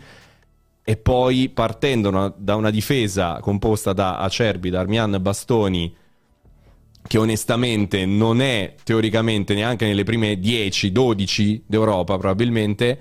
e 0.84 0.98
poi 0.98 1.50
partendo 1.50 2.36
da 2.38 2.56
una 2.56 2.70
difesa 2.70 3.40
composta 3.42 3.92
da 3.94 4.20
Acerbi, 4.20 4.70
Darmian, 4.70 5.18
Bastoni 5.20 5.96
che 7.08 7.18
onestamente 7.18 8.06
non 8.06 8.42
è 8.42 8.76
teoricamente 8.84 9.54
neanche 9.56 9.86
nelle 9.86 10.04
prime 10.04 10.40
10-12 10.40 11.62
d'Europa 11.66 12.18
probabilmente 12.18 13.00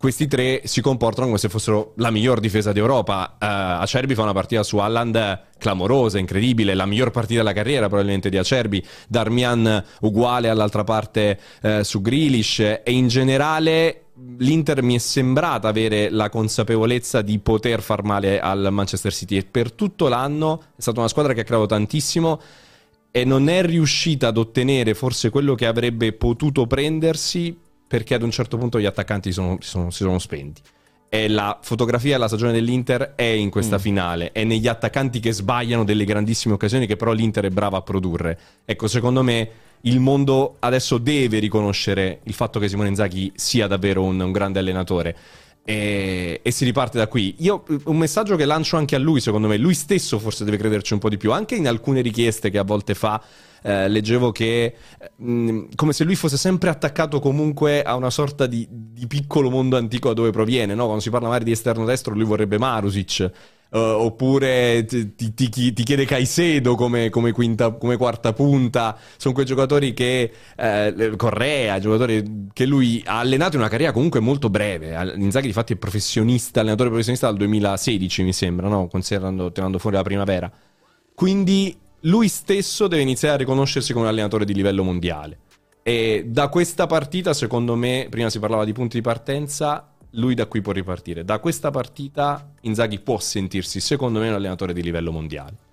questi 0.00 0.28
tre 0.28 0.62
si 0.64 0.80
comportano 0.80 1.26
come 1.26 1.36
se 1.36 1.50
fossero 1.50 1.92
la 1.96 2.10
miglior 2.10 2.40
difesa 2.40 2.72
d'Europa. 2.72 3.34
Uh, 3.34 3.82
Acerbi 3.82 4.14
fa 4.14 4.22
una 4.22 4.32
partita 4.32 4.62
su 4.62 4.78
Alland 4.78 5.42
clamorosa, 5.58 6.18
incredibile, 6.18 6.72
la 6.72 6.86
miglior 6.86 7.10
partita 7.10 7.40
della 7.40 7.52
carriera 7.52 7.86
probabilmente 7.86 8.30
di 8.30 8.38
Acerbi. 8.38 8.82
Darmian 9.06 9.84
uguale 10.00 10.48
all'altra 10.48 10.84
parte 10.84 11.38
uh, 11.60 11.82
su 11.82 12.00
Grealish 12.00 12.60
e 12.60 12.82
in 12.86 13.08
generale 13.08 14.04
l'Inter 14.38 14.82
mi 14.82 14.94
è 14.94 14.98
sembrata 14.98 15.68
avere 15.68 16.08
la 16.08 16.30
consapevolezza 16.30 17.20
di 17.20 17.38
poter 17.38 17.82
far 17.82 18.02
male 18.02 18.40
al 18.40 18.68
Manchester 18.70 19.12
City 19.12 19.36
e 19.36 19.44
per 19.44 19.70
tutto 19.70 20.08
l'anno 20.08 20.62
è 20.76 20.80
stata 20.80 21.00
una 21.00 21.08
squadra 21.08 21.34
che 21.34 21.40
ha 21.40 21.44
creato 21.44 21.66
tantissimo 21.66 22.40
e 23.10 23.24
non 23.26 23.50
è 23.50 23.62
riuscita 23.62 24.28
ad 24.28 24.38
ottenere 24.38 24.94
forse 24.94 25.28
quello 25.28 25.54
che 25.54 25.66
avrebbe 25.66 26.14
potuto 26.14 26.66
prendersi 26.66 27.68
perché 27.90 28.14
ad 28.14 28.22
un 28.22 28.30
certo 28.30 28.56
punto 28.56 28.78
gli 28.78 28.84
attaccanti 28.84 29.32
sono, 29.32 29.56
sono, 29.58 29.90
si 29.90 30.04
sono 30.04 30.20
spenti. 30.20 30.62
E 31.08 31.26
la 31.26 31.58
fotografia 31.60 32.12
della 32.12 32.28
stagione 32.28 32.52
dell'Inter 32.52 33.14
è 33.16 33.24
in 33.24 33.50
questa 33.50 33.78
mm. 33.78 33.80
finale, 33.80 34.30
è 34.30 34.44
negli 34.44 34.68
attaccanti 34.68 35.18
che 35.18 35.32
sbagliano 35.32 35.82
delle 35.82 36.04
grandissime 36.04 36.54
occasioni 36.54 36.86
che 36.86 36.94
però 36.94 37.10
l'Inter 37.10 37.46
è 37.46 37.50
brava 37.50 37.78
a 37.78 37.82
produrre. 37.82 38.38
Ecco, 38.64 38.86
secondo 38.86 39.24
me 39.24 39.50
il 39.80 39.98
mondo 39.98 40.54
adesso 40.60 40.98
deve 40.98 41.40
riconoscere 41.40 42.20
il 42.22 42.32
fatto 42.32 42.60
che 42.60 42.68
Simone 42.68 42.90
Inzaghi 42.90 43.32
sia 43.34 43.66
davvero 43.66 44.04
un, 44.04 44.20
un 44.20 44.30
grande 44.30 44.60
allenatore. 44.60 45.16
E, 45.64 46.38
e, 46.44 46.50
si 46.52 46.64
riparte 46.64 46.96
da 46.96 47.08
qui. 47.08 47.34
Io 47.38 47.64
un 47.86 47.96
messaggio 47.96 48.36
che 48.36 48.44
lancio 48.44 48.76
anche 48.76 48.94
a 48.94 49.00
lui, 49.00 49.18
secondo 49.18 49.48
me, 49.48 49.56
lui 49.56 49.74
stesso 49.74 50.20
forse 50.20 50.44
deve 50.44 50.58
crederci 50.58 50.92
un 50.92 51.00
po' 51.00 51.08
di 51.08 51.16
più, 51.16 51.32
anche 51.32 51.56
in 51.56 51.66
alcune 51.66 52.02
richieste 52.02 52.50
che 52.50 52.58
a 52.58 52.62
volte 52.62 52.94
fa 52.94 53.20
eh, 53.62 53.88
leggevo 53.88 54.32
che 54.32 54.74
mh, 55.16 55.32
mm, 55.32 55.64
come 55.74 55.92
se 55.92 56.04
lui 56.04 56.14
fosse 56.14 56.36
sempre 56.36 56.70
attaccato 56.70 57.20
comunque 57.20 57.82
a 57.82 57.94
una 57.94 58.10
sorta 58.10 58.46
di, 58.46 58.66
di 58.70 59.06
piccolo 59.06 59.50
mondo 59.50 59.76
antico 59.76 60.08
da 60.08 60.14
dove 60.14 60.30
proviene, 60.30 60.74
no? 60.74 60.84
Quando 60.84 61.02
si 61.02 61.10
parla 61.10 61.26
magari 61.28 61.44
di 61.44 61.52
esterno 61.52 61.84
destro 61.84 62.14
lui 62.14 62.24
vorrebbe 62.24 62.58
Marusic. 62.58 63.30
Uh, 63.70 63.78
oppure 63.78 64.84
ti, 64.84 65.14
ti, 65.14 65.48
ti, 65.48 65.72
chiede 65.84 66.04
Caicedo 66.04 66.74
come, 66.74 67.08
come, 67.08 67.30
quinta, 67.30 67.70
come, 67.70 67.96
quarta 67.96 68.32
punta. 68.32 68.98
Sono 69.16 69.32
quei 69.32 69.46
giocatori 69.46 69.94
che 69.94 70.32
eh, 70.56 71.12
Correa, 71.16 71.78
giocatori 71.78 72.48
che 72.52 72.66
lui 72.66 73.00
ha 73.06 73.20
allenato 73.20 73.54
in 73.54 73.60
una 73.60 73.70
carriera 73.70 73.92
comunque 73.92 74.18
molto 74.18 74.50
breve. 74.50 75.14
Inzaghi, 75.14 75.46
infatti, 75.46 75.74
è 75.74 75.76
professionista, 75.76 76.58
allenatore 76.58 76.88
professionista 76.88 77.28
dal 77.28 77.36
2016, 77.36 78.24
mi 78.24 78.32
sembra, 78.32 78.66
no? 78.66 78.88
considerando 78.88 79.52
tenendo 79.52 79.78
fuori 79.78 79.94
la 79.94 80.02
primavera. 80.02 80.50
Quindi 81.14 81.78
lui 82.02 82.28
stesso 82.28 82.86
deve 82.88 83.02
iniziare 83.02 83.34
a 83.34 83.38
riconoscersi 83.38 83.92
come 83.92 84.04
un 84.04 84.10
allenatore 84.10 84.44
di 84.44 84.54
livello 84.54 84.82
mondiale. 84.82 85.38
E 85.82 86.24
da 86.26 86.48
questa 86.48 86.86
partita, 86.86 87.32
secondo 87.34 87.74
me, 87.74 88.06
prima 88.10 88.30
si 88.30 88.38
parlava 88.38 88.64
di 88.64 88.72
punti 88.72 88.96
di 88.96 89.02
partenza, 89.02 89.88
lui 90.12 90.34
da 90.34 90.46
qui 90.46 90.60
può 90.60 90.72
ripartire. 90.72 91.24
Da 91.24 91.38
questa 91.38 91.70
partita 91.70 92.52
Inzaghi 92.62 93.00
può 93.00 93.18
sentirsi, 93.18 93.80
secondo 93.80 94.20
me, 94.20 94.28
un 94.28 94.34
allenatore 94.34 94.72
di 94.72 94.82
livello 94.82 95.12
mondiale. 95.12 95.68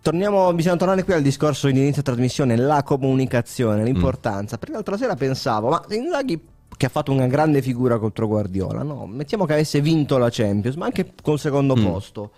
Torniamo, 0.00 0.52
bisogna 0.52 0.76
tornare 0.76 1.04
qui 1.04 1.12
al 1.12 1.22
discorso 1.22 1.68
di 1.68 1.78
inizio 1.78 2.02
trasmissione, 2.02 2.56
la 2.56 2.82
comunicazione, 2.82 3.84
l'importanza. 3.84 4.56
Mm. 4.56 4.58
Perché 4.58 4.74
l'altra 4.74 4.96
sera 4.96 5.14
pensavo, 5.14 5.68
ma 5.68 5.84
Inzaghi 5.90 6.40
che 6.76 6.86
ha 6.86 6.88
fatto 6.88 7.12
una 7.12 7.26
grande 7.26 7.62
figura 7.62 7.98
contro 7.98 8.26
Guardiola, 8.26 8.82
no? 8.82 9.06
Mettiamo 9.06 9.44
che 9.44 9.52
avesse 9.52 9.80
vinto 9.80 10.18
la 10.18 10.30
Champions, 10.30 10.76
ma 10.76 10.86
anche 10.86 11.12
col 11.22 11.38
secondo 11.38 11.76
mm. 11.76 11.84
posto 11.84 12.30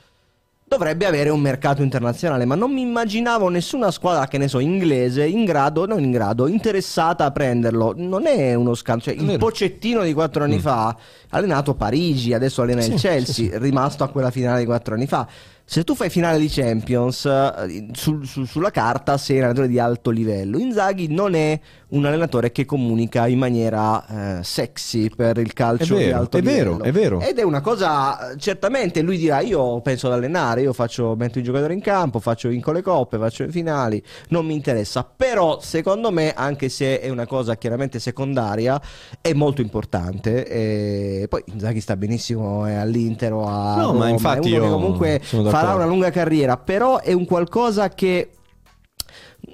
dovrebbe 0.67 1.07
avere 1.07 1.29
un 1.31 1.41
mercato 1.41 1.83
internazionale, 1.83 2.45
ma 2.47 2.55
non 2.55 2.73
mi 2.73 2.81
immaginavo 2.81 3.49
nessuna 3.49 3.91
squadra, 3.91 4.27
che 4.27 4.39
ne 4.39 4.49
so, 4.49 4.59
inglese, 4.59 5.25
in 5.27 5.45
grado, 5.45 5.87
non 5.87 6.03
in 6.03 6.11
grado, 6.11 6.47
interessata 6.47 7.25
a 7.27 7.31
prenderlo. 7.31 7.93
Non 7.97 8.27
è 8.27 8.55
uno 8.55 8.75
scambio, 8.75 9.05
cioè, 9.13 9.15
il. 9.15 9.39
Pocettino 9.39 10.03
di 10.03 10.13
quattro 10.13 10.43
anni 10.43 10.57
Mm. 10.57 10.61
fa 10.61 10.87
ha 10.89 10.97
allenato 11.31 11.75
Parigi, 11.75 12.33
adesso 12.33 12.63
allena 12.63 12.81
il 12.85 12.93
Sì, 12.93 12.97
Chelsea, 13.07 13.35
sì, 13.35 13.45
sì. 13.51 13.59
rimasto 13.59 14.05
a 14.05 14.09
quella 14.09 14.31
finale 14.31 14.61
di 14.61 14.65
quattro 14.67 14.95
anni 14.95 15.07
fa. 15.07 15.27
Se 15.67 15.83
tu 15.83 15.95
fai 15.95 16.11
finale 16.11 16.39
di 16.39 16.49
Champions, 16.49 17.25
eh, 17.25 17.87
sul- 17.93 18.27
su- 18.27 18.45
sulla 18.45 18.71
carta 18.71 19.17
sei 19.17 19.37
un 19.37 19.43
allenatore 19.45 19.69
di 19.69 19.79
alto 19.79 20.11
livello. 20.11 20.59
Inzaghi 20.59 21.07
non 21.09 21.35
è 21.35 21.59
un 21.95 22.05
allenatore 22.05 22.51
che 22.53 22.65
comunica 22.65 23.27
in 23.27 23.39
maniera 23.39 24.39
eh, 24.39 24.45
sexy 24.45 25.09
per 25.11 25.39
il 25.39 25.53
calcio 25.53 25.95
È 25.95 25.99
di 25.99 26.05
vero, 26.05 26.19
alto 26.19 26.37
è 26.37 26.41
livello. 26.41 26.77
vero, 26.77 26.85
è 26.85 26.93
vero. 26.93 27.21
Ed 27.21 27.39
è 27.39 27.43
una 27.43 27.61
cosa, 27.61 28.33
eh, 28.33 28.37
certamente 28.39 29.01
lui 29.01 29.17
dirà, 29.17 29.41
io 29.41 29.81
penso 29.81 30.09
ad 30.09 30.15
allenare, 30.15 30.63
io 30.63 30.73
faccio, 30.73 31.15
metto 31.17 31.39
i 31.39 31.43
giocatori 31.43 31.75
in 31.75 31.81
campo, 31.81 32.19
faccio 32.19 32.49
vinco 32.49 32.73
le 32.73 32.83
coppe, 32.83 33.17
faccio 33.19 33.45
le 33.45 33.51
finali, 33.51 34.03
non 34.29 34.45
mi 34.45 34.55
interessa. 34.55 35.05
Però 35.05 35.61
secondo 35.61 36.11
me, 36.11 36.33
anche 36.35 36.69
se 36.69 37.01
è 37.01 37.09
una 37.09 37.27
cosa 37.27 37.57
chiaramente 37.57 37.99
secondaria, 37.99 38.81
è 39.21 39.33
molto 39.33 39.61
importante. 39.61 40.47
E 40.47 41.27
poi 41.29 41.43
Inzaghi 41.47 41.81
sta 41.81 41.97
benissimo 41.97 42.67
è 42.67 42.75
all'Inter 42.75 43.33
o 43.33 43.47
a 43.47 43.77
No, 43.77 43.87
ma 43.87 43.93
Roma, 43.93 44.09
è 44.09 44.11
infatti 44.11 44.49
io 44.49 44.69
comunque 44.69 45.21
farà 45.23 45.75
una 45.75 45.87
lunga 45.87 46.11
carriera, 46.11 46.57
però 46.57 46.99
è 47.01 47.13
un 47.13 47.25
qualcosa 47.25 47.89
che 47.91 48.31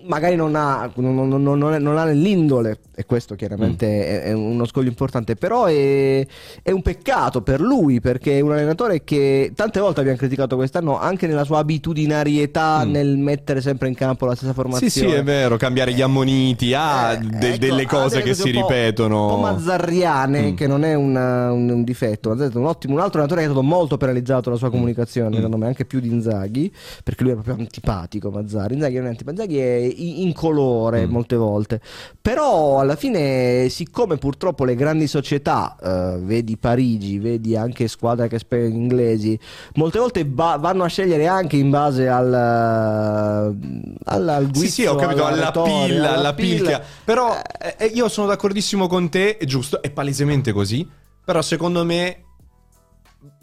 magari 0.05 0.37
non 0.37 0.55
ha, 0.55 0.91
non, 0.97 1.29
non- 1.29 1.43
non- 1.43 1.99
ha 1.99 2.05
nell'indole, 2.05 2.79
e 2.95 3.05
questo 3.07 3.35
chiaramente 3.35 3.87
Mm. 3.87 3.91
è, 4.01 4.23
è 4.25 4.33
uno 4.33 4.65
scoglio 4.67 4.89
importante, 4.89 5.37
però 5.37 5.65
è, 5.67 6.27
è 6.63 6.71
un 6.71 6.83
peccato 6.83 7.43
per 7.43 7.61
lui 7.61 8.01
perché 8.01 8.39
è 8.39 8.41
un 8.41 8.53
allenatore 8.53 9.03
che 9.05 9.53
tante 9.55 9.81
volte 9.81 10.01
abbiamo 10.01 10.19
criticato 10.19 10.57
quest'anno 10.57 10.99
anche 10.99 11.27
nella 11.27 11.45
sua 11.45 11.59
abitudinarietà 11.59 12.85
Mm. 12.85 12.91
nel 12.91 13.17
mettere 13.19 13.61
sempre 13.61 13.89
in 13.89 13.95
campo 13.95 14.27
la 14.27 14.35
stessa 14.35 14.53
formazione. 14.53 14.91
Sì, 14.91 15.01
sì, 15.01 15.07
è 15.07 15.23
vero, 15.23 15.57
cambiare 15.57 15.93
gli 15.93 16.01
ammoniti, 16.01 16.75
ha 16.75 17.13
Eh, 17.15 17.19
de- 17.19 17.49
ecco, 17.49 17.59
delle 17.59 17.83
ha 17.83 17.87
cose 17.87 18.19
delle 18.19 18.23
che 18.31 18.35
si 18.35 18.51
ripetono. 18.51 19.23
Un 19.25 19.29
po' 19.35 19.41
mazzarriane, 19.41 20.51
Mm. 20.53 20.55
che 20.55 20.67
non 20.67 20.85
è 20.85 20.95
una- 20.95 21.53
un, 21.53 21.69
un 21.71 21.85
difetto. 21.85 22.33
È 22.35 22.49
Un, 22.55 22.67
ottimo, 22.67 22.95
un 22.95 23.01
altro 23.01 23.21
allenatore 23.21 23.41
che 23.43 23.47
è 23.47 23.51
stato 23.51 23.63
molto 23.63 23.97
penalizzato 23.97 24.51
la 24.51 24.57
sua 24.57 24.71
comunicazione, 24.71 25.31
Mm. 25.31 25.35
secondo 25.35 25.57
me, 25.57 25.67
anche 25.67 25.85
più 25.85 26.01
di 26.01 26.09
Inzaghi, 26.09 26.73
perché 27.05 27.23
lui 27.23 27.33
è 27.33 27.35
proprio 27.35 27.55
antipatico. 27.55 28.31
Mazzarri, 28.31 28.75
Inzaghi 28.75 28.97
non 28.97 29.07
è 29.07 29.09
antipatico, 29.11 29.43
Inzaghi 29.43 29.59
è 29.61 29.90
incolore 29.97 31.07
Mm. 31.07 31.11
molte 31.11 31.37
volte. 31.37 31.81
Però 32.21 32.81
alla 32.81 32.97
fine, 32.97 33.69
siccome 33.69 34.17
purtroppo 34.17 34.65
le 34.65 34.75
grandi 34.75 35.07
società, 35.07 35.77
eh, 35.83 36.19
vedi 36.21 36.57
Parigi, 36.57 37.19
vedi 37.19 37.57
anche 37.57 37.89
squadre 37.89 38.29
che 38.29 38.39
spe- 38.39 38.67
inglesi, 38.67 39.39
molte 39.75 39.99
volte 39.99 40.25
ba- 40.27 40.57
vanno 40.59 40.85
a 40.85 40.89
scegliere 40.89 41.27
anche 41.27 41.57
in 41.57 41.71
base 41.71 42.09
al, 42.09 42.33
al, 42.35 44.29
al 44.29 44.51
Sì, 44.53 44.69
sì, 44.69 44.85
ho 44.87 44.93
guizzo, 44.95 45.07
capito, 45.07 45.25
alla 45.27 45.45
retorica, 45.47 45.77
pilla, 45.87 46.15
alla 46.17 46.35
pilla. 46.35 46.83
Però 47.05 47.37
eh, 47.79 47.87
io 47.87 48.09
sono 48.09 48.27
d'accordissimo 48.27 48.87
con 48.87 49.09
te, 49.09 49.37
è 49.37 49.45
giusto, 49.45 49.83
è 49.83 49.91
palesemente 49.91 50.53
così. 50.53 50.89
Però 51.25 51.43
secondo 51.43 51.85
me 51.85 52.25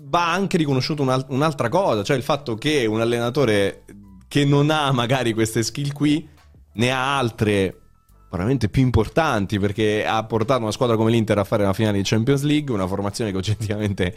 va 0.09 0.31
anche 0.31 0.57
riconosciuto 0.57 1.01
un'al- 1.03 1.25
un'altra 1.29 1.69
cosa, 1.69 2.03
cioè 2.03 2.17
il 2.17 2.23
fatto 2.23 2.55
che 2.55 2.85
un 2.85 3.01
allenatore 3.01 3.83
che 4.27 4.43
non 4.45 4.69
ha 4.71 4.91
magari 4.91 5.33
queste 5.33 5.63
skill 5.63 5.93
qui 5.93 6.27
ne 6.77 6.91
ha 6.91 7.17
altre 7.17 7.81
veramente 8.29 8.67
più 8.69 8.81
importanti 8.81 9.59
perché 9.59 10.05
ha 10.05 10.23
portato 10.23 10.61
una 10.61 10.71
squadra 10.71 10.95
come 10.95 11.11
l'Inter 11.11 11.37
a 11.37 11.43
fare 11.43 11.63
una 11.63 11.73
finale 11.73 11.97
di 11.97 12.03
Champions 12.03 12.41
League, 12.43 12.73
una 12.73 12.87
formazione 12.87 13.31
che 13.31 13.37
oggettivamente 13.37 14.15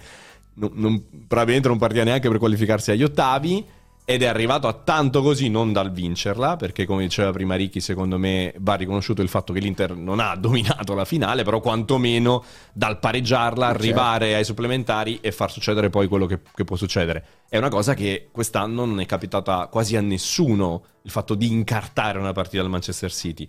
non- 0.54 0.72
non- 0.74 1.02
probabilmente 1.26 1.68
non 1.68 1.78
partiva 1.78 2.04
neanche 2.04 2.28
per 2.28 2.38
qualificarsi 2.38 2.90
agli 2.90 3.02
ottavi 3.04 3.64
ed 4.10 4.22
è 4.22 4.26
arrivato 4.26 4.66
a 4.66 4.72
tanto 4.72 5.22
così 5.22 5.48
non 5.48 5.72
dal 5.72 5.92
vincerla 5.92 6.56
perché 6.56 6.84
come 6.84 7.04
diceva 7.04 7.30
prima 7.30 7.54
Ricky 7.54 7.78
secondo 7.78 8.18
me 8.18 8.52
va 8.58 8.74
riconosciuto 8.74 9.22
il 9.22 9.28
fatto 9.28 9.52
che 9.52 9.60
l'Inter 9.60 9.94
non 9.94 10.18
ha 10.18 10.34
dominato 10.36 10.94
la 10.94 11.04
finale 11.04 11.44
però 11.44 11.60
quantomeno 11.60 12.42
dal 12.72 12.98
pareggiarla 12.98 13.66
Certo. 13.66 13.82
arrivare 13.82 14.34
ai 14.34 14.44
supplementari 14.44 15.20
e 15.20 15.30
far 15.30 15.52
succedere 15.52 15.90
poi 15.90 16.08
quello 16.08 16.26
che, 16.26 16.40
che 16.52 16.64
può 16.64 16.74
succedere 16.74 17.24
è 17.48 17.56
una 17.56 17.68
cosa 17.68 17.94
che 17.94 18.30
quest'anno 18.32 18.84
non 18.84 18.98
è 18.98 19.06
capitata 19.06 19.68
quasi 19.68 19.94
a 19.94 20.00
nessuno 20.00 20.82
il 21.02 21.10
fatto 21.12 21.36
di 21.36 21.46
incartare 21.46 22.18
una 22.18 22.32
partita 22.32 22.62
al 22.62 22.68
Manchester 22.68 23.12
City 23.12 23.46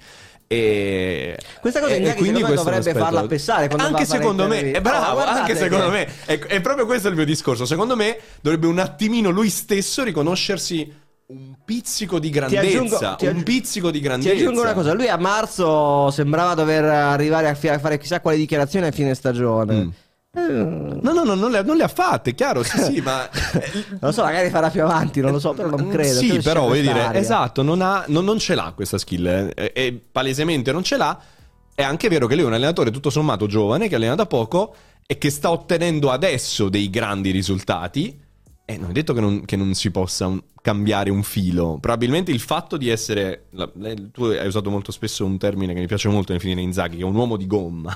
e, 0.52 1.38
Questa 1.62 1.80
cosa 1.80 1.94
e- 1.94 2.04
e 2.04 2.14
quindi 2.16 2.42
dovrebbe 2.42 2.94
farla 2.94 3.26
quando 3.26 3.84
anche 3.86 4.06
secondo 4.06 4.48
me 4.48 4.72
è 4.72 4.82
bravo 4.82 5.14
guardate 5.14 5.40
anche 5.40 5.54
che- 5.54 5.60
secondo 5.60 5.90
me. 5.90 6.08
È, 6.26 6.38
è 6.40 6.60
proprio 6.62 6.86
questo 6.86 7.08
il 7.08 7.16
mio 7.16 7.24
discorso. 7.24 7.66
Secondo 7.66 7.96
me 7.96 8.18
dovrebbe 8.42 8.68
un 8.68 8.80
attimino 8.80 9.30
lui 9.30 9.50
stesso 9.50 10.04
riconoscersi 10.04 10.94
un 11.28 11.56
pizzico 11.64 12.20
di 12.20 12.30
grandezza 12.30 12.60
aggiungo- 12.68 13.16
ti 13.16 13.26
un 13.26 13.32
aggi- 13.36 13.44
pizzico 13.44 13.90
di 13.92 14.00
Ti 14.00 14.04
grandezza. 14.04 14.34
aggiungo 14.34 14.62
una 14.62 14.74
cosa, 14.74 14.92
lui 14.92 15.08
a 15.08 15.16
marzo 15.18 16.12
sembrava 16.12 16.54
dover 16.56 16.84
arrivare 16.84 17.48
a, 17.48 17.56
fare 17.56 17.98
chissà 17.98 18.20
quali 18.20 18.38
dichiarazioni 18.38 18.88
a 18.88 18.92
fine 18.92 19.14
stagione. 19.16 19.74
Mm. 19.74 19.90
Eh, 20.34 20.40
no 20.42 21.12
no 21.12 21.24
no 21.26 21.36
non 21.36 21.52
le, 21.52 21.58
ha- 21.58 21.62
non 21.64 21.76
le 21.76 21.84
ha 21.84 21.90
fatte 21.90 22.34
chiaro 22.34 22.64
sì 22.64 22.78
sì 22.80 23.02
ma 23.02 23.28
non 23.90 24.00
lo 24.00 24.12
so, 24.14 24.24
magari 24.24 24.50
farà 24.50 24.70
più 24.70 24.82
avanti, 24.82 25.20
non 25.20 25.32
lo 25.34 25.40
so, 25.40 25.52
però 25.54 25.70
non 25.70 25.90
credo. 25.90 26.20
Sì, 26.20 26.28
credo 26.28 26.42
però 26.44 26.68
voglio 26.68 26.82
dire, 26.94 27.14
esatto, 27.16 27.62
non, 27.64 27.82
ha- 27.82 28.06
non- 28.08 28.24
non 28.24 28.40
ce 28.40 28.56
l'ha 28.56 28.72
questa 28.74 28.98
skill. 28.98 29.26
eh, 29.54 29.72
E, 29.76 30.02
palesemente 30.12 30.72
non 30.72 30.84
ce 30.84 30.96
l'ha. 30.98 31.20
È 31.76 31.84
anche 31.84 32.08
vero 32.08 32.28
che 32.28 32.36
lui 32.36 32.44
è 32.44 32.48
un 32.48 32.54
allenatore 32.54 32.92
tutto 32.92 33.10
sommato 33.10 33.46
giovane, 33.48 33.90
che 33.90 33.96
allena 33.96 34.16
da 34.16 34.26
poco 34.26 34.74
e 35.06 35.18
che 35.18 35.30
sta 35.30 35.52
ottenendo 35.52 36.12
adesso 36.12 36.70
dei 36.70 36.90
grandi 36.90 37.32
risultati. 37.32 38.18
E 38.64 38.78
non 38.78 38.92
è 38.92 38.94
detto 38.94 39.12
che 39.14 39.20
non, 39.20 39.44
che 39.44 39.58
non 39.58 39.74
si 39.74 39.92
possa 39.92 40.28
un- 40.28 40.42
cambiare 40.62 41.10
un 41.10 41.24
filo. 41.24 41.78
Probabilmente 41.82 42.32
il 42.32 42.40
fatto 42.40 42.78
di 42.78 42.88
essere. 42.88 43.48
la- 43.52 43.70
lei- 43.76 44.12
tu 44.12 44.24
hai 44.26 44.48
usato 44.48 44.70
molto 44.70 44.94
spesso 44.94 45.26
un 45.26 45.38
termine 45.38 45.74
che 45.74 45.80
mi 45.82 45.88
piace 45.88 46.08
molto 46.08 46.32
nel 46.32 46.40
finire 46.40 46.62
Inzaghi, 46.62 46.96
che 46.98 47.02
è 47.02 47.06
un 47.06 47.16
uomo 47.16 47.36
di 47.36 47.48
gomma. 47.48 47.94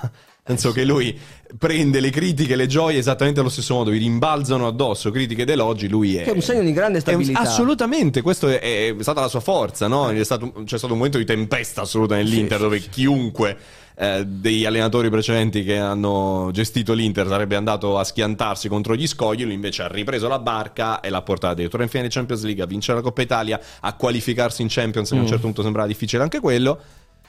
Nel 0.48 0.60
senso 0.60 0.72
che 0.76 0.86
lui 0.86 1.18
prende 1.58 2.00
le 2.00 2.12
critiche 2.12 2.56
le 2.56 2.68
gioie 2.68 3.00
esattamente 3.00 3.40
allo 3.40 3.50
stesso 3.50 3.74
modo, 3.74 3.92
gli 3.92 3.98
rimbalzano 3.98 4.68
addosso 4.68 5.10
critiche 5.10 5.42
ed 5.42 5.50
elogi. 5.50 5.88
Lui 5.88 6.18
è. 6.18 6.24
Che 6.24 6.30
è 6.30 6.34
un 6.36 6.42
segno 6.44 6.62
di 6.62 6.72
grande 6.72 7.00
È 7.00 7.02
un- 7.14 7.24
stabilità. 7.24 7.40
assolutamente, 7.40 8.22
questo 8.22 8.48
è, 8.50 8.60
è 8.60 8.96
stata 9.00 9.22
la 9.22 9.28
sua 9.28 9.40
forza, 9.40 9.88
no? 9.88 10.12
È 10.12 10.24
stato- 10.24 10.52
c'è 10.64 10.78
stato 10.78 10.94
un 10.94 10.98
momento 11.00 11.18
di 11.18 11.26
tempesta 11.26 11.82
assoluta 11.82 12.14
nell'Inter 12.16 12.58
Sì, 12.58 12.64
dove 12.64 12.80
sì, 12.80 12.90
chiunque 12.90 13.58
eh, 13.98 14.24
degli 14.24 14.66
allenatori 14.66 15.10
precedenti 15.10 15.64
che 15.64 15.78
hanno 15.80 16.50
gestito 16.54 16.94
l'Inter 16.94 17.28
sarebbe 17.28 17.56
andato 17.56 17.98
a 17.98 18.04
schiantarsi 18.04 18.68
contro 18.68 18.94
gli 18.96 19.08
scogli, 19.08 19.46
lui 19.46 19.54
invece 19.54 19.82
ha 19.82 19.88
ripreso 19.88 20.28
la 20.28 20.38
barca 20.38 21.00
e 21.00 21.10
l'ha 21.10 21.22
portata 21.24 21.54
addirittura 21.54 21.82
in 21.82 21.90
finale 21.90 22.10
di 22.10 22.14
Champions 22.14 22.44
League, 22.44 22.62
a 22.62 22.68
vincere 22.68 22.98
la 22.98 23.04
Coppa 23.04 23.24
Italia, 23.24 23.60
a 23.80 23.94
qualificarsi 23.96 24.62
in 24.62 24.68
Champions, 24.70 25.10
che 25.10 25.16
a 25.16 25.18
un 25.18 25.24
Mm. 25.24 25.28
certo 25.28 25.42
punto 25.44 25.64
sembrava 25.64 25.88
difficile 25.88 26.22
anche 26.22 26.40
quello. 26.40 26.78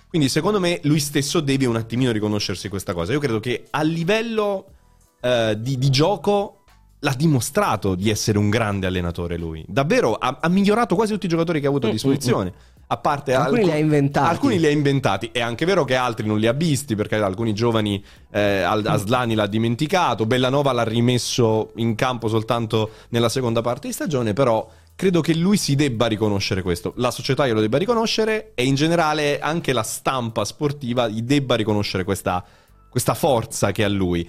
Quindi 0.09 0.29
secondo 0.29 0.61
me 0.61 0.81
lui 0.85 1.01
stesso 1.01 1.41
deve 1.41 1.67
un 1.67 1.77
attimino 1.77 2.11
riconoscersi 2.13 2.69
questa 2.69 2.95
cosa. 2.95 3.13
Io 3.13 3.19
credo 3.19 3.41
che 3.41 3.67
a 3.71 3.83
livello 3.83 4.67
eh, 5.21 5.57
di, 5.59 5.79
di 5.79 5.91
gioco 5.91 6.63
l'ha 7.01 7.15
dimostrato 7.15 7.95
di 7.95 8.09
essere 8.09 8.39
un 8.39 8.49
grande 8.49 8.87
allenatore 8.87 9.37
lui. 9.37 9.65
Davvero 9.69 10.15
ha, 10.15 10.39
ha 10.41 10.49
migliorato 10.49 10.95
quasi 10.95 11.13
tutti 11.13 11.27
i 11.27 11.29
giocatori 11.29 11.61
che 11.61 11.67
ha 11.67 11.69
avuto 11.69 11.87
a 11.87 11.91
Mm, 11.91 11.93
disposizione. 11.93 12.53
A 12.89 12.97
parte 12.99 13.35
Alcuni 13.35 13.63
alcun- 13.63 13.75
li 13.75 13.77
ha 13.77 13.81
inventati. 13.83 14.29
Alcuni 14.29 14.59
li 14.61 14.67
ha 14.67 14.71
inventati. 14.71 15.31
È 15.33 15.41
anche 15.41 15.65
vero 15.67 15.85
che 15.85 15.97
altri 15.97 16.27
non 16.27 16.39
li 16.39 16.47
ha 16.47 16.53
visti 16.53 16.95
perché 16.95 17.17
alcuni 17.17 17.53
giovani 17.53 18.03
eh, 18.31 18.63
Aslani 18.63 19.35
l'ha 19.35 19.49
dimenticato. 19.49 20.25
Bellanova 20.25 20.73
l'ha 20.73 20.85
rimesso 20.85 21.73
in 21.77 21.97
campo 21.97 22.29
soltanto 22.29 22.91
nella 23.09 23.29
seconda 23.29 23.61
parte 23.61 23.89
di 23.89 23.93
stagione. 23.93 24.33
Però 24.35 24.69
credo 24.97 25.21
che 25.21 25.35
lui 25.35 25.59
si 25.59 25.75
debba 25.75 26.07
riconoscere 26.07 26.63
questo. 26.63 26.95
La 26.97 27.11
società 27.11 27.47
glielo 27.47 27.61
debba 27.61 27.79
riconoscere 27.79 28.53
e 28.55 28.65
in 28.65 28.75
generale 28.75 29.39
anche 29.39 29.73
la 29.73 29.83
stampa 29.83 30.45
sportiva 30.45 31.07
gli 31.07 31.23
debba 31.23 31.55
riconoscere 31.55 32.03
questa, 32.03 32.43
questa 32.89 33.15
forza 33.15 33.71
che 33.71 33.85
ha 33.85 33.89
lui. 33.89 34.29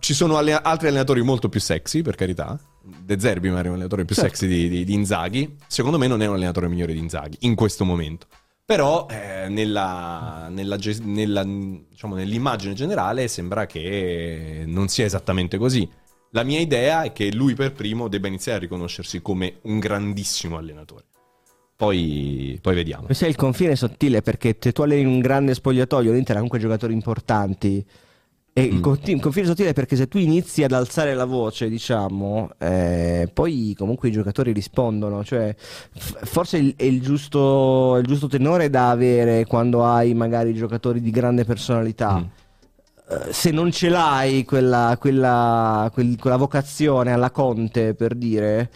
Ci 0.00 0.14
sono 0.14 0.36
alle- 0.36 0.52
altri 0.54 0.88
allenatori 0.88 1.22
molto 1.22 1.48
più 1.48 1.60
sexy, 1.60 2.02
per 2.02 2.16
carità. 2.16 2.58
De 2.82 3.18
Zerbi 3.18 3.48
magari 3.48 3.66
è 3.66 3.68
un 3.68 3.74
allenatore 3.76 4.04
più 4.04 4.14
Certo. 4.14 4.30
sexy 4.30 4.46
di, 4.46 4.68
di- 4.68 4.84
di 4.84 4.92
Inzaghi. 4.92 5.56
Secondo 5.66 5.98
me 5.98 6.06
non 6.06 6.20
è 6.20 6.26
un 6.26 6.34
allenatore 6.34 6.68
migliore 6.68 6.92
di 6.92 6.98
Inzaghi 6.98 7.36
in 7.40 7.54
questo 7.54 7.84
momento. 7.84 8.26
Però 8.64 9.06
eh, 9.08 9.48
nella, 9.48 10.48
nella 10.50 10.76
nella, 11.02 11.42
diciamo, 11.44 12.14
nell'immagine 12.16 12.74
generale 12.74 13.26
sembra 13.26 13.66
che 13.66 14.64
non 14.66 14.88
sia 14.88 15.04
esattamente 15.04 15.56
così. 15.58 15.88
La 16.30 16.42
mia 16.42 16.60
idea 16.60 17.02
è 17.04 17.12
che 17.12 17.32
lui 17.32 17.54
per 17.54 17.72
primo 17.72 18.08
debba 18.08 18.28
iniziare 18.28 18.58
a 18.58 18.60
riconoscersi 18.60 19.22
come 19.22 19.56
un 19.62 19.78
grandissimo 19.78 20.56
allenatore. 20.58 21.04
Poi, 21.74 22.58
poi 22.60 22.74
vediamo. 22.74 23.06
È 23.08 23.26
il 23.26 23.36
confine 23.36 23.76
sottile 23.76 24.20
perché 24.20 24.56
se 24.58 24.72
tu 24.72 24.82
alleni 24.82 25.04
un 25.04 25.20
grande 25.20 25.54
spogliatoio, 25.54 26.12
l'Inter 26.12 26.32
ha 26.32 26.34
comunque 26.34 26.58
giocatori 26.58 26.92
importanti. 26.92 27.84
E 28.52 28.62
il 28.62 28.74
Mm. 28.78 29.20
confine 29.20 29.46
sottile 29.46 29.68
è 29.68 29.72
perché 29.72 29.94
se 29.94 30.08
tu 30.08 30.18
inizi 30.18 30.64
ad 30.64 30.72
alzare 30.72 31.14
la 31.14 31.24
voce, 31.26 31.68
diciamo, 31.68 32.50
eh, 32.58 33.30
poi 33.32 33.72
comunque 33.78 34.08
i 34.08 34.12
giocatori 34.12 34.50
rispondono. 34.52 35.22
Cioè, 35.22 35.54
f- 35.56 36.26
forse 36.26 36.56
il- 36.56 36.74
è 36.76 36.82
il 36.82 37.00
giusto, 37.00 37.96
il 38.00 38.06
giusto 38.06 38.26
tenore 38.26 38.68
da 38.68 38.90
avere 38.90 39.46
quando 39.46 39.84
hai 39.84 40.12
magari 40.14 40.54
giocatori 40.54 41.00
di 41.00 41.10
grande 41.12 41.44
personalità. 41.44 42.18
Mm. 42.18 42.24
Eh, 43.10 43.32
se 43.32 43.50
non 43.50 43.70
ce 43.72 43.88
l'hai 43.88 44.44
quella, 44.44 44.96
quella, 45.00 45.90
quel- 45.92 46.16
quella 46.18 46.36
vocazione 46.36 47.12
alla 47.12 47.30
Conte 47.30 47.94
per 47.94 48.14
dire, 48.14 48.70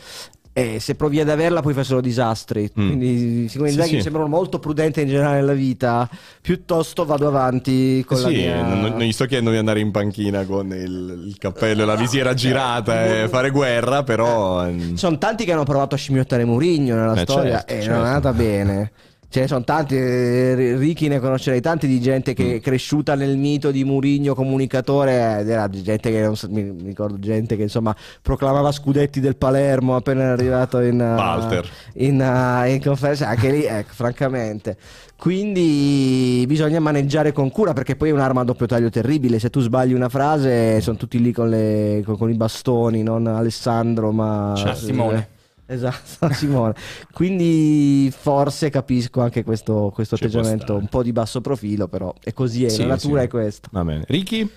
E 0.55 0.81
se 0.81 0.97
provi 0.97 1.19
ad 1.19 1.31
averla 1.31 1.63
poi 1.63 1.73
fai 1.73 1.83
solo 1.83 2.03
disastri. 2.03 2.71
Mm. 2.79 2.87
Quindi, 2.87 3.49
siccome 3.49 3.71
Sì, 3.71 3.83
sì. 3.85 3.95
mi 3.97 4.03
sembrano 4.03 4.29
molto 4.29 4.59
prudente 4.59 5.01
in 5.01 5.09
generale 5.09 5.37
nella 5.37 5.55
vita, 5.55 6.07
piuttosto 6.43 7.07
vado 7.07 7.27
avanti 7.27 8.05
con 8.07 8.21
la 8.21 8.29
sì, 8.29 8.35
mia... 8.35 8.63
non, 8.63 8.81
non 8.81 9.01
gli 9.01 9.13
sto 9.13 9.25
chiedendo 9.25 9.51
di 9.51 9.57
andare 9.57 9.81
in 9.81 9.91
panchina 9.91 10.45
con 10.45 10.67
il, 10.75 11.25
il 11.27 11.37
cappello 11.39 11.83
e 11.83 11.87
la 11.87 11.95
visiera 11.97 12.35
girata 12.35 13.03
e 13.23 13.29
fare 13.29 13.49
guerra, 13.49 14.03
però... 14.03 14.67
ehm, 14.67 14.91
Ci 14.91 14.99
sono 14.99 15.17
tanti 15.17 15.47
che 15.47 15.53
hanno 15.53 15.65
provato 15.65 15.95
a 15.95 15.99
scimmiottare 15.99 16.45
Murigno 16.45 16.97
nella 16.97 17.15
Eh, 17.15 17.21
storia 17.23 17.57
certo, 17.65 17.73
e 17.73 17.81
certo. 17.81 17.97
non 17.97 18.05
è 18.05 18.09
andata 18.09 18.33
bene. 18.35 18.93
Ce 19.33 19.41
ne 19.41 19.47
sono 19.47 19.65
tanti, 19.65 19.97
eh, 19.97 20.77
Ricky 20.77 21.09
ne 21.09 21.19
conoscerei 21.19 21.63
tanti 21.63 21.87
di 21.87 22.03
gente 22.03 22.35
che 22.35 22.53
è 22.53 22.55
Mm. 22.57 22.61
cresciuta 22.61 23.15
nel 23.15 23.39
mito 23.39 23.71
di 23.71 23.83
Murigno 23.83 24.35
comunicatore 24.35 25.39
ed 25.41 25.49
era 25.49 25.71
gente 25.71 26.11
che 26.11 26.21
non 26.21 26.37
so- 26.37 26.49
mi, 26.51 26.71
ricordo 26.85 27.19
gente 27.19 27.57
che 27.57 27.63
insomma 27.63 27.97
proclamava 28.21 28.71
scudetti 28.71 29.21
del 29.21 29.37
Palermo 29.37 29.97
appena 29.97 30.33
arrivato 30.33 30.81
in, 30.81 31.01
uh, 31.01 32.03
in, 32.05 32.21
uh, 32.21 32.69
in 32.69 32.83
conferenza, 32.83 33.29
anche 33.29 33.51
lì 33.51 33.65
ecco, 33.65 33.93
francamente. 33.95 34.77
Quindi 35.17 36.45
bisogna 36.47 36.79
maneggiare 36.79 37.33
con 37.33 37.51
cura 37.51 37.73
perché 37.73 37.97
poi 37.97 38.11
è 38.11 38.13
un'arma 38.13 38.43
a 38.43 38.45
doppio 38.45 38.67
taglio 38.67 38.91
terribile. 38.91 39.39
Se 39.39 39.49
tu 39.49 39.61
sbagli 39.61 39.95
una 39.95 40.11
frase 40.11 40.81
sono 40.83 40.99
tutti 40.99 41.19
lì 41.23 41.33
con, 41.33 41.49
le- 41.49 42.03
con- 42.05 42.19
con 42.19 42.29
i 42.29 42.35
bastoni, 42.35 43.03
non 43.03 43.27
Alessandro 43.27 44.13
ma 44.13 44.53
Cioè, 44.57 44.75
Simone. 44.75 45.29
Esatto, 45.73 46.33
Simone. 46.35 46.75
Quindi 47.13 48.13
forse 48.15 48.69
capisco 48.69 49.23
anche 49.23 49.43
questo, 49.43 49.91
questo 49.93 50.17
atteggiamento 50.17 50.77
un 50.77 50.87
po' 50.87 51.03
di 51.03 51.13
basso 51.13 51.41
profilo, 51.41 51.89
però 51.89 52.13
è 52.23 52.33
così, 52.35 52.65
è, 52.65 52.69
Sì, 52.69 52.83
la 52.83 52.89
natura 52.89 53.21
sì. 53.21 53.27
è 53.27 53.31
questa. 53.31 53.69
Va 53.73 53.83
bene. 53.83 54.05
Ricky? 54.07 54.49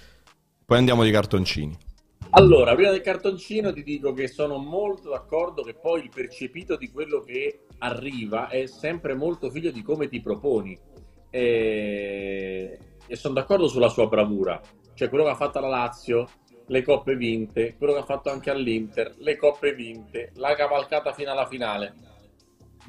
Poi 0.66 0.78
andiamo 0.78 1.04
di 1.04 1.12
cartoncini. 1.12 1.78
Allora, 2.32 2.76
prima 2.76 2.92
del 2.92 3.02
cartoncino 3.02 3.72
ti 3.72 3.82
dico 3.82 4.12
che 4.12 4.28
sono 4.28 4.58
molto 4.58 5.10
d'accordo 5.10 5.64
che 5.64 5.74
poi 5.74 6.02
il 6.02 6.10
percepito 6.14 6.76
di 6.76 6.92
quello 6.92 7.22
che 7.22 7.62
arriva 7.78 8.50
è 8.50 8.66
sempre 8.66 9.14
molto 9.14 9.50
figlio 9.50 9.72
di 9.72 9.82
come 9.82 10.10
ti 10.10 10.20
proponi. 10.20 10.78
E, 11.30 12.78
e 13.08 13.16
sono 13.16 13.36
d'accordo 13.36 13.70
sulla 13.70 13.88
sua 13.88 14.08
bravura. 14.08 14.60
Cioè, 14.94 15.08
quello 15.08 15.24
che 15.24 15.30
ha 15.30 15.36
fatto 15.36 15.60
la 15.62 15.70
Lazio, 15.70 16.28
le 16.68 16.82
coppe 16.82 17.16
vinte, 17.16 17.76
quello 17.78 17.94
che 17.94 18.00
ha 18.00 18.06
fatto 18.06 18.30
anche 18.30 18.50
all'Inter, 18.50 19.16
le 19.18 19.38
coppe 19.38 19.74
vinte, 19.74 20.32
la 20.36 20.56
cavalcata 20.56 21.14
fino 21.14 21.32
alla 21.32 21.48
finale. 21.48 21.94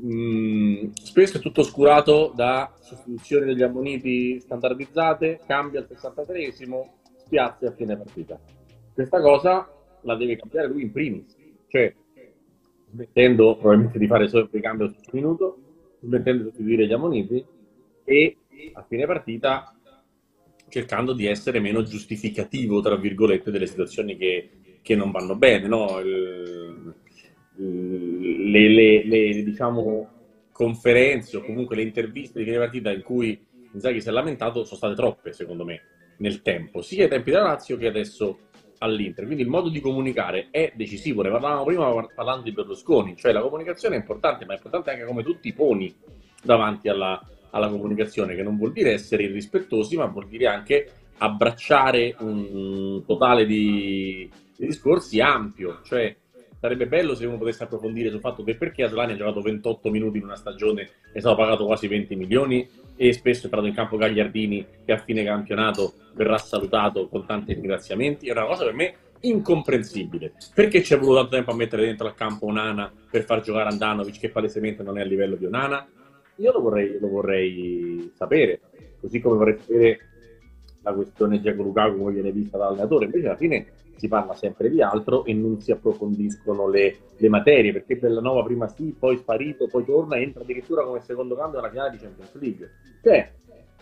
Mm, 0.03 0.90
spesso 0.93 1.39
è 1.39 1.40
tutto 1.40 1.62
oscurato 1.62 2.32
da 2.35 2.74
sostituzioni 2.81 3.47
degli 3.47 3.62
ammoniti 3.62 4.40
standardizzate, 4.40 5.40
cambia 5.47 5.81
al 5.81 5.89
63esimo, 5.90 6.89
spiazzi 7.16 7.66
a 7.66 7.73
fine 7.73 7.97
partita. 7.97 8.39
Questa 8.93 9.20
cosa 9.20 9.70
la 10.03 10.16
deve 10.16 10.36
cambiare 10.36 10.69
lui 10.69 10.82
in 10.82 10.93
primis, 10.93 11.35
cioè 11.69 11.94
smettendo 12.90 13.57
probabilmente 13.57 13.98
di 13.98 14.07
fare 14.07 14.28
solo 14.28 14.44
il 14.44 14.51
ricambio 14.53 14.89
sul 14.89 15.03
minuto, 15.12 15.59
smettendo 16.01 16.44
di 16.44 16.48
sostituire 16.48 16.86
gli 16.86 16.93
ammoniti 16.93 17.44
e 18.05 18.36
a 18.73 18.85
fine 18.89 19.07
partita 19.07 19.76
cercando 20.69 21.13
di 21.13 21.27
essere 21.27 21.61
meno 21.61 21.83
giustificativo, 21.83 22.81
tra 22.81 22.97
virgolette, 22.97 23.51
delle 23.51 23.67
situazioni 23.67 24.17
che, 24.17 24.51
che 24.83 24.95
non 24.97 25.11
vanno 25.11 25.37
bene, 25.37 25.69
no? 25.69 25.99
Il- 26.01 26.95
le, 27.59 28.69
le- 28.69 29.05
le, 29.07 29.43
diciamo, 29.43 30.11
conferenze 30.53 31.37
o 31.39 31.43
comunque 31.43 31.77
le 31.77 31.83
interviste 31.83 32.39
di 32.39 32.45
fine 32.45 32.59
partita 32.59 32.91
in 32.91 33.03
cui 33.03 33.39
Inzaghi 33.73 34.01
si 34.01 34.09
è 34.09 34.11
lamentato 34.11 34.65
sono 34.65 34.77
state 34.77 34.95
troppe, 34.95 35.33
secondo 35.33 35.65
me, 35.65 35.83
nel 36.19 36.41
tempo, 36.43 36.81
sia 36.83 37.05
ai 37.05 37.11
tempi 37.11 37.31
della 37.31 37.45
Lazio 37.45 37.77
che 37.77 37.87
adesso 37.87 38.41
all'Inter. 38.79 39.25
Quindi 39.25 39.43
il 39.43 39.49
modo 39.49 39.69
di 39.69 39.81
comunicare 39.81 40.49
è 40.51 40.73
decisivo. 40.75 41.23
Ne 41.23 41.31
parlavamo 41.31 41.65
prima 41.65 41.93
par- 41.93 42.13
parlando 42.15 42.43
di 42.43 42.53
Berlusconi, 42.53 43.17
cioè 43.17 43.33
la 43.33 43.41
comunicazione 43.43 43.97
è 43.97 43.99
importante, 43.99 44.45
ma 44.45 44.53
è 44.53 44.57
importante 44.57 44.91
anche 44.91 45.05
come 45.05 45.23
tu 45.23 45.39
ti 45.41 45.53
poni 45.53 45.95
davanti 46.43 46.89
alla, 46.89 47.21
alla 47.57 47.69
comunicazione, 47.69 48.35
che 48.35 48.43
non 48.43 48.57
vuol 48.57 48.73
dire 48.73 48.93
essere 48.93 49.24
irrispettosi, 49.24 49.97
ma 49.97 50.07
vuol 50.07 50.28
dire 50.28 50.47
anche 50.47 50.91
abbracciare 51.19 52.15
un 52.20 53.03
totale 53.07 53.47
di, 53.47 54.28
di 54.57 54.66
discorsi 54.66 55.20
ampio. 55.20 55.81
Cioè, 55.83 56.15
sarebbe 56.59 56.87
bello 56.87 57.15
se 57.15 57.27
uno 57.27 57.39
potesse 57.39 57.65
approfondire 57.65 58.11
sul 58.11 58.20
fatto 58.20 58.43
che 58.43 58.57
perché 58.57 58.83
Aslani 58.83 59.12
ha 59.12 59.16
giocato 59.16 59.41
28 59.41 59.91
minuti 59.91 60.19
in 60.19 60.24
una 60.24 60.37
stagione 60.37 60.89
è 61.12 61.20
stato 61.20 61.37
pagato 61.37 61.65
quasi 61.65 61.87
20 61.87 62.16
milioni 62.16 62.69
e 62.97 63.12
spesso 63.12 63.43
è 63.43 63.45
entrato 63.45 63.66
in 63.66 63.74
campo 63.74 63.97
Gagliardini 63.97 64.66
che 64.85 64.93
a 64.93 64.99
fine 64.99 65.23
campionato 65.23 65.95
verrà 66.15 66.39
salutato 66.39 67.09
con 67.09 67.27
tanti 67.27 67.53
ringraziamenti. 67.53 68.28
È 68.28 68.33
una 68.33 68.47
cosa 68.47 68.65
per 68.65 68.74
me 68.74 68.95
incomprensibile. 69.20 70.33
Perché 70.55 70.83
ci 70.83 70.95
è 70.95 70.99
voluto 70.99 71.20
tanto 71.20 71.37
tempo 71.37 71.51
a 71.51 71.55
mettere 71.55 71.85
dentro 71.85 72.07
al 72.07 72.15
campo 72.15 72.47
Onana 72.47 72.91
per 73.11 73.24
far 73.24 73.41
giocare 73.41 73.69
Andanovic 73.69 74.19
che 74.19 74.31
palesemente 74.31 74.83
non 74.83 74.99
è 74.99 75.03
a 75.03 75.05
livello 75.05 75.37
di 75.37 75.47
Onana? 75.47 75.87
Io 76.37 76.53
lo 76.53 76.61
vorrei, 76.61 76.99
lo 76.99 77.09
vorrei 77.09 78.13
sapere, 78.15 78.61
così 79.01 79.21
come 79.21 79.37
vorrei 79.37 79.59
sapere 79.59 79.99
la 80.83 80.93
questione 80.93 81.41
Giacomo 81.41 81.65
Lukaku 81.65 81.99
come 81.99 82.13
viene 82.13 82.31
vista 82.31 82.59
dall'allenatore, 82.59 83.07
invece 83.07 83.27
alla 83.27 83.37
fine 83.37 83.67
si 83.97 84.09
parla 84.09 84.35
sempre 84.35 84.71
di 84.71 84.83
altro 84.83 85.25
e 85.25 85.33
non 85.33 85.61
si 85.61 85.73
approfondiscono 85.73 86.69
le, 86.69 86.97
le 87.17 87.29
materie, 87.29 87.73
perché 87.73 87.97
Bellanova 87.97 88.45
prima 88.45 88.69
sì, 88.69 88.95
poi 88.97 89.17
sparito, 89.17 89.67
poi 89.67 89.85
torna, 89.85 90.17
entra 90.17 90.43
addirittura 90.43 90.85
come 90.85 91.01
secondo 91.01 91.35
cambio 91.35 91.59
alla 91.59 91.71
finale 91.71 91.91
di 91.93 91.97
Champions 91.97 92.35
League. 92.35 92.71
Cioè, 93.03 93.33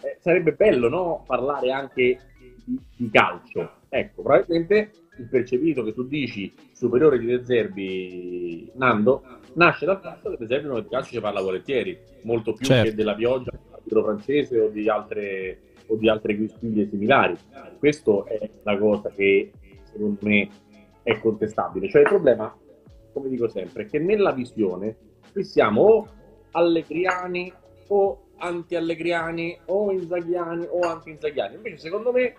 eh, 0.02 0.16
sarebbe 0.20 0.52
bello 0.52 0.88
no, 0.88 1.24
parlare 1.26 1.72
anche 1.72 2.18
di, 2.64 2.80
di 2.96 3.10
calcio. 3.10 3.70
Ecco, 3.88 4.22
probabilmente 4.22 4.90
il 5.18 5.28
percepito 5.28 5.82
che 5.82 5.92
tu 5.92 6.04
dici 6.04 6.52
superiore 6.72 7.18
di 7.18 7.26
De 7.26 7.44
Zerbi, 7.44 8.70
Nando, 8.74 9.22
nasce 9.54 9.86
dal 9.86 10.00
fatto 10.00 10.30
che 10.30 10.36
De 10.38 10.46
Zerbi 10.46 10.68
non 10.68 10.82
di 10.82 10.88
calcio 10.88 11.10
ci 11.10 11.20
parla 11.20 11.40
volentieri, 11.40 11.98
molto 12.22 12.52
più 12.52 12.66
Certo. 12.66 12.90
che 12.90 12.94
della 12.94 13.14
pioggia, 13.14 13.50
dell'arbitro 13.50 14.02
francese 14.02 14.60
o 14.60 14.68
di 14.68 14.88
altre 14.88 15.58
o 15.86 15.96
di 15.96 16.08
altre 16.08 16.34
guistiglie 16.34 16.88
similari. 16.88 17.36
Questo 17.78 18.24
è 18.26 18.50
la 18.62 18.78
cosa 18.78 19.10
che 19.10 19.52
secondo 19.82 20.18
me 20.22 20.48
è 21.02 21.18
contestabile. 21.20 21.88
Cioè 21.90 22.02
il 22.02 22.08
problema, 22.08 22.56
come 23.12 23.28
dico 23.28 23.48
sempre, 23.48 23.84
è 23.84 23.86
che 23.86 23.98
nella 23.98 24.32
visione 24.32 24.96
qui 25.32 25.44
siamo 25.44 25.82
o 25.82 26.08
allegriani 26.52 27.52
o 27.88 28.20
anti-allegriani 28.38 29.58
o 29.66 29.90
inzaghiani 29.92 30.66
o 30.70 30.80
anti-inzaghiani. 30.80 31.56
Invece 31.56 31.78
secondo 31.78 32.12
me 32.12 32.34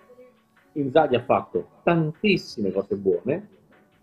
Inzaghi 0.74 1.16
ha 1.16 1.24
fatto 1.24 1.70
tantissime 1.84 2.72
cose 2.72 2.96
buone, 2.96 3.48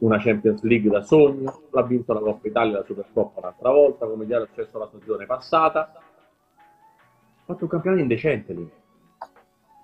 una 0.02 0.18
Champions 0.18 0.62
League 0.62 0.90
da 0.90 1.02
sogno, 1.02 1.62
l'ha 1.70 1.82
vinto 1.82 2.12
la 2.12 2.20
Coppa 2.20 2.48
Italia 2.48 2.74
e 2.74 2.78
la 2.78 2.84
Supercoppa 2.84 3.40
un'altra 3.40 3.70
volta, 3.70 4.06
come 4.06 4.26
già 4.26 4.36
era 4.36 4.46
successo 4.46 4.78
la 4.78 4.86
stagione 4.86 5.26
passata. 5.26 5.92
Ha 5.92 7.44
fatto 7.44 7.64
un 7.64 7.70
campionato 7.70 8.02
indecente 8.02 8.52
lì. 8.52 8.68
Ha 9.18 9.28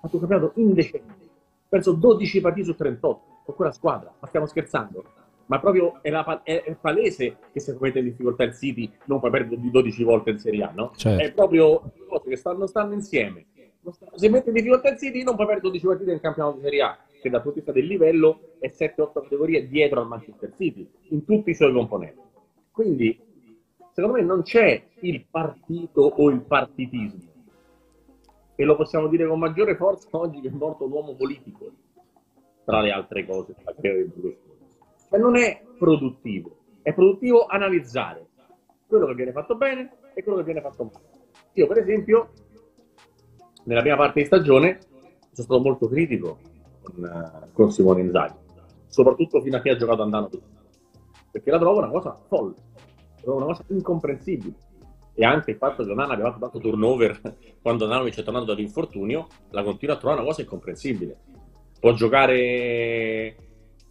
fatto 0.01 0.15
un 0.15 0.19
campionato 0.27 0.51
indecente. 0.59 1.13
Ha 1.13 1.67
perso 1.69 1.93
12 1.93 2.41
partite 2.41 2.65
su 2.65 2.75
38 2.75 3.21
con 3.45 3.55
quella 3.55 3.71
squadra. 3.71 4.13
Ma 4.19 4.27
stiamo 4.27 4.45
scherzando? 4.45 5.03
Ma 5.45 5.59
proprio 5.59 5.99
è, 6.01 6.09
la 6.09 6.43
è- 6.43 6.63
è 6.63 6.75
palese 6.75 7.37
che 7.51 7.59
se 7.59 7.75
mette 7.79 7.99
in 7.99 8.05
difficoltà 8.05 8.43
il 8.43 8.53
City 8.55 8.91
non 9.05 9.19
puoi 9.19 9.31
perdere 9.31 9.59
di 9.59 9.71
12 9.71 10.03
volte 10.03 10.31
in 10.31 10.39
Serie 10.39 10.63
A, 10.63 10.71
no? 10.75 10.91
Certo. 10.95 11.23
È 11.23 11.31
proprio 11.31 11.91
cose 12.07 12.29
che 12.29 12.35
stanno, 12.35 12.67
stanno 12.67 12.93
insieme. 12.93 13.45
Se 14.15 14.29
mette 14.29 14.49
in 14.49 14.55
difficoltà 14.55 14.89
il 14.89 14.97
City 14.97 15.23
non 15.23 15.35
puoi 15.35 15.47
perdere 15.47 15.67
12 15.69 15.85
partite 15.85 16.11
nel 16.11 16.19
campionato 16.19 16.57
di 16.57 16.63
Serie 16.63 16.81
A, 16.81 16.97
che 17.21 17.29
dal 17.29 17.41
punto 17.41 17.59
di 17.59 17.65
vista 17.65 17.71
del 17.71 17.85
livello 17.85 18.55
è 18.59 18.67
7-8 18.67 19.21
categorie 19.21 19.67
dietro 19.67 20.01
al 20.01 20.07
Manchester 20.07 20.53
City, 20.55 20.89
in 21.09 21.25
tutti 21.25 21.49
i 21.49 21.55
suoi 21.55 21.73
componenti. 21.73 22.21
Quindi, 22.71 23.19
secondo 23.91 24.17
me 24.17 24.23
non 24.23 24.41
c'è 24.41 24.81
il 25.01 25.25
partito 25.29 26.01
o 26.01 26.29
il 26.29 26.41
partitismo. 26.41 27.27
E 28.55 28.63
lo 28.63 28.75
possiamo 28.75 29.07
dire 29.07 29.27
con 29.27 29.39
maggiore 29.39 29.75
forza 29.75 30.09
oggi 30.11 30.41
che 30.41 30.49
è 30.49 30.51
morto 30.51 30.85
l'uomo 30.85 31.15
politico, 31.15 31.71
tra 32.65 32.81
le 32.81 32.91
altre 32.91 33.25
cose, 33.25 33.55
Berlusconi. 33.77 34.37
Cioè 35.09 35.19
non 35.19 35.35
è 35.37 35.63
produttivo, 35.77 36.57
è 36.81 36.93
produttivo 36.93 37.45
analizzare 37.45 38.27
quello 38.85 39.07
che 39.07 39.15
viene 39.15 39.31
fatto 39.31 39.55
bene 39.55 39.91
e 40.13 40.23
quello 40.23 40.39
che 40.39 40.43
viene 40.43 40.61
fatto 40.61 40.83
male. 40.83 41.05
Io, 41.53 41.67
per 41.67 41.77
esempio, 41.79 42.31
nella 43.63 43.81
prima 43.81 43.95
parte 43.95 44.19
di 44.19 44.25
stagione 44.25 44.79
sono 45.31 45.31
stato 45.31 45.59
molto 45.59 45.87
critico 45.87 46.37
con, 46.81 47.03
eh, 47.03 47.49
con 47.53 47.71
Simone 47.71 48.01
Inzaghi, 48.01 48.35
soprattutto 48.87 49.41
fino 49.41 49.57
a 49.57 49.61
che 49.61 49.71
ha 49.71 49.75
giocato 49.75 50.01
Andanovic, 50.01 50.41
perché 51.31 51.51
la 51.51 51.59
trovo 51.59 51.79
una 51.79 51.89
cosa 51.89 52.17
folle, 52.27 52.55
una 53.23 53.45
cosa 53.45 53.63
incomprensibile. 53.67 54.55
E 55.13 55.25
anche 55.25 55.51
il 55.51 55.57
fatto 55.57 55.83
che 55.83 55.91
Onana 55.91 56.13
abbia 56.13 56.31
fatto 56.31 56.39
tanto 56.39 56.59
turnover 56.59 57.19
quando 57.61 57.83
Andanovic 57.83 58.19
è 58.19 58.23
tornato 58.23 58.45
dall'infortunio, 58.45 59.27
la 59.49 59.63
continua 59.63 59.95
a 59.95 59.97
trovare 59.97 60.21
una 60.21 60.29
cosa 60.29 60.41
incomprensibile. 60.41 61.17
Può 61.79 61.93
giocare 61.93 63.35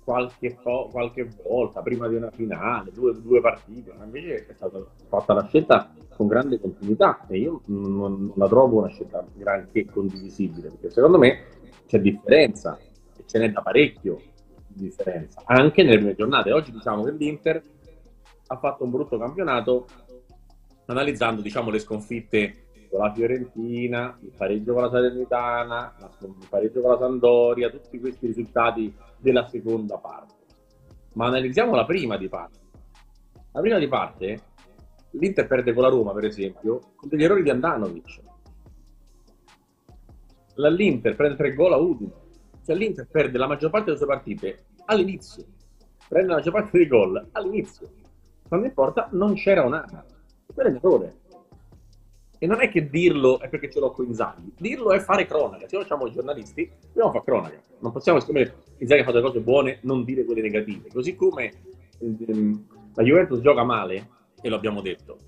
qualche, 0.09 0.57
qualche 0.91 1.29
volta 1.47 1.83
prima 1.83 2.09
di 2.09 2.15
una 2.15 2.31
finale, 2.31 2.91
due, 2.93 3.13
due 3.21 3.43
partite, 3.43 3.93
ma 3.93 4.05
invece 4.05 4.47
è 4.47 4.55
stata 4.55 4.83
fatta 5.07 5.35
la 5.35 5.45
scelta 5.45 5.93
con 6.17 6.27
grande 6.27 6.59
continuità 6.59 7.27
e 7.29 7.37
io 7.37 7.61
non 7.67 8.33
la 8.37 8.49
trovo 8.49 8.79
una 8.79 8.89
scelta 8.89 9.23
granché 9.35 9.85
condivisibile, 9.85 10.71
perché 10.71 10.91
secondo 10.91 11.19
me 11.19 11.43
c'è 11.89 11.99
differenza 11.99 12.79
e 13.17 13.25
ce 13.27 13.39
n'è 13.39 13.51
da 13.51 13.63
parecchio 13.63 14.21
di 14.69 14.85
differenza, 14.85 15.43
anche 15.47 15.83
nelle 15.83 16.15
giornate. 16.15 16.53
Oggi 16.53 16.71
diciamo 16.71 17.03
che 17.03 17.13
l'Inter 17.13 17.63
ha 18.47 18.57
fatto 18.59 18.85
un 18.85 18.91
brutto 18.91 19.19
campionato 19.19 19.87
analizzando 20.87 21.41
diciamo, 21.41 21.71
le 21.71 21.79
sconfitte 21.79 22.67
con 22.91 23.01
la 23.01 23.13
Fiorentina, 23.13 24.19
il 24.23 24.33
pareggio 24.37 24.75
con 24.75 24.83
la 24.83 24.91
Salernitana, 24.91 25.95
il 26.21 26.47
pareggio 26.49 26.81
con 26.81 26.91
la 26.91 26.99
Sandoria, 26.99 27.71
tutti 27.71 27.99
questi 27.99 28.27
risultati 28.27 28.95
della 29.19 29.47
seconda 29.49 29.97
parte. 29.97 30.35
Ma 31.15 31.27
analizziamo 31.27 31.75
la 31.75 31.85
prima 31.85 32.17
di 32.17 32.29
parte. 32.29 32.59
La 33.53 33.61
prima 33.61 33.79
di 33.79 33.89
parte, 33.89 34.41
l'Inter 35.13 35.47
perde 35.47 35.73
con 35.73 35.83
la 35.83 35.89
Roma, 35.89 36.13
per 36.13 36.25
esempio, 36.25 36.81
con 36.95 37.09
degli 37.09 37.25
errori 37.25 37.43
di 37.43 37.51
Andanovic. 37.51 38.21
L'Inter 40.59 41.15
prende 41.15 41.37
tre 41.37 41.55
gol 41.55 41.73
a 41.73 41.77
Udine. 41.77 42.13
Cioè 42.65 42.77
l'Inter 42.77 43.07
perde 43.11 43.39
la 43.39 43.47
maggior 43.47 43.71
parte 43.71 43.87
delle 43.87 43.99
sue 43.99 44.07
partite 44.07 44.65
all'inizio. 44.87 45.45
Prende 46.09 46.29
la 46.29 46.35
maggior 46.37 46.53
parte 46.53 46.77
dei 46.77 46.87
gol 46.87 47.29
all'inizio. 47.33 47.89
Quando 48.47 48.67
in 48.67 48.75
porta 48.75 49.09
non 49.13 49.35
c'era 49.35 49.65
un'ana. 49.65 50.05
Quello 50.53 50.69
è 50.69 50.73
un 50.73 50.77
errore 50.79 51.17
e 52.39 52.47
non 52.47 52.61
è 52.61 52.69
che 52.69 52.89
dirlo 52.89 53.41
è 53.41 53.49
perché 53.49 53.69
ce 53.69 53.81
l'ho 53.81 53.91
con 53.91 54.07
Inzaghi, 54.07 54.53
dirlo 54.57 54.93
è 54.93 55.01
fare 55.01 55.27
cronaca. 55.27 55.67
Se 55.67 55.77
noi 55.77 55.85
siamo 55.87 56.07
i 56.07 56.13
giornalisti, 56.13 56.71
dobbiamo 56.87 57.11
fare 57.11 57.25
cronaca. 57.25 57.61
Non 57.81 57.93
possiamo, 57.93 58.21
siccome 58.21 58.55
Inzaghi 58.79 59.01
ha 59.01 59.05
fatto 59.05 59.17
le 59.17 59.23
cose 59.23 59.41
buone, 59.41 59.79
non 59.83 60.05
dire 60.05 60.25
quelle 60.25 60.41
negative. 60.41 60.89
Così 60.93 61.17
come 61.17 61.53
ehm, 61.99 62.67
la 62.95 63.03
Juventus 63.03 63.41
gioca 63.41 63.65
male, 63.65 64.09
e 64.41 64.49
lo 64.49 64.55
abbiamo 64.55 64.81
detto, 64.81 65.19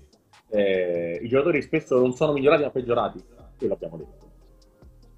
eh, 0.49 1.19
i 1.21 1.27
giocatori 1.27 1.61
spesso 1.61 1.99
non 1.99 2.13
sono 2.13 2.31
migliorati 2.31 2.63
ma 2.63 2.69
peggiorati, 2.69 3.21
e 3.59 3.67
lo 3.67 3.73
abbiamo 3.73 3.97
detto. 3.97 4.30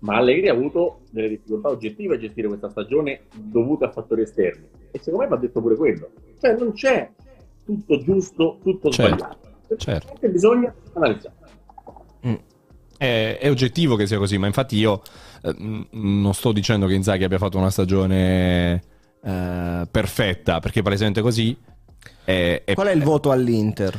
Ma 0.04 0.18
Allegri 0.18 0.50
ha 0.50 0.54
avuto 0.54 1.00
delle 1.12 1.30
difficoltà 1.30 1.70
oggettive 1.70 2.16
a 2.16 2.18
gestire 2.18 2.48
questa 2.50 2.70
stagione 2.70 3.22
dovute 3.34 3.86
a 3.86 3.92
fattori 3.92 4.24
esterni. 4.24 4.68
E 4.92 5.00
secondo 5.00 5.24
me 5.24 5.28
va 5.30 5.38
detto 5.38 5.62
pure 5.62 5.76
quello. 5.76 6.10
Cioè 6.42 6.58
non 6.58 6.74
c'è 6.74 7.10
tutto 7.64 8.04
giusto, 8.04 8.60
tutto 8.62 8.90
certo, 8.90 9.16
sbagliato. 9.16 9.76
Certo. 9.78 10.28
Bisogna 10.28 10.74
analizzare. 10.94 11.36
Mm. 12.28 12.34
È, 12.98 13.38
è, 13.40 13.50
oggettivo 13.50 13.96
che 13.96 14.06
sia 14.06 14.18
così, 14.18 14.38
ma 14.38 14.46
infatti 14.46 14.76
io 14.76 15.02
eh, 15.42 15.88
non 15.92 16.34
sto 16.34 16.52
dicendo 16.52 16.86
che 16.86 16.96
Inzaghi 16.96 17.24
abbia 17.24 17.38
fatto 17.38 17.58
una 17.58 17.70
stagione 17.70 18.84
eh, 19.24 19.88
perfetta, 19.90 20.60
perché 20.60 20.82
palesemente 20.82 21.22
così. 21.22 21.58
È, 22.26 22.62
è, 22.66 22.74
Qual 22.74 22.88
è 22.88 22.94
il 22.94 23.04
voto 23.04 23.32
all'Inter? 23.32 23.98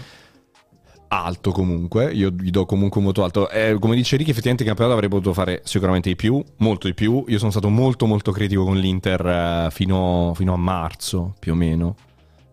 Alto 1.22 1.52
comunque, 1.52 2.12
io 2.12 2.30
gli 2.30 2.50
do 2.50 2.66
comunque 2.66 3.00
un 3.00 3.06
voto 3.06 3.22
alto. 3.24 3.48
Eh, 3.50 3.76
come 3.78 3.94
dice 3.94 4.16
Ricky, 4.16 4.30
effettivamente 4.30 4.62
il 4.62 4.68
campionato 4.68 4.96
avrei 4.96 5.10
potuto 5.10 5.32
fare 5.32 5.60
sicuramente 5.64 6.08
di 6.08 6.16
più, 6.16 6.42
molto 6.58 6.86
di 6.86 6.94
più. 6.94 7.24
Io 7.28 7.38
sono 7.38 7.50
stato 7.50 7.68
molto 7.68 8.06
molto 8.06 8.32
critico 8.32 8.64
con 8.64 8.76
l'Inter 8.76 9.26
eh, 9.26 9.68
fino, 9.70 10.32
fino 10.34 10.52
a 10.52 10.56
marzo 10.56 11.34
più 11.38 11.52
o 11.52 11.54
meno 11.54 11.96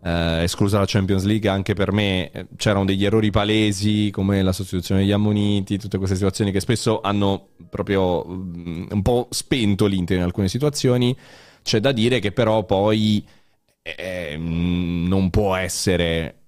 eh, 0.03 0.43
esclusa 0.43 0.79
la 0.79 0.85
Champions 0.88 1.23
League, 1.23 1.49
anche 1.49 1.73
per 1.73 1.91
me 1.91 2.31
eh, 2.31 2.47
c'erano 2.55 2.85
degli 2.85 3.05
errori 3.05 3.29
palesi 3.29 4.09
come 4.11 4.41
la 4.41 4.51
sostituzione 4.51 5.01
degli 5.01 5.11
ammoniti, 5.11 5.77
tutte 5.77 5.97
queste 5.97 6.15
situazioni 6.15 6.51
che 6.51 6.59
spesso 6.59 7.01
hanno 7.01 7.49
proprio 7.69 8.27
um, 8.27 8.88
un 8.89 9.01
po' 9.01 9.27
spento 9.29 9.85
l'Inter 9.85 10.17
in 10.17 10.23
alcune 10.23 10.47
situazioni. 10.47 11.15
C'è 11.63 11.79
da 11.79 11.91
dire 11.91 12.19
che 12.19 12.31
però 12.31 12.63
poi 12.63 13.23
eh, 13.83 14.35
non 14.38 15.29
può 15.29 15.55
essere 15.55 16.40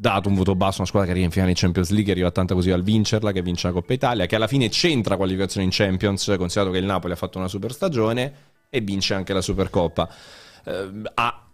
dato 0.00 0.30
un 0.30 0.34
voto 0.34 0.54
basso 0.54 0.76
a 0.76 0.78
una 0.78 0.86
squadra 0.86 1.08
che 1.08 1.12
arriva 1.12 1.26
in 1.26 1.30
finale 1.30 1.50
in 1.50 1.56
Champions 1.58 1.90
League, 1.90 2.10
arriva 2.10 2.30
tanta 2.30 2.54
così 2.54 2.70
al 2.70 2.82
vincerla, 2.82 3.32
che 3.32 3.42
vince 3.42 3.66
la 3.66 3.74
Coppa 3.74 3.92
Italia, 3.92 4.24
che 4.24 4.34
alla 4.34 4.46
fine 4.46 4.70
c'entra 4.70 5.16
qualificazione 5.16 5.66
in 5.66 5.72
Champions, 5.72 6.34
considerato 6.38 6.72
che 6.72 6.78
il 6.78 6.86
Napoli 6.86 7.12
ha 7.12 7.16
fatto 7.16 7.36
una 7.36 7.48
super 7.48 7.70
stagione 7.72 8.32
e 8.70 8.80
vince 8.80 9.12
anche 9.12 9.34
la 9.34 9.42
Supercoppa. 9.42 10.08
Eh, 10.64 10.90
ha 11.14 11.44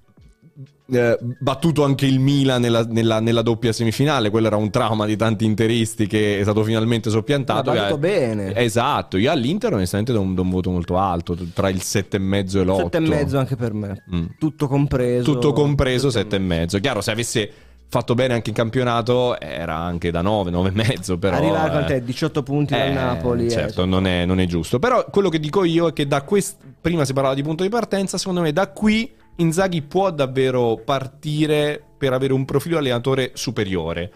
eh, 0.89 1.18
battuto 1.40 1.82
anche 1.82 2.06
il 2.06 2.20
Milan 2.20 2.60
nella, 2.60 2.85
nella, 2.85 3.18
nella, 3.18 3.43
doppia 3.43 3.73
semifinale. 3.73 4.31
Quello 4.31 4.47
era 4.47 4.56
un 4.56 4.70
trauma 4.70 5.06
di 5.06 5.16
tanti 5.16 5.44
interisti 5.44 6.06
che 6.06 6.39
è 6.39 6.43
stato 6.43 6.62
finalmente 6.62 7.10
soppiantato. 7.10 7.73
Ha 7.73 7.74
fatto 7.74 7.98
bene. 7.98 8.55
Esatto. 8.55 9.16
Io 9.16 9.32
all'Inter, 9.32 9.74
onestamente, 9.74 10.12
do 10.12 10.20
un, 10.20 10.36
do 10.36 10.43
un, 10.43 10.51
voto 10.51 10.70
molto 10.70 10.98
alto, 10.98 11.36
tra 11.52 11.68
il 11.68 11.81
7,5 11.82 12.59
e 12.59 12.64
l'8. 12.64 12.89
7,5 12.90 13.36
anche 13.36 13.56
per 13.56 13.74
me. 13.74 14.05
Mm. 14.14 14.27
Tutto 14.39 14.68
compreso. 14.68 15.32
Tutto 15.32 15.52
compreso, 15.52 16.09
7,5. 16.09 16.81
Chiaro, 16.81 17.01
se 17.01 17.10
avesse 17.10 17.51
fatto 17.88 18.14
bene 18.14 18.34
anche 18.34 18.50
in 18.50 18.56
campionato 18.56 19.38
era 19.40 19.76
anche 19.76 20.10
da 20.10 20.20
9, 20.20 20.50
9,5 20.50 21.18
però 21.18 21.36
arrivare 21.36 21.70
con 21.70 21.84
te 21.86 22.02
18 22.02 22.42
punti 22.42 22.74
eh, 22.74 22.78
dal 22.78 22.92
Napoli 22.92 23.50
certo 23.50 23.84
eh. 23.84 23.86
non, 23.86 24.06
è, 24.06 24.24
non, 24.24 24.40
è, 24.40 24.46
giusto 24.46 24.78
però 24.78 25.06
quello 25.08 25.28
che 25.28 25.38
dico 25.38 25.62
io 25.64 25.88
è 25.88 25.92
che 25.92 26.06
da 26.06 26.22
questo 26.22 26.58
prima 26.80 27.04
si 27.04 27.12
parlava 27.12 27.34
di 27.34 27.42
punto 27.42 27.62
di 27.62 27.68
partenza 27.68 28.18
secondo 28.18 28.40
me 28.40 28.52
da 28.52 28.68
qui 28.70 29.10
Inzaghi 29.36 29.82
può 29.82 30.10
davvero 30.10 30.80
partire 30.82 31.82
per 31.98 32.12
avere 32.12 32.32
un 32.32 32.44
profilo 32.44 32.78
allenatore 32.78 33.32
superiore. 33.34 34.10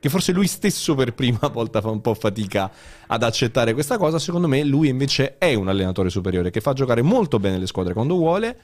Che 0.00 0.08
forse 0.10 0.32
lui 0.32 0.46
stesso 0.46 0.94
per 0.94 1.14
prima 1.14 1.48
volta 1.52 1.80
fa 1.80 1.90
un 1.90 2.00
po' 2.00 2.14
fatica 2.14 2.70
ad 3.06 3.22
accettare 3.22 3.72
questa 3.72 3.96
cosa. 3.96 4.18
Secondo 4.18 4.48
me, 4.48 4.64
lui 4.64 4.88
invece 4.88 5.38
è 5.38 5.54
un 5.54 5.68
allenatore 5.68 6.10
superiore 6.10 6.50
che 6.50 6.60
fa 6.60 6.72
giocare 6.72 7.02
molto 7.02 7.38
bene 7.38 7.58
le 7.58 7.66
squadre 7.66 7.92
quando 7.92 8.16
vuole. 8.16 8.58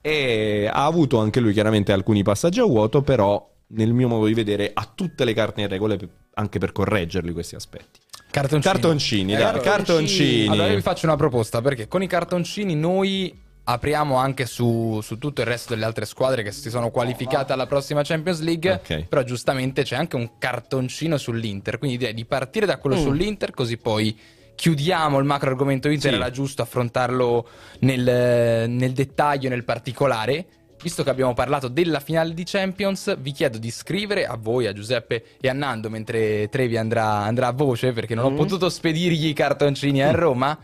E 0.00 0.70
ha 0.72 0.84
avuto 0.84 1.18
anche 1.18 1.40
lui 1.40 1.52
chiaramente 1.52 1.92
alcuni 1.92 2.22
passaggi 2.22 2.60
a 2.60 2.64
vuoto, 2.64 3.02
però 3.02 3.54
nel 3.68 3.92
mio 3.92 4.08
modo 4.08 4.26
di 4.26 4.34
vedere 4.34 4.70
ha 4.72 4.90
tutte 4.94 5.24
le 5.24 5.34
carte 5.34 5.62
in 5.62 5.68
regole 5.68 5.98
anche 6.34 6.58
per 6.58 6.72
correggerli 6.72 7.32
questi 7.32 7.54
aspetti. 7.54 8.00
Cartoncini. 8.30 8.72
Cartoncini, 8.72 9.32
dai, 9.32 9.42
cartoncini. 9.42 9.70
cartoncini. 9.70 10.48
Allora 10.48 10.68
io 10.68 10.74
vi 10.76 10.82
faccio 10.82 11.06
una 11.06 11.16
proposta 11.16 11.62
perché 11.62 11.88
con 11.88 12.02
i 12.02 12.06
cartoncini 12.06 12.74
noi 12.74 13.44
apriamo 13.68 14.16
anche 14.16 14.46
su, 14.46 15.00
su, 15.02 15.18
tutto 15.18 15.40
il 15.40 15.46
resto 15.46 15.74
delle 15.74 15.86
altre 15.86 16.04
squadre 16.04 16.42
che 16.42 16.52
si 16.52 16.70
sono 16.70 16.90
qualificate 16.90 17.52
alla 17.52 17.66
prossima 17.66 18.02
Champions 18.02 18.40
League. 18.40 18.72
Okay. 18.72 19.06
Però 19.08 19.22
giustamente 19.22 19.82
c'è 19.82 19.96
anche 19.96 20.16
un 20.16 20.38
cartoncino 20.38 21.16
sull'Inter. 21.16 21.78
Quindi 21.78 21.96
direi 21.96 22.14
di 22.14 22.24
partire 22.24 22.66
da 22.66 22.78
quello 22.78 22.96
mm. 22.96 23.02
sull'Inter, 23.02 23.50
così 23.52 23.76
poi 23.76 24.16
chiudiamo 24.54 25.18
il 25.18 25.24
macro 25.24 25.50
argomento 25.50 25.88
Inter. 25.88 26.10
Sì. 26.10 26.16
Era 26.16 26.30
giusto 26.30 26.62
affrontarlo 26.62 27.48
nel, 27.80 28.68
nel 28.68 28.92
dettaglio, 28.92 29.48
nel 29.48 29.64
particolare. 29.64 30.46
Visto 30.82 31.02
che 31.02 31.10
abbiamo 31.10 31.34
parlato 31.34 31.68
della 31.68 32.00
finale 32.00 32.34
di 32.34 32.44
Champions, 32.44 33.16
vi 33.18 33.32
chiedo 33.32 33.58
di 33.58 33.70
scrivere 33.70 34.26
a 34.26 34.36
voi, 34.36 34.66
a 34.66 34.72
Giuseppe 34.72 35.24
e 35.40 35.48
a 35.48 35.52
Nando, 35.52 35.88
mentre 35.88 36.48
Trevi 36.48 36.76
andrà, 36.76 37.22
andrà 37.22 37.48
a 37.48 37.52
voce, 37.52 37.92
perché 37.92 38.14
non 38.14 38.30
mm. 38.30 38.34
ho 38.34 38.36
potuto 38.36 38.68
spedirgli 38.68 39.26
i 39.28 39.32
cartoncini 39.32 40.02
a 40.02 40.10
Roma 40.12 40.56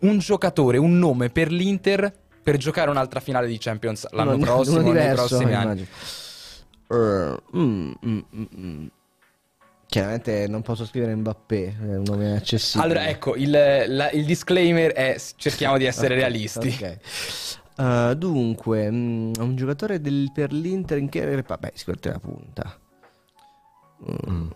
un 0.00 0.18
giocatore, 0.18 0.78
un 0.78 0.98
nome 0.98 1.30
per 1.30 1.50
l'Inter 1.50 2.12
per 2.42 2.58
giocare 2.58 2.90
un'altra 2.90 3.18
finale 3.18 3.48
di 3.48 3.58
Champions 3.58 4.06
l'anno 4.12 4.34
uno, 4.34 4.44
prossimo, 4.44 4.78
uno 4.78 4.92
diverso, 4.92 5.38
nei 5.38 5.44
prossimi 5.46 5.54
anni. 5.54 5.88
Uh, 6.86 7.58
mm, 7.58 7.92
mm, 8.06 8.18
mm, 8.36 8.44
mm, 8.56 8.86
Chiaramente 9.88 10.46
non 10.46 10.62
posso 10.62 10.84
scrivere 10.84 11.14
Mbappé, 11.14 11.76
è 11.80 11.96
un 11.96 12.02
nome 12.04 12.36
accessibile. 12.36 12.84
Allora, 12.84 13.08
ecco, 13.08 13.34
il, 13.34 13.50
la, 13.50 14.10
il 14.10 14.24
disclaimer 14.24 14.92
è 14.92 15.16
cerchiamo 15.36 15.78
di 15.78 15.86
essere 15.86 16.14
okay, 16.14 16.18
realisti. 16.18 16.68
Ok. 16.68 16.98
Uh, 17.76 18.14
dunque, 18.14 18.90
mm, 18.90 19.32
un 19.38 19.54
giocatore 19.54 20.00
del, 20.00 20.30
per 20.32 20.52
l'Inter 20.52 20.98
in 20.98 21.08
che... 21.08 21.42
Vabbè, 21.46 21.72
sicuramente 21.74 22.08
la 22.10 22.18
punta. 22.18 22.78
Mm. 24.10 24.48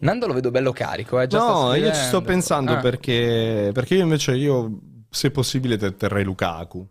Nando 0.00 0.26
lo 0.26 0.32
vedo 0.32 0.50
bello 0.50 0.72
carico, 0.72 1.20
eh, 1.20 1.26
già 1.26 1.38
No, 1.38 1.74
io 1.74 1.92
ci 1.92 2.00
sto 2.00 2.22
pensando 2.22 2.72
ah. 2.72 2.76
perché, 2.76 3.70
perché 3.72 3.96
io 3.96 4.02
invece 4.02 4.34
io, 4.34 4.78
se 5.10 5.30
possibile, 5.30 5.76
terrei 5.76 6.24
Lukaku. 6.24 6.86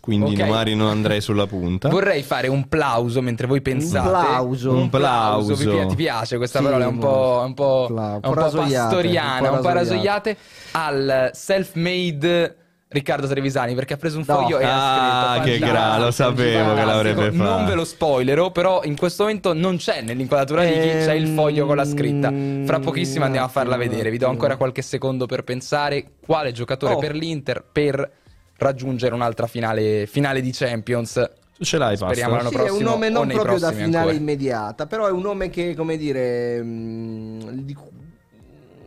Quindi 0.00 0.34
okay. 0.34 0.48
magari 0.48 0.74
non 0.74 0.88
andrei 0.88 1.20
sulla 1.20 1.46
punta. 1.46 1.88
Vorrei 1.88 2.24
fare 2.24 2.48
un 2.48 2.66
plauso 2.66 3.22
mentre 3.22 3.46
voi 3.46 3.60
pensate. 3.60 4.08
Un 4.08 4.12
plauso. 4.12 4.72
Un 4.72 4.90
plauso. 4.90 5.54
Ti 5.86 5.94
piace 5.94 6.38
questa 6.38 6.58
sì, 6.58 6.64
parola? 6.64 6.86
È 6.86 6.88
un 6.88 6.98
po', 6.98 7.42
un 7.46 7.54
po', 7.54 7.86
un 7.88 8.20
po 8.20 8.32
pastoriana, 8.32 9.52
un 9.52 9.60
po' 9.60 9.68
rasoiate. 9.68 10.36
Al 10.72 11.30
self-made 11.32 12.61
Riccardo 12.92 13.26
Trevisani 13.26 13.74
perché 13.74 13.94
ha 13.94 13.96
preso 13.96 14.18
un 14.18 14.24
foglio 14.24 14.56
no. 14.56 14.60
e 14.60 14.64
ha 14.64 14.68
scritto 14.68 15.40
Ah, 15.40 15.40
che 15.44 15.58
gra, 15.58 15.98
lo 15.98 16.10
sapevo 16.10 16.74
che 16.74 16.84
l'avrebbe 16.84 17.32
fatto. 17.32 17.50
Non 17.50 17.64
ve 17.64 17.74
lo 17.74 17.84
spoilerò, 17.84 18.50
però 18.50 18.82
in 18.84 18.96
questo 18.96 19.24
momento 19.24 19.52
non 19.54 19.76
c'è 19.76 20.02
nell'inquadratura 20.02 20.64
di 20.64 20.72
chi 20.72 20.88
ehm, 20.90 21.04
c'è 21.04 21.12
il 21.14 21.28
foglio 21.28 21.66
con 21.66 21.76
la 21.76 21.84
scritta. 21.84 22.32
Fra 22.64 22.78
pochissimo 22.80 23.24
andiamo 23.24 23.46
a 23.46 23.50
farla 23.50 23.76
vedere. 23.76 24.10
Vi 24.10 24.18
do 24.18 24.28
ancora 24.28 24.56
qualche 24.56 24.82
secondo 24.82 25.26
per 25.26 25.42
pensare 25.42 26.12
quale 26.24 26.52
giocatore 26.52 26.94
oh. 26.94 26.98
per 26.98 27.14
l'Inter 27.14 27.64
per 27.70 28.10
raggiungere 28.58 29.14
un'altra 29.14 29.46
finale, 29.46 30.06
finale 30.06 30.40
di 30.40 30.50
Champions. 30.52 31.30
Tu 31.56 31.64
ce 31.64 31.78
l'hai, 31.78 31.96
Speriamo 31.96 32.36
l'anno 32.36 32.48
sì, 32.48 32.54
prossimo. 32.56 32.76
È 32.76 32.80
un 32.80 32.88
nome 32.88 33.08
non 33.08 33.28
proprio 33.28 33.58
da 33.58 33.70
finale 33.70 33.96
ancora. 33.96 34.12
immediata, 34.12 34.86
però 34.86 35.06
è 35.06 35.10
un 35.10 35.20
nome 35.20 35.48
che, 35.50 35.74
come 35.74 35.96
dire, 35.96 36.60
mh, 36.62 37.62
di 37.62 37.76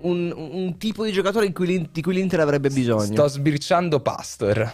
un, 0.06 0.34
un 0.36 0.78
tipo 0.78 1.04
di 1.04 1.12
giocatore 1.12 1.52
cui 1.52 1.90
di 1.92 2.02
cui 2.02 2.14
l'Inter 2.14 2.40
avrebbe 2.40 2.70
bisogno. 2.70 3.02
Sto 3.06 3.28
sbirciando 3.28 4.00
Pastor. 4.00 4.72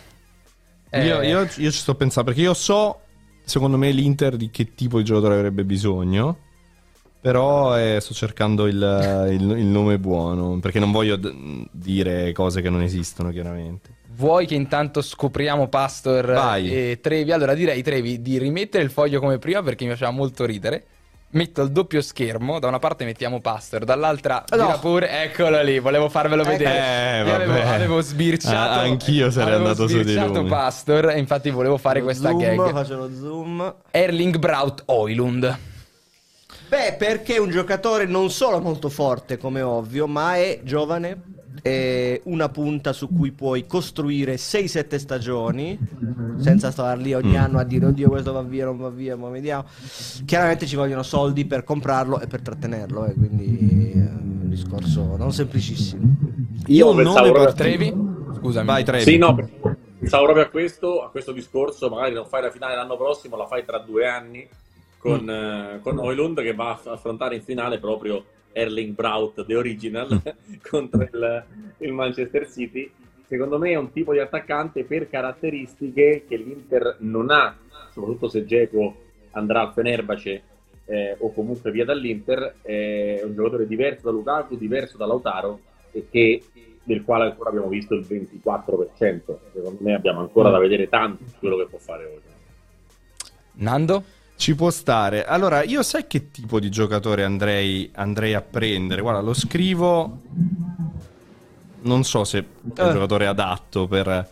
Eh... 0.90 1.06
Io, 1.06 1.22
io, 1.22 1.40
io, 1.42 1.48
ci 1.48 1.72
sto 1.72 1.96
pensando 1.96 2.30
perché 2.30 2.46
io 2.46 2.54
so, 2.54 3.00
secondo 3.44 3.78
me, 3.78 3.92
l'Inter 3.92 4.36
di 4.36 4.50
che 4.50 4.76
tipo 4.76 4.98
di 4.98 5.04
giocatore 5.04 5.36
avrebbe 5.36 5.64
bisogno. 5.64 6.38
Però 7.22 7.78
eh, 7.78 8.00
sto 8.02 8.16
cercando 8.16 8.66
il, 8.66 8.76
il- 9.30 9.58
il 9.60 9.66
nome 9.66 10.00
buono, 10.00 10.60
perché 10.60 10.80
non 10.80 10.92
voglio 10.92 11.16
d- 11.18 11.68
dire 11.72 12.32
cose 12.32 12.62
che 12.62 12.70
non 12.70 12.82
esistono, 12.82 13.30
chiaramente. 13.30 14.00
Vuoi 14.14 14.46
che 14.48 14.56
intanto 14.56 15.02
scopriamo 15.02 15.68
Pastor 15.68 16.26
Vai. 16.26 16.70
e 16.70 17.00
Trevi? 17.00 17.32
Allora 17.32 17.54
direi 17.54 17.82
Trevi 17.82 18.22
di 18.22 18.38
rimettere 18.38 18.84
il 18.84 18.90
foglio 18.92 19.20
come 19.20 19.38
prima 19.38 19.62
perché 19.64 19.86
mi 19.86 19.92
faceva 19.92 20.12
molto 20.12 20.46
ridere. 20.46 20.86
Metto 21.34 21.62
il 21.62 21.72
doppio 21.72 22.02
schermo, 22.02 22.60
da 22.60 22.68
una 22.68 22.80
parte 22.80 23.06
mettiamo 23.06 23.40
Pastor, 23.40 23.86
dall'altra 23.86 24.44
No. 24.50 24.58
gira 24.66 24.78
pure, 24.80 25.24
eccolo 25.24 25.62
lì, 25.64 25.80
volevo 25.80 26.10
farvelo 26.10 26.42
Ecco. 26.42 26.52
vedere. 26.52 26.76
Eh, 26.78 27.20
avevo, 27.32 27.54
vabbè. 27.54 27.68
avevo 27.68 28.02
sbirciato. 28.02 28.56
Ah, 28.80 28.82
anch'io 28.82 29.32
sarei 29.32 29.54
avevo 29.54 29.70
andato 29.70 29.88
su 29.88 29.96
di 29.96 30.02
sbirciato 30.04 30.42
lui. 30.42 30.50
Pastor 30.50 31.10
e 31.12 31.20
infatti 31.20 31.50
volevo 31.50 31.78
fare 31.78 32.02
questa 32.02 32.30
zoom, 32.30 32.40
gag. 32.40 32.72
Faccio 32.72 32.96
lo 32.98 33.10
zoom. 33.16 33.76
Erling 33.92 34.38
Braut 34.40 34.84
Oilund. 34.88 35.58
Beh, 36.68 36.96
perché 36.98 37.36
è 37.36 37.40
un 37.40 37.50
giocatore 37.50 38.06
non 38.06 38.30
solo 38.30 38.60
molto 38.60 38.90
forte, 38.90 39.38
come 39.38 39.62
ovvio, 39.62 40.08
ma 40.08 40.36
è 40.36 40.60
giovane. 40.64 41.22
È 41.62 42.22
una 42.26 42.50
punta 42.50 42.94
su 42.94 43.10
cui 43.14 43.32
puoi 43.32 43.66
costruire 43.68 44.36
6-7 44.36 44.96
stagioni 44.98 45.78
senza 46.38 46.72
star 46.72 46.98
lì 46.98 47.14
ogni 47.14 47.34
Mm. 47.38 47.42
anno 47.42 47.60
a 47.60 47.64
dire 47.64 47.86
oddio 47.88 48.10
questo 48.10 48.32
va 48.32 48.42
via, 48.42 48.66
non 48.66 48.78
va 48.78 48.90
via, 48.90 49.16
ma 49.16 49.30
vediamo. 49.30 49.66
Chiaramente 50.26 50.66
ci 50.66 50.76
vogliono 50.76 51.04
soldi 51.04 51.46
per 51.46 51.64
comprarlo 51.64 52.20
e 52.20 52.28
per 52.28 52.42
trattenerlo, 52.42 53.06
eh, 53.06 53.14
quindi 53.14 53.92
è 53.94 53.98
un 54.00 54.50
discorso 54.50 55.16
non 55.18 55.32
semplicissimo. 55.34 56.02
Io 56.68 56.86
Io 56.86 56.92
un 56.92 57.02
nome 57.02 57.32
per 57.32 57.54
Trevi? 57.54 57.94
Scusami. 58.38 58.66
Vai, 58.66 58.84
Trevi. 58.84 59.04
Sì, 59.04 59.18
no, 59.18 59.36
pensavo 60.00 60.24
proprio 60.24 60.46
a 60.46 60.50
questo, 60.50 61.04
a 61.04 61.10
questo 61.10 61.32
discorso, 61.32 61.90
magari 61.90 62.14
non 62.14 62.26
fai 62.26 62.42
la 62.42 62.50
finale 62.52 62.76
l'anno 62.76 62.98
prossimo, 62.98 63.36
la 63.36 63.46
fai 63.46 63.66
tra 63.66 63.78
due 63.80 64.08
anni 64.08 64.48
con, 64.98 65.30
eh, 65.30 65.80
con 65.82 65.98
Oilund 66.00 66.42
che 66.42 66.54
va 66.54 66.80
a 66.84 66.92
affrontare 66.92 67.36
in 67.36 67.42
finale 67.44 67.80
proprio 67.80 68.24
Erling 68.52 68.94
Braut, 68.94 69.46
The 69.46 69.56
Original, 69.56 70.22
contro 70.70 71.02
il, 71.02 71.46
il 71.78 71.92
Manchester 71.92 72.50
City. 72.50 72.92
Secondo 73.26 73.58
me 73.58 73.72
è 73.72 73.76
un 73.76 73.92
tipo 73.92 74.12
di 74.12 74.20
attaccante 74.20 74.84
per 74.84 75.10
caratteristiche 75.10 76.26
che 76.28 76.36
l'Inter 76.36 76.98
non 77.00 77.32
ha, 77.32 77.58
soprattutto 77.92 78.28
se 78.28 78.46
Geco 78.46 78.96
andrà 79.32 79.62
al 79.62 79.74
Fenerbahce 79.74 80.42
eh, 80.86 81.16
o 81.18 81.32
comunque 81.32 81.72
via 81.72 81.86
dall'Inter, 81.86 82.56
è 82.62 83.22
un 83.24 83.34
giocatore 83.34 83.68
diverso 83.68 84.04
da 84.04 84.12
Lukaku, 84.12 84.58
diverso 84.58 84.98
da 84.98 85.06
Lautaro 85.06 85.60
e 85.92 86.08
che 86.10 86.44
del 86.84 87.04
quale 87.04 87.26
ancora 87.26 87.50
abbiamo 87.50 87.70
visto 87.70 87.94
il 87.94 88.06
24%. 88.08 89.38
Secondo 89.54 89.78
me 89.80 89.94
abbiamo 89.94 90.20
ancora 90.20 90.50
da 90.50 90.58
vedere 90.58 90.90
tanto 90.90 91.24
quello 91.40 91.58
che 91.58 91.68
può 91.68 91.78
fare 91.78 92.06
oggi. 92.06 92.30
Nando? 93.54 94.04
Ci 94.42 94.56
può 94.56 94.72
stare. 94.72 95.24
Allora, 95.24 95.62
io 95.62 95.84
sai 95.84 96.08
che 96.08 96.32
tipo 96.32 96.60
di 96.60 96.72
giocatore 96.72 97.24
andrei, 97.24 97.92
andrei 97.94 98.34
a 98.34 98.42
prendere? 98.42 99.00
Guarda, 99.00 99.22
lo 99.22 99.36
scrivo. 99.36 100.18
Non 101.82 102.04
so 102.04 102.24
se 102.24 102.40
è 102.40 102.44
un 102.82 102.90
Eh. 102.90 102.92
giocatore 102.92 103.28
adatto 103.28 103.86
per, 103.86 104.32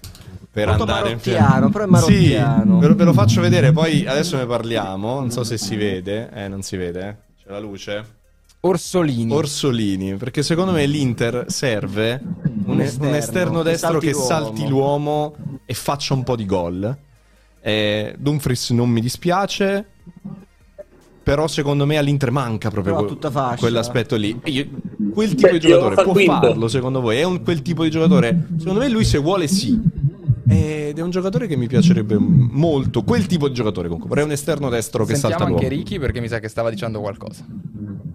per 0.52 0.68
andare 0.68 1.10
marottiano, 1.10 1.69
però 1.69 1.84
è 1.84 1.88
marottiano. 1.88 2.73
Sì, 2.73 2.80
ve 2.80 2.88
lo, 2.88 2.95
ve 2.95 3.03
lo 3.03 3.14
faccio 3.14 3.40
vedere, 3.40 3.72
poi 3.72 4.07
adesso 4.07 4.36
ne 4.36 4.48
parliamo. 4.48 5.19
Non 5.19 5.30
so 5.30 5.44
se 5.44 5.60
si 5.60 5.76
vede. 5.76 6.31
Eh, 6.34 6.48
non 6.48 6.64
si 6.64 6.76
vede, 6.76 7.07
eh. 7.07 7.15
C'è 7.44 7.52
la 7.52 7.60
luce. 7.60 8.03
Orsolini. 8.61 9.31
Orsolini, 9.31 10.15
perché 10.15 10.41
secondo 10.41 10.72
me 10.72 10.88
l'Inter 10.88 11.45
serve 11.49 12.19
un, 12.19 12.64
un 12.65 12.81
esterno, 12.81 13.15
esterno, 13.15 13.61
che 13.61 13.69
destro 13.69 13.91
salti 13.91 14.06
che 14.07 14.11
l'uomo. 14.14 14.27
salti 14.27 14.68
l'uomo 14.68 15.36
e 15.65 15.73
faccia 15.76 16.15
un 16.15 16.23
po' 16.23 16.36
di 16.36 16.48
gol. 16.48 16.98
Eh, 17.61 18.15
Dumfries 18.18 18.69
non 18.72 18.90
mi 18.90 19.02
dispiace, 19.02 19.86
però 21.22 21.48
secondo 21.48 21.86
me 21.86 21.98
all'Inter 21.98 22.31
manca 22.31 22.69
proprio 22.72 22.95
que- 23.06 23.18
quell'aspetto 23.57 24.15
lì. 24.15 24.40
Io- 24.45 24.68
quel 25.14 25.36
tipo 25.36 25.48
Beh, 25.48 25.60
di 25.60 25.60
giocatore 25.60 25.90
io 25.90 25.95
fa 25.95 26.03
può 26.03 26.11
quinto. 26.14 26.31
farlo 26.40 26.68
secondo 26.68 27.02
voi? 27.02 27.18
È 27.18 27.23
un, 27.23 27.44
quel 27.44 27.61
tipo 27.61 27.84
di 27.84 27.90
giocatore? 27.91 28.48
Secondo 28.57 28.80
me 28.80 28.90
lui 28.90 29.03
se 29.06 29.18
vuole 29.19 29.48
sì. 29.48 29.80
Ed 30.52 30.98
è 30.98 31.02
un 31.03 31.11
giocatore 31.11 31.45
che 31.45 31.56
mi 31.56 31.68
piacerebbe 31.68 32.18
molto. 32.18 33.03
Quel 33.03 33.27
tipo 33.27 33.48
di 33.48 33.53
giocatore 33.53 33.86
comunque. 33.88 34.10
Vorrei 34.10 34.26
un 34.26 34.31
esterno 34.31 34.69
destro 34.69 35.06
che 35.06 35.11
Sentiamo 35.15 35.38
salta 35.38 35.53
anche 35.53 35.68
l'uomo. 35.68 35.77
Ricky 35.84 35.99
perché 35.99 36.19
mi 36.19 36.27
sa 36.27 36.40
che 36.40 36.48
stava 36.48 36.72
dicendo 36.72 36.99
qualcosa. 36.99 37.45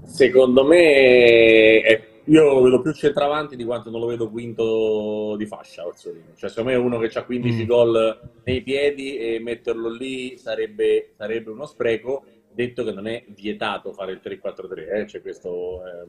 Secondo 0.06 0.64
me 0.66 1.80
è- 1.82 2.02
io 2.26 2.42
lo 2.54 2.62
vedo 2.62 2.80
più 2.80 2.92
centravanti 2.92 3.54
di 3.56 3.64
quanto 3.64 3.90
non 3.90 4.00
lo 4.00 4.06
vedo 4.06 4.30
quinto 4.30 5.34
di 5.36 5.46
fascia 5.46 5.86
Orsolini. 5.86 6.32
Cioè, 6.36 6.48
secondo 6.48 6.70
me 6.70 6.76
uno 6.76 6.98
che 6.98 7.18
ha 7.18 7.24
15 7.24 7.64
Mm. 7.64 7.66
gol 7.66 8.20
nei 8.44 8.62
piedi 8.62 9.16
e 9.16 9.38
metterlo 9.40 9.90
lì 9.90 10.36
sarebbe, 10.38 11.10
sarebbe 11.16 11.50
uno 11.50 11.66
spreco. 11.66 12.24
Detto 12.50 12.84
che 12.84 12.92
non 12.92 13.08
è 13.08 13.24
vietato 13.28 13.92
fare 13.92 14.12
il 14.12 14.20
3-4-3, 14.22 14.88
eh? 14.88 15.06
cioè 15.08 15.20
questo 15.20 15.84
è 15.84 16.02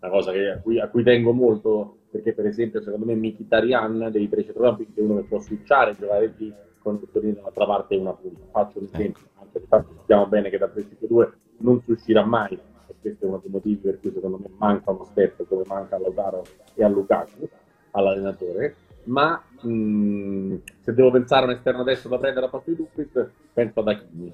una 0.00 0.10
cosa 0.10 0.32
che- 0.32 0.48
a, 0.50 0.58
cui, 0.60 0.80
a 0.80 0.88
cui 0.88 1.04
tengo 1.04 1.32
molto, 1.32 1.98
perché 2.10 2.32
per 2.32 2.46
esempio 2.46 2.82
secondo 2.82 3.06
me 3.06 3.14
Mkhitaryan 3.14 4.08
dei 4.10 4.28
tre 4.28 4.42
centrocampi 4.44 4.88
è 4.92 5.00
uno 5.00 5.16
che 5.20 5.28
può 5.28 5.38
switchare, 5.38 5.94
giocare 5.96 6.34
lì 6.36 6.52
con 6.80 7.00
Torino 7.12 7.34
dall'altra 7.34 7.64
parte 7.64 7.94
e 7.94 7.98
una 7.98 8.12
punta. 8.12 8.40
Faccio 8.50 8.80
un 8.80 8.88
esempio, 8.92 9.22
anche 9.38 9.60
se 9.60 9.66
sappiamo 9.68 10.26
bene 10.26 10.50
che 10.50 10.58
da 10.58 10.66
3-5-2 10.66 11.28
non 11.58 11.80
si 11.84 11.92
uscirà 11.92 12.24
mai, 12.24 12.58
questo 13.04 13.24
è 13.26 13.28
uno 13.28 13.40
dei 13.42 13.50
motivi 13.50 13.76
per 13.76 13.98
cui 14.00 14.10
secondo 14.14 14.38
me 14.38 14.46
manca 14.58 14.90
uno 14.90 15.06
step 15.10 15.46
come 15.46 15.62
manca 15.66 15.96
a 15.96 15.98
Lautaro 16.00 16.42
e 16.74 16.82
a 16.84 16.88
Lukaku, 16.88 17.48
all'allenatore. 17.90 18.74
Ma 19.04 19.40
mh, 19.60 20.54
se 20.80 20.94
devo 20.94 21.10
pensare 21.10 21.42
a 21.42 21.48
un 21.48 21.54
esterno 21.54 21.82
destro 21.82 22.08
da 22.08 22.18
prendere 22.18 22.46
a 22.46 22.48
posto 22.48 22.70
di 22.70 22.76
Dumfries, 22.76 23.28
penso 23.52 23.80
ad 23.80 23.88
Hakimi. 23.88 24.32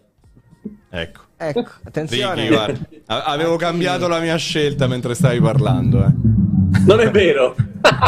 Ecco. 0.91 1.21
Ecco, 1.37 1.65
attenzione. 1.85 2.49
Ricky, 2.49 3.03
avevo 3.07 3.57
cambiato 3.57 4.07
la 4.09 4.21
mia 4.21 4.37
scelta 4.37 4.87
mentre 4.87 5.15
stavi 5.15 5.41
parlando. 5.41 6.05
eh. 6.05 6.13
Non 6.87 7.01
è 7.01 7.11
vero! 7.11 7.55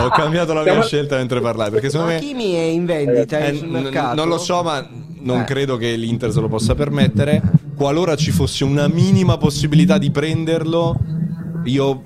Ho 0.01 0.09
cambiato 0.11 0.53
la 0.53 0.61
mia 0.63 0.71
Stiamo- 0.71 0.83
scelta 0.83 1.17
mentre 1.17 1.41
parlavi. 1.41 1.71
Perché 1.73 1.91
secondo 1.91 2.13
me. 2.13 2.19
Hakimi 2.19 2.53
è 2.55 2.61
in 2.61 2.85
vendita 2.85 3.39
è 3.39 3.49
eh, 3.51 3.55
sul 3.55 3.69
n- 3.69 3.71
mercato. 3.83 4.15
non 4.15 4.29
lo 4.29 4.39
so, 4.39 4.63
ma 4.63 4.87
non 5.21 5.41
Eh. 5.41 5.45
credo 5.45 5.77
che 5.77 5.95
l'Inter 5.97 6.31
se 6.31 6.41
lo 6.41 6.49
possa 6.49 6.75
permettere. 6.75 7.41
Qualora 7.83 8.15
ci 8.15 8.31
fosse 8.31 8.63
una 8.63 8.87
minima 8.87 9.39
possibilità 9.39 9.99
di 9.99 10.13
prenderlo, 10.13 10.95
io 11.65 12.05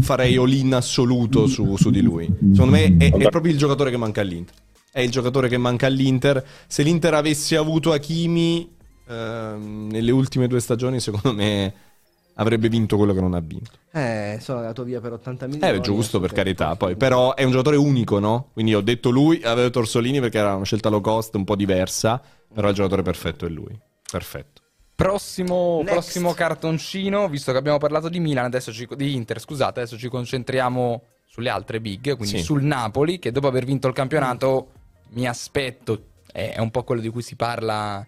farei 0.00 0.36
all-in 0.36 0.72
assoluto 0.72 1.46
su, 1.46 1.76
su 1.76 1.90
di 1.90 2.00
lui. 2.00 2.24
Secondo 2.54 2.70
me 2.70 2.96
è, 2.96 3.12
è 3.12 3.28
proprio 3.28 3.52
il 3.52 3.58
giocatore 3.58 3.90
che 3.90 3.98
manca 3.98 4.22
all'Inter. 4.22 4.54
È 4.90 5.00
il 5.00 5.10
giocatore 5.10 5.50
che 5.50 5.58
manca 5.58 5.84
all'Inter. 5.84 6.42
Se 6.66 6.82
l'Inter 6.82 7.12
avesse 7.12 7.58
avuto 7.58 7.92
Hakimi 7.92 8.74
ehm, 9.06 9.88
nelle 9.90 10.10
ultime 10.12 10.46
due 10.46 10.60
stagioni, 10.60 10.98
secondo 10.98 11.34
me 11.34 11.74
avrebbe 12.36 12.70
vinto 12.70 12.96
quello 12.96 13.12
che 13.12 13.20
non 13.20 13.34
ha 13.34 13.40
vinto. 13.40 13.72
Eh, 13.92 14.38
sono 14.40 14.60
andato 14.60 14.82
via 14.82 15.02
per 15.02 15.12
80 15.12 15.46
milioni. 15.46 15.76
Eh, 15.76 15.80
giusto, 15.80 16.20
per 16.20 16.32
carità. 16.32 16.74
Poi, 16.74 16.96
però 16.96 17.34
è 17.34 17.44
un 17.44 17.50
giocatore 17.50 17.76
unico, 17.76 18.18
no? 18.18 18.48
Quindi 18.54 18.74
ho 18.74 18.80
detto 18.80 19.10
lui, 19.10 19.42
avevo 19.42 19.66
detto 19.66 19.80
Orsolini 19.80 20.20
perché 20.20 20.38
era 20.38 20.54
una 20.54 20.64
scelta 20.64 20.88
low 20.88 21.02
cost 21.02 21.34
un 21.34 21.44
po' 21.44 21.54
diversa, 21.54 22.18
però 22.50 22.70
il 22.70 22.74
giocatore 22.74 23.02
perfetto 23.02 23.44
è 23.44 23.50
lui. 23.50 23.78
Perfetto. 24.10 24.62
Prossimo, 24.98 25.80
prossimo 25.84 26.34
cartoncino, 26.34 27.28
visto 27.28 27.52
che 27.52 27.58
abbiamo 27.58 27.78
parlato 27.78 28.08
di 28.08 28.18
Milan, 28.18 28.46
adesso 28.46 28.72
ci, 28.72 28.84
di 28.96 29.14
Inter, 29.14 29.38
scusate, 29.38 29.78
adesso 29.78 29.96
ci 29.96 30.08
concentriamo 30.08 31.02
sulle 31.24 31.50
altre 31.50 31.80
big, 31.80 32.16
quindi 32.16 32.38
Sì. 32.38 32.42
sul 32.42 32.64
Napoli, 32.64 33.20
che 33.20 33.30
dopo 33.30 33.46
aver 33.46 33.64
vinto 33.64 33.86
il 33.86 33.94
campionato 33.94 34.72
mi 35.10 35.28
aspetto, 35.28 36.06
è, 36.32 36.54
è 36.54 36.58
un 36.58 36.72
po' 36.72 36.82
quello 36.82 37.00
di 37.00 37.10
cui 37.10 37.22
si 37.22 37.36
parla 37.36 38.04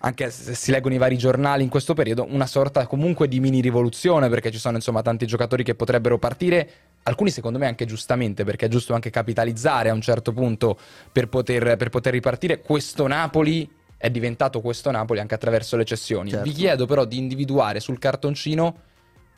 anche 0.00 0.30
se 0.30 0.54
si 0.54 0.70
leggono 0.70 0.94
i 0.94 0.98
vari 0.98 1.16
giornali 1.16 1.62
in 1.62 1.70
questo 1.70 1.94
periodo, 1.94 2.26
una 2.28 2.46
sorta 2.46 2.86
comunque 2.86 3.26
di 3.26 3.40
mini 3.40 3.62
rivoluzione, 3.62 4.28
perché 4.28 4.50
ci 4.50 4.58
sono 4.58 4.76
insomma 4.76 5.00
tanti 5.00 5.26
giocatori 5.26 5.64
che 5.64 5.74
potrebbero 5.74 6.18
partire, 6.18 6.70
alcuni 7.04 7.30
secondo 7.30 7.58
me 7.58 7.66
anche 7.66 7.86
giustamente, 7.86 8.44
perché 8.44 8.66
è 8.66 8.68
giusto 8.68 8.92
anche 8.92 9.08
capitalizzare 9.08 9.88
a 9.88 9.94
un 9.94 10.02
certo 10.02 10.34
punto 10.34 10.78
per 11.10 11.28
poter, 11.28 11.78
per 11.78 11.88
poter 11.88 12.12
ripartire. 12.12 12.60
Questo 12.60 13.06
Napoli 13.06 13.76
è 13.98 14.10
diventato 14.10 14.60
questo 14.60 14.90
Napoli 14.92 15.18
anche 15.18 15.34
attraverso 15.34 15.76
le 15.76 15.84
cessioni. 15.84 16.30
Certo. 16.30 16.48
Vi 16.48 16.54
chiedo 16.54 16.86
però 16.86 17.04
di 17.04 17.18
individuare 17.18 17.80
sul 17.80 17.98
cartoncino 17.98 18.76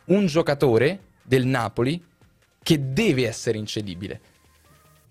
un 0.04 0.26
giocatore 0.26 1.00
del 1.22 1.46
Napoli 1.46 2.04
che 2.62 2.92
deve 2.92 3.26
essere 3.26 3.56
incedibile. 3.56 4.20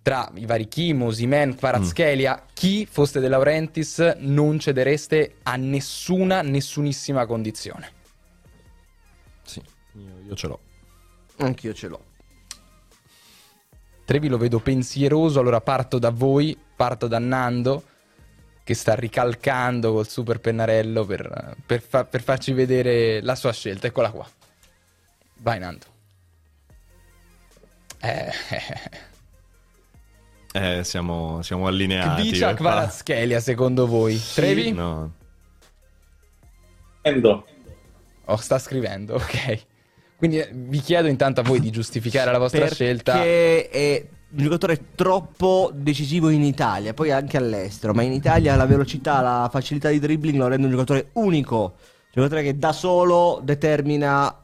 Tra 0.03 0.31
i 0.35 0.45
vari 0.45 0.67
Kim, 0.67 1.01
Osimen, 1.01 1.55
Kvaratskhelia, 1.55 2.45
chi 2.53 2.85
foste 2.89 3.19
De 3.19 3.27
Laurentiis 3.27 4.17
non 4.19 4.59
cedereste 4.59 5.35
a 5.43 5.55
nessuna, 5.55 6.41
nessunissima 6.41 7.25
condizione. 7.25 7.91
Sì, 9.43 9.61
io, 9.93 10.21
io 10.27 10.35
ce 10.35 10.47
l'ho. 10.47 10.59
Anch'io 11.37 11.73
ce 11.73 11.87
l'ho. 11.87 12.03
Trevi 14.05 14.27
lo 14.27 14.37
vedo 14.37 14.59
pensieroso, 14.59 15.39
allora 15.39 15.61
parto 15.61 15.99
da 15.99 16.09
voi, 16.11 16.57
parto 16.75 17.07
da 17.07 17.19
Nando 17.19 17.83
che 18.69 18.75
sta 18.75 18.93
ricalcando 18.93 19.93
col 19.93 20.07
super 20.07 20.39
pennarello 20.39 21.03
per, 21.03 21.55
per 21.65 21.81
fa- 21.81 22.05
per 22.05 22.21
farci 22.21 22.53
vedere 22.53 23.19
la 23.19 23.33
sua 23.33 23.51
scelta. 23.51 23.87
Eccola 23.87 24.11
qua. 24.11 24.29
Vai 25.37 25.57
Nando. 25.57 25.85
Eh, 27.99 28.31
Eh, 30.51 30.83
siamo, 30.83 31.41
siamo 31.41 31.65
allineati. 31.65 32.21
Kvicia 32.21 32.49
eh, 32.51 32.55
qua. 32.55 32.69
Kvaratskhelia 32.73 33.39
secondo 33.39 33.87
voi? 33.87 34.21
Trevi? 34.35 34.71
No. 34.71 35.13
Endo. 37.01 37.47
Oh, 38.25 38.35
sta 38.35 38.59
scrivendo, 38.59 39.15
ok. 39.17 39.65
Quindi 40.15 40.37
eh, 40.41 40.49
vi 40.53 40.79
chiedo 40.79 41.07
intanto 41.07 41.39
a 41.41 41.43
voi 41.43 41.59
di 41.59 41.71
giustificare 41.71 42.31
la 42.31 42.37
vostra 42.37 42.59
Perché 42.59 42.75
scelta. 42.75 43.23
è 43.23 44.05
un 44.31 44.43
giocatore 44.43 44.93
troppo 44.95 45.71
decisivo 45.73 46.29
in 46.29 46.43
Italia, 46.43 46.93
poi 46.93 47.11
anche 47.11 47.37
all'estero, 47.37 47.93
ma 47.93 48.03
in 48.03 48.11
Italia 48.11 48.55
la 48.55 48.65
velocità, 48.65 49.21
la 49.21 49.49
facilità 49.51 49.89
di 49.89 49.99
dribbling 49.99 50.37
lo 50.37 50.47
rende 50.47 50.65
un 50.65 50.71
giocatore 50.71 51.09
unico, 51.13 51.61
un 51.61 52.11
giocatore 52.11 52.43
che 52.43 52.57
da 52.57 52.71
solo 52.71 53.41
determina 53.43 54.35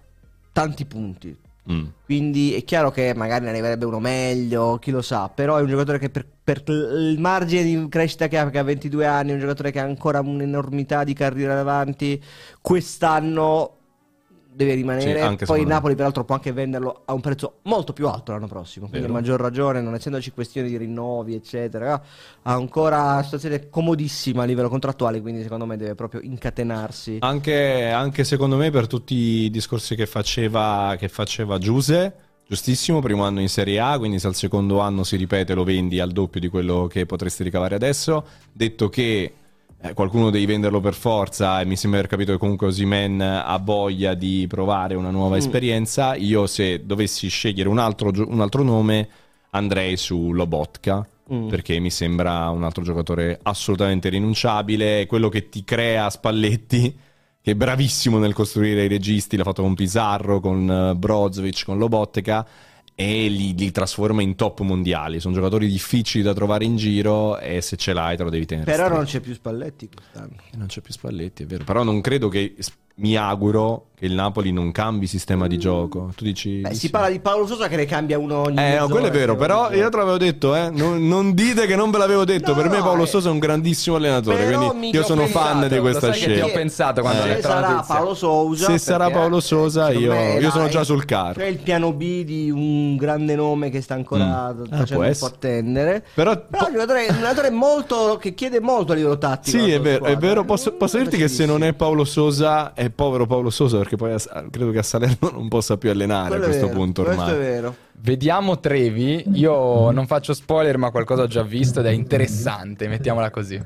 tanti 0.52 0.86
punti. 0.86 1.38
Mm. 1.72 1.86
Quindi 2.04 2.54
è 2.54 2.64
chiaro 2.64 2.92
che 2.92 3.14
magari 3.16 3.46
ne 3.46 3.50
arriverebbe 3.50 3.86
uno 3.86 4.00
meglio, 4.00 4.78
chi 4.80 4.92
lo 4.92 5.02
sa, 5.02 5.30
però 5.30 5.58
è 5.58 5.62
un 5.62 5.68
giocatore 5.68 5.98
che 5.98 6.10
per, 6.10 6.26
per 6.44 6.64
il 6.68 7.18
margine 7.20 7.64
di 7.64 7.88
crescita 7.90 8.28
che 8.28 8.38
ha, 8.38 8.50
che 8.50 8.60
ha 8.60 8.64
22 8.64 9.06
anni, 9.06 9.32
è 9.32 9.34
un 9.34 9.40
giocatore 9.40 9.72
che 9.72 9.80
ha 9.80 9.84
ancora 9.84 10.20
un'enormità 10.20 11.04
di 11.04 11.14
carriera 11.14 11.56
davanti, 11.56 12.22
quest'anno 12.62 13.75
deve 14.56 14.74
rimanere. 14.74 15.36
Sì, 15.38 15.46
Poi 15.46 15.62
me. 15.62 15.68
Napoli 15.68 15.96
peraltro 15.96 16.24
può 16.24 16.36
anche 16.36 16.52
venderlo 16.52 17.02
a 17.06 17.14
un 17.14 17.22
prezzo 17.22 17.56
molto 17.64 17.94
più 17.94 18.08
alto 18.08 18.32
l'anno 18.32 18.48
prossimo, 18.48 18.88
quindi 18.88 19.08
a 19.08 19.12
maggior 19.12 19.40
ragione, 19.40 19.82
non 19.82 19.94
essendoci 19.94 20.32
questioni 20.32 20.70
di 20.70 20.78
rinnovi, 20.78 21.36
eccetera, 21.36 21.94
ha 22.42 22.54
ancora 22.54 23.02
una 23.02 23.24
situazione 23.24 23.70
comodissima 23.70 24.44
a 24.44 24.46
livello 24.46 24.70
contrattuale, 24.70 25.22
quindi 25.22 25.42
secondo 25.42 25.66
me 25.66 25.76
deve 25.78 25.96
proprio 25.96 26.22
incatenarsi. 26.22 27.18
Anche, 27.20 27.90
anche 27.90 28.24
secondo 28.24 28.56
me 28.56 28.72
per 28.72 28.88
tutti 28.88 29.14
i 29.14 29.50
discorsi 29.50 29.96
che 29.96 30.06
faceva, 30.06 30.96
che 30.98 31.10
faceva 31.10 31.58
Giuse, 31.58 32.14
giustissimo, 32.48 33.02
primo 33.02 33.24
anno 33.24 33.42
in 33.42 33.50
Serie 33.50 33.80
A, 33.80 33.98
quindi 33.98 34.20
se 34.20 34.28
al 34.28 34.36
secondo 34.36 34.80
anno 34.80 35.04
si 35.04 35.18
ripete 35.18 35.54
lo 35.54 35.64
vendi 35.64 36.00
al 36.00 36.12
doppio 36.12 36.40
di 36.40 36.48
quello 36.48 36.88
che 36.88 37.06
potresti 37.06 37.44
ricavare 37.44 37.76
adesso. 37.76 38.26
Detto 38.52 38.88
che 38.90 39.34
eh, 39.90 39.94
qualcuno 39.94 40.30
devi 40.30 40.46
venderlo 40.46 40.80
per 40.80 40.94
forza 40.94 41.62
e 41.62 41.66
mi 41.66 41.76
sembra 41.76 42.00
aver 42.00 42.12
capito 42.12 42.32
che 42.32 42.38
comunque 42.38 42.68
Osimen 42.68 43.22
ha 43.22 43.58
voglia 43.62 44.14
di 44.14 44.46
provare 44.48 44.96
una 44.96 45.12
nuova 45.12 45.36
Mm. 45.36 45.40
esperienza, 45.40 46.16
io 46.16 46.48
se 46.48 46.86
dovessi 46.86 47.28
scegliere 47.28 47.70
un 47.70 47.78
altro, 47.80 48.12
gio- 48.12 48.28
un 48.28 48.42
altro 48.42 48.64
nome 48.64 49.08
andrei 49.52 49.98
su 49.98 50.32
Lobotka. 50.32 51.08
Mm. 51.34 51.48
Perché 51.48 51.80
mi 51.80 51.90
sembra 51.90 52.50
un 52.50 52.64
altro 52.64 52.84
giocatore 52.84 53.40
assolutamente 53.42 54.10
rinunciabile, 54.10 55.08
quello 55.08 55.28
che 55.28 55.50
ti 55.50 55.64
crea 55.64 56.08
Spalletti, 56.12 56.96
che 57.42 57.52
è 57.52 57.56
bravissimo 57.56 58.20
nel 58.20 58.34
costruire 58.34 58.84
i 58.84 58.88
registi, 58.88 59.36
l'ha 59.36 59.44
fatto 59.44 59.64
con 59.64 59.74
Pizarro, 59.74 60.40
con 60.40 60.70
eh, 60.70 60.96
Brozovic, 60.96 61.64
con 61.66 61.80
Lobotka, 61.80 62.46
e 62.96 63.28
li, 63.28 63.54
li 63.56 63.72
trasforma 63.72 64.22
in 64.22 64.36
top 64.36 64.62
mondiali. 64.62 65.20
Sono 65.20 65.36
giocatori 65.36 65.68
difficili 65.68 66.24
da 66.24 66.34
trovare 66.34 66.64
in 66.64 66.78
giro 66.78 67.38
e 67.38 67.62
se 67.62 67.76
ce 67.76 67.92
l'hai 67.92 68.16
te 68.16 68.24
lo 68.24 68.30
devi 68.30 68.46
tenere. 68.46 68.66
Però 68.66 68.86
stretto. 68.86 69.02
non 69.02 69.06
c'è 69.06 69.20
più 69.20 69.34
Spalletti 69.34 69.90
quest'anno. 69.94 70.36
E 70.52 70.58
non 70.58 70.68
c'è 70.68 70.80
più 70.82 70.94
Spalletti, 70.94 71.44
è 71.44 71.46
vero. 71.46 71.66
Però 71.66 71.84
non 71.84 72.00
credo 72.00 72.30
che. 72.30 72.56
Mi 72.98 73.18
auguro 73.18 73.88
che 73.96 74.06
il 74.06 74.14
Napoli 74.14 74.52
non 74.54 74.72
cambi 74.72 75.06
sistema 75.08 75.48
di 75.48 75.58
gioco. 75.58 76.12
Tu 76.16 76.24
dici. 76.26 76.60
Beh, 76.60 76.74
si 76.74 76.90
parla 76.90 77.10
di 77.10 77.20
Paolo 77.20 77.46
Sosa 77.46 77.68
che 77.70 77.76
ne 77.78 77.86
cambia 77.86 78.18
uno 78.18 78.40
ogni 78.40 78.58
Eh, 78.58 78.78
no, 78.78 78.88
quello 78.90 79.08
è 79.08 79.12
vero, 79.12 79.36
però 79.38 79.72
io 79.74 79.90
te 79.90 79.98
l'avevo 79.98 80.18
detto, 80.18 80.54
eh. 80.56 80.70
Non, 80.70 81.06
non 81.08 81.34
dite 81.34 81.66
che 81.66 81.76
non 81.78 81.92
ve 81.92 81.98
l'avevo 81.98 82.24
detto. 82.26 82.54
No, 82.54 82.58
per 82.62 82.70
me 82.70 82.78
Paolo 82.80 83.04
eh. 83.04 83.08
Sosa 83.08 83.28
è 83.30 83.32
un 83.32 83.40
grandissimo 83.40 83.96
allenatore, 83.98 84.46
Però 84.46 84.70
quindi 84.70 84.90
io 84.92 85.02
ho 85.02 85.06
sono 85.06 85.24
pensato, 85.24 85.46
fan 85.46 85.68
di 85.70 85.80
questa 85.80 86.12
scelta. 86.12 86.46
ho 86.46 86.52
pensato 86.52 87.02
quando 87.02 87.22
ho 87.22 87.24
Eh. 87.24 87.28
Se 87.28 87.34
letto 87.36 87.48
sarà 87.48 87.70
notizia. 87.70 87.96
Paolo 87.96 88.14
Sousa 88.14 88.66
Se 88.66 88.78
sarà 88.78 89.10
Paolo 89.10 89.40
secondo 89.40 89.92
io- 90.00 90.12
me 90.12 90.38
io 90.40 90.52
sono 90.52 90.68
già 90.70 90.84
sul 90.84 91.06
carro. 91.06 91.34
C'è 91.40 91.46
il 91.48 91.58
piano 91.58 91.92
B 91.94 92.24
di 92.24 92.50
un 92.52 92.96
grande 92.98 93.36
nome 93.36 93.70
che 93.70 93.82
sta 93.82 93.94
ancora 93.94 94.24
Mm. 94.26 94.32
Ah, 94.32 94.56
facendo 94.70 94.86
può 94.94 94.98
un 95.04 95.06
essere. 95.06 95.30
po' 95.30 95.36
attendere. 95.36 96.06
Però, 96.14 96.46
Però 96.50 96.66
è 96.68 96.70
un 96.70 96.80
allenatore 96.80 97.50
molto 97.50 98.18
che 98.22 98.34
chiede 98.34 98.60
molto 98.62 98.92
a 98.92 98.96
livello 98.96 99.18
tattico. 99.18 99.58
Sì, 99.58 99.72
è 99.72 99.80
vero, 99.82 100.06
è 100.06 100.18
vero. 100.18 100.44
Posso, 100.46 100.74
posso 100.74 100.98
dirti 100.98 101.18
che 101.18 101.28
se 101.30 101.46
non 101.46 101.64
è. 101.64 101.74
Paolo 101.74 102.04
Sosa, 102.06 102.74
è 102.74 102.85
povero 102.90 103.26
Paolo 103.26 103.50
Sosa, 103.50 103.78
perché 103.78 103.96
poi 103.96 104.14
a- 104.14 104.46
credo 104.50 104.72
che 104.72 104.80
a 104.80 104.84
Salerno 104.84 105.30
non 105.34 105.48
possa 105.48 105.78
più 105.78 105.90
allenare 105.90 106.30
Quello 106.30 106.44
a 106.44 106.48
questo 106.48 106.68
vero, 106.68 106.78
punto 106.78 107.04
Questo 107.04 107.22
è 107.22 107.26
ormai. 107.32 107.40
vero. 107.40 107.76
Vediamo 107.94 108.60
Trevi. 108.60 109.24
Io 109.34 109.92
non 109.92 110.06
faccio 110.08 110.34
spoiler, 110.34 110.78
ma 110.78 110.92
qualcosa 110.92 111.24
ho 111.24 111.28
già 111.28 111.44
visto 111.44 111.80
ed 111.80 111.88
è 111.88 111.92
interessante. 111.92 112.88
Mettiamola 112.88 113.30
così. 113.32 113.60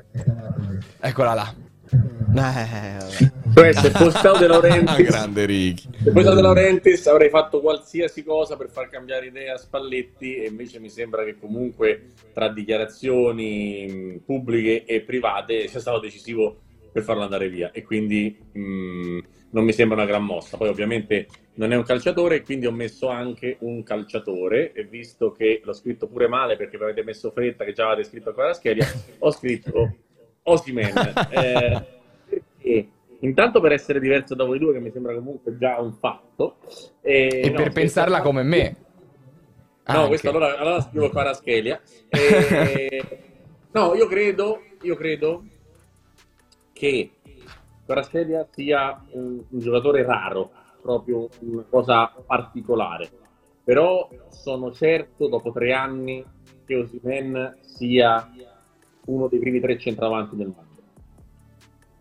Eccola 0.99 1.33
là. 1.33 1.53
Eh. 1.91 3.27
Cioè, 3.53 3.73
se 3.73 3.89
fossi 3.89 4.17
stato 4.17 4.37
De 4.37 4.47
Laurentiis, 4.47 5.07
grande 5.07 5.47
se 5.47 6.11
fossi 6.11 6.19
stato 6.21 6.35
De 6.35 6.41
Laurentiis 6.41 7.07
avrei 7.07 7.29
fatto 7.29 7.59
qualsiasi 7.61 8.23
cosa 8.23 8.55
per 8.55 8.69
far 8.69 8.89
cambiare 8.89 9.25
idea 9.25 9.55
a 9.55 9.57
Spalletti 9.57 10.35
e 10.35 10.47
invece 10.47 10.79
mi 10.79 10.89
sembra 10.89 11.23
che 11.23 11.37
comunque 11.39 12.11
tra 12.31 12.49
dichiarazioni 12.49 14.21
pubbliche 14.23 14.85
e 14.85 15.01
private 15.01 15.67
sia 15.67 15.79
stato 15.79 15.99
decisivo 15.99 16.57
per 16.91 17.03
farlo 17.03 17.23
andare 17.23 17.49
via 17.49 17.71
e 17.71 17.83
quindi 17.83 18.37
mh, 18.51 19.19
non 19.51 19.63
mi 19.63 19.73
sembra 19.73 19.97
una 19.97 20.05
gran 20.05 20.23
mossa. 20.23 20.57
Poi 20.57 20.67
ovviamente 20.69 21.27
non 21.55 21.71
è 21.71 21.75
un 21.75 21.83
calciatore 21.83 22.37
e 22.37 22.41
quindi 22.41 22.65
ho 22.65 22.71
messo 22.71 23.09
anche 23.09 23.57
un 23.61 23.83
calciatore 23.83 24.71
e 24.73 24.83
visto 24.85 25.31
che 25.31 25.61
l'ho 25.63 25.73
scritto 25.73 26.07
pure 26.07 26.27
male 26.27 26.55
perché 26.55 26.77
mi 26.77 26.83
avete 26.83 27.03
messo 27.03 27.31
fretta 27.31 27.63
che 27.63 27.73
già 27.73 27.89
avete 27.89 28.07
scritto 28.07 28.29
ancora 28.29 28.47
la 28.47 28.53
scheda, 28.53 28.85
ho 29.19 29.31
scritto 29.31 29.95
Osimen. 30.43 30.93
Eh, 31.31 31.97
perché 32.29 32.89
intanto 33.21 33.59
per 33.59 33.71
essere 33.71 33.99
diverso 33.99 34.35
da 34.35 34.43
voi 34.43 34.59
due, 34.59 34.73
che 34.73 34.79
mi 34.79 34.91
sembra 34.91 35.13
comunque 35.13 35.57
già 35.57 35.79
un 35.79 35.93
fatto, 35.93 36.57
e, 37.01 37.41
E 37.43 37.49
no, 37.49 37.55
per 37.55 37.71
pensarla 37.71 38.21
come 38.21 38.43
me. 38.43 38.75
No, 39.85 39.95
Anche. 39.95 40.07
questo 40.07 40.29
allora, 40.29 40.57
allora 40.57 40.81
scrivo 40.81 41.09
Paraschelia. 41.09 41.81
E... 42.09 43.03
no, 43.73 43.95
io 43.95 44.07
credo, 44.07 44.61
io 44.83 44.95
credo 44.95 45.43
che 46.79 47.11
Paraschelia 47.85 48.47
sia 48.49 49.03
un, 49.11 49.43
un 49.49 49.59
giocatore 49.59 50.05
raro, 50.05 50.49
proprio 50.81 51.27
una 51.39 51.65
cosa 51.69 52.09
particolare. 52.25 53.09
Però 53.65 54.07
sono 54.29 54.71
certo, 54.71 55.27
dopo 55.27 55.51
tre 55.51 55.73
anni, 55.73 56.23
che 56.65 56.75
Osimen 56.77 57.57
sia 57.59 58.31
uno 59.07 59.27
dei 59.27 59.39
primi 59.39 59.59
tre 59.59 59.77
centravanti 59.77 60.37
del 60.37 60.47
mondo. 60.47 60.68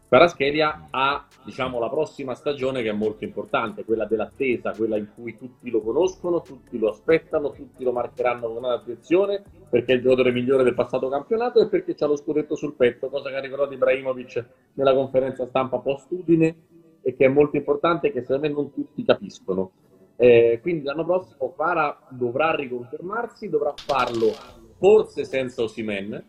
Paraschelia 0.08 0.86
ha, 0.90 1.26
diciamo, 1.44 1.78
la 1.78 1.90
prossima 1.90 2.34
stagione 2.34 2.82
che 2.82 2.88
è 2.88 2.92
molto 2.92 3.24
importante, 3.24 3.84
quella 3.84 4.06
dell'attesa, 4.06 4.72
quella 4.72 4.96
in 4.96 5.08
cui 5.14 5.36
tutti 5.36 5.68
lo 5.68 5.82
conoscono, 5.82 6.40
tutti 6.40 6.78
lo 6.78 6.88
aspettano, 6.88 7.50
tutti 7.50 7.84
lo 7.84 7.92
marcheranno 7.92 8.50
con 8.50 8.64
attenzione 8.64 9.42
perché 9.68 9.92
è 9.92 9.96
il 9.96 10.02
giocatore 10.02 10.32
migliore 10.32 10.64
del 10.64 10.72
passato 10.72 11.10
campionato 11.10 11.60
e 11.60 11.68
perché 11.68 11.94
c'ha 11.94 12.06
lo 12.06 12.16
scudetto 12.16 12.54
sul 12.56 12.74
petto, 12.74 13.10
cosa 13.10 13.28
che 13.28 13.36
ha 13.36 13.40
ricordato 13.40 13.74
Ibrahimovic 13.74 14.46
nella 14.74 14.94
conferenza 14.94 15.46
stampa 15.46 15.78
post-Udine 15.78 16.56
e 17.02 17.14
che 17.14 17.26
è 17.26 17.28
molto 17.28 17.56
importante 17.56 18.06
e 18.06 18.12
che 18.12 18.22
secondo 18.22 18.48
me 18.48 18.54
non 18.54 18.72
tutti 18.72 19.04
capiscono. 19.04 19.72
Eh, 20.16 20.58
quindi 20.62 20.84
l'anno 20.84 21.04
prossimo 21.04 21.52
Fara 21.54 21.98
dovrà 22.08 22.54
riconfermarsi, 22.54 23.50
dovrà 23.50 23.74
farlo 23.76 24.32
forse 24.78 25.24
senza 25.24 25.62
Osimen, 25.62 26.24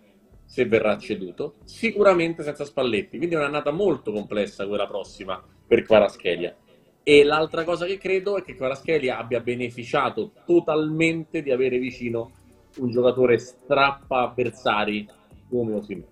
se 0.50 0.66
verrà 0.66 0.98
ceduto, 0.98 1.58
sicuramente 1.64 2.42
senza 2.42 2.66
Spalletti. 2.66 3.18
Quindi 3.18 3.36
è 3.36 3.38
un'annata 3.38 3.70
molto 3.70 4.12
complessa 4.12 4.66
quella 4.66 4.88
prossima 4.88 5.40
per 5.68 5.84
Kvaratskhelia. 5.84 6.56
E 7.04 7.24
l'altra 7.24 7.64
cosa 7.64 7.86
che 7.86 8.00
credo 8.00 8.36
è 8.36 8.42
che 8.42 8.56
Kvaratskhelia 8.56 9.20
abbia 9.20 9.42
beneficiato 9.42 10.32
totalmente 10.48 11.44
di 11.44 11.52
avere 11.52 11.78
vicino 11.78 12.32
un 12.78 12.90
giocatore 12.90 13.38
strappa 13.38 14.22
avversari 14.22 15.08
come 15.48 15.74
Osimen. 15.74 16.08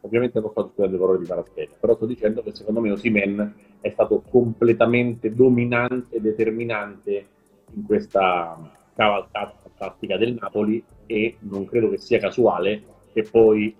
Ovviamente 0.00 0.40
non 0.40 0.50
sto 0.50 0.62
discutendo 0.62 0.92
le 0.92 0.98
parole 0.98 1.18
di 1.20 1.24
Kvaratskhelia, 1.24 1.76
però 1.78 1.94
sto 1.94 2.06
dicendo 2.06 2.42
che 2.42 2.54
secondo 2.56 2.80
me 2.80 2.90
Osimen 2.90 3.54
è 3.80 3.90
stato 3.90 4.24
completamente 4.28 5.32
dominante 5.32 6.16
e 6.16 6.20
determinante 6.20 7.26
in 7.72 7.84
questa 7.84 8.68
cavalcata 8.96 9.54
tattica 9.78 10.16
del 10.16 10.36
Napoli 10.40 10.82
e 11.06 11.36
non 11.40 11.66
credo 11.66 11.88
che 11.88 11.98
sia 11.98 12.18
casuale 12.18 12.94
che 13.16 13.22
poi 13.22 13.74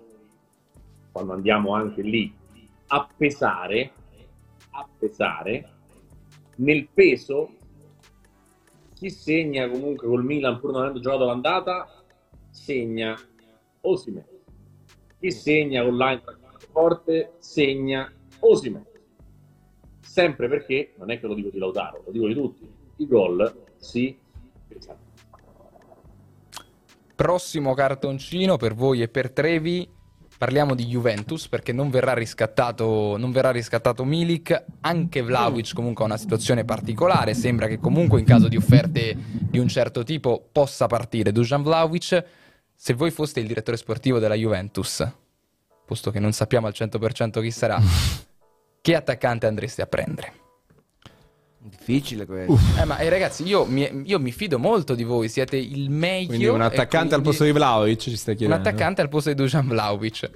quando 1.11 1.33
andiamo 1.33 1.75
anche 1.75 2.01
lì 2.01 2.33
a 2.87 3.07
pesare 3.15 3.91
a 4.71 4.87
pesare 4.97 5.73
nel 6.55 6.87
peso 6.91 7.51
chi 8.95 9.11
segna 9.11 9.69
comunque 9.69 10.07
col 10.07 10.23
Milan 10.23 10.59
pur 10.59 10.71
non 10.71 10.81
avendo 10.81 10.99
giocato 11.01 11.25
l'andata 11.25 12.03
segna 12.49 13.15
Osimhen 13.81 14.25
chi 15.19 15.29
segna 15.29 15.83
con 15.83 15.97
l'Eintracht 15.97 16.69
forte 16.71 17.33
segna 17.37 18.11
Osimhen 18.39 18.85
sempre 19.99 20.47
perché 20.47 20.93
non 20.97 21.11
è 21.11 21.19
che 21.19 21.27
lo 21.27 21.35
dico 21.35 21.49
di 21.49 21.59
Lautaro 21.59 22.01
lo 22.03 22.11
dico 22.11 22.25
di 22.25 22.33
tutti 22.33 22.67
i 22.95 23.05
gol 23.05 23.65
si 23.75 24.17
pesano 24.67 25.06
Prossimo 27.17 27.73
cartoncino 27.73 28.57
per 28.57 28.75
voi 28.75 29.01
e 29.01 29.07
per 29.07 29.31
Trevi. 29.31 29.89
Parliamo 30.37 30.75
di 30.75 30.85
Juventus 30.85 31.47
perché 31.47 31.73
non 31.73 31.89
verrà 31.89 32.13
riscattato, 32.13 33.17
non 33.17 33.31
verrà 33.31 33.49
riscattato 33.49 34.05
Milik. 34.05 34.65
Anche 34.81 35.23
Vlaovic 35.23 35.73
comunque 35.73 36.03
ha 36.03 36.07
una 36.07 36.17
situazione 36.17 36.63
particolare. 36.63 37.33
Sembra 37.33 37.65
che 37.65 37.79
comunque 37.79 38.19
in 38.19 38.25
caso 38.27 38.47
di 38.47 38.55
offerte 38.55 39.17
di 39.17 39.57
un 39.57 39.67
certo 39.67 40.03
tipo 40.03 40.47
possa 40.51 40.85
partire 40.85 41.31
Dusan 41.31 41.63
Vlaovic. 41.63 42.23
Se 42.75 42.93
voi 42.93 43.09
foste 43.09 43.39
il 43.39 43.47
direttore 43.47 43.77
sportivo 43.77 44.19
della 44.19 44.35
Juventus, 44.35 45.03
posto 45.87 46.11
che 46.11 46.19
non 46.19 46.33
sappiamo 46.33 46.67
al 46.67 46.73
100% 46.75 47.41
chi 47.41 47.49
sarà, 47.49 47.81
che 48.79 48.95
attaccante 48.95 49.47
andreste 49.47 49.81
a 49.81 49.87
prendere? 49.87 50.46
Difficile 51.69 52.25
questo. 52.25 52.57
Eh, 52.79 52.85
ma 52.85 52.97
eh, 52.97 53.09
ragazzi, 53.09 53.43
io 53.45 53.65
mi, 53.65 54.03
io 54.05 54.19
mi 54.19 54.31
fido 54.31 54.57
molto 54.59 54.95
di 54.95 55.03
voi, 55.03 55.27
siete 55.29 55.57
il 55.57 55.89
meglio. 55.89 56.27
Quindi 56.27 56.45
un 56.47 56.61
e 56.61 56.65
attaccante 56.65 57.13
al 57.15 57.21
quindi- 57.21 57.23
posto 57.29 57.43
di 57.43 57.51
Vlaovic 57.51 57.99
ci 57.99 58.15
stai 58.15 58.33
Un 58.33 58.39
chiedendo? 58.39 58.67
attaccante 58.69 59.01
al 59.01 59.09
posto 59.09 59.29
di 59.29 59.35
Dusan 59.35 59.67
Vlaovic. 59.67 60.29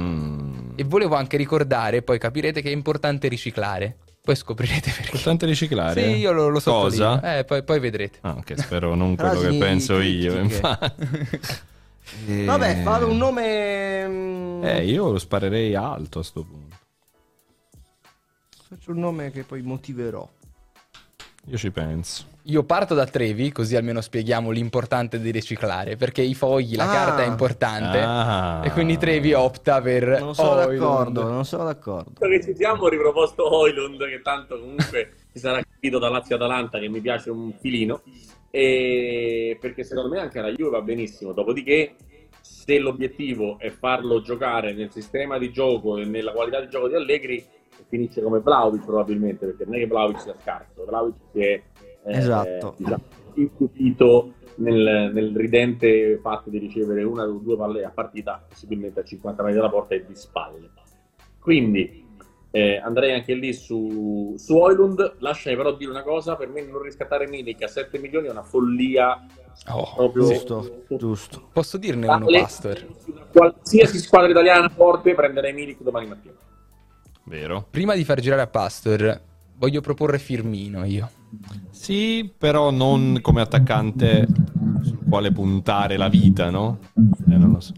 Mm. 0.00 0.70
E 0.76 0.84
volevo 0.84 1.14
anche 1.14 1.36
ricordare, 1.36 2.02
poi 2.02 2.18
capirete 2.18 2.60
che 2.62 2.68
è 2.70 2.72
importante 2.72 3.28
riciclare. 3.28 3.98
Poi 4.24 4.34
scoprirete 4.34 4.90
perché. 4.90 5.02
Importante 5.04 5.44
riciclare? 5.46 6.02
Sì, 6.02 6.08
io 6.16 6.32
lo, 6.32 6.48
lo 6.48 6.58
sottolineo. 6.58 7.14
Cosa? 7.20 7.38
Eh, 7.38 7.44
poi, 7.44 7.62
poi 7.62 7.78
vedrete. 7.78 8.18
Ah, 8.22 8.34
ok, 8.38 8.58
spero 8.58 8.94
non 8.94 9.14
quello 9.16 9.38
che 9.40 9.54
penso 9.58 10.00
io. 10.00 10.38
infatti. 10.38 10.92
Eh, 12.28 12.44
Vabbè, 12.44 12.82
fare 12.82 13.04
un 13.04 13.16
nome. 13.18 14.08
mm, 14.08 14.64
Eh, 14.64 14.84
io 14.86 15.10
lo 15.12 15.18
sparerei 15.18 15.74
alto 15.74 16.18
a 16.20 16.22
sto 16.22 16.42
punto. 16.42 16.76
Faccio 18.68 18.90
un 18.92 18.98
nome 18.98 19.30
che 19.30 19.42
poi 19.42 19.60
motiverò. 19.62 20.26
Io 21.46 21.56
ci 21.58 21.70
penso. 21.70 22.24
Io 22.44 22.62
parto 22.64 22.94
da 22.94 23.06
Trevi, 23.06 23.52
così 23.52 23.76
almeno 23.76 24.00
spieghiamo 24.00 24.50
l'importante 24.50 25.18
di 25.20 25.30
riciclare. 25.30 25.96
Perché 25.96 26.22
i 26.22 26.34
fogli, 26.34 26.74
la 26.76 26.88
Ah. 26.90 26.92
carta 26.92 27.22
è 27.22 27.26
importante. 27.26 27.98
Ah. 28.00 28.62
E 28.64 28.70
quindi 28.70 28.96
Trevi 28.98 29.32
opta 29.32 29.80
per. 29.80 30.20
Non 30.20 30.34
sono 30.34 30.50
Oilund. 30.60 30.78
d'accordo, 30.78 31.28
non 31.30 31.44
sono 31.44 31.64
d'accordo. 31.64 32.12
Che 32.26 32.42
ci 32.42 32.54
siamo, 32.54 32.82
ho 32.84 32.88
riproposto 32.88 33.50
Oilund, 33.54 33.98
che 34.06 34.20
tanto 34.22 34.58
comunque 34.58 35.12
si 35.32 35.38
sarà 35.38 35.60
capito 35.62 35.98
da 35.98 36.08
Lazio 36.08 36.36
Atalanta 36.36 36.78
che 36.78 36.88
mi 36.88 37.00
piace 37.00 37.30
un 37.30 37.52
filino. 37.60 38.02
E 38.50 39.56
perché 39.60 39.82
secondo 39.84 40.10
me 40.10 40.20
anche 40.20 40.40
la 40.40 40.50
Juve 40.52 40.70
va 40.70 40.80
benissimo. 40.82 41.32
Dopodiché, 41.32 41.96
se 42.40 42.78
l'obiettivo 42.78 43.58
è 43.58 43.70
farlo 43.70 44.20
giocare 44.22 44.72
nel 44.72 44.90
sistema 44.92 45.38
di 45.38 45.50
gioco 45.50 45.96
e 45.98 46.04
nella 46.04 46.32
qualità 46.32 46.60
di 46.60 46.68
gioco 46.68 46.88
di 46.88 46.94
Allegri, 46.94 47.44
finisce 47.88 48.22
come 48.22 48.40
Vlaovic 48.40 48.84
probabilmente, 48.84 49.46
perché 49.46 49.64
non 49.64 49.74
è 49.74 49.78
che 49.78 49.86
Vlaovic 49.86 50.20
sia 50.20 50.34
scarso, 50.40 50.84
Vlaovic 50.84 51.14
si 51.32 51.40
è 51.40 51.44
eh, 51.44 51.62
Esatto. 52.18 52.74
diciamo, 52.76 53.02
incupito 53.34 54.32
nel, 54.56 55.10
nel 55.12 55.34
ridente 55.36 56.18
fatto 56.22 56.50
di 56.50 56.58
ricevere 56.58 57.02
una 57.02 57.24
o 57.24 57.38
due 57.38 57.56
palle 57.56 57.84
a 57.84 57.90
partita, 57.90 58.44
possibilmente 58.48 59.00
a 59.00 59.04
50 59.04 59.42
metri 59.42 59.58
dalla 59.58 59.70
porta 59.70 59.94
e 59.94 60.04
di 60.06 60.14
spalle. 60.14 60.70
Quindi 61.38 62.06
eh, 62.50 62.76
andrei 62.78 63.12
anche 63.12 63.34
lì 63.34 63.52
su, 63.52 64.34
su 64.36 64.56
Oilund. 64.56 65.16
Lasciami 65.18 65.56
però 65.56 65.72
dire 65.74 65.90
una 65.90 66.02
cosa: 66.02 66.36
per 66.36 66.48
me 66.48 66.62
non 66.62 66.82
riscattare 66.82 67.26
Milik 67.26 67.62
a 67.62 67.66
7 67.68 67.98
milioni 67.98 68.28
è 68.28 68.30
una 68.30 68.42
follia 68.42 69.26
Oh, 69.70 69.94
proprio. 69.94 70.26
Giusto, 70.26 70.82
giusto. 70.90 71.48
Posso 71.52 71.78
dirne 71.78 72.06
Ah, 72.08 72.16
uno, 72.16 72.28
le- 72.28 72.40
Pastor? 72.40 72.86
Qualsiasi 73.32 73.98
squadra 73.98 74.30
italiana 74.30 74.68
forte 74.68 75.14
prenderei 75.14 75.52
Milik 75.52 75.80
domani 75.82 76.06
mattina. 76.06 76.34
Vero? 77.26 77.66
Prima 77.70 77.94
di 77.94 78.04
far 78.04 78.20
girare 78.20 78.42
a 78.42 78.46
Pastor, 78.46 79.20
voglio 79.56 79.80
proporre 79.80 80.18
Firmino 80.18 80.84
io. 80.84 81.10
Sì, 81.70 82.30
però 82.36 82.70
non 82.70 83.18
come 83.22 83.40
attaccante 83.40 84.26
sul 84.82 84.98
quale 85.08 85.32
puntare 85.32 85.96
la 85.96 86.08
vita, 86.08 86.50
no? 86.50 86.78
Eh, 86.96 87.36
non 87.36 87.52
lo 87.52 87.60
so. 87.60 87.72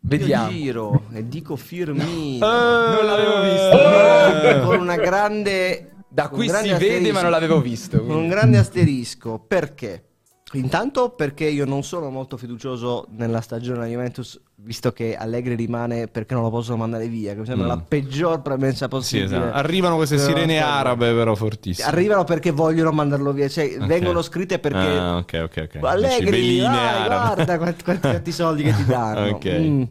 Vediamo. 0.00 0.50
Io 0.50 0.56
giro 0.56 1.04
e 1.12 1.28
dico 1.28 1.54
Firmino. 1.56 2.46
non 2.46 3.04
l'avevo 3.04 3.42
visto. 3.42 4.48
Eh, 4.48 4.60
Con 4.64 4.80
una 4.80 4.96
grande. 4.96 5.92
Da 6.08 6.28
qui 6.28 6.48
si 6.48 6.72
vede, 6.72 7.12
ma 7.12 7.20
non 7.20 7.30
l'avevo 7.30 7.60
visto. 7.60 7.98
Con 7.98 8.06
un 8.08 8.12
quindi. 8.14 8.28
grande 8.30 8.58
asterisco. 8.58 9.38
Perché? 9.46 10.07
Intanto 10.54 11.10
perché 11.10 11.44
io 11.44 11.66
non 11.66 11.82
sono 11.82 12.08
molto 12.08 12.38
fiducioso 12.38 13.06
nella 13.16 13.42
stagione 13.42 13.80
della 13.80 13.90
Juventus, 13.90 14.40
visto 14.54 14.92
che 14.92 15.14
Allegri 15.14 15.54
rimane 15.54 16.06
perché 16.08 16.32
non 16.32 16.42
lo 16.42 16.48
possono 16.48 16.78
mandare 16.78 17.06
via, 17.06 17.34
che 17.34 17.40
mi 17.40 17.44
sembra 17.44 17.66
Mm. 17.66 17.68
la 17.68 17.84
peggior 17.86 18.40
premessa 18.40 18.84
Sì, 18.86 18.88
possibile. 18.88 19.26
esatto. 19.26 19.56
Arrivano 19.56 19.96
queste 19.96 20.16
Però, 20.16 20.28
sirene 20.28 20.58
arabe, 20.62 21.12
però 21.12 21.34
fortissime. 21.34 21.86
Arrivano 21.86 22.24
perché 22.24 22.50
vogliono 22.50 22.92
mandarlo 22.92 23.32
via, 23.32 23.46
cioè 23.48 23.76
Ok. 23.78 23.86
vengono 23.86 24.22
scritte 24.22 24.58
perché 24.58 24.78
Ah, 24.78 25.16
ok, 25.18 25.40
ok, 25.44 25.68
ok. 25.74 25.84
Allegri, 25.84 26.60
vai, 26.60 27.06
guarda 27.06 27.58
quanti, 27.58 27.84
quanti, 27.84 28.32
soldi 28.32 28.62
che 28.62 28.74
ti 28.74 28.84
danno. 28.86 29.26
Ok. 29.36 29.46
Mm. 29.58 29.82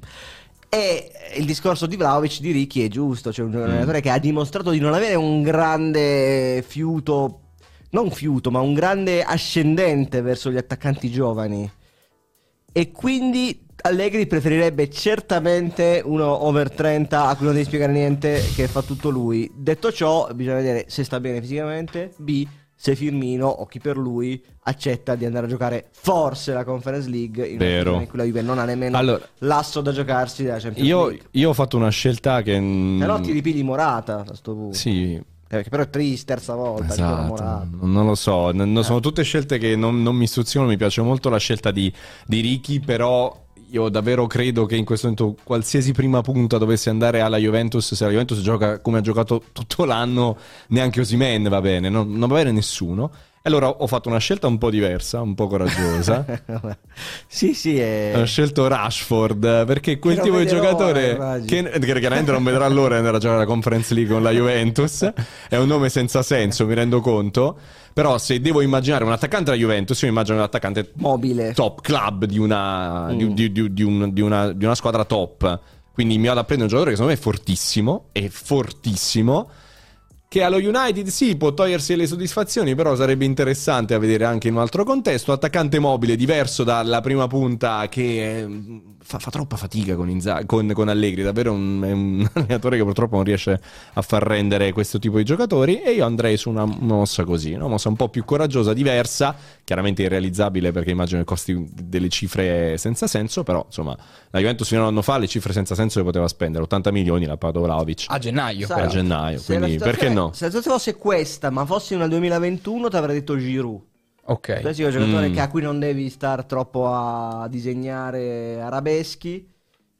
E 0.69 1.11
il 1.37 1.45
discorso 1.45 1.85
di 1.85 1.95
Vlaovic 1.95 2.39
di 2.39 2.51
Ricchi 2.51 2.83
è 2.83 2.87
giusto, 2.87 3.31
cioè 3.31 3.45
un 3.45 3.51
Mm. 3.51 3.61
allenatore 3.63 4.01
che 4.01 4.09
ha 4.09 4.17
dimostrato 4.17 4.71
di 4.71 4.79
non 4.79 4.93
avere 4.95 5.13
un 5.15 5.41
grande 5.43 6.63
fiuto, 6.67 7.41
non 7.91 8.11
fiuto, 8.11 8.51
ma 8.51 8.59
un 8.59 8.73
grande 8.73 9.23
ascendente 9.23 10.21
verso 10.21 10.51
gli 10.51 10.57
attaccanti 10.57 11.09
giovani. 11.09 11.69
E 12.71 12.91
quindi 12.91 13.65
Allegri 13.81 14.27
preferirebbe 14.27 14.89
certamente 14.89 16.01
uno 16.03 16.45
over 16.45 16.71
30 16.71 17.27
a 17.27 17.35
cui 17.35 17.45
non 17.45 17.53
devi 17.53 17.65
spiegare 17.65 17.91
niente, 17.93 18.41
che 18.55 18.67
fa 18.67 18.81
tutto 18.81 19.09
lui. 19.09 19.49
Detto 19.55 19.91
ciò, 19.91 20.27
bisogna 20.33 20.55
vedere 20.57 20.85
se 20.87 21.03
sta 21.03 21.19
bene 21.19 21.39
fisicamente, 21.41 22.13
B, 22.17 22.45
se 22.79 22.95
Firmino 22.95 23.47
o 23.47 23.65
chi 23.65 23.79
per 23.79 23.97
lui 23.97 24.43
accetta 24.63 25.15
di 25.15 25.25
andare 25.25 25.47
a 25.47 25.49
giocare 25.49 25.87
forse 25.91 26.53
la 26.53 26.63
Conference 26.63 27.09
League 27.09 27.43
in 27.47 27.55
una 27.55 27.65
Vero. 27.65 27.79
stagione 27.81 28.03
in 28.03 28.09
cui 28.09 28.17
la 28.19 28.23
Juve 28.25 28.41
non 28.43 28.59
ha 28.59 28.65
nemmeno 28.65 28.97
Allora, 28.97 29.27
l'asso 29.39 29.81
da 29.81 29.91
giocarsi 29.91 30.43
della 30.43 30.59
Champions 30.59 30.87
io, 30.87 31.07
League. 31.07 31.25
io 31.31 31.49
ho 31.49 31.53
fatto 31.53 31.75
una 31.77 31.89
scelta 31.89 32.43
che... 32.43 32.59
no 32.59 33.19
ti 33.21 33.31
ripigli 33.31 33.63
Morata 33.63 34.23
a 34.27 34.35
sto 34.35 34.53
punto. 34.53 34.75
Sì, 34.77 35.19
Eh, 35.49 35.63
che 35.63 35.69
però 35.69 35.83
è 35.83 35.89
triste, 35.89 36.33
terza 36.33 36.55
volta. 36.55 36.93
Esatto, 36.93 37.67
non 37.81 38.05
lo 38.05 38.15
so, 38.15 38.51
non- 38.51 38.83
sono 38.83 38.99
tutte 38.99 39.23
scelte 39.23 39.57
che 39.57 39.75
non, 39.75 40.01
non 40.01 40.15
mi 40.15 40.27
stuzicano, 40.27 40.67
mi 40.67 40.77
piace 40.77 41.01
molto 41.01 41.29
la 41.29 41.37
scelta 41.37 41.71
di, 41.71 41.91
di 42.25 42.41
Ricky, 42.41 42.79
però 42.79 43.45
io 43.69 43.89
davvero 43.89 44.27
credo 44.27 44.65
che 44.65 44.75
in 44.75 44.85
questo 44.85 45.07
momento 45.07 45.37
qualsiasi 45.43 45.91
prima 45.91 46.21
punta 46.21 46.57
dovesse 46.57 46.89
andare 46.89 47.21
alla 47.21 47.37
Juventus, 47.37 47.93
se 47.93 48.03
la 48.03 48.11
Juventus 48.11 48.39
gioca 48.41 48.79
come 48.79 48.99
ha 48.99 49.01
giocato 49.01 49.43
tutto 49.51 49.85
l'anno, 49.85 50.37
neanche 50.69 51.01
Osimen 51.01 51.43
va 51.49 51.61
bene, 51.61 51.89
non, 51.89 52.11
non 52.11 52.29
va 52.29 52.35
bene 52.35 52.51
nessuno. 52.51 53.11
Allora 53.43 53.69
ho 53.69 53.87
fatto 53.87 54.09
una 54.09 54.17
scelta 54.17 54.47
un 54.47 54.57
po' 54.57 54.69
diversa, 54.69 55.21
un 55.21 55.33
po' 55.33 55.47
coraggiosa. 55.47 56.25
sì, 57.27 57.53
sì, 57.53 57.79
è... 57.79 58.11
Ho 58.17 58.25
scelto 58.25 58.67
Rashford 58.67 59.65
perché 59.65 59.99
quel 59.99 60.15
Che 60.17 60.21
tipo 60.23 60.37
di 60.37 60.47
giocatore 60.47 61.43
che, 61.45 61.63
che 61.79 61.99
chiaramente 61.99 62.31
non 62.33 62.43
vedrà 62.43 62.67
l'ora 62.67 62.89
di 62.93 62.97
andare 62.97 63.17
a 63.17 63.19
giocare 63.19 63.39
la 63.39 63.45
Conference 63.45 63.93
League 63.93 64.11
con 64.13 64.21
la 64.21 64.31
Juventus 64.31 65.09
è 65.47 65.55
un 65.55 65.67
nome 65.67 65.87
senza 65.87 66.23
senso 66.23 66.65
mi 66.65 66.73
rendo 66.73 66.99
conto 66.99 67.57
però 67.93 68.17
se 68.17 68.41
devo 68.41 68.59
immaginare 68.61 69.05
un 69.05 69.11
attaccante 69.13 69.45
della 69.51 69.57
Juventus 69.63 70.01
io 70.01 70.09
immagino 70.09 70.35
un 70.37 70.43
attaccante 70.43 70.91
mobile. 70.95 71.53
top 71.53 71.81
club 71.81 72.25
di 72.25 72.37
una, 72.39 73.07
di, 73.15 73.23
Mm. 73.25 73.29
di- 73.33 73.51
di- 73.53 73.73
di 73.73 73.83
un- 73.83 74.13
una, 74.17 74.51
di 74.51 74.65
una 74.65 74.75
squadra 74.75 75.05
top 75.05 75.59
quindi 75.93 76.17
mi 76.17 76.27
vado 76.27 76.41
a 76.41 76.43
prendere 76.43 76.69
un 76.69 76.77
giocatore 76.77 76.91
che 76.91 76.97
secondo 76.97 77.13
me 77.13 77.17
è 77.19 77.21
fortissimo 77.23 78.07
è 78.11 78.27
fortissimo 78.27 79.49
che 80.29 80.43
allo 80.43 80.57
United 80.57 81.07
sì 81.07 81.37
può 81.37 81.53
togliersi 81.53 81.95
le 81.95 82.05
soddisfazioni, 82.05 82.75
però 82.75 82.95
sarebbe 82.95 83.25
interessante 83.25 83.93
a 83.93 83.97
vedere 83.97 84.25
anche 84.25 84.49
in 84.49 84.55
un 84.55 84.61
altro 84.61 84.83
contesto. 84.83 85.31
Attaccante 85.31 85.79
mobile, 85.79 86.15
diverso 86.15 86.63
dalla 86.63 86.99
prima 87.01 87.27
punta 87.27 87.87
che 87.89 88.39
eh, 88.39 88.81
fa, 89.07 89.19
fa 89.19 89.31
troppa 89.31 89.55
fatica 89.55 89.95
con, 89.95 90.09
Inza- 90.09 90.45
con, 90.45 90.69
con 90.73 90.89
Allegri, 90.89 91.23
davvero 91.23 91.53
un, 91.53 91.81
è 91.81 91.91
un 91.91 92.27
allenatore 92.33 92.75
che 92.75 92.83
purtroppo 92.83 93.15
non 93.15 93.23
riesce 93.23 93.59
a 93.93 94.01
far 94.01 94.21
rendere 94.21 94.73
questo 94.73 94.99
tipo 94.99 95.17
di 95.17 95.23
giocatori 95.23 95.81
e 95.81 95.91
io 95.91 96.05
andrei 96.05 96.35
su 96.35 96.49
una 96.49 96.65
mossa 96.65 97.23
così, 97.23 97.53
una 97.53 97.67
mossa 97.67 97.87
un 97.87 97.95
po' 97.95 98.09
più 98.09 98.25
coraggiosa, 98.25 98.73
diversa, 98.73 99.33
chiaramente 99.63 100.03
irrealizzabile 100.03 100.73
perché 100.73 100.91
immagino 100.91 101.19
che 101.19 101.25
costi 101.25 101.65
delle 101.73 102.09
cifre 102.09 102.77
senza 102.77 103.07
senso, 103.07 103.43
però 103.43 103.63
insomma 103.65 103.97
la 104.29 104.39
Juventus 104.39 104.67
fino 104.67 104.81
a 104.81 104.83
un 104.83 104.89
anno 104.89 105.01
fa 105.01 105.17
le 105.17 105.27
cifre 105.27 105.53
senza 105.53 105.73
senso 105.73 105.99
le 105.99 106.05
poteva 106.05 106.27
spendere, 106.27 106.63
80 106.65 106.91
milioni 106.91 107.25
l'ha 107.25 107.37
pagato 107.37 107.61
Vlaovic 107.61 108.05
A 108.09 108.19
gennaio. 108.19 108.67
Sai, 108.67 108.81
a 108.81 108.87
gennaio, 108.87 109.37
la 109.37 109.57
quindi 109.57 109.77
perché 109.77 110.09
no? 110.09 110.31
Se 110.33 110.43
la 110.43 110.49
situazione 110.49 110.77
fosse 110.77 110.95
questa, 110.97 111.49
ma 111.49 111.65
fosse 111.65 111.95
nel 111.95 112.09
2021, 112.09 112.89
ti 112.89 112.95
avrei 112.97 113.15
detto 113.15 113.37
Giroud. 113.37 113.81
Ok. 114.29 114.59
Un 114.63 114.73
giocatore 114.73 115.29
Mm. 115.29 115.33
che- 115.33 115.39
a 115.41 115.47
cui 115.49 115.61
non 115.61 115.79
devi 115.79 116.09
star 116.09 116.45
troppo 116.45 116.87
a 116.87 117.47
disegnare 117.49 118.61
arabeschi. 118.61 119.49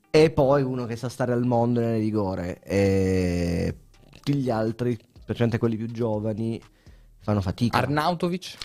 E 0.10 0.30
poi 0.32 0.64
uno 0.64 0.86
che 0.86 0.96
sa 0.96 1.10
stare 1.10 1.32
al 1.34 1.46
mondo 1.46 1.80
nel 1.80 2.00
rigore. 2.00 2.60
E 2.64 3.76
tutti 4.14 4.34
gli 4.36 4.50
altri, 4.50 4.98
specialmente 5.20 5.58
quelli 5.60 5.76
più 5.76 5.88
giovani, 5.88 6.60
fanno 7.20 7.42
fatica. 7.42 7.78
Arnautovic? 7.78 8.56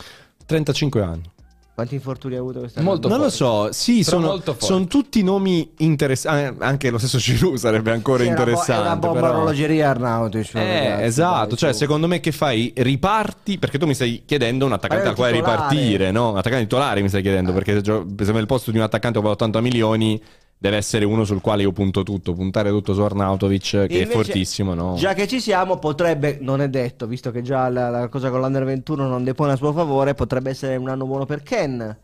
35 0.47 1.03
anni. 1.03 1.31
Quanti 1.75 1.95
infortuni 1.95 2.35
ha 2.37 2.39
avuto 2.39 2.59
quest'anno? 2.61 2.87
Molto 2.87 3.09
non 3.09 3.19
lo 3.19 3.31
so, 3.31 3.73
sì, 3.73 4.05
Sono 4.05 4.17
sono, 4.21 4.33
molto 4.33 4.53
forti. 4.53 4.67
sono 4.67 4.87
tutti 4.87 5.23
nomi 5.23 5.73
interessanti. 5.79 6.63
Anche 6.63 6.91
lo 6.91 6.99
stesso 6.99 7.17
Giroud 7.17 7.57
sarebbe 7.57 7.91
ancora 7.93 8.23
Sì, 8.23 8.29
è 8.29 8.33
una 8.33 8.35
bo- 8.37 8.43
interessante. 8.51 8.83
È 8.83 8.87
una 8.87 8.97
bomba 8.97 9.21
però- 9.21 9.33
orologeria 9.37 9.89
Arnautovic. 9.89 10.55
Eh, 10.55 10.81
ragazzi, 10.83 11.03
esatto, 11.05 11.47
dai, 11.49 11.57
cioè 11.57 11.73
su. 11.73 11.79
secondo 11.79 12.07
me 12.09 12.21
che 12.21 12.31
fai? 12.31 12.73
Riparti, 12.77 13.59
perché 13.59 13.79
tu 13.79 13.87
mi 13.87 13.95
stai 13.95 14.23
chiedendo 14.27 14.67
un 14.67 14.73
attaccante 14.73 15.05
Ma 15.05 15.09
al 15.09 15.15
è 15.15 15.19
quale 15.19 15.33
ripartire, 15.33 16.11
no? 16.11 16.31
Un 16.33 16.37
attaccante 16.37 16.65
titolare 16.65 17.01
mi 17.01 17.09
stai 17.09 17.23
chiedendo, 17.23 17.51
Eh. 17.51 17.55
perché 17.55 17.73
se, 17.77 17.81
gio- 17.81 18.07
se 18.23 18.33
il 18.41 18.47
posto 18.47 18.71
di 18.71 18.77
un 18.77 18.83
attaccante 18.83 19.17
che 19.17 19.23
vale 19.25 19.35
80 19.37 19.61
milioni 19.63 20.23
deve 20.63 20.77
essere 20.77 21.05
uno 21.05 21.25
sul 21.25 21.41
quale 21.41 21.63
io 21.63 21.73
punto 21.73 22.05
tutto, 22.05 22.35
puntare 22.35 22.71
tutto 22.71 22.95
su 22.95 23.01
Arnautovic, 23.01 23.69
che 23.71 23.79
è 23.87 23.93
Invece, 23.93 24.11
fortissimo, 24.13 24.75
no? 24.75 24.95
Già 24.97 25.13
che 25.13 25.27
ci 25.27 25.41
siamo, 25.41 25.77
potrebbe, 25.79 26.39
non 26.41 26.61
è 26.61 26.69
detto, 26.69 27.09
visto 27.09 27.33
che 27.33 27.43
già 27.43 27.69
la, 27.69 27.91
la 27.91 28.09
cosa 28.09 28.31
con 28.31 28.39
l'Under 28.41 28.65
21 28.65 29.09
non 29.09 29.25
depone 29.25 29.51
a 29.53 29.57
suo 29.57 29.73
favore, 29.73 30.15
potrebbe 30.15 30.51
essere 30.51 30.77
un 30.77 30.89
anno 30.89 31.05
buono 31.05 31.27
per 31.27 31.43
Ken. 31.43 31.97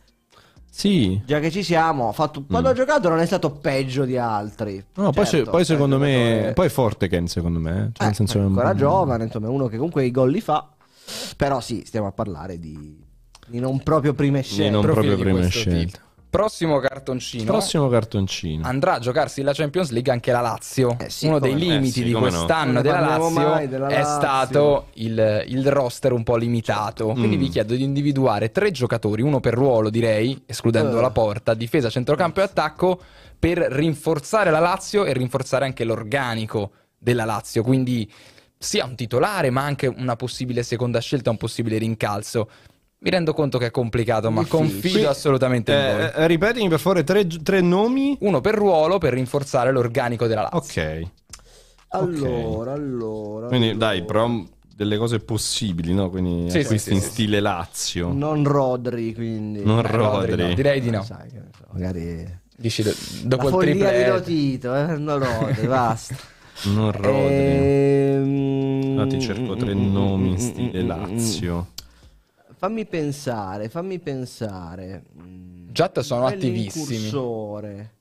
Sì. 0.70 1.20
Già 1.24 1.38
che 1.38 1.52
ci 1.52 1.62
siamo, 1.62 2.10
fatto- 2.10 2.42
quando 2.48 2.68
Mm. 2.68 2.72
ha 2.72 2.74
giocato 2.74 3.08
non 3.08 3.20
è 3.20 3.26
stato 3.26 3.52
peggio 3.52 4.04
di 4.04 4.16
altri. 4.18 4.84
No, 4.94 5.12
poi, 5.12 5.24
se- 5.24 5.36
Certo, 5.36 5.50
poi 5.52 5.64
cioè, 5.64 5.74
secondo 5.76 5.98
me, 5.98 6.12
giocatore- 6.24 6.52
poi 6.54 6.66
è 6.66 6.68
forte 6.70 7.08
Ken, 7.08 7.26
secondo 7.28 7.58
me. 7.60 7.70
eh. 7.70 7.74
Cioè, 7.92 8.02
Eh, 8.02 8.04
nel 8.06 8.14
senso, 8.16 8.38
è 8.38 8.40
è 8.40 8.44
un- 8.44 8.48
ancora 8.50 8.74
giovane, 8.74 9.24
insomma, 9.24 9.46
è 9.46 9.50
uno 9.50 9.68
che 9.68 9.76
comunque 9.76 10.04
i 10.04 10.10
gol 10.10 10.30
li 10.32 10.40
fa. 10.40 10.68
Però 11.36 11.60
sì, 11.60 11.84
stiamo 11.86 12.08
a 12.08 12.12
parlare 12.12 12.58
di, 12.58 13.00
di 13.46 13.60
non 13.60 13.80
proprio 13.84 14.14
prime 14.14 14.42
scelte. 14.42 14.70
non 14.70 14.82
Profili 14.82 15.06
proprio 15.06 15.24
di 15.26 15.32
prime 15.38 15.48
scelte. 15.48 15.86
tipo. 15.86 15.98
Prossimo 16.30 16.78
cartoncino. 16.78 17.44
Prossimo 17.44 17.88
cartoncino. 17.88 18.66
Andrà 18.66 18.94
a 18.94 18.98
giocarsi 18.98 19.40
la 19.42 19.54
Champions 19.54 19.90
League 19.90 20.12
anche 20.12 20.30
la 20.30 20.42
Lazio. 20.42 20.96
Eh 21.00 21.08
sì, 21.08 21.26
Uno 21.26 21.38
dei 21.38 21.52
no. 21.52 21.58
limiti 21.58 21.88
Eh 21.88 21.92
sì, 21.92 22.04
di 22.04 22.10
no. 22.12 22.18
quest'anno 22.20 22.72
ne 22.72 22.82
della 22.82 23.00
Lazio 23.00 23.66
della 23.66 23.86
è 23.88 23.98
Lazio. 24.00 24.14
stato 24.14 24.86
il, 24.94 25.44
il 25.48 25.70
roster 25.70 26.12
un 26.12 26.24
po' 26.24 26.36
limitato. 26.36 27.06
Quindi 27.12 27.36
Mm. 27.36 27.40
vi 27.40 27.48
chiedo 27.48 27.74
di 27.74 27.82
individuare 27.82 28.50
tre 28.52 28.70
giocatori, 28.70 29.22
uno 29.22 29.40
per 29.40 29.54
ruolo 29.54 29.88
direi, 29.88 30.42
escludendo 30.44 30.98
Eh. 30.98 31.00
la 31.00 31.10
porta, 31.10 31.54
difesa, 31.54 31.88
centrocampo 31.88 32.40
e 32.40 32.42
attacco, 32.42 33.00
per 33.38 33.58
rinforzare 33.58 34.50
la 34.50 34.58
Lazio 34.58 35.06
e 35.06 35.12
rinforzare 35.14 35.64
anche 35.64 35.84
l'organico 35.84 36.72
della 36.98 37.24
Lazio. 37.24 37.62
Quindi 37.62 38.10
sia 38.58 38.84
un 38.84 38.96
titolare, 38.96 39.48
ma 39.50 39.62
anche 39.62 39.86
una 39.86 40.16
possibile 40.16 40.62
seconda 40.62 41.00
scelta, 41.00 41.30
un 41.30 41.36
possibile 41.38 41.78
rincalzo. 41.78 42.50
Mi 43.00 43.10
rendo 43.10 43.32
conto 43.32 43.58
che 43.58 43.66
è 43.66 43.70
complicato, 43.70 44.28
ma 44.30 44.42
Difficile. 44.42 44.64
confido 44.70 44.98
Qui- 44.98 45.04
assolutamente 45.06 45.72
in 45.72 45.78
voi. 45.78 46.00
Eh, 46.04 46.12
eh, 46.16 46.26
ripetimi 46.26 46.68
per 46.68 46.80
favore 46.80 47.04
tre, 47.04 47.26
tre 47.26 47.60
nomi. 47.60 48.16
Uno 48.20 48.40
per 48.40 48.56
ruolo 48.56 48.98
per 48.98 49.12
rinforzare 49.12 49.70
l'organico 49.70 50.26
della 50.26 50.48
Lazio. 50.52 50.82
Ok. 50.82 51.02
Allora, 51.90 52.72
allora. 52.72 53.46
Quindi 53.46 53.68
allora. 53.70 53.86
dai, 53.86 54.04
però 54.04 54.28
delle 54.74 54.96
cose 54.98 55.20
possibili, 55.20 55.94
no? 55.94 56.10
Quindi 56.10 56.50
Sì, 56.50 56.58
acquisti 56.58 56.88
sì, 56.90 56.94
in 56.96 57.00
sì, 57.00 57.06
sì. 57.06 57.12
stile 57.12 57.38
Lazio. 57.40 58.12
Non 58.12 58.42
Rodri, 58.44 59.14
quindi. 59.14 59.62
Non 59.64 59.78
Eh, 59.84 59.90
Rodri, 59.90 60.30
Rodri. 60.32 60.48
no, 60.48 60.54
direi 60.54 60.80
di 60.80 60.90
no. 60.90 61.02
Sai, 61.04 61.28
magari. 61.72 62.36
Dici 62.56 62.82
do- 62.82 62.92
dopo 63.22 63.42
la 63.44 63.48
il 63.48 63.54
follia 63.54 63.72
triple 63.88 64.02
di 64.04 64.10
Lotito, 64.10 64.74
eh? 64.74 64.96
Non 64.96 65.18
Rodri, 65.20 65.66
basta. 65.68 66.16
Non 66.64 66.90
Rodri. 66.90 67.12
Ehm, 67.14 68.94
No, 68.96 69.06
ti 69.06 69.20
cerco 69.20 69.54
tre 69.54 69.72
mm, 69.76 69.92
nomi 69.92 70.26
in 70.30 70.32
mm, 70.32 70.36
stile 70.36 70.80
mm, 70.82 70.84
mm, 70.84 70.88
Lazio. 70.88 71.66
Fammi 72.58 72.86
pensare, 72.86 73.68
fammi 73.68 74.00
pensare. 74.00 75.04
Mm, 75.22 75.68
Giatta 75.70 76.02
sono 76.02 76.26
un 76.26 76.32
attivissimi. 76.32 76.86
bell'incursore. 76.86 77.92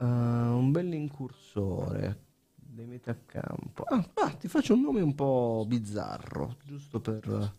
Eh, 0.00 0.04
un 0.04 0.70
bell'incursore 0.70 2.18
dei 2.54 2.86
metacampo. 2.86 3.82
Ah, 3.88 4.08
ah, 4.14 4.30
ti 4.30 4.46
faccio 4.46 4.74
un 4.74 4.82
nome 4.82 5.00
un 5.00 5.16
po' 5.16 5.64
bizzarro, 5.66 6.56
giusto 6.64 7.00
per... 7.00 7.52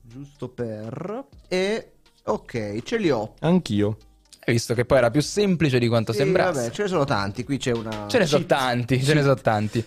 Giusto 0.00 0.48
per... 0.48 1.26
E... 1.48 1.92
Ok, 2.24 2.80
ce 2.82 2.96
li 2.96 3.10
ho. 3.10 3.34
Anch'io. 3.40 3.98
Hai 4.40 4.54
visto 4.54 4.72
che 4.72 4.86
poi 4.86 4.98
era 4.98 5.10
più 5.10 5.20
semplice 5.20 5.78
di 5.78 5.88
quanto 5.88 6.12
Sì, 6.12 6.18
sembrasse. 6.18 6.60
vabbè, 6.60 6.70
ce 6.72 6.82
ne 6.84 6.88
sono 6.88 7.04
tanti, 7.04 7.44
qui 7.44 7.58
c'è 7.58 7.72
una... 7.72 8.06
Ce 8.08 8.18
ne 8.18 8.24
sono 8.26 8.46
tanti, 8.46 9.02
ce 9.04 9.12
ne 9.12 9.20
sono 9.20 9.34
tanti. 9.34 9.84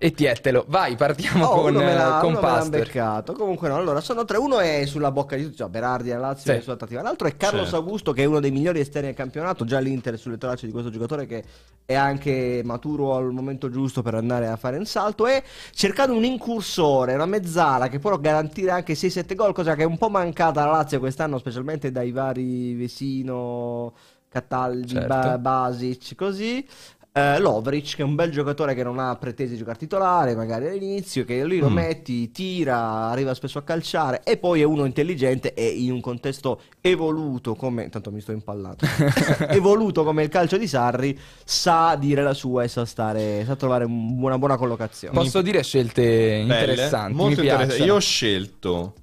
E 0.00 0.12
tiettelo. 0.12 0.64
Vai, 0.68 0.94
partiamo 0.94 1.44
Oh, 1.48 1.62
con, 1.62 1.72
l'ha, 1.74 2.18
eh, 2.18 2.20
con 2.20 2.38
Pastor. 2.38 2.70
beccato. 2.70 3.32
Comunque 3.32 3.68
no, 3.68 3.74
allora 3.76 4.00
sono 4.00 4.24
tre. 4.24 4.36
Uno 4.38 4.60
è 4.60 4.84
sulla 4.86 5.10
bocca 5.10 5.34
di 5.34 5.42
tutti, 5.42 5.56
cioè 5.56 5.68
Berardi 5.68 6.12
alla 6.12 6.28
Lazio 6.28 6.52
Sì. 6.52 6.58
è 6.58 6.62
sulla 6.62 6.76
trattativa. 6.76 7.02
L'altro 7.02 7.26
è 7.26 7.36
Carlos 7.36 7.62
Certo. 7.62 7.76
Augusto 7.76 8.12
che 8.12 8.22
è 8.22 8.24
uno 8.24 8.38
dei 8.38 8.52
migliori 8.52 8.78
esterni 8.78 9.08
del 9.08 9.16
campionato. 9.16 9.64
Già 9.64 9.80
l'Inter 9.80 10.16
sulle 10.16 10.38
tracce 10.38 10.66
di 10.66 10.72
questo 10.72 10.90
giocatore 10.90 11.26
che 11.26 11.42
è 11.84 11.94
anche 11.94 12.60
maturo 12.64 13.16
al 13.16 13.32
momento 13.32 13.70
giusto 13.70 14.00
per 14.02 14.14
andare 14.14 14.46
a 14.46 14.54
fare 14.56 14.76
un 14.78 14.86
salto. 14.86 15.26
E 15.26 15.42
cercando 15.72 16.14
un 16.16 16.22
incursore, 16.24 17.14
una 17.14 17.26
mezzala 17.26 17.88
che 17.88 17.98
può 17.98 18.16
garantire 18.18 18.70
anche 18.70 18.94
6-7 18.94 19.34
gol, 19.34 19.52
cosa 19.52 19.74
che 19.74 19.82
è 19.82 19.86
un 19.86 19.98
po' 19.98 20.10
mancata 20.10 20.62
alla 20.62 20.72
Lazio 20.72 21.00
quest'anno, 21.00 21.38
specialmente 21.38 21.90
dai 21.90 22.12
vari 22.12 22.74
Vesino, 22.74 23.94
Cataldi, 24.28 24.88
Certo. 24.92 25.06
Ba- 25.08 25.38
Basic, 25.38 26.14
così. 26.14 26.64
Eh, 27.10 27.40
Lovric, 27.40 27.96
che 27.96 28.02
è 28.02 28.04
un 28.04 28.14
bel 28.14 28.30
giocatore 28.30 28.74
che 28.74 28.84
non 28.84 28.98
ha 29.00 29.16
pretese 29.16 29.52
di 29.52 29.58
giocare 29.58 29.78
titolare, 29.78 30.36
magari 30.36 30.68
all'inizio, 30.68 31.24
che 31.24 31.44
lì 31.44 31.58
lo 31.58 31.68
Mm. 31.68 31.72
metti, 31.74 32.30
tira, 32.30 33.08
arriva 33.08 33.34
spesso 33.34 33.58
a 33.58 33.62
calciare, 33.62 34.20
e 34.22 34.36
poi 34.36 34.60
è 34.60 34.64
uno 34.64 34.84
intelligente 34.84 35.52
e 35.54 35.66
in 35.66 35.90
un 35.90 36.00
contesto 36.00 36.60
evoluto 36.80 37.56
come, 37.56 37.84
intanto 37.84 38.12
mi 38.12 38.20
sto 38.20 38.30
impallando, 38.30 38.84
evoluto 39.50 40.04
come 40.04 40.22
il 40.22 40.28
calcio 40.28 40.56
di 40.58 40.68
Sarri, 40.68 41.18
sa 41.44 41.96
dire 41.96 42.22
la 42.22 42.34
sua 42.34 42.62
e 42.62 42.68
sa 42.68 42.84
stare, 42.84 43.42
sa 43.44 43.56
trovare 43.56 43.84
un- 43.84 44.22
una 44.22 44.38
buona 44.38 44.56
collocazione. 44.56 45.14
Posso 45.18 45.42
dire 45.42 45.62
scelte 45.64 46.02
Belle, 46.02 46.42
interessanti. 46.42 47.14
molto 47.14 47.40
mi 47.40 47.46
interessanti. 47.48 47.82
Io 47.82 47.94
ho 47.96 48.00
scelto 48.00 48.94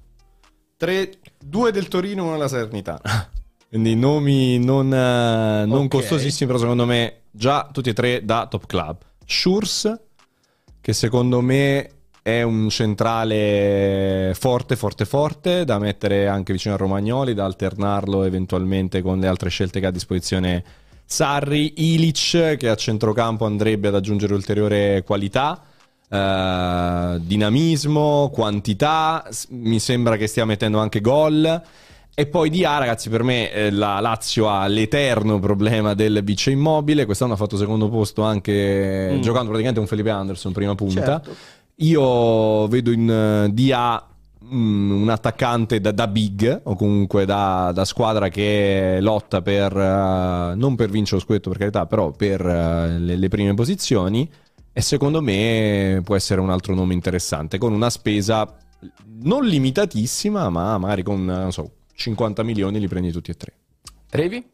tre, 0.78 1.10
due 1.38 1.70
del 1.70 1.88
Torino 1.88 2.22
e 2.22 2.24
uno 2.26 2.32
della 2.36 2.48
Salernitana. 2.48 3.00
Quindi 3.68 3.94
nomi 3.96 4.58
non, 4.58 4.86
eh, 4.94 5.64
non 5.66 5.82
Ok. 5.84 5.88
costosissimi, 5.88 6.46
però 6.46 6.58
secondo 6.60 6.86
me 6.86 7.22
già 7.36 7.68
tutti 7.70 7.90
e 7.90 7.92
tre 7.92 8.24
da 8.24 8.46
top 8.48 8.66
club. 8.66 8.96
Schurz, 9.24 10.00
che 10.80 10.92
secondo 10.92 11.40
me 11.40 11.90
è 12.22 12.42
un 12.42 12.68
centrale 12.70 14.32
forte, 14.34 14.74
forte, 14.74 15.04
forte, 15.04 15.64
da 15.64 15.78
mettere 15.78 16.26
anche 16.26 16.52
vicino 16.52 16.74
a 16.74 16.76
Romagnoli, 16.76 17.34
da 17.34 17.44
alternarlo 17.44 18.24
eventualmente 18.24 19.00
con 19.02 19.20
le 19.20 19.28
altre 19.28 19.48
scelte 19.48 19.78
che 19.78 19.86
ha 19.86 19.90
a 19.90 19.92
disposizione 19.92 20.64
Sarri. 21.04 21.74
Ilic, 21.76 22.56
che 22.56 22.68
a 22.68 22.74
centrocampo 22.74 23.44
andrebbe 23.44 23.88
ad 23.88 23.94
aggiungere 23.94 24.34
ulteriore 24.34 25.04
qualità. 25.04 25.62
eh, 26.08 27.16
dinamismo, 27.20 28.30
quantità, 28.32 29.28
mi 29.50 29.78
sembra 29.78 30.16
che 30.16 30.26
stia 30.26 30.44
mettendo 30.44 30.78
anche 30.78 31.00
gol. 31.00 31.62
E 32.18 32.24
poi 32.26 32.48
di 32.48 32.64
A, 32.64 32.78
ragazzi, 32.78 33.10
per 33.10 33.22
me 33.22 33.52
eh, 33.52 33.70
la 33.70 34.00
Lazio 34.00 34.48
ha 34.48 34.66
l'eterno 34.68 35.38
problema 35.38 35.92
del 35.92 36.22
vice 36.24 36.50
immobile. 36.50 37.04
Quest'anno 37.04 37.34
ha 37.34 37.36
fatto 37.36 37.58
secondo 37.58 37.90
posto 37.90 38.22
anche 38.22 39.10
Mm. 39.16 39.20
giocando 39.20 39.48
praticamente 39.50 39.80
con 39.80 39.86
Felipe 39.86 40.08
Anderson, 40.08 40.52
prima 40.52 40.74
punta. 40.74 41.20
Certo. 41.20 41.36
Io 41.80 42.66
vedo 42.68 42.90
in 42.90 43.10
eh, 43.10 43.50
DA 43.52 44.02
mm, 44.50 45.02
un 45.02 45.08
attaccante 45.10 45.78
da, 45.78 45.92
da 45.92 46.06
big 46.06 46.62
o 46.64 46.74
comunque 46.74 47.26
da, 47.26 47.70
da 47.74 47.84
squadra 47.84 48.30
che 48.30 48.96
lotta 49.02 49.42
per 49.42 49.76
eh, 49.76 50.54
non 50.56 50.74
per 50.74 50.88
vincere 50.88 51.18
lo 51.18 51.22
scudetto 51.22 51.50
per 51.50 51.58
carità, 51.58 51.84
però 51.84 52.12
per 52.12 52.40
eh, 52.40 52.98
le, 52.98 53.16
le 53.16 53.28
prime 53.28 53.52
posizioni. 53.52 54.26
E 54.72 54.80
secondo 54.80 55.20
me 55.20 56.00
può 56.02 56.16
essere 56.16 56.40
un 56.40 56.48
altro 56.48 56.74
nome 56.74 56.94
interessante 56.94 57.58
con 57.58 57.74
una 57.74 57.90
spesa 57.90 58.56
non 59.22 59.44
limitatissima, 59.44 60.48
ma 60.48 60.78
magari 60.78 61.02
con 61.02 61.22
non 61.24 61.52
so, 61.52 61.70
50 61.96 62.42
milioni 62.42 62.78
li 62.78 62.86
prendi 62.88 63.10
tutti 63.10 63.30
e 63.30 63.34
tre. 63.34 63.52
Trevi? 64.08 64.44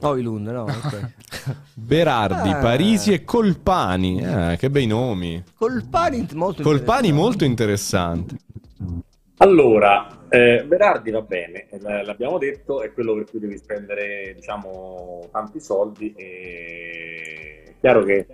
Oh, 0.00 0.16
Ilund, 0.16 0.46
no? 0.48 0.62
ok. 0.62 1.12
Berardi, 1.74 2.50
Ah. 2.50 2.58
Parisi 2.58 3.12
e 3.12 3.24
Colpani. 3.24 4.20
Eh, 4.22 4.56
che 4.58 4.70
bei 4.70 4.86
nomi. 4.86 5.42
Colpani 5.54 6.26
molto 6.34 6.62
Colpani 6.62 7.08
interessante. 7.08 7.12
molto 7.12 7.44
interessante. 7.44 8.36
Allora, 9.38 10.26
eh, 10.28 10.64
Berardi 10.66 11.10
va 11.10 11.22
bene, 11.22 11.66
l- 11.80 12.02
l'abbiamo 12.04 12.38
detto, 12.38 12.82
è 12.82 12.92
quello 12.92 13.14
per 13.14 13.24
cui 13.30 13.40
devi 13.40 13.56
spendere, 13.56 14.32
diciamo, 14.36 15.28
tanti 15.32 15.60
soldi. 15.60 16.12
E... 16.16 17.62
È 17.66 17.74
chiaro 17.80 18.02
che 18.04 18.26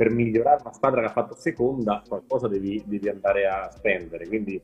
per 0.00 0.08
migliorare 0.08 0.62
una 0.62 0.72
squadra 0.72 1.02
che 1.02 1.08
ha 1.08 1.10
fatto 1.10 1.34
seconda, 1.34 2.02
qualcosa 2.08 2.48
devi, 2.48 2.82
devi 2.86 3.10
andare 3.10 3.46
a 3.46 3.70
spendere. 3.70 4.26
Quindi 4.26 4.58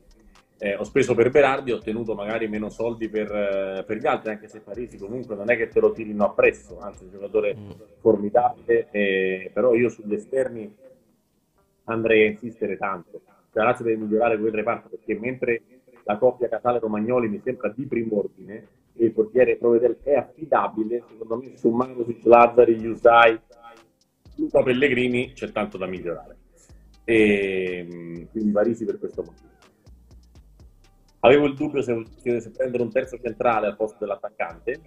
eh, 0.57 0.73
ho 0.73 0.83
speso 0.83 1.13
per 1.13 1.29
Berardi, 1.29 1.71
ho 1.71 1.75
ottenuto 1.75 2.15
magari 2.15 2.47
meno 2.47 2.69
soldi 2.69 3.07
per, 3.07 3.31
eh, 3.31 3.83
per 3.85 3.97
gli 3.97 4.07
altri, 4.07 4.31
anche 4.31 4.47
se 4.47 4.61
Parisi 4.61 4.97
comunque 4.97 5.35
non 5.35 5.51
è 5.51 5.55
che 5.55 5.67
te 5.67 5.79
lo 5.79 5.91
tirino 5.91 6.25
appresso, 6.25 6.79
anzi 6.79 7.03
è 7.03 7.05
un 7.05 7.11
giocatore 7.11 7.55
Mm. 7.55 7.69
formidabile, 7.99 8.87
eh, 8.89 9.51
però 9.53 9.75
io 9.75 9.89
sugli 9.89 10.15
esterni 10.15 10.75
andrei 11.83 12.25
a 12.25 12.31
insistere 12.31 12.75
tanto. 12.75 13.21
Cioè, 13.53 13.61
la 13.61 13.65
Lazio 13.65 13.85
deve 13.85 13.97
migliorare 13.97 14.39
quel 14.39 14.53
reparto 14.53 14.89
perché 14.89 15.19
mentre 15.19 15.61
la 16.03 16.17
coppia 16.17 16.49
Casale-Romagnoli 16.49 17.27
mi 17.29 17.39
sembra 17.43 17.69
di 17.69 17.85
prim'ordine 17.85 18.67
e 18.95 19.05
il 19.05 19.11
portiere 19.11 19.55
Provedel 19.57 19.97
è 20.01 20.15
affidabile, 20.15 21.03
secondo 21.07 21.37
me 21.37 21.55
su 21.57 21.69
Manusic, 21.69 22.25
Lazzari, 22.25 22.73
Yusai, 22.73 23.39
Luca 24.37 24.63
Pellegrini 24.63 25.33
c'è 25.33 25.51
tanto 25.51 25.77
da 25.77 25.85
migliorare. 25.85 26.37
E, 27.03 27.87
mh, 27.89 28.29
quindi 28.31 28.51
Parisi 28.51 28.85
per 28.85 28.99
questo 28.99 29.23
motivo. 29.23 29.55
Avevo 31.21 31.45
il 31.45 31.55
dubbio 31.55 31.81
se, 31.81 32.03
se- 32.39 32.51
prendere 32.51 32.83
un 32.83 32.91
terzo 32.91 33.19
centrale 33.21 33.67
al 33.67 33.75
posto 33.75 33.97
dell'attaccante 33.99 34.79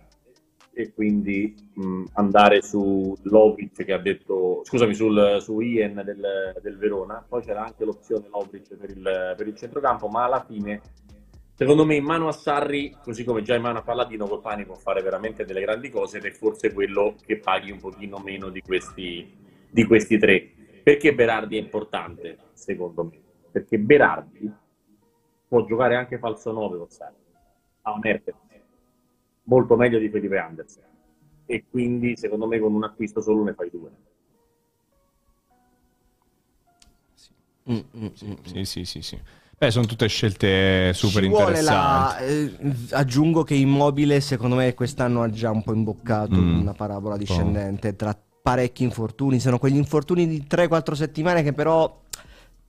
e 0.73 0.93
quindi 0.93 1.55
mh, 1.75 2.05
andare 2.15 2.63
su 2.63 3.15
Lovic 3.23 3.85
che 3.85 3.93
ha 3.93 3.99
detto, 3.99 4.61
scusami, 4.65 4.95
sul, 4.95 5.39
su 5.41 5.61
Ian 5.61 6.03
del, 6.05 6.55
del 6.63 6.79
Verona, 6.79 7.25
poi 7.27 7.43
c'era 7.43 7.65
anche 7.65 7.85
l'opzione 7.85 8.29
Lovic 8.29 8.75
per 8.77 8.91
il, 8.91 9.35
per 9.37 9.47
il 9.49 9.57
centrocampo, 9.57 10.09
ma 10.09 10.25
alla 10.25 10.45
fine, 10.45 10.81
secondo 11.61 11.85
me 11.85 11.95
in 11.95 12.05
mano 12.05 12.27
a 12.27 12.33
Sarri, 12.33 12.97
così 13.03 13.23
come 13.23 13.43
già 13.43 13.55
in 13.55 13.61
mano 13.61 13.81
a 13.81 13.83
Palladino, 13.83 14.27
Colpani 14.27 14.65
può 14.65 14.77
fare 14.77 15.03
veramente 15.03 15.45
delle 15.45 15.61
grandi 15.61 15.91
cose 15.91 16.17
ed 16.17 16.25
è 16.25 16.31
forse 16.31 16.73
quello 16.73 17.17
che 17.23 17.37
paghi 17.37 17.71
un 17.71 17.79
pochino 17.79 18.17
meno 18.17 18.49
di 18.49 18.63
questi, 18.63 19.31
di 19.69 19.85
questi 19.85 20.17
tre. 20.17 20.41
Perché 20.83 21.15
Berardi 21.15 21.59
è 21.59 21.61
importante, 21.61 22.39
secondo 22.55 23.05
me? 23.05 23.21
Perché 23.51 23.79
Berardi 23.79 24.51
può 25.49 25.67
giocare 25.67 25.97
anche 25.97 26.17
falso 26.17 26.51
9 26.51 26.79
con 26.79 26.89
Sarri, 26.89 27.17
a 27.83 27.99
Mertens, 27.99 28.39
molto 29.43 29.77
meglio 29.77 29.99
di 29.99 30.09
Felipe 30.09 30.39
Andersen. 30.39 30.85
E 31.45 31.65
quindi, 31.69 32.17
secondo 32.17 32.47
me, 32.47 32.59
con 32.59 32.73
un 32.73 32.85
acquisto 32.85 33.21
solo 33.21 33.43
ne 33.43 33.53
fai 33.53 33.69
due. 33.69 33.91
Mm, 37.71 37.81
mm, 37.99 38.07
Sì, 38.15 38.59
mm. 38.59 38.63
sì, 38.63 38.85
sì, 38.87 39.03
sì, 39.03 39.21
Beh, 39.63 39.71
sono 39.71 39.85
tutte 39.85 40.07
scelte 40.07 40.93
super 40.95 41.21
Ci 41.23 41.29
interessanti. 41.29 41.65
la- 41.65 42.19
eh, 42.19 42.53
aggiungo 42.93 43.43
che 43.43 43.53
Immobile 43.53 44.19
secondo 44.23 44.57
me 44.57 44.73
quest'anno 44.73 45.21
ha 45.21 45.29
già 45.29 45.51
un 45.51 45.63
po' 45.63 45.75
imboccato 45.75 46.35
Mm. 46.35 46.61
una 46.61 46.73
parabola 46.73 47.19
discendente 47.19 47.95
tra 47.95 48.19
parecchi 48.43 48.85
infortuni. 48.85 49.39
Sono 49.39 49.59
quegli 49.59 49.77
infortuni 49.77 50.27
di 50.27 50.47
3-4 50.47 50.95
settimane 50.95 51.43
che 51.43 51.53
però 51.53 52.01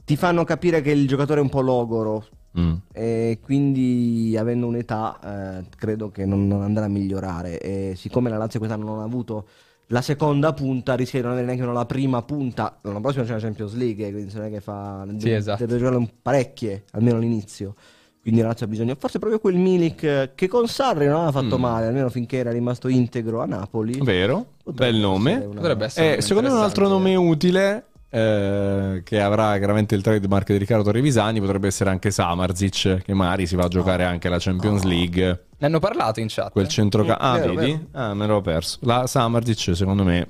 ti 0.04 0.18
fanno 0.18 0.44
capire 0.44 0.82
che 0.82 0.92
il 0.92 1.08
giocatore 1.08 1.40
è 1.40 1.44
un 1.44 1.48
po' 1.50 1.62
logoro. 1.62 2.26
Mm. 2.60 2.74
E 2.92 3.40
quindi 3.42 4.36
avendo 4.38 4.68
un'età 4.68 5.60
eh, 5.62 5.66
credo 5.78 6.12
che 6.12 6.26
non, 6.26 6.46
non 6.46 6.62
andrà 6.62 6.84
a 6.84 6.90
migliorare 6.90 7.58
e 7.58 7.94
siccome 7.96 8.30
la 8.30 8.36
Lazio 8.38 8.60
quest'anno 8.60 8.84
non 8.84 9.00
ha 9.00 9.04
avuto 9.04 9.48
la 9.92 10.02
seconda 10.02 10.54
punta 10.54 10.96
rischia 10.96 11.20
di 11.20 11.26
non 11.26 11.36
avere 11.36 11.54
neanche 11.54 11.72
la 11.72 11.86
prima 11.86 12.22
punta 12.22 12.78
l'anno 12.82 13.02
prossimo 13.02 13.24
c'è 13.26 13.34
la 13.34 13.40
Champions 13.40 13.74
League 13.76 14.12
quindi 14.12 14.34
non 14.34 14.46
è 14.46 14.50
che 14.50 14.62
fa 14.62 15.04
deve, 15.08 15.36
esatto. 15.36 15.66
deve 15.66 15.78
giocare 15.80 15.98
un 15.98 16.08
parecchie 16.22 16.84
almeno 16.92 17.18
all'inizio 17.18 17.76
quindi 18.22 18.42
la 18.42 18.48
Lazio 18.48 18.68
ha 18.68 18.70
bisogno 18.70 18.96
forse 18.98 19.18
proprio 19.20 19.40
quel 19.40 19.56
Milik 19.56 20.04
eh, 20.04 20.32
che 20.36 20.48
con 20.48 20.68
Sarri 20.68 21.08
non 21.08 21.16
aveva 21.16 21.32
fatto 21.32 21.58
Mm. 21.58 21.62
male 21.62 21.86
almeno 21.88 22.10
finché 22.10 22.38
era 22.38 22.52
rimasto 22.52 22.88
integro 22.88 23.42
a 23.42 23.46
Napoli 23.46 24.00
Vero? 24.02 24.46
Potrebbe 24.64 24.92
Bel 24.92 25.02
nome. 25.02 25.32
essere 25.32 25.46
una- 25.48 25.60
Potrebbe 25.60 25.86
essere 25.86 26.18
Eh, 26.18 26.22
secondo 26.22 26.50
me 26.50 26.56
un 26.56 26.62
altro 26.64 26.88
nome 26.88 27.16
utile 27.16 27.86
eh, 28.14 29.02
che 29.06 29.22
avrà 29.22 29.58
chiaramente 29.58 29.96
il 29.96 30.02
trademark 30.02 30.52
di 30.52 30.58
Riccardo 30.58 30.90
Trevisani 30.92 31.40
potrebbe 31.40 31.68
essere 31.68 31.90
anche 31.90 32.12
Samarzic 32.12 33.04
che 33.04 33.14
magari 33.14 33.48
si 33.48 33.56
va 33.56 33.64
a 33.64 33.68
giocare 33.70 34.04
anche 34.04 34.28
la 34.30 34.38
Champions 34.38 34.84
League 34.84 35.46
Ne 35.58 35.66
hanno 35.66 35.80
parlato 35.80 36.20
in 36.20 36.28
chat. 36.30 36.52
quel 36.52 36.68
centrocampo 36.68 37.24
ah 37.24 37.38
Vero, 37.40 37.54
vedi? 37.54 37.72
vero. 37.72 37.88
ah 37.94 38.14
me 38.14 38.28
l'ho 38.28 38.42
perso 38.42 38.78
la 38.82 39.08
Samarzic 39.08 39.76
secondo 39.76 40.04
me 40.04 40.28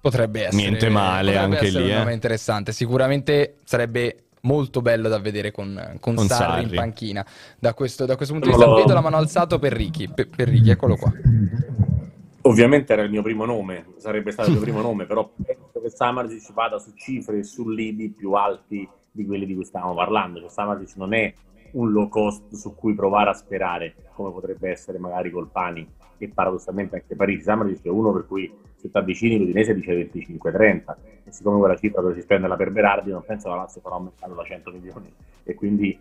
Potrebbe 0.00 0.42
essere 0.46 0.56
Niente 0.56 0.88
male 0.88 1.36
anche 1.36 1.68
lì, 1.68 1.90
eh. 1.90 2.12
interessante. 2.12 2.70
Sicuramente 2.70 3.56
sarebbe 3.64 4.26
molto 4.42 4.80
bello 4.80 5.08
da 5.08 5.18
vedere 5.18 5.50
con, 5.50 5.96
con 5.98 6.14
Con 6.14 6.28
Sarri, 6.28 6.60
in 6.62 6.66
Sarri. 6.68 6.76
panchina. 6.76 7.26
Da 7.58 7.74
questo, 7.74 8.06
da 8.06 8.14
questo 8.14 8.32
punto 8.34 8.48
di 8.48 8.54
vista, 8.56 8.72
vedo 8.72 8.94
la 8.94 9.00
mano 9.00 9.16
alzato 9.16 9.58
per 9.58 9.72
Ricky. 9.72 10.06
Per, 10.14 10.28
per 10.28 10.46
Ricky, 10.48 10.70
eccolo 10.70 10.94
qua. 10.94 11.12
Ovviamente 12.46 12.92
era 12.92 13.02
il 13.02 13.10
mio 13.10 13.22
primo 13.22 13.44
nome, 13.44 13.86
sarebbe 13.96 14.30
stato 14.30 14.50
il 14.50 14.54
mio 14.54 14.62
primo 14.62 14.80
nome, 14.82 15.04
però 15.04 15.28
penso 15.44 15.80
che 15.80 15.90
Samarzic 15.90 16.52
vada 16.52 16.78
su 16.78 16.92
cifre 16.94 17.38
e 17.38 17.42
su 17.42 17.68
lidi 17.68 18.08
più 18.10 18.34
alti 18.34 18.88
di 19.10 19.26
quelli 19.26 19.46
di 19.46 19.54
cui 19.54 19.64
stavamo 19.64 19.94
parlando. 19.94 20.38
Cioè, 20.38 20.48
Samarzic 20.48 20.94
non 20.94 21.12
è 21.12 21.34
un 21.72 21.90
low 21.90 22.08
cost 22.08 22.54
su 22.54 22.76
cui 22.76 22.94
provare 22.94 23.30
a 23.30 23.32
sperare, 23.32 23.96
come 24.14 24.30
potrebbe 24.30 24.70
essere 24.70 24.98
magari 24.98 25.32
Colpani 25.32 25.84
e 26.18 26.28
paradossalmente 26.28 26.94
anche 26.94 27.16
Parigi. 27.16 27.42
Samarzic 27.42 27.84
è 27.84 27.88
uno 27.88 28.12
per 28.12 28.26
cui 28.28 28.48
se 28.76 28.92
ti 28.92 28.96
avvicini 28.96 29.38
l'Udinese 29.38 29.74
dice 29.74 30.08
25-30 30.12 30.94
e 31.24 31.32
siccome 31.32 31.58
quella 31.58 31.76
cifra 31.76 32.00
dove 32.00 32.14
si 32.14 32.20
spende 32.20 32.46
la 32.46 32.54
per 32.54 32.70
Berardi 32.70 33.10
non 33.10 33.24
penso 33.24 33.48
che 33.48 33.54
la 33.56 33.62
Lazio 33.62 33.80
farà 33.80 33.96
aumentare 33.96 34.32
da 34.32 34.44
100 34.44 34.70
milioni 34.70 35.12
e 35.42 35.54
quindi 35.54 35.98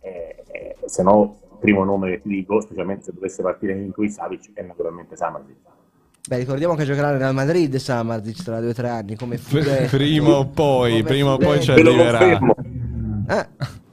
eh, 0.00 0.42
eh, 0.50 0.76
se 0.84 1.02
no 1.04 1.38
primo 1.64 1.82
nome 1.82 2.10
che 2.10 2.20
ti 2.20 2.28
dico, 2.28 2.60
specialmente 2.60 3.04
se 3.04 3.12
dovesse 3.14 3.42
partire 3.42 3.72
in 3.72 3.90
cui 3.90 4.10
Savic 4.10 4.52
è 4.52 4.60
naturalmente 4.62 5.16
Samarzic. 5.16 5.56
Beh, 6.28 6.36
ricordiamo 6.36 6.74
che 6.74 6.84
giocherà 6.84 7.08
nel 7.08 7.18
Real 7.18 7.32
Madrid 7.32 7.74
Samarzic 7.76 8.42
tra 8.42 8.60
due 8.60 8.70
o 8.70 8.72
tre 8.74 8.90
anni 8.90 9.16
come 9.16 9.38
furetto. 9.38 9.96
prima 9.96 10.36
o 10.36 10.46
poi 10.46 10.90
Come 10.90 11.02
prima 11.04 11.32
o 11.32 11.38
poi 11.38 11.62
ci 11.62 11.70
arriverà. 11.70 12.38
Eh, 13.26 13.46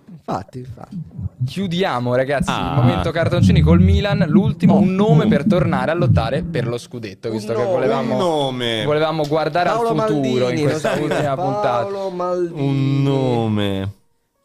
infatti, 0.10 0.60
infatti. 0.60 1.02
Chiudiamo, 1.45 2.14
ragazzi. 2.14 2.52
Ah. 2.52 2.76
Il 2.76 2.84
momento 2.84 3.11
cartoncini 3.11 3.61
col 3.61 3.80
Milan. 3.80 4.26
L'ultimo, 4.27 4.77
un 4.77 4.93
nome 4.93 5.27
per 5.27 5.45
tornare 5.45 5.91
a 5.91 5.93
lottare 5.93 6.43
per 6.43 6.68
lo 6.68 6.77
scudetto. 6.77 7.30
Visto 7.31 7.53
Un 7.53 7.57
che 7.57 7.64
nome, 7.64 7.73
volevamo, 7.73 8.18
nome 8.18 8.84
volevamo 8.84 9.26
guardare 9.26 9.69
Paolo 9.69 9.89
al 9.89 9.99
futuro 10.10 10.45
Maldini, 10.45 10.61
in 10.61 10.68
questa 10.68 10.91
ultima 10.99 11.35
puntata. 11.35 12.06
Un 12.07 13.02
nome 13.02 13.91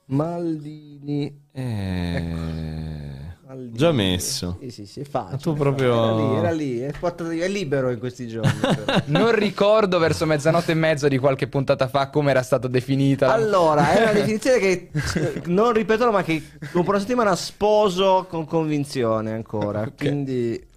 Maldini. 0.06 1.42
eh... 1.52 2.85
Maldini. 3.56 3.76
già 3.76 3.92
messo 3.92 4.58
Sì, 4.60 4.70
sì, 4.70 4.86
sì, 4.86 5.00
è 5.00 5.04
facile. 5.04 5.38
Tu 5.38 5.54
proprio- 5.54 5.94
Era 5.94 6.14
lì, 6.14 6.36
era 6.36 6.50
lì, 6.50 6.78
è, 6.80 7.44
è 7.44 7.48
libero 7.48 7.90
in 7.90 7.98
questi 7.98 8.26
giorni. 8.28 8.52
però. 8.60 9.00
Non 9.06 9.32
ricordo 9.34 9.98
verso 9.98 10.26
mezzanotte 10.26 10.72
e 10.72 10.74
mezzo 10.74 11.08
di 11.08 11.18
qualche 11.18 11.48
puntata 11.48 11.88
fa 11.88 12.08
come 12.10 12.30
era 12.30 12.42
stata 12.42 12.68
definita. 12.68 13.32
allora, 13.32 13.92
è 13.92 14.02
una 14.02 14.12
definizione 14.18 14.58
che 14.58 14.90
eh, 15.14 15.42
non 15.46 15.72
ripeterò, 15.72 16.10
ma 16.10 16.22
che 16.22 16.42
dopo 16.72 16.90
una 16.90 16.98
settimana 16.98 17.34
sposo 17.34 18.26
con 18.28 18.44
convinzione 18.44 19.32
ancora. 19.32 19.90
Quindi. 19.96 20.74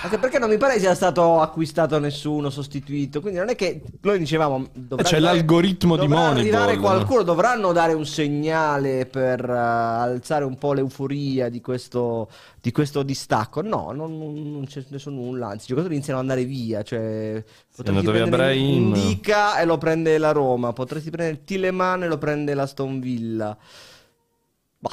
Anche 0.00 0.18
perché 0.18 0.38
non 0.38 0.48
mi 0.48 0.56
pare 0.56 0.78
sia 0.78 0.94
stato 0.94 1.40
acquistato 1.40 1.98
nessuno, 1.98 2.48
sostituito. 2.48 3.20
Quindi 3.20 3.38
non 3.38 3.50
è 3.50 3.54
che 3.54 3.82
noi 4.00 4.18
dicevamo. 4.18 4.68
dovrà 4.72 5.04
c'è 5.04 5.16
arrivare- 5.16 5.36
l'algoritmo 5.36 5.96
di 5.96 6.08
Moneyball, 6.08 6.80
qualcuno, 6.80 7.22
dovranno 7.22 7.72
dare 7.72 7.92
un 7.92 8.06
segnale 8.06 9.04
per 9.06 9.48
eh, 9.48 9.52
alzare 9.54 10.44
un 10.44 10.56
po' 10.56 10.72
l'euforia 10.72 11.50
di 11.50 11.60
questo, 11.60 12.30
di 12.60 12.72
questo 12.72 13.02
distacco. 13.02 13.60
No, 13.60 13.92
non, 13.92 14.16
non- 14.16 14.64
c'è 14.66 14.82
nessun 14.88 15.14
nulla. 15.14 15.48
Anzi, 15.48 15.64
i 15.64 15.68
giocatori 15.68 15.94
iniziano 15.94 16.20
ad 16.20 16.28
andare 16.28 16.46
via. 16.46 16.82
Cioè, 16.82 17.44
potresti 17.76 17.98
andato 17.98 18.12
via 18.12 18.22
prendere. 18.26 18.56
Indica 18.56 19.58
e 19.58 19.64
lo 19.66 19.76
prende 19.78 20.16
la 20.18 20.32
Roma. 20.32 20.72
Potresti 20.72 21.10
prendere 21.10 21.44
Tileman 21.44 22.04
e 22.04 22.08
lo 22.08 22.18
prende 22.18 22.54
la 22.54 22.66
Stone 22.66 22.98
Villa. 22.98 23.56
Bah, 24.78 24.90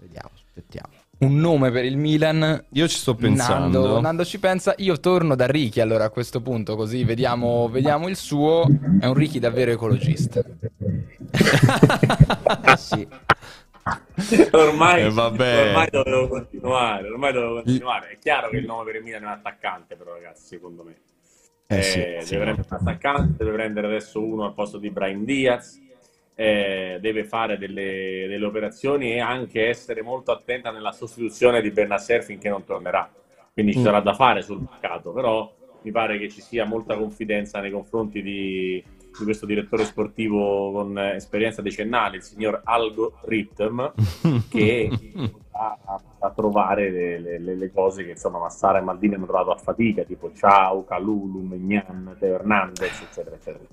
vediamo, 0.00 0.30
aspettiamo. 0.34 1.00
Un 1.22 1.36
nome 1.38 1.70
per 1.70 1.84
il 1.84 1.96
Milan. 1.96 2.64
io 2.70 2.88
ci 2.88 2.96
sto 2.98 3.14
pensando 3.14 3.80
Nando, 3.80 4.00
Nando 4.00 4.24
ci 4.24 4.40
pensa. 4.40 4.74
Io 4.78 4.98
torno 4.98 5.36
da 5.36 5.46
Ricky 5.46 5.80
allora 5.80 6.04
a 6.04 6.10
questo 6.10 6.40
punto, 6.40 6.74
così 6.74 7.04
vediamo, 7.04 7.68
vediamo 7.68 8.08
il 8.08 8.16
suo. 8.16 8.66
È 8.98 9.06
un 9.06 9.14
Ricky 9.14 9.38
davvero 9.38 9.70
ecologista. 9.70 10.42
Eh 12.64 12.76
sì. 12.76 13.06
ormai, 14.52 15.02
Eh, 15.04 15.10
vabbè. 15.10 15.68
ormai 15.68 15.88
dovevo 15.90 16.28
continuare, 16.28 17.08
ormai 17.08 17.32
dovevo 17.32 17.54
continuare. 17.62 18.08
È 18.10 18.18
chiaro 18.18 18.48
che 18.50 18.56
il 18.58 18.64
nome 18.66 18.84
per 18.84 18.96
il 18.96 19.02
Milan 19.02 19.22
è 19.22 19.24
un 19.26 19.30
attaccante, 19.32 19.96
però, 19.96 20.12
ragazzi, 20.14 20.46
secondo 20.46 20.84
me. 20.84 20.96
Eh 21.66 21.82
sì, 21.82 21.98
Eh, 21.98 22.18
sì. 22.22 22.32
deve 22.32 22.42
prendere 22.44 22.66
un 22.70 22.76
attaccante, 22.78 23.34
deve 23.44 23.52
prendere 23.56 23.86
adesso 23.86 24.22
uno 24.22 24.44
al 24.44 24.54
posto 24.54 24.78
di 24.78 24.90
Brian 24.90 25.24
Diaz, 25.24 25.80
eh, 26.34 26.98
deve 27.00 27.24
fare 27.24 27.58
delle, 27.58 28.26
delle 28.28 28.44
operazioni 28.44 29.12
e 29.12 29.20
anche 29.20 29.66
essere 29.68 30.02
molto 30.02 30.32
attenta 30.32 30.70
nella 30.70 30.92
sostituzione 30.92 31.60
di 31.60 31.70
Bernasser 31.70 32.22
finché 32.24 32.48
non 32.48 32.64
tornerà. 32.64 33.10
Quindi 33.52 33.72
ci 33.72 33.80
Mm. 33.80 33.82
sarà 33.82 34.00
da 34.00 34.14
fare 34.14 34.42
sul 34.42 34.60
mercato, 34.60 35.12
però 35.12 35.50
mi 35.82 35.90
pare 35.90 36.18
che 36.18 36.28
ci 36.30 36.40
sia 36.40 36.64
molta 36.64 36.96
confidenza 36.96 37.60
nei 37.60 37.70
confronti 37.70 38.22
di, 38.22 38.82
di 39.16 39.24
questo 39.24 39.46
direttore 39.46 39.84
sportivo 39.84 40.72
con 40.72 40.96
eh, 40.98 41.16
esperienza 41.16 41.60
decennale, 41.60 42.16
il 42.16 42.22
signor 42.22 42.60
Algorithm, 42.64 43.92
che 44.48 44.98
a, 45.50 45.78
a 46.18 46.30
trovare 46.30 46.90
le, 46.90 47.38
le- 47.38 47.54
le- 47.56 47.72
cose 47.72 48.04
che 48.04 48.10
insomma 48.12 48.38
Massara 48.38 48.78
e 48.78 48.82
Maldini 48.82 49.14
hanno 49.14 49.26
trovato 49.26 49.50
a 49.50 49.56
fatica, 49.56 50.02
tipo 50.04 50.32
Ciao, 50.32 50.84
Calulu, 50.84 51.40
Megnan, 51.42 52.16
Teo 52.18 52.34
Hernandez, 52.34 53.02
eccetera, 53.02 53.36
eccetera. 53.36 53.64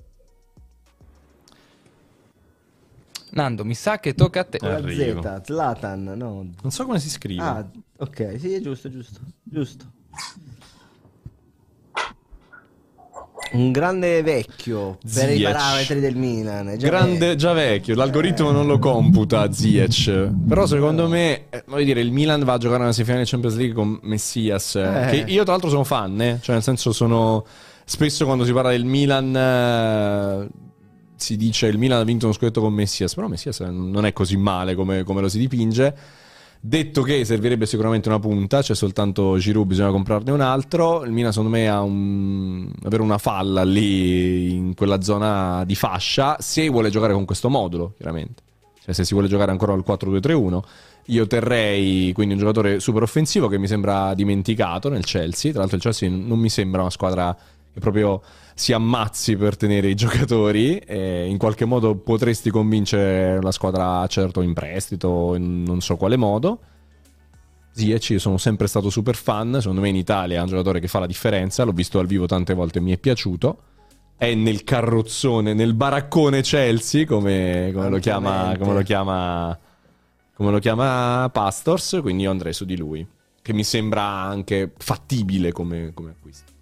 Nando, 3.32 3.64
mi 3.64 3.74
sa 3.74 3.98
che 4.00 4.14
tocca 4.14 4.40
a 4.40 4.44
te. 4.44 4.58
Con 4.58 4.68
la. 4.70 4.80
Z, 4.80 5.40
Zlatan, 5.44 6.02
no. 6.16 6.46
non 6.62 6.70
so 6.70 6.84
come 6.84 6.98
si 6.98 7.08
scrive 7.08 7.42
Ah, 7.42 7.64
ok, 7.98 8.36
sì, 8.38 8.54
è 8.54 8.60
giusto, 8.60 8.90
giusto, 8.90 9.20
giusto. 9.42 9.84
Un 13.52 13.72
grande 13.72 14.22
vecchio 14.22 14.98
per 15.12 15.28
i 15.30 15.36
Ziyech. 15.36 15.52
parametri 15.52 15.98
del 16.00 16.14
Milan. 16.14 16.76
già 16.78 16.86
Grande, 16.86 17.18
vecchio. 17.18 17.34
già 17.36 17.52
vecchio, 17.52 17.94
l'algoritmo 17.96 18.50
non 18.52 18.66
lo 18.66 18.78
computa 18.78 19.50
Ziyech, 19.50 20.30
però 20.46 20.66
secondo 20.66 21.08
me, 21.08 21.46
eh, 21.50 21.64
voglio 21.66 21.84
dire, 21.84 22.00
il 22.00 22.12
Milan 22.12 22.44
va 22.44 22.52
a 22.52 22.58
giocare 22.58 22.82
una 22.82 22.92
semifinale 22.92 23.24
di 23.24 23.30
Champions 23.30 23.56
League 23.56 23.74
con 23.74 23.98
Messias, 24.02 24.76
eh, 24.76 24.82
Eh. 24.82 25.10
che 25.24 25.32
io 25.32 25.42
tra 25.42 25.52
l'altro 25.52 25.68
sono 25.68 25.82
fan, 25.82 26.20
eh, 26.20 26.38
cioè 26.40 26.54
nel 26.54 26.62
senso 26.62 26.92
sono, 26.92 27.44
spesso 27.84 28.24
quando 28.24 28.44
si 28.44 28.52
parla 28.52 28.70
del 28.70 28.84
Milan 28.84 29.34
eh, 29.34 30.48
si 31.20 31.36
dice 31.36 31.66
il 31.66 31.78
Milan 31.78 32.00
ha 32.00 32.04
vinto 32.04 32.26
uno 32.26 32.34
scudetto 32.34 32.60
con 32.60 32.72
Messias, 32.72 33.14
però 33.14 33.28
Messias 33.28 33.60
non 33.60 34.06
è 34.06 34.12
così 34.12 34.36
male 34.36 34.74
come, 34.74 35.02
come 35.04 35.20
lo 35.20 35.28
si 35.28 35.38
dipinge. 35.38 35.94
Detto 36.62 37.00
che 37.00 37.24
servirebbe 37.24 37.64
sicuramente 37.64 38.08
una 38.08 38.18
punta, 38.18 38.60
c'è 38.60 38.74
soltanto 38.74 39.38
Giroud, 39.38 39.66
bisogna 39.66 39.90
comprarne 39.90 40.30
un 40.30 40.42
altro. 40.42 41.04
Il 41.04 41.10
Milan, 41.10 41.32
secondo 41.32 41.56
me, 41.56 41.68
ha 41.68 41.80
un... 41.80 42.70
avere 42.84 43.02
una 43.02 43.16
falla 43.16 43.64
lì 43.64 44.52
in 44.52 44.74
quella 44.74 45.00
zona 45.00 45.64
di 45.64 45.74
fascia. 45.74 46.36
Se 46.38 46.68
vuole 46.68 46.90
giocare 46.90 47.14
con 47.14 47.24
questo 47.24 47.48
modulo, 47.48 47.94
chiaramente. 47.96 48.42
Cioè, 48.82 48.92
se 48.92 49.04
si 49.04 49.14
vuole 49.14 49.28
giocare 49.28 49.50
ancora 49.50 49.72
al 49.72 49.84
4-2-3-1, 49.86 50.60
io 51.06 51.26
terrei 51.26 52.12
quindi 52.12 52.34
un 52.34 52.40
giocatore 52.40 52.78
super 52.78 53.02
offensivo 53.02 53.48
che 53.48 53.58
mi 53.58 53.66
sembra 53.66 54.12
dimenticato 54.12 54.90
nel 54.90 55.04
Chelsea. 55.04 55.52
Tra 55.52 55.60
l'altro, 55.60 55.78
il 55.78 55.82
Chelsea 55.82 56.10
non 56.10 56.38
mi 56.38 56.50
sembra 56.50 56.82
una 56.82 56.90
squadra 56.90 57.34
che 57.72 57.80
proprio 57.80 58.20
si 58.60 58.74
ammazzi 58.74 59.36
per 59.36 59.56
tenere 59.56 59.88
i 59.88 59.94
giocatori. 59.94 60.76
E 60.76 61.26
in 61.26 61.38
qualche 61.38 61.64
modo 61.64 61.96
potresti 61.96 62.50
convincere 62.50 63.40
la 63.40 63.52
squadra, 63.52 64.06
certo, 64.06 64.42
in 64.42 64.52
prestito, 64.52 65.34
in 65.34 65.62
non 65.62 65.80
so 65.80 65.96
quale 65.96 66.16
modo. 66.16 66.60
Ziyech, 67.72 68.20
sono 68.20 68.36
sempre 68.36 68.66
stato 68.66 68.90
super 68.90 69.16
fan. 69.16 69.56
Secondo 69.60 69.80
me 69.80 69.88
in 69.88 69.96
Italia 69.96 70.38
è 70.38 70.42
un 70.42 70.48
giocatore 70.48 70.78
che 70.78 70.88
fa 70.88 70.98
la 70.98 71.06
differenza. 71.06 71.64
L'ho 71.64 71.72
visto 71.72 71.96
dal 71.96 72.06
vivo 72.06 72.26
tante 72.26 72.52
volte, 72.52 72.80
mi 72.80 72.92
è 72.92 72.98
piaciuto. 72.98 73.58
è 74.20 74.34
nel 74.34 74.64
carrozzone, 74.64 75.54
nel 75.54 75.72
baraccone 75.72 76.42
Chelsea, 76.42 77.06
come, 77.06 77.70
come 77.72 77.88
lo 77.88 77.98
chiama, 77.98 78.54
come 78.58 78.74
lo 78.74 78.82
chiama, 78.82 79.58
come 80.34 80.50
lo 80.50 80.58
chiama 80.58 81.30
Pastors, 81.32 82.00
quindi 82.02 82.24
io 82.24 82.30
andrei 82.30 82.52
su 82.52 82.66
di 82.66 82.76
lui, 82.76 83.06
che 83.40 83.54
mi 83.54 83.64
sembra 83.64 84.02
anche 84.02 84.72
fattibile 84.76 85.52
come, 85.52 85.92
come 85.94 86.10
acquisto. 86.10 86.52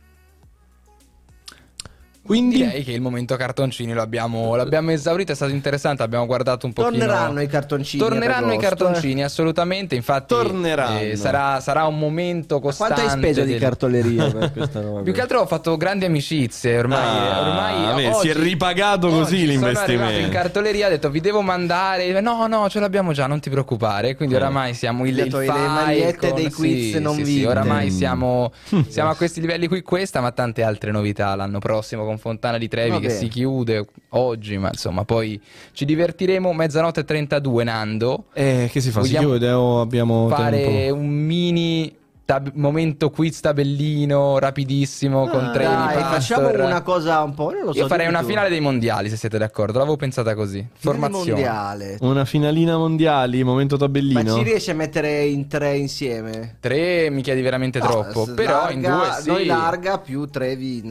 Quindi 2.29 2.57
Direi 2.59 2.85
che 2.85 2.93
il 2.93 3.01
momento 3.01 3.37
cartoncini 3.37 3.95
lo 3.95 4.03
abbiamo, 4.03 4.55
l'abbiamo 4.55 4.91
esaurito, 4.91 5.33
è 5.33 5.35
stato 5.35 5.51
interessante, 5.53 6.03
abbiamo 6.03 6.27
guardato 6.27 6.67
un 6.67 6.75
pochino... 6.75 6.99
Torneranno 7.07 7.41
i 7.41 7.47
cartoncini. 7.47 8.03
Torneranno 8.03 8.53
i 8.53 8.59
cartoncini, 8.59 9.25
assolutamente. 9.25 9.95
Infatti, 9.95 10.35
Torneranno. 10.35 10.99
eh, 11.01 11.17
sarà, 11.17 11.59
sarà 11.61 11.85
un 11.87 11.99
momento 11.99 12.61
costante. 12.61 12.95
Quanto 12.95 13.11
hai 13.13 13.19
speso 13.19 13.45
di 13.47 13.53
del- 13.53 13.61
cartoleria 13.61 14.31
per 14.31 14.53
questa 14.53 14.83
roba? 14.83 15.01
Più 15.01 15.13
che 15.15 15.21
altro 15.23 15.41
ho 15.41 15.47
fatto 15.47 15.75
grandi 15.79 16.05
amicizie. 16.05 16.79
Ormai, 16.79 16.99
Ah, 16.99 17.41
ormai 17.41 17.85
vabbè, 17.87 18.01
si 18.21 18.29
è 18.29 18.33
oggi- 18.33 18.43
ripagato 18.43 19.09
così 19.09 19.21
oggi 19.37 19.47
l'investimento. 19.47 19.87
Sono 19.93 20.03
arrivato 20.05 20.27
in 20.27 20.31
cartoleria, 20.31 20.87
ho 20.87 20.91
detto 20.91 21.09
vi 21.11 21.21
devo 21.21 21.41
mandare. 21.41 22.21
No, 22.21 22.47
no, 22.47 22.69
ce 22.69 22.79
l'abbiamo 22.79 23.13
già, 23.15 23.27
non 23.27 23.41
ti 23.41 23.49
preoccupare. 23.49 24.17
Quindi 24.17 24.35
Eh. 24.35 24.37
oramai 24.37 24.75
siamo 24.75 25.07
il, 25.07 25.17
il 25.19 25.29
togli 25.31 25.47
le 25.47 25.53
file 25.53 25.67
magliette 25.67 26.29
con- 26.29 26.37
dei 26.37 26.51
quiz 26.51 26.93
sì, 26.93 27.01
non 27.01 27.15
sì, 27.15 27.25
sì, 27.25 27.45
oramai 27.45 27.87
Mm. 27.87 27.97
siamo, 27.97 28.53
siamo 28.89 29.09
a 29.09 29.15
questi 29.15 29.41
livelli 29.41 29.67
qui. 29.67 29.81
Questa, 29.81 30.21
ma 30.21 30.31
tante 30.33 30.63
altre 30.63 30.91
novità 30.91 31.35
l'anno 31.35 31.59
prossimo 31.59 32.05
con 32.05 32.18
Fontana 32.19 32.59
di 32.59 32.69
Trevi 32.69 32.91
Va 32.91 32.99
che 33.01 33.07
bene. 33.09 33.19
si 33.19 33.29
chiude 33.29 33.87
oggi. 34.11 34.59
Ma 34.59 34.69
insomma, 34.69 35.05
poi 35.05 35.41
ci 35.73 35.85
divertiremo. 35.85 36.53
Mezzanotte 36.53 37.01
e 37.01 37.05
32, 37.05 37.65
Nando. 37.65 38.25
eh, 38.35 38.69
che 38.71 38.81
si 38.81 38.91
fa? 38.91 39.03
Si 39.03 39.09
Vogliamo 39.15 39.29
chiude 39.29 39.51
o 39.51 39.81
abbiamo 39.81 40.29
fare 40.29 40.63
tempo? 40.63 40.95
un 40.99 41.09
mini 41.09 41.95
tab- 42.29 42.51
momento 42.57 43.09
quiz 43.09 43.41
tabellino 43.41 44.39
rapidissimo 44.39 45.27
con 45.29 45.47
Ah, 45.47 45.51
Trevi 45.51 45.73
dai, 45.73 45.95
Pastor. 45.95 46.11
facciamo 46.13 46.65
una 46.67 46.83
cosa 46.83 47.23
un 47.23 47.33
po'. 47.33 47.53
Non 47.53 47.65
lo 47.65 47.73
so, 47.73 47.79
Io 47.79 47.87
farei 47.87 48.07
una 48.07 48.21
tu. 48.21 48.27
finale 48.27 48.51
dei 48.51 48.61
mondiali 48.61 49.09
se 49.09 49.17
siete 49.17 49.39
d'accordo, 49.39 49.79
l'avevo 49.79 49.97
pensata 49.97 50.35
così. 50.35 50.59
Finale 50.75 50.99
Formazione. 51.01 51.31
mondiale. 51.41 51.97
Una 52.01 52.27
finalina 52.27 52.77
mondiali, 52.77 53.43
momento 53.43 53.77
Ma 53.77 53.87
tabellino. 53.87 54.35
ci 54.37 54.43
riesci 54.43 54.71
a 54.71 54.75
mettere 54.75 55.25
in 55.25 55.49
tre 55.49 55.79
insieme? 55.79 56.57
Tre 56.61 57.09
mi 57.09 57.23
chiedi 57.23 57.41
veramente 57.41 57.79
No, 57.79 57.87
troppo, 57.87 58.27
s- 58.27 58.33
però 58.35 58.69
in 58.69 58.83
due 58.83 59.09
sì. 59.23 59.29
Noi 59.31 59.47
larga 59.47 59.97
più 59.99 60.27
Trevi 60.27 60.81
in... 60.85 60.91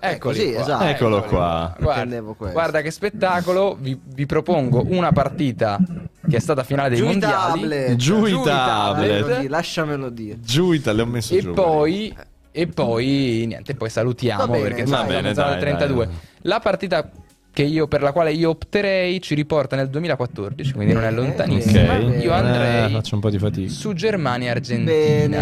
eh, 0.00 0.10
Eccoli 0.12 0.36
così, 0.38 0.52
qua. 0.52 0.60
esatto. 0.62 0.84
Eccolo 0.84 1.22
qua. 1.24 1.76
Guarda, 1.80 2.20
guarda 2.20 2.80
che 2.80 2.92
spettacolo, 2.92 3.76
vi, 3.80 3.98
vi 4.04 4.24
propongo 4.26 4.84
una 4.90 5.10
partita 5.10 5.80
che 6.28 6.36
è 6.36 6.40
stata 6.40 6.62
finale 6.64 6.88
dei 6.90 6.98
Giù 6.98 7.04
i 7.04 7.08
mondiali 7.08 7.60
tablet. 7.60 7.96
Giù 7.96 8.24
i 8.24 8.30
Giù 8.30 8.40
i 8.40 8.44
tablet. 8.44 9.08
Lasciamelo 9.10 9.26
dire, 9.40 9.48
Lasciamelo 9.48 10.10
dire. 10.10 10.38
Giù, 10.40 10.72
Ita- 10.72 10.92
le 10.92 11.02
ho 11.02 11.06
messo 11.06 11.34
e 11.34 11.40
giù. 11.40 11.52
poi 11.52 12.14
e 12.50 12.66
poi 12.68 13.44
niente, 13.46 13.74
poi 13.74 13.90
salutiamo 13.90 14.46
Va 14.46 14.52
bene, 14.52 14.62
perché 14.68 14.84
va 14.84 15.04
bene, 15.04 15.32
dai, 15.34 15.58
32. 15.60 16.06
dai. 16.06 16.14
La 16.42 16.58
partita 16.60 17.10
che 17.52 17.62
io, 17.62 17.86
per 17.88 18.02
la 18.02 18.12
quale 18.12 18.32
io 18.32 18.50
opterei 18.50 19.18
ci 19.22 19.34
riporta 19.34 19.76
nel 19.76 19.88
2014, 19.88 20.72
quindi 20.74 20.92
non 20.92 21.04
è 21.04 21.08
Bene, 21.08 21.20
Ok, 21.20 21.26
lontanissima. 21.28 21.82
bene. 21.96 22.16
Io 22.18 22.30
Eh, 22.30 22.34
andrei 22.34 22.90
faccio 22.92 23.14
un 23.14 23.20
po' 23.22 23.30
di 23.30 23.38
fatica. 23.38 23.70
su 23.70 23.92
Germania 23.94 24.48
e 24.48 24.50
Argentina. 24.50 24.92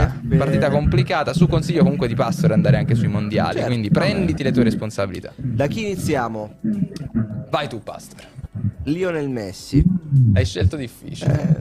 Bene, 0.06 0.19
bene. 0.23 0.44
Partita 0.44 0.70
complicata. 0.70 1.32
Su 1.32 1.48
consiglio 1.48 1.82
comunque 1.82 2.06
di 2.06 2.15
Passero 2.15 2.55
andare 2.55 2.77
anche 2.77 2.94
sui 2.94 3.09
mondiali. 3.09 3.55
Certo, 3.55 3.66
quindi 3.69 3.90
prenditi 3.90 4.43
le 4.44 4.52
tue 4.52 4.62
responsabilità. 4.62 5.32
Da 5.36 5.66
chi 5.66 5.82
iniziamo? 5.86 6.55
Vai 7.51 7.69
tu, 7.69 7.81
Pastor. 7.82 8.20
Lionel 8.85 9.28
Messi. 9.28 9.82
Hai 10.35 10.44
scelto 10.44 10.76
difficile. 10.76 11.32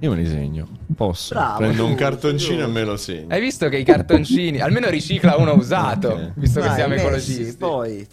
Io 0.00 0.10
me 0.10 0.16
li 0.16 0.26
segno. 0.26 0.66
Posso. 0.96 1.34
Bravo, 1.34 1.58
Prendo 1.58 1.86
un 1.86 1.94
cartoncino 1.94 2.56
giusto. 2.56 2.68
e 2.70 2.72
me 2.72 2.84
lo 2.84 2.96
segno. 2.96 3.26
Hai 3.34 3.40
visto 3.40 3.68
che 3.68 3.76
i 3.78 3.84
cartoncini, 3.84 4.60
almeno 4.60 4.88
ricicla 4.88 5.36
uno 5.36 5.54
usato, 5.54 6.08
Ok. 6.08 6.32
visto 6.34 6.60
che 6.60 6.66
vai, 6.66 6.74
siamo 6.76 6.90
Messi, 6.94 7.04
ecologisti. 7.04 7.56
Poi, 7.56 8.06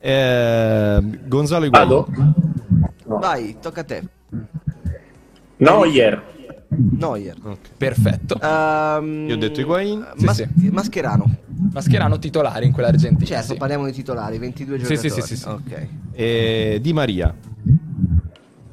Eh, 0.00 1.00
Gonzalo. 1.26 1.70
Vado? 1.70 2.08
vai, 3.06 3.56
tocca 3.60 3.80
a 3.80 3.84
te. 3.84 4.02
Neuer. 5.56 6.22
Neuer. 6.76 7.34
Ok. 7.42 7.58
Perfetto. 7.76 8.38
Ehm, 8.40 9.26
Io 9.28 9.34
ho 9.34 9.38
detto 9.38 9.60
Higuain. 9.60 10.06
Sì, 10.16 10.24
Mas- 10.24 10.36
sì. 10.56 10.68
Mascherano. 10.70 11.24
Mascherano 11.72 12.18
titolare 12.18 12.64
in 12.64 12.72
quell'Argentina. 12.72 13.24
Certo, 13.26 13.52
sì. 13.52 13.58
parliamo 13.58 13.84
di 13.86 13.92
titolari, 13.92 14.38
22 14.38 14.78
Sì, 14.80 14.84
sì, 14.96 15.08
giocatori. 15.08 15.22
sì, 15.22 15.34
sì, 15.34 15.36
sì. 15.42 15.48
Ok. 15.48 15.86
E 16.12 16.78
Di 16.82 16.92
Maria. 16.92 17.34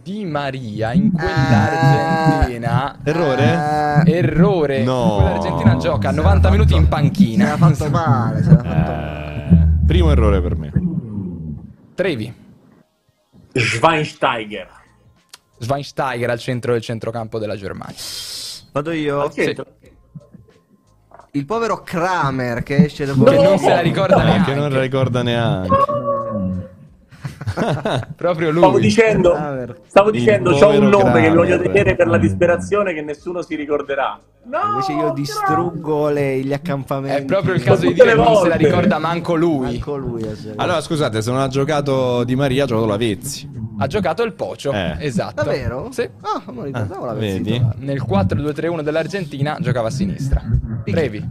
Di 0.03 0.26
Maria 0.26 0.94
in 0.94 1.11
quell'Argentina. 1.11 2.98
Errore? 3.03 4.03
Eh, 4.06 4.11
Errore. 4.18 4.84
No. 4.84 5.18
Quell'Argentina 5.22 5.78
gioca 5.78 6.10
Se 6.10 6.15
90 6.15 6.48
l'ha 6.48 6.52
minuti 6.53 6.73
in 6.76 6.88
panchina. 6.88 7.44
Se 7.45 7.49
l'ha 7.52 7.57
fatto 7.57 7.90
male, 7.90 8.41
se 8.44 8.49
l'ha 8.49 8.56
fatto 8.64 8.68
male. 8.91 9.49
Eh, 9.52 9.86
primo 9.86 10.11
errore 10.11 10.41
per 10.41 10.56
me. 10.57 10.72
Trevi. 11.94 12.34
Schweinsteiger. 13.53 14.68
Schweinsteiger 15.61 16.29
al 16.29 16.39
centro 16.39 16.73
del 16.73 16.81
centrocampo 16.81 17.38
della 17.39 17.55
Germania. 17.55 17.95
Vado 18.71 18.91
io. 18.91 19.31
Centro. 19.31 19.65
Il 21.33 21.45
povero 21.45 21.81
Kramer 21.81 22.61
che 22.63 22.85
esce 22.85 23.05
dopo... 23.05 23.23
Che 23.23 23.41
non 23.41 23.57
se 23.57 23.69
la 23.69 23.79
ricorda 23.79 24.21
neanche. 24.21 24.51
che 24.51 24.59
non 24.59 24.69
la 24.69 24.81
ricorda 24.81 25.23
neanche. 25.23 26.09
Proprio 28.15 28.52
Stavo 28.52 28.72
lui. 28.72 28.82
dicendo, 28.82 29.32
Kramer. 29.32 29.80
stavo 29.88 30.11
dicendo, 30.11 30.52
c'ho 30.52 30.69
un 30.69 30.88
nome 30.90 31.03
che 31.22 31.28
Kramer. 31.28 31.34
voglio 31.36 31.60
tenere 31.61 31.95
per 31.95 32.07
la 32.07 32.18
disperazione 32.18 32.94
che 32.94 33.02
nessuno 33.02 33.41
si 33.41 33.56
ricorderà. 33.56 34.19
No, 34.44 34.57
Invece 34.72 34.94
io 34.94 35.11
distruggo 35.11 36.10
le- 36.10 36.40
gli 36.40 36.52
accampamenti. 36.53 37.22
È 37.22 37.26
proprio 37.26 37.53
il 37.53 37.61
caso 37.64 37.86
di 37.88 37.94
dire 37.94 38.07
le 38.07 38.14
non 38.15 38.36
se 38.38 38.48
la 38.48 38.56
ricorda 38.56 38.98
manco 38.98 39.36
lui. 39.36 39.65
Manco 39.65 39.95
lui. 39.98 40.22
sé. 40.36 40.53
Allora, 40.56 40.82
scusate, 40.82 41.22
se 41.22 41.30
non 41.32 41.40
ha 41.41 41.48
giocato 41.48 42.23
Di 42.23 42.36
Maria, 42.36 42.64
ha 42.64 42.68
giocato 42.68 42.88
la 42.88 42.98
Vezzi. 42.98 43.49
Ha 43.78 43.88
giocato 43.88 44.23
il 44.23 44.34
Pocio. 44.34 44.72
Eh. 44.72 44.95
Esatto. 44.99 45.44
Davvero? 45.44 45.90
Sì. 45.91 46.10
Ah, 46.22 46.41
non 46.52 46.64
ricordavo 46.65 47.06
la 47.06 47.14
vedi? 47.14 47.52
vestita. 47.52 47.76
Nel 47.80 48.02
4-2-3-1 48.03 48.82
dell'Argentina 48.82 49.57
giocava 49.60 49.88
a 49.90 49.91
sinistra. 49.91 50.41
Trevi. 50.86 51.23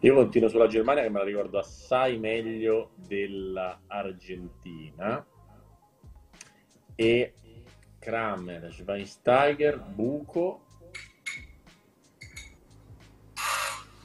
Io 0.00 0.14
continuo 0.14 0.48
sulla 0.48 0.68
Germania 0.68 1.02
che 1.02 1.08
me 1.10 1.18
la 1.18 1.24
ricordo 1.24 1.58
assai 1.58 2.18
meglio 2.18 2.90
dell'Argentina. 2.94 5.26
E 6.94 7.34
Kramer, 7.98 8.72
Schweinsteiger, 8.72 9.80
Buco. 9.80 10.66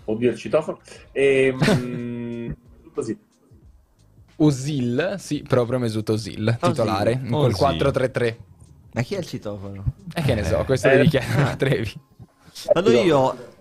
Oddio 0.06 0.32
il 0.32 0.38
citofono. 0.38 0.80
E, 1.12 1.54
mm, 1.54 2.52
così. 2.94 3.16
Osil, 4.38 5.16
sì, 5.20 5.44
proprio 5.48 5.78
Mesut 5.78 6.10
Osil, 6.10 6.58
titolare, 6.60 7.20
quel 7.20 7.54
Osil. 7.54 7.78
4-3-3. 7.78 8.38
Ma 8.94 9.02
chi 9.02 9.14
è 9.16 9.20
il 9.20 9.26
citofono? 9.26 9.84
E 10.14 10.22
che 10.24 10.34
ne 10.34 10.44
so, 10.44 10.64
questo 10.66 10.88
Eh. 10.90 10.98
devi 10.98 11.10
chiedere 11.10 11.42
a 11.44 11.56
Trevi. 11.56 11.94
Vado 12.74 12.92
io. 12.92 13.52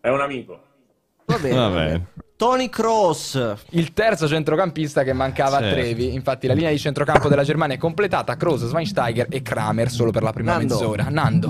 È 0.00 0.08
un 0.10 0.20
amico. 0.20 0.60
Va 1.36 1.42
bene. 1.42 1.54
Va 1.56 1.68
bene. 1.70 2.06
Tony 2.36 2.68
Cross. 2.68 3.54
Il 3.70 3.92
terzo 3.92 4.26
centrocampista 4.26 5.02
che 5.02 5.12
mancava 5.12 5.58
a 5.58 5.60
Certo. 5.60 5.74
Trevi. 5.76 6.14
Infatti, 6.14 6.46
la 6.46 6.54
linea 6.54 6.70
di 6.70 6.78
centrocampo 6.78 7.28
della 7.28 7.44
Germania 7.44 7.76
è 7.76 7.78
completata. 7.78 8.36
Kroos, 8.36 8.66
Schweinsteiger 8.66 9.26
e 9.30 9.40
Kramer 9.42 9.88
solo 9.90 10.10
per 10.10 10.22
la 10.22 10.32
prima 10.32 10.52
Nando. 10.56 10.74
mezz'ora. 10.74 11.06
Nando. 11.10 11.48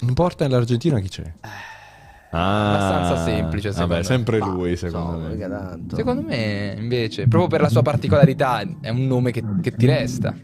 In 0.00 0.14
porta 0.14 0.46
nell'Argentina 0.46 1.00
chi 1.00 1.08
c'è? 1.08 1.32
Ah, 2.30 2.74
abbastanza 2.74 3.24
semplice, 3.24 3.72
secondo 3.72 3.94
Vabbè, 3.94 4.04
sempre 4.06 4.38
lui, 4.38 4.76
secondo 4.76 5.28
mica 5.28 5.48
me. 5.48 5.56
tanto. 5.56 5.96
Secondo 5.96 6.22
me, 6.22 6.76
invece, 6.78 7.26
proprio 7.26 7.48
per 7.48 7.62
la 7.62 7.70
sua 7.70 7.80
particolarità, 7.82 8.60
è 8.82 8.90
un 8.90 9.06
nome 9.06 9.30
che, 9.32 9.42
che 9.62 9.72
ti 9.72 9.86
resta. 9.86 10.34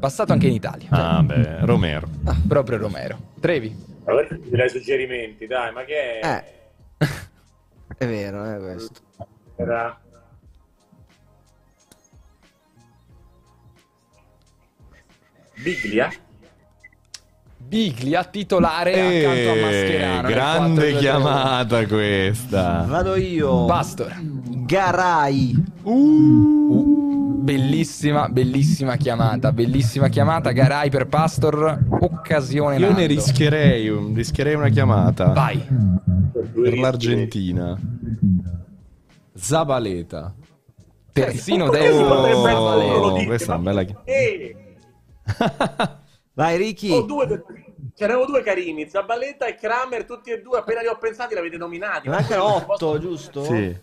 Passato 0.00 0.32
anche 0.32 0.46
in 0.46 0.54
Italia. 0.54 0.88
Ah, 0.90 1.22
beh, 1.22 1.66
Romero. 1.66 2.08
Proprio 2.48 2.78
Romero. 2.78 3.18
Trevi. 3.38 3.92
Perché 4.04 4.40
ti 4.40 4.50
dai 4.50 4.68
suggerimenti, 4.68 5.46
dai, 5.46 5.72
ma 5.72 5.84
che 5.84 6.20
è? 6.20 6.44
Eh. 6.98 7.06
È 7.96 8.06
vero, 8.06 8.42
è 8.44 8.58
questo. 8.58 9.00
Era... 9.56 9.98
Biglia? 15.62 16.10
Biglia 17.56 18.24
titolare 18.24 18.92
accanto 18.92 19.50
a 19.50 19.54
Eh, 19.54 19.60
Mascherano. 19.62 20.28
grande 20.28 20.90
4-2-3-1. 20.92 20.98
chiamata 20.98 21.86
questa. 21.86 22.84
Vado 22.86 23.14
io. 23.14 23.64
Pastor. 23.64 24.12
Garai. 24.20 25.54
Uh, 25.82 26.93
bellissima, 27.44 28.28
bellissima 28.28 28.96
chiamata. 28.96 29.52
Bellissima 29.52 30.08
chiamata. 30.08 30.50
Garai 30.52 30.90
per 30.90 31.06
Pastor. 31.06 31.78
Occasione. 32.00 32.78
Io 32.78 32.92
ne 32.92 33.06
rischierei, 33.06 33.88
un- 33.88 34.14
rischierei 34.14 34.54
una 34.54 34.68
chiamata 34.70 35.26
Vai. 35.32 35.58
per 36.52 36.78
l'Argentina. 36.78 37.78
Zabaleta. 39.34 40.34
Terzino 41.12 41.68
destro. 41.68 43.12
dice, 43.14 43.26
questa 43.26 43.52
è 43.52 43.56
una 43.56 43.64
bella 43.64 43.82
chi- 43.84 43.96
Eh, 44.04 44.56
Vai 46.34 46.56
Ricky. 46.56 46.90
ho 46.90 47.02
due 47.02 47.26
per- 47.28 47.44
Ce 47.96 48.06
n'erano 48.06 48.24
due 48.26 48.42
carini, 48.42 48.88
Zabaleta 48.88 49.46
e 49.46 49.54
Kramer, 49.54 50.04
tutti 50.04 50.30
e 50.30 50.40
due, 50.42 50.58
appena 50.58 50.80
li 50.80 50.88
ho 50.88 50.98
pensati 50.98 51.34
li 51.34 51.38
avete 51.38 51.56
nominati. 51.56 52.08
Ma 52.08 52.16
8, 52.18 52.64
possono- 52.66 52.98
giusto? 52.98 53.44
Sì. 53.44 53.76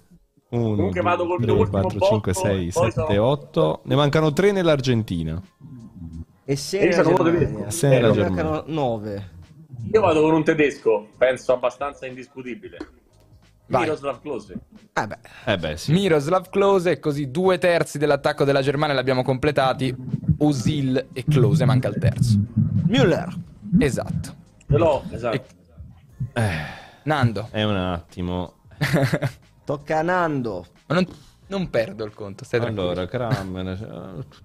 1, 0.52 0.76
Comunque 0.76 1.02
vado 1.02 1.26
col 1.28 1.38
3, 1.42 1.46
mio 1.52 1.62
ultimo 1.62 1.82
4, 1.82 2.00
5, 2.00 2.32
botto, 2.34 2.48
6, 2.48 2.72
poi 2.72 2.92
7, 2.92 2.92
sono- 3.14 3.26
8. 3.26 3.82
Ne 3.86 3.96
mancano 3.96 4.34
3 4.34 4.52
nell'Argentina. 4.52 5.42
E 6.44 6.56
6 6.56 6.82
Io 6.82 6.90
nella 6.90 7.04
Germania. 7.04 7.32
tedesco. 7.40 7.70
Sei 7.70 7.90
nella 7.90 8.08
Ne 8.10 8.14
Germania. 8.14 8.44
mancano 8.44 8.64
9. 8.68 9.30
Io 9.94 10.02
vado 10.02 10.22
con 10.22 10.34
un 10.34 10.44
tedesco, 10.44 11.08
penso 11.18 11.54
abbastanza 11.54 12.06
indiscutibile. 12.06 12.78
Vai. 13.68 13.84
Miroslav 13.84 14.20
Klose. 14.20 14.54
Eh 14.94 15.08
beh, 15.08 15.18
Eh 15.46 15.58
beh, 15.58 15.78
sì. 15.78 15.94
Miroslav 15.94 16.50
Klose, 16.50 17.00
così 17.00 17.32
due 17.32 17.58
terzi 17.58 17.98
dell'attacco 17.98 18.44
della 18.44 18.62
Germania 18.62 18.94
l'abbiamo 18.94 19.24
completati. 19.24 19.96
Osil 20.40 21.08
e 21.14 21.24
Klose, 21.24 21.64
manca 21.64 21.88
il 21.88 21.96
terzo. 21.98 22.38
Müller. 22.88 23.34
Esatto. 23.80 24.36
Ce 24.68 24.78
l'ho, 24.78 25.04
esatto. 25.12 25.46
Nando. 27.04 27.48
È 27.52 27.64
un 27.64 27.76
attimo. 27.78 28.54
Tocca 29.72 30.00
a 30.00 30.02
Nando. 30.02 30.66
Ma 30.88 30.96
non, 30.96 31.08
non 31.48 31.70
perdo 31.70 32.04
il 32.04 32.14
conto, 32.14 32.44
stai. 32.44 32.60
Allora, 32.60 33.08
cioè, 33.08 33.30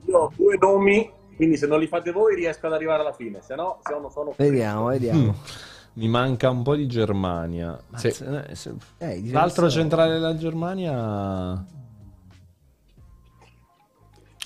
Io 0.05 0.19
ho 0.19 0.33
due 0.37 0.57
nomi, 0.61 1.11
quindi 1.35 1.57
se 1.57 1.67
non 1.67 1.81
li 1.81 1.89
fate 1.89 2.13
voi 2.13 2.37
riesco 2.37 2.69
ad 2.69 2.75
arrivare 2.75 3.01
alla 3.01 3.13
fine, 3.13 3.41
se 3.43 3.57
no 3.57 3.81
sono... 3.85 4.09
sono... 4.09 4.35
Vediamo, 4.37 4.87
vediamo. 4.87 5.35
Mi 5.95 6.07
manca 6.07 6.49
un 6.51 6.63
po' 6.63 6.77
di 6.77 6.87
Germania. 6.87 7.77
Se- 7.97 8.45
eh, 8.51 8.55
se- 8.55 8.75
Eh, 8.99 9.21
di 9.21 9.33
L'altro 9.33 9.69
centrale 9.69 10.13
della 10.13 10.37
Germania. 10.37 11.65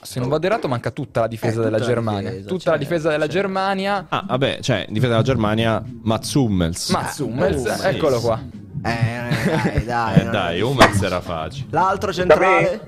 Se 0.02 0.18
non 0.18 0.30
vado 0.30 0.46
errato 0.46 0.66
manca 0.66 0.90
tutta 0.92 1.20
la 1.20 1.26
difesa 1.26 1.60
Eh, 1.60 1.64
della 1.64 1.80
Germania. 1.80 2.30
difesa, 2.30 2.48
tutta 2.48 2.70
la 2.70 2.78
certo, 2.78 2.94
difesa 2.94 3.08
della 3.10 3.28
certo. 3.28 3.38
Germania. 3.38 4.06
Ah, 4.08 4.24
vabbè, 4.26 4.60
cioè, 4.62 4.86
difesa 4.88 5.08
della 5.12 5.22
Germania, 5.24 5.84
Mats 6.04 6.32
Hummels. 6.32 6.88
Mats 6.88 7.18
Hummels, 7.18 7.66
oh, 7.66 7.74
sì. 7.74 7.86
eccolo 7.86 8.20
qua. 8.20 8.42
Eh, 8.82 9.82
dai, 9.82 9.84
dai. 9.84 10.20
Eh, 10.20 10.24
dai, 10.30 10.60
Hummels 10.60 11.02
era 11.02 11.20
facile. 11.20 11.66
L'altro 11.70 12.12
centrale? 12.12 12.80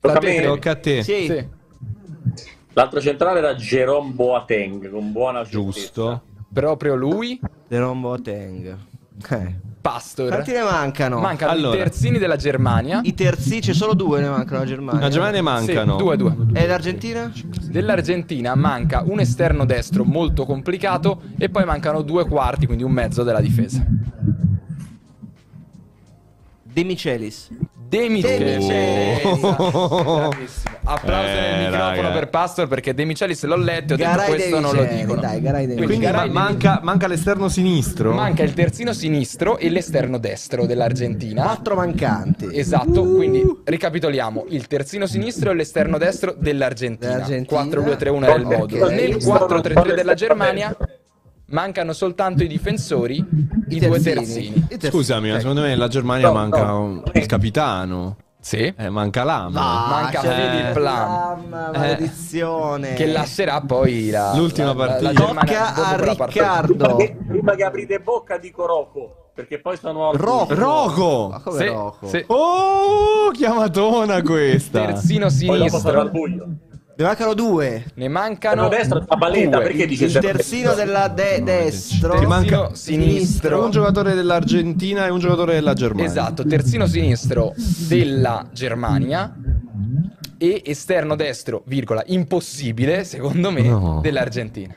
Tocca 0.00 0.18
a 0.18 0.22
me. 0.22 0.40
Tocca 0.42 0.70
a 0.70 0.76
te. 0.76 1.02
Sì. 1.02 1.26
Sì. 1.26 1.48
L'altro 2.72 3.00
centrale 3.00 3.38
era 3.38 3.54
Jerome 3.54 4.12
Boateng, 4.12 4.90
con 4.90 5.10
buona 5.12 5.42
Giusto. 5.44 6.22
Proprio 6.52 6.94
lui, 6.94 7.40
De 7.66 7.78
Boateng. 7.78 8.76
Eh. 9.28 9.66
Pastor. 9.80 10.28
Quanti 10.28 10.52
ne 10.52 10.62
mancano? 10.62 11.18
Mancano 11.18 11.50
Allora. 11.50 11.74
i 11.76 11.78
terzini 11.78 12.18
della 12.18 12.36
Germania. 12.36 13.00
I 13.02 13.14
terzi, 13.14 13.60
c'è 13.60 13.72
solo 13.72 13.94
due 13.94 14.20
ne 14.20 14.28
mancano 14.28 14.60
la 14.60 14.66
Germania. 14.66 15.00
La 15.00 15.08
Germania 15.08 15.38
Sì, 15.38 15.42
mancano. 15.42 15.96
due, 15.96 16.16
due. 16.16 16.36
E 16.52 16.66
l'Argentina? 16.66 17.32
Dell'Argentina 17.62 18.54
manca 18.54 19.02
un 19.06 19.20
esterno 19.20 19.64
destro 19.64 20.04
molto 20.04 20.44
complicato 20.44 21.22
e 21.38 21.48
poi 21.48 21.64
mancano 21.64 22.02
due 22.02 22.26
quarti, 22.26 22.66
quindi 22.66 22.84
un 22.84 22.92
mezzo 22.92 23.22
della 23.22 23.40
difesa. 23.40 23.84
De 26.78 26.84
Michelis. 26.84 27.48
De 27.88 28.08
Michelis. 28.08 28.38
De 28.38 28.56
Michelis. 28.58 29.40
Bravissimo. 29.40 30.76
Applauso 30.84 31.26
Eh, 31.28 31.32
nel 31.32 31.70
microfono 31.70 32.00
raga. 32.02 32.10
per 32.12 32.28
Pastor 32.28 32.68
perché 32.68 32.94
De 32.94 33.04
Michelis 33.04 33.42
l'ho 33.44 33.56
letto 33.56 33.92
e 33.92 33.96
ho 33.96 33.98
Garay 33.98 34.26
detto 34.26 34.30
questo 34.36 34.60
non 34.60 34.74
lo 34.76 34.84
dicono. 34.84 35.20
dai, 35.20 35.40
Garay 35.40 35.66
De 35.66 35.74
Quindi 35.74 35.86
Quindi 35.86 36.04
Garay 36.06 36.30
ma- 36.30 36.42
manca, 36.44 36.80
manca 36.84 37.06
l'esterno 37.08 37.48
sinistro? 37.48 38.12
Manca 38.14 38.44
il 38.44 38.54
terzino 38.54 38.92
sinistro 38.92 39.58
e 39.58 39.68
l'esterno 39.70 40.18
destro 40.18 40.66
dell'Argentina. 40.66 41.42
Quattro 41.42 41.74
mancanti. 41.74 42.48
Esatto, 42.56 43.02
quindi 43.02 43.42
ricapitoliamo 43.64 44.46
il 44.50 44.66
terzino 44.68 45.06
sinistro 45.06 45.50
e 45.50 45.54
l'esterno 45.54 45.98
destro 45.98 46.34
dell'Argentina. 46.38 47.12
Dell'Argentina. 47.14 47.60
4-2-3-1 47.64 48.22
era 48.24 48.34
il 48.36 48.44
Ok. 48.46 48.56
modulo. 48.56 48.88
Nel 48.88 49.16
4-3-3 49.16 49.94
della 49.94 50.14
Germania 50.14 50.76
mancano 51.50 51.92
soltanto 51.92 52.42
i 52.42 52.46
difensori, 52.48 53.16
i, 53.16 53.76
I 53.76 53.80
due 53.80 54.00
terzini. 54.00 54.66
Scusami, 54.78 55.28
ma 55.28 55.34
Ok. 55.34 55.40
secondo 55.40 55.60
me 55.62 55.74
la 55.76 55.88
Germania 55.88 56.26
No, 56.28 56.32
manca 56.34 56.64
no. 56.64 56.80
un- 56.80 57.02
il 57.12 57.26
capitano. 57.26 58.16
Sì. 58.40 58.72
Eh, 58.76 58.88
manca 58.88 59.24
Lam. 59.24 59.52
Manca 59.52 60.20
c'è 60.20 60.50
Philipp 60.50 60.76
Lahm. 60.76 61.50
Lahm, 61.50 61.70
maledizione. 61.74 62.94
Che 62.94 63.06
lascerà 63.06 63.60
poi 63.60 64.10
la, 64.10 64.32
L'ultima 64.36 64.68
la- 64.68 64.72
la- 64.74 64.86
partita. 64.86 65.12
la 65.12 65.18
Germania 65.24 65.58
Tocca 65.58 65.74
a 65.74 65.96
partita. 66.14 66.24
Riccardo. 66.24 66.76
Prima 66.76 66.96
che, 66.96 67.16
prima 67.26 67.54
che 67.56 67.64
aprite 67.64 67.98
bocca 68.00 68.38
dico 68.38 68.64
Rocco, 68.64 69.30
perché 69.34 69.58
poi 69.60 69.76
sono... 69.76 70.12
Rocco. 70.14 70.54
Rocco! 70.54 71.28
Ma 71.32 71.40
come 71.40 71.58
Sì, 71.58 71.66
Rocco? 71.66 72.06
sì. 72.08 72.24
Oh, 72.28 73.30
chiamatona 73.32 74.22
questa. 74.22 74.84
Terzino 74.86 75.26
Poi 75.46 75.58
dopo 75.58 75.78
sarò 75.78 76.00
al 76.02 76.10
sinistro. 76.12 76.46
buio. 76.46 76.56
Ne 76.98 77.04
mancano 77.04 77.32
due. 77.34 77.84
Ne 77.94 78.08
mancano 78.08 78.62
Esterno 78.64 78.76
destro, 78.98 79.04
Zabaleta, 79.08 79.50
due. 79.58 79.66
perché 79.68 79.86
dice 79.86 80.06
Il 80.06 80.18
terzino 80.18 80.74
della 80.74 81.06
de- 81.06 81.42
destro. 81.44 82.18
Ti 82.18 82.26
manca 82.26 82.66
Terzino 82.66 82.74
sinistro. 82.74 83.64
un 83.64 83.70
giocatore 83.70 84.14
dell'Argentina 84.14 85.06
e 85.06 85.10
un 85.10 85.20
giocatore 85.20 85.54
della 85.54 85.74
Germania. 85.74 86.08
Esatto, 86.10 86.44
terzino 86.44 86.86
sinistro 86.88 87.54
della 87.86 88.48
Germania 88.52 89.32
e 90.38 90.60
esterno 90.64 91.14
destro, 91.14 91.62
virgola, 91.66 92.02
impossibile, 92.06 93.04
secondo 93.04 93.52
me, 93.52 93.62
No. 93.62 94.00
dell'Argentina. 94.02 94.74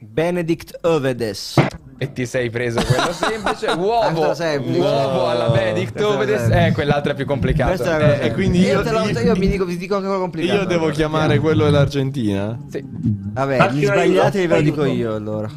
Benedict 0.00 0.78
Ovedes. 0.82 1.54
E 1.98 2.12
ti 2.12 2.26
sei 2.26 2.50
preso 2.50 2.82
quello 2.84 3.12
semplice, 3.14 3.68
uovo, 3.68 4.34
semplice. 4.34 4.78
uovo 4.78 5.28
alla. 5.28 5.48
Benedict 5.48 5.98
semplice. 5.98 6.66
eh, 6.66 6.72
quell'altro 6.72 7.12
è 7.12 7.14
più 7.14 7.24
la 7.24 8.20
Eh, 8.20 8.26
e 8.26 8.32
quindi 8.32 8.58
io- 8.60 8.82
io, 8.82 9.02
io- 9.04 9.20
io 9.20 9.36
mi 9.36 9.48
dico, 9.48 9.64
vi 9.64 9.76
dico 9.78 9.98
quello 9.98 10.18
complicato. 10.18 10.60
Io 10.60 10.66
devo 10.66 10.90
chiamare 10.90 11.38
quello 11.38 11.64
dell'Argentina? 11.64 12.58
sì. 12.68 12.84
Vabbè, 12.86 13.56
Dacci 13.56 13.76
gli 13.78 13.86
aiuto, 13.86 14.30
ve 14.30 14.46
lo 14.46 14.60
dico 14.60 14.84
io 14.84 15.14
allora. 15.14 15.48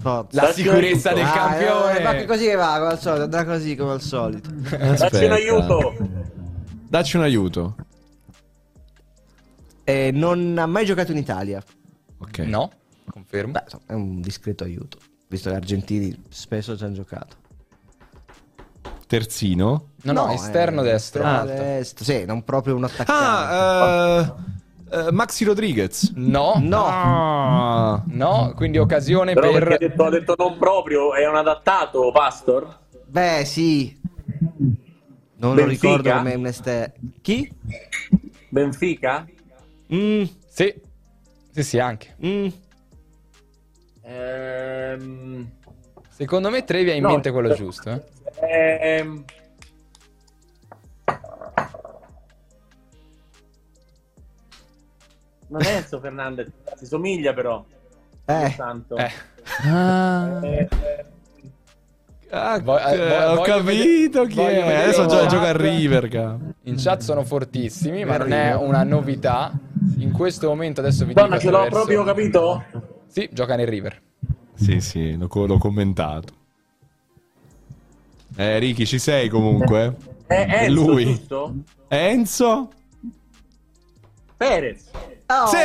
Forza. 0.00 0.42
La 0.44 0.52
sicurezza 0.52 1.12
del 1.12 1.24
Ah, 1.24 1.30
campione. 1.32 1.98
eh, 1.98 2.02
ma 2.02 2.24
così 2.24 2.44
che 2.46 2.54
va, 2.54 2.76
come 2.78 2.90
al 2.92 2.98
solito, 3.00 3.22
andrà 3.24 3.44
così 3.44 3.76
come 3.76 3.92
al 3.92 4.00
solito. 4.00 4.50
Dacci 4.50 5.24
un 5.24 5.32
aiuto. 5.32 5.94
Dacci 6.88 7.16
un 7.18 7.22
aiuto. 7.22 7.74
E 9.84 10.10
non 10.12 10.56
ha 10.58 10.66
mai 10.66 10.84
giocato 10.86 11.12
in 11.12 11.18
Italia. 11.18 11.62
Ok. 12.18 12.38
No, 12.38 12.70
confermo. 13.10 13.52
Beh, 13.52 13.64
è 13.86 13.92
un 13.92 14.20
discreto 14.20 14.64
aiuto, 14.64 14.98
visto 15.30 15.48
che 15.48 15.54
gli 15.54 15.58
argentini 15.58 16.22
spesso 16.28 16.76
ci 16.76 16.82
hanno 16.84 16.94
giocato. 16.94 17.36
Terzino? 19.06 19.88
No, 20.02 20.12
no, 20.12 20.26
No, 20.26 20.32
esterno 20.32 20.82
eh, 20.82 20.90
destro. 20.90 21.24
alto. 21.24 21.52
destro. 21.52 22.04
Sì, 22.04 22.24
non 22.24 22.42
proprio 22.44 22.74
un 22.76 22.84
attaccante. 22.84 23.12
Ah, 23.12 24.36
eh, 24.92 25.06
eh, 25.06 25.12
Maxi 25.12 25.44
Rodriguez. 25.44 26.12
No, 26.16 26.54
No. 26.60 26.84
Ah. 26.86 28.02
no, 28.06 28.52
quindi 28.56 28.78
occasione 28.78 29.34
Però 29.34 29.52
per... 29.52 29.72
ha 29.72 29.76
detto, 29.78 30.04
ha 30.04 30.10
detto 30.10 30.34
non 30.36 30.58
proprio, 30.58 31.14
è 31.14 31.26
un 31.28 31.36
adattato, 31.36 32.10
Pastor? 32.12 32.78
Beh, 33.06 33.44
sì. 33.44 33.98
Non 35.36 35.54
lo 35.54 35.64
Benfica? 35.64 35.88
ricordo 35.88 36.12
come 36.12 36.34
un 36.34 36.46
esterno. 36.46 36.94
Chi? 37.22 37.52
Benfica? 38.48 39.26
Mm, 39.92 40.22
Sì, 40.48 40.74
sì, 41.52 41.62
sì, 41.62 41.78
anche. 41.78 42.14
mm. 42.24 42.48
Ehm... 44.10 45.48
Secondo 46.08 46.50
me 46.50 46.64
Trevi 46.64 46.90
ha 46.90 46.94
in 46.94 47.02
No, 47.02 47.08
mente 47.10 47.30
quello 47.30 47.52
eh, 47.52 47.54
giusto. 47.54 47.90
eh. 48.40 48.78
ehm... 48.80 49.24
Non 55.48 55.62
è 55.62 55.76
Enzo 55.76 55.98
Fernandez, 55.98 56.48
si 56.76 56.86
somiglia 56.86 57.32
però. 57.34 57.64
Eh, 58.24 58.52
Santo. 58.56 58.96
Eh. 58.96 59.10
Eh, 59.64 60.68
Ah, 62.32 62.54
eh, 62.54 62.58
eh, 62.58 62.62
vo- 62.62 62.74
ho 62.74 63.40
capito 63.42 64.22
vedere- 64.22 64.26
chi 64.28 64.40
è. 64.40 64.82
Adesso 64.84 65.02
in 65.02 65.08
gioca, 65.08 65.48
a 65.48 65.56
River. 65.56 66.08
ca. 66.08 66.36
In 66.62 66.76
chat 66.76 67.00
sono 67.00 67.24
fortissimi, 67.24 68.04
ma 68.04 68.18
non 68.18 68.32
è 68.32 68.54
una 68.54 68.84
novità. 68.84 69.50
In 69.98 70.12
questo 70.12 70.46
momento 70.46 70.78
adesso 70.78 71.04
vi 71.04 71.12
Donna, 71.14 71.38
dico 71.38 71.40
ce 71.40 71.50
l'ho 71.50 71.66
proprio 71.68 72.04
capito? 72.04 72.62
Sì, 73.10 73.28
gioca 73.32 73.56
nel 73.56 73.66
River. 73.66 74.00
Sì, 74.54 74.80
sì, 74.80 75.16
l'ho, 75.16 75.28
l'ho 75.46 75.58
commentato. 75.58 76.32
Eh, 78.36 78.58
Ricky, 78.60 78.86
ci 78.86 79.00
sei 79.00 79.28
comunque? 79.28 79.96
È 80.26 80.46
È 80.46 80.64
Enzo, 80.66 80.86
lui. 80.92 81.04
giusto? 81.04 81.54
Enzo? 81.88 82.70
Perez. 84.36 84.90
Oh, 85.32 85.46
Sì! 85.46 85.56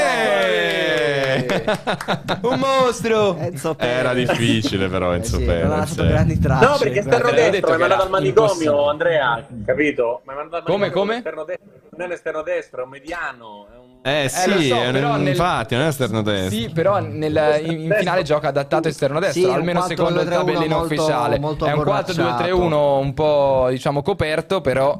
Un 2.41 2.59
mostro! 2.59 3.35
Enzo 3.39 3.73
Perez. 3.73 3.97
Era 3.97 4.13
difficile 4.13 4.87
però 4.87 5.11
Eh 5.13 5.15
Enzo 5.15 5.37
sì, 5.37 5.45
non 5.45 5.49
ha 5.49 5.53
Perez. 5.57 5.69
lasciato 5.77 6.03
eh. 6.03 6.07
grandi 6.07 6.39
tracce. 6.39 6.65
No, 6.65 6.77
perché 6.77 6.99
esterno 6.99 7.31
detto 7.31 7.49
destro, 7.51 7.69
mi 7.69 7.75
ha 7.75 7.77
mandato 7.79 8.03
al 8.03 8.09
manicomio. 8.09 8.89
Andrea, 8.89 9.47
capito? 9.65 10.21
Mi 10.25 10.33
ha 10.33 10.35
mandato 10.35 10.55
al 10.65 10.71
Come, 10.71 10.89
come? 10.91 11.15
esterno 11.17 11.43
destro. 11.43 11.65
Non 11.89 12.01
è 12.01 12.05
un 12.05 12.11
esterno 12.11 12.41
destro, 12.43 12.81
è 12.81 12.83
un 12.83 12.89
mediano. 12.89 13.67
È 13.71 13.77
un... 13.77 13.83
Eh 14.03 14.29
sì, 14.29 14.49
lo 14.53 14.61
so, 14.75 14.81
è 14.81 14.87
un- 14.87 14.93
nel- 15.21 15.27
infatti 15.29 15.75
non 15.75 15.83
è 15.85 15.87
esterno 15.87 16.21
destro. 16.21 16.49
Sì, 16.59 16.69
però 16.69 16.99
nel- 16.99 17.61
in, 17.65 17.79
in 17.81 17.95
finale 17.97 18.21
gioca 18.23 18.49
adattato 18.49 18.87
esterno 18.87 19.19
destro, 19.19 19.41
Sì, 19.41 19.49
almeno 19.49 19.79
4-2-3-1 19.79 19.85
secondo 19.87 20.21
il 20.21 20.27
tabellino 20.29 20.77
molto- 20.77 20.93
ufficiale. 20.93 21.39
molto 21.39 21.65
è 21.65 21.71
un 21.71 21.79
abborracciato. 21.79 22.43
4-2-3-1 22.43 22.73
un 22.99 23.13
po' 23.15 23.67
diciamo 23.69 24.01
coperto, 24.03 24.61
però 24.61 24.99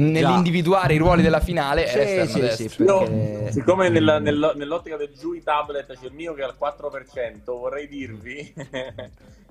nell'individuare 0.00 0.94
i 0.94 0.98
ruoli 0.98 1.22
della 1.22 1.40
finale 1.40 1.86
Sì, 1.86 1.98
era 1.98 2.22
esterno 2.22 2.48
sì, 2.50 2.68
sì, 2.68 2.82
Io, 2.82 2.98
perché- 2.98 3.52
siccome 3.52 3.88
nella- 3.88 4.18
nella- 4.18 4.52
nell'ottica 4.54 4.96
del 4.96 5.12
giù 5.12 5.32
i 5.32 5.42
tablet 5.42 5.86
c'è 5.98 6.06
il 6.06 6.12
mio 6.12 6.34
che 6.34 6.42
è 6.42 6.44
al 6.44 6.56
4%, 6.58 7.44
vorrei 7.58 7.88
dirvi 7.88 8.52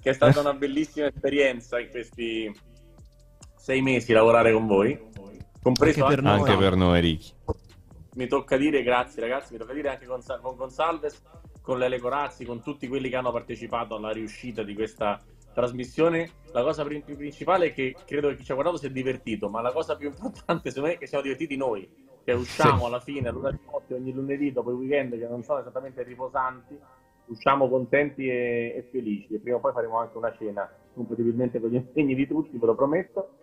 che 0.02 0.10
è 0.10 0.14
stata 0.14 0.40
una 0.40 0.54
bellissima 0.54 1.08
esperienza 1.08 1.80
in 1.80 1.90
questi 1.90 2.54
sei 3.58 3.82
mesi 3.82 4.14
lavorare 4.14 4.52
con 4.54 4.66
voi, 4.66 5.00
compreso 5.62 6.04
Anche 6.04 6.16
per 6.16 6.24
noi. 6.24 6.40
Anche 6.40 6.58
per 6.58 6.76
noi, 6.76 7.02
Ricky. 7.02 7.32
mi 8.16 8.28
tocca 8.28 8.58
dire 8.58 8.82
grazie 8.84 9.22
ragazzi, 9.22 9.54
mi 9.54 9.60
tocca 9.60 9.74
dire 9.74 9.90
anche 9.90 10.06
con, 10.06 10.22
con 10.42 10.56
Gonsalves, 10.56 11.22
con 11.62 11.78
Lele 11.78 12.00
Corazzi, 12.00 12.46
con 12.46 12.64
tutti 12.64 12.88
quelli 12.88 13.10
che 13.10 13.16
hanno 13.18 13.32
partecipato 13.32 13.96
alla 13.96 14.12
riuscita 14.12 14.64
di 14.64 14.74
questa 14.74 15.20
trasmissione. 15.54 16.30
La 16.52 16.64
cosa 16.64 16.84
principale 16.84 17.68
è 17.68 17.74
che 17.74 17.96
credo 18.06 18.30
che 18.30 18.38
chi 18.38 18.44
ci 18.44 18.52
ha 18.52 18.56
guardato 18.56 18.78
si 18.78 18.88
è 18.88 18.92
divertito, 18.92 19.50
ma 19.50 19.62
la 19.62 19.72
cosa 19.72 19.96
più 19.96 20.10
importante 20.10 20.70
secondo 20.70 20.90
me 20.90 20.96
è 20.96 20.98
che 20.98 21.08
siamo 21.08 21.24
divertiti 21.24 21.56
noi, 21.56 21.88
che 22.24 22.34
usciamo 22.34 22.80
Sì. 22.80 22.86
alla 22.86 23.00
fine, 23.00 23.30
all'una 23.30 23.52
di 23.52 23.60
notte, 23.72 23.94
ogni 23.94 24.12
lunedì, 24.12 24.52
dopo 24.52 24.72
i 24.72 24.76
weekend 24.76 25.18
che 25.18 25.28
non 25.28 25.44
sono 25.44 25.60
esattamente 25.60 26.04
riposanti, 26.04 26.78
usciamo 27.28 27.70
contenti 27.70 28.28
e, 28.28 28.74
e 28.76 28.88
felici. 28.92 29.36
E 29.36 29.40
prima 29.40 29.58
o 29.58 29.60
poi 29.60 29.74
faremo 29.74 29.98
anche 29.98 30.18
una 30.18 30.36
cena, 30.36 30.70
compatibilmente 30.94 31.60
con 31.60 31.70
gli 31.70 31.76
impegni 31.76 32.16
di 32.16 32.28
tutti, 32.28 32.58
ve 32.58 32.66
lo 32.66 32.76
prometto. 32.76 33.34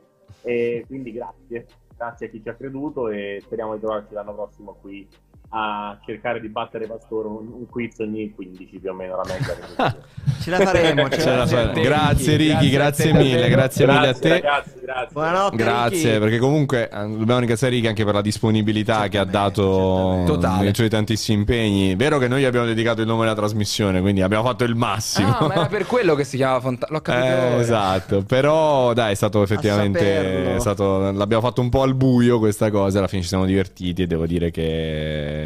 E 0.43 0.85
quindi 0.87 1.13
grazie, 1.13 1.67
grazie 1.97 2.27
a 2.27 2.29
chi 2.31 2.43
ci 2.43 2.49
ha 2.49 2.55
creduto 2.55 3.09
e 3.09 3.39
speriamo 3.41 3.75
di 3.75 3.81
trovarci 3.81 4.13
l'anno 4.13 4.35
prossimo 4.35 4.77
qui 4.81 5.09
a 5.51 5.99
cercare 6.05 6.41
di 6.41 6.49
battere 6.49 6.87
Pastore 6.87 7.29
un, 7.29 7.47
un 7.53 7.67
quiz 7.71 7.99
ogni 8.01 8.33
15 8.35 8.79
più 8.79 8.91
o 8.91 8.95
meno 8.95 9.17
la 9.17 9.23
media. 9.27 9.97
Ce 10.43 10.51
la 10.51 10.59
faremo, 10.59 11.09
ce 11.09 11.21
Ce 11.21 11.35
la 11.35 11.47
faremo. 11.47 11.73
fa- 11.73 11.81
Grazie 11.81 12.37
Ricky, 12.37 12.69
Grazie 12.69 12.71
grazie 12.71 13.13
mille, 13.13 13.31
davvero. 13.41 13.55
grazie 13.57 13.87
mille 13.87 14.09
a 14.09 14.15
te. 14.15 14.29
ragazzi, 14.29 14.71
grazie. 14.81 15.09
Buonanotte. 15.13 15.57
Grazie, 15.57 16.03
Ricky. 16.11 16.19
perché 16.21 16.39
comunque 16.39 16.89
eh, 16.89 16.97
dobbiamo 17.09 17.39
ringraziare 17.39 17.75
Ricky 17.75 17.87
anche 17.89 18.05
per 18.05 18.15
la 18.15 18.21
disponibilità 18.21 19.09
che 19.09 19.19
ha 19.19 19.25
dato 19.25 20.25
nei 20.61 20.75
suoi 20.75 20.89
tantissimi 20.89 21.39
impegni. 21.39 21.95
Vero 21.97 22.19
che 22.19 22.29
noi 22.29 22.43
gli 22.43 22.45
abbiamo 22.45 22.67
dedicato 22.67 23.01
il 23.01 23.07
nome 23.07 23.23
della 23.23 23.35
trasmissione, 23.35 24.01
quindi 24.01 24.23
abbiamo 24.23 24.45
fatto 24.45 24.65
il 24.65 24.75
massimo. 24.75 25.37
Ah, 25.37 25.47
ma 25.47 25.55
era 25.55 25.67
per 25.67 25.87
quello 25.87 26.15
che 26.15 26.25
si 26.25 26.37
chiamava 26.37 26.61
Fontana. 26.61 26.93
L'ho 26.93 27.01
capito. 27.01 27.25
Eh, 27.27 27.59
esatto, 27.61 28.23
però 28.23 28.93
dai, 28.93 29.13
è 29.13 29.15
stato 29.15 29.43
effettivamente 29.43 30.55
è 30.57 30.59
stato- 30.61 31.11
l'abbiamo 31.13 31.43
fatto 31.43 31.61
un 31.61 31.69
po' 31.71 31.83
al 31.83 31.95
buio 31.95 32.39
questa 32.39 32.71
cosa, 32.71 32.99
alla 32.99 33.09
fine 33.09 33.23
ci 33.23 33.29
siamo 33.29 33.47
divertiti 33.47 34.03
e 34.03 34.07
devo 34.07 34.27
dire 34.27 34.51
che 34.51 35.46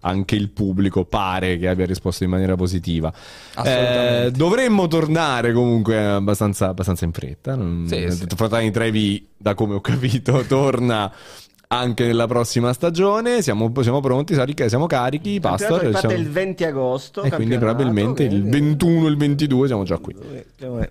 anche 0.00 0.34
il 0.34 0.50
pubblico 0.50 1.04
pare 1.04 1.58
che 1.58 1.68
abbia 1.68 1.86
risposto 1.86 2.24
in 2.24 2.30
maniera 2.30 2.56
positiva. 2.56 3.12
Eh, 3.64 4.30
dovremmo 4.34 4.86
tornare 4.86 5.52
comunque 5.52 5.98
abbastanza, 6.04 6.68
abbastanza 6.68 7.04
in 7.04 7.12
fretta. 7.12 7.58
Sì, 7.86 8.10
sì. 8.10 8.26
Fratelli 8.34 8.70
Trevi, 8.70 9.28
da 9.36 9.54
come 9.54 9.74
ho 9.74 9.80
capito, 9.80 10.44
torna 10.48 11.12
anche 11.72 12.04
nella 12.04 12.26
prossima 12.26 12.72
stagione. 12.72 13.42
Siamo, 13.42 13.72
siamo 13.80 14.00
pronti, 14.00 14.34
Sarica, 14.34 14.66
siamo 14.68 14.86
carichi. 14.86 15.30
Il 15.34 15.40
Pastor, 15.40 15.80
riparte 15.80 16.08
siamo- 16.08 16.14
il 16.22 16.28
20 16.28 16.64
agosto. 16.64 17.22
e 17.22 17.30
quindi 17.30 17.58
probabilmente 17.58 18.24
il 18.24 18.28
quindi- 18.30 18.50
21 18.50 19.06
il 19.06 19.16
22 19.16 19.66
siamo 19.68 19.84
già 19.84 19.98
qui. 19.98 20.16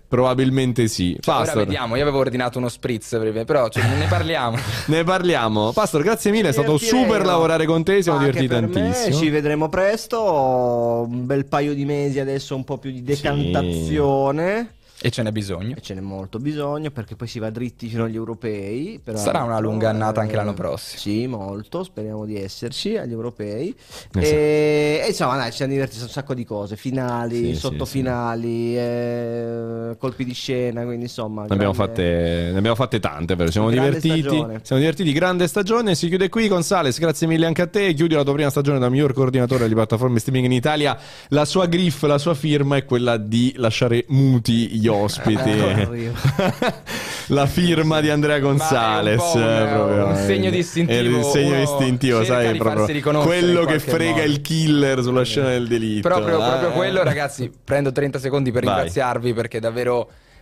Probabilmente 0.08 0.88
sì. 0.88 1.18
Cioè, 1.20 1.36
ora 1.36 1.44
Pastor, 1.44 1.64
vediamo, 1.66 1.96
io 1.98 2.02
avevo 2.04 2.20
ordinato 2.20 2.60
uno 2.60 2.70
spritz, 2.70 3.10
per- 3.10 3.44
però 3.46 3.68
cioè, 3.68 3.84
ne 3.98 4.06
parliamo. 4.08 4.58
Ne 4.88 5.04
parliamo. 5.04 5.74
Pastor, 5.74 6.02
grazie 6.02 6.32
mille, 6.32 6.50
è 6.50 6.52
stato 6.54 6.78
super 6.78 7.26
lavorare 7.26 7.66
con 7.66 7.84
te, 7.84 8.02
siamo 8.02 8.20
divertiti 8.20 8.48
per 8.48 8.66
me, 8.68 8.70
tantissimo. 8.72 9.16
Ci 9.18 9.30
vedremo 9.30 9.68
presto. 9.68 11.06
Un 11.10 11.26
bel 11.26 11.46
paio 11.46 11.74
di 11.74 11.84
mesi 11.84 12.20
adesso, 12.22 12.56
un 12.56 12.64
po' 12.64 12.78
più 12.78 12.92
di 12.92 13.04
decantazione. 13.04 14.76
E 15.02 15.10
ce 15.12 15.24
n'è 15.24 15.32
bisogno. 15.32 15.76
E 15.78 15.82
ce 15.82 15.94
n'è 15.94 16.02
molto 16.02 16.40
bisogno 16.40 16.92
perché 16.92 17.16
poi 17.16 17.28
si 17.28 17.40
va 17.40 17.50
dritti 17.50 17.88
fino 17.88 18.04
agli 18.04 18.16
europei. 18.16 19.00
Sarà 19.14 19.44
una 19.44 19.60
lunga 19.60 19.90
annata 19.90 20.22
anche 20.22 20.36
l'anno 20.36 20.52
Eh, 20.52 20.56
prossimo. 20.56 21.00
Sì, 21.00 21.28
molto. 21.28 21.84
Speriamo 21.84 22.26
di 22.26 22.36
esserci 22.38 22.98
agli 22.98 23.12
europei. 23.12 23.74
Esatto. 23.78 24.20
E, 24.20 25.02
e 25.04 25.08
insomma, 25.08 25.38
dai, 25.38 25.52
ci 25.52 25.58
siamo 25.58 25.72
divertiti 25.72 26.02
un 26.04 26.10
sacco 26.10 26.34
di 26.34 26.44
cose: 26.46 26.76
finali, 26.76 27.38
Sì, 27.38 27.54
sì, 27.54 27.56
sottofinali, 27.56 28.78
eh, 28.78 29.96
colpi 29.98 30.26
di 30.26 30.34
scena. 30.34 30.84
Quindi, 30.84 31.04
insomma, 31.04 31.44
Ne 31.46 31.54
abbiamo, 31.54 31.74
fatte, 31.74 32.50
ne 32.52 32.58
abbiamo 32.58 32.76
fatte 32.76 33.00
tante, 33.00 33.36
vero? 33.36 33.52
Siamo 33.52 33.70
Grande 33.70 34.00
divertiti. 34.00 34.28
stagione. 34.28 34.60
Siamo 34.64 34.82
divertiti, 34.82 35.12
grande 35.14 35.48
stagione. 35.48 35.96
Si 35.96 36.08
chiude 36.08 36.30
qui 36.30 36.48
con 36.48 36.64
Sales. 36.64 37.00
Grazie 37.00 37.28
mille 37.28 37.46
anche 37.46 37.62
a 37.62 37.68
te. 37.68 37.94
Chiudi 37.94 38.16
la 38.16 38.24
tua 38.24 38.34
prima 38.34 38.50
stagione 38.50 38.80
da 38.80 38.90
miglior 38.90 39.14
coordinatore 39.14 39.68
di 39.68 39.74
piattaforme 39.74 40.20
streaming 40.20 40.46
in 40.46 40.52
Italia. 40.52 40.98
La 41.30 41.46
sua 41.46 41.68
griff, 41.68 42.04
la 42.04 42.18
sua 42.18 42.34
firma 42.34 42.76
è 42.76 42.86
quella 42.86 43.18
di 43.18 43.54
lasciare 43.58 44.06
muti 44.10 44.68
gli 44.70 44.88
ospiti. 44.94 45.50
Eh, 45.50 45.82
arrivo. 45.82 46.14
la 47.28 47.46
firma 47.46 48.00
di 48.02 48.10
Andrea 48.10 48.40
Gonzales. 48.40 49.34
Un 49.34 49.42
un- 49.42 49.48
eh, 49.48 50.02
un 50.02 50.12
eh. 50.12 50.26
segno 50.26 50.50
distintivo. 50.50 51.18
Il 51.18 51.24
segno 51.26 51.60
distintivo, 51.60 52.24
sai? 52.24 52.58
Proprio 52.58 53.22
quello 53.22 53.66
che 53.66 53.80
frega 53.80 54.12
modo. 54.12 54.24
il 54.24 54.42
killer 54.42 55.02
sulla 55.02 55.24
scena 55.24 55.50
del 55.50 55.68
delitto. 55.68 56.08
Proprio, 56.08 56.38
proprio 56.38 56.72
quello, 56.72 57.04
ragazzi. 57.04 57.52
Prendo 57.64 57.92
30 57.92 58.20
secondi 58.20 58.52
per 58.52 58.64
Vai. 58.64 58.76
ringraziarvi 58.76 59.34
perché 59.34 59.60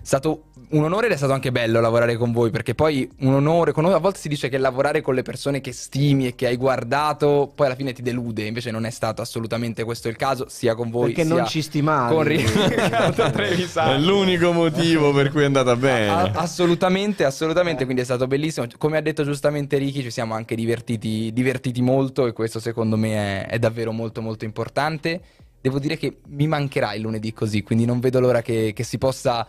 è 0.01 0.05
stato 0.05 0.43
un 0.69 0.83
onore 0.83 1.05
ed 1.07 1.13
è 1.13 1.17
stato 1.17 1.31
anche 1.31 1.51
bello 1.51 1.79
lavorare 1.79 2.17
con 2.17 2.31
voi. 2.31 2.49
Perché 2.49 2.75
poi 2.75 3.09
un 3.19 3.33
onore, 3.33 3.71
con- 3.71 3.85
a 3.85 3.97
volte 3.97 4.19
si 4.19 4.27
dice 4.27 4.49
che 4.49 4.57
lavorare 4.57 5.01
con 5.01 5.13
le 5.15 5.21
persone 5.21 5.61
che 5.61 5.71
stimi 5.71 6.27
e 6.27 6.35
che 6.35 6.47
hai 6.47 6.55
guardato, 6.57 7.51
poi 7.55 7.67
alla 7.67 7.75
fine 7.75 7.93
ti 7.93 8.01
delude. 8.01 8.43
Invece 8.45 8.71
non 8.71 8.85
è 8.85 8.89
stato 8.89 9.21
assolutamente 9.21 9.83
questo 9.83 10.09
il 10.09 10.15
caso, 10.15 10.47
sia 10.49 10.75
con 10.75 10.89
voi 10.89 11.13
Perché 11.13 11.25
sia 11.25 11.35
non 11.35 11.45
ci 11.47 11.61
stimavi. 11.61 12.13
con 12.13 12.23
Riccardo 12.23 13.31
Trevisani. 13.31 13.93
È 14.03 14.05
l'unico 14.05 14.51
motivo 14.51 15.13
per 15.13 15.31
cui 15.31 15.41
è 15.43 15.45
andata 15.45 15.75
bene. 15.75 16.09
A- 16.09 16.31
assolutamente, 16.35 17.23
assolutamente, 17.23 17.83
quindi 17.83 18.01
è 18.01 18.05
stato 18.05 18.27
bellissimo. 18.27 18.67
Come 18.77 18.97
ha 18.97 19.01
detto 19.01 19.23
giustamente 19.23 19.77
Ricky, 19.77 20.01
ci 20.01 20.11
siamo 20.11 20.33
anche 20.33 20.55
divertiti, 20.55 21.31
divertiti 21.33 21.81
molto 21.81 22.27
e 22.27 22.33
questo 22.33 22.59
secondo 22.59 22.97
me 22.97 23.45
è, 23.45 23.47
è 23.47 23.59
davvero 23.59 23.91
molto 23.91 24.21
molto 24.21 24.45
importante. 24.45 25.21
Devo 25.61 25.79
dire 25.79 25.97
che 25.97 26.17
mi 26.27 26.47
mancherà 26.47 26.93
il 26.93 27.01
lunedì 27.01 27.33
così, 27.33 27.63
quindi 27.63 27.85
non 27.85 27.99
vedo 27.99 28.19
l'ora 28.19 28.41
che, 28.41 28.73
che 28.75 28.83
si 28.83 28.97
possa 28.97 29.45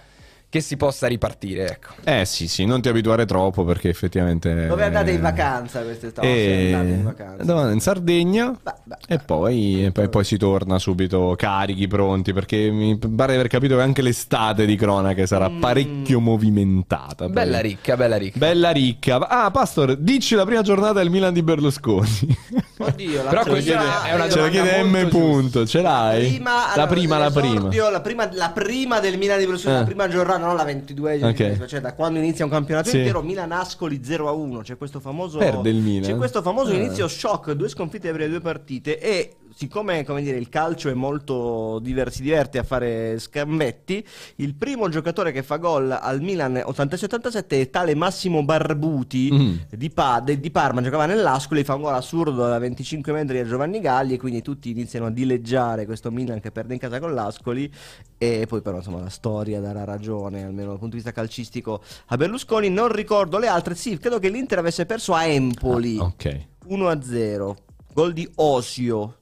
che 0.51 0.61
si 0.61 0.77
possa 0.79 1.07
ripartire, 1.07 1.67
ecco. 1.69 1.89
Eh 2.05 2.25
sì, 2.25 2.49
sì, 2.49 2.65
non 2.65 2.81
ti 2.81 2.89
abituare 2.89 3.27
troppo 3.27 3.65
perché 3.65 3.91
effettivamente... 3.91 4.67
Dove 4.67 4.85
andate 4.85 5.11
in 5.11 5.21
vacanza 5.21 5.83
quest'estate? 5.83 6.27
Eh, 6.27 6.69
Se 6.71 6.75
andate 6.75 6.95
in 6.95 7.03
vacanza. 7.05 7.45
dove- 7.45 7.73
in 7.73 7.81
Sardegna 7.81 8.51
Beh, 8.63 8.73
beh, 8.85 8.97
e 9.09 9.17
beh. 9.19 9.23
poi, 9.25 9.85
e 9.85 9.93
poi, 9.93 10.09
poi 10.09 10.25
si 10.25 10.39
torna 10.39 10.79
subito 10.79 11.35
carichi, 11.37 11.87
pronti 11.87 12.33
perché 12.33 12.71
mi 12.71 12.97
pare 12.97 13.33
di 13.33 13.39
aver 13.39 13.49
capito 13.49 13.77
che 13.77 13.83
anche 13.83 14.01
l'estate 14.01 14.65
di 14.65 14.75
cronache 14.77 15.27
sarà 15.27 15.49
Mm. 15.51 15.61
parecchio 15.61 16.19
movimentata. 16.21 17.29
Bella 17.29 17.61
ricca, 17.61 17.97
bella 17.97 18.17
ricca. 18.17 18.39
Bella 18.39 18.71
ricca. 18.71 19.29
Ah, 19.29 19.51
Pastor, 19.51 19.97
dici 19.97 20.35
la 20.35 20.45
prima 20.47 20.63
giornata 20.63 20.95
del 20.95 21.11
Milan 21.11 21.33
di 21.35 21.43
Berlusconi. 21.43 22.37
Oddio, 22.81 23.23
la 23.25 23.29
Però 23.29 23.43
prima- 23.43 23.57
questa 23.57 24.05
è 24.05 24.15
una 24.15 24.29
Ce 24.29 24.41
la 24.41 24.49
chiede 24.49 24.83
M. 24.85 25.09
Punto, 25.09 25.67
ce 25.67 25.83
l'hai? 25.83 26.29
Prima, 26.29 26.51
la 26.51 26.73
allora, 26.73 26.87
prima, 26.87 27.19
la 27.19 27.31
prima. 27.31 27.69
La 27.91 28.01
prima, 28.01 28.29
la 28.33 28.51
prima 28.51 29.01
del 29.01 29.19
Milan 29.19 29.39
di 29.39 29.45
Berlusconi, 29.45 29.75
Eh. 29.75 29.79
la 29.81 29.85
prima 29.85 30.09
giornata, 30.09 30.38
non 30.39 30.57
la 30.57 30.65
22esima, 30.65 31.29
Ok. 31.29 31.65
cioè 31.67 31.81
da 31.81 31.93
quando 31.95 32.19
inizia 32.19 32.45
un 32.45 32.51
campionato 32.51 32.89
Sì. 32.89 32.99
intero, 32.99 33.23
Milan-Ascoli 33.23 34.01
0 34.03 34.29
a 34.29 34.33
1. 34.33 34.61
C'è 34.61 34.77
questo 34.77 35.01
famoso, 35.01 35.39
Perde 35.39 35.69
il 35.71 35.77
Milan? 35.77 36.11
C'è 36.11 36.17
questo 36.17 36.41
famoso 36.43 36.73
Eh. 36.73 36.77
inizio 36.77 37.07
shock, 37.09 37.53
due 37.53 37.69
sconfitte 37.69 38.07
le 38.09 38.13
prime 38.15 38.29
due 38.29 38.41
partite. 38.41 38.99
E 39.01 39.37
siccome 39.63 40.05
come 40.05 40.23
dire, 40.23 40.37
il 40.37 40.49
calcio 40.49 40.89
è 40.89 40.95
molto 40.95 41.81
diver- 41.83 42.13
si 42.13 42.23
diverte 42.23 42.59
a 42.59 42.63
fare 42.63 43.19
scambetti, 43.19 44.07
il 44.37 44.55
primo 44.55 44.89
giocatore 44.89 45.33
che 45.33 45.43
fa 45.43 45.57
gol 45.57 45.91
al 45.91 46.21
Milan 46.21 46.63
86-87 46.65 47.49
è 47.49 47.69
tale 47.69 47.97
Massimo 47.97 48.45
Barbuti 48.45 49.29
Mm. 49.33 49.55
di, 49.71 49.91
Pa- 49.91 50.21
de- 50.21 50.39
di 50.39 50.53
Parma, 50.53 50.81
giocava 50.81 51.07
nell'Ascoli, 51.07 51.65
fa 51.65 51.75
un 51.75 51.83
gol 51.83 51.95
assurdo 51.95 52.47
da 52.47 52.57
25 52.59 53.11
metri 53.13 53.41
a 53.41 53.45
Giovanni 53.45 53.81
Galli 53.81 54.15
e 54.15 54.19
quindi 54.19 54.43
tutti 54.43 54.71
iniziano 54.71 55.07
a 55.07 55.11
dileggiare 55.11 55.87
questo 55.87 56.13
Milan 56.13 56.39
che 56.39 56.53
perde 56.53 56.75
in 56.75 56.79
casa 56.79 57.01
con 57.01 57.13
l'Ascoli 57.13 57.69
e 58.17 58.47
poi 58.49 58.63
però 58.63 58.77
insomma 58.77 59.01
la 59.01 59.09
storia 59.11 59.59
darà 59.59 59.83
ragione, 59.83 60.45
almeno 60.45 60.69
dal 60.69 60.79
punto 60.79 60.95
di 60.97 61.03
vista 61.03 61.11
calcistico, 61.11 61.83
a 62.07 62.17
Berlusconi. 62.17 62.69
Non 62.71 62.93
ricordo 62.93 63.39
le 63.39 63.49
altre, 63.49 63.75
sì, 63.75 63.99
credo 63.99 64.21
che 64.21 64.29
l'Inter 64.29 64.59
avesse 64.59 64.87
perso 64.87 65.15
a 65.15 65.25
Empoli 65.25 65.99
Ah, 65.99 66.05
ok. 66.05 66.47
1-0, 66.69 67.57
gol 67.93 68.13
di 68.13 68.31
Osio. 68.37 69.15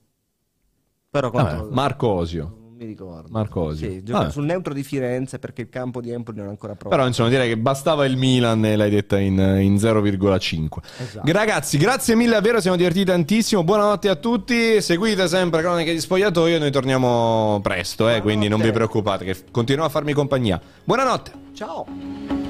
Però 1.11 1.31
contro... 1.31 1.69
Marco 1.71 2.09
Osio. 2.09 2.43
Non 2.77 2.77
mi 2.77 2.85
ricordo. 2.85 3.29
Marco 3.31 3.61
Osio. 3.63 3.89
Sì, 3.91 4.03
gioca 4.03 4.19
Vabbè. 4.19 4.31
sul 4.33 4.45
neutro 4.45 4.75
di 4.75 4.83
Firenze 4.83 5.39
perché 5.39 5.63
il 5.63 5.69
campo 5.71 6.03
di 6.03 6.11
Empoli 6.11 6.37
non 6.39 6.49
è 6.49 6.51
ancora 6.51 6.75
pronto. 6.75 6.95
Però 6.95 7.07
insomma 7.07 7.31
direi 7.31 7.49
che 7.49 7.57
bastava 7.57 8.05
il 8.05 8.19
Milan 8.19 8.65
e 8.67 8.77
l'hai 8.77 8.91
detta 8.91 9.19
in, 9.19 9.39
in 9.39 9.77
0,5. 9.77 10.69
Esatto. 10.99 11.33
Ragazzi, 11.33 11.79
grazie 11.79 12.15
mille 12.15 12.33
davvero, 12.33 12.61
siamo 12.61 12.77
divertiti 12.77 13.07
tantissimo. 13.07 13.65
Buonanotte 13.65 14.11
a 14.11 14.17
tutti. 14.17 14.83
Seguite 14.83 15.27
sempre 15.27 15.63
Cronache 15.63 15.93
di 15.93 16.01
Spogliatoio. 16.01 16.59
Noi 16.59 16.71
torniamo 16.71 17.61
presto, 17.63 18.11
eh, 18.11 18.21
quindi 18.21 18.49
non 18.49 18.61
vi 18.61 18.71
preoccupate, 18.71 19.25
che 19.25 19.37
continuiamo 19.51 19.89
a 19.89 19.93
farmi 19.93 20.13
compagnia. 20.13 20.61
Buonanotte. 20.85 21.33
Ciao. 21.55 22.46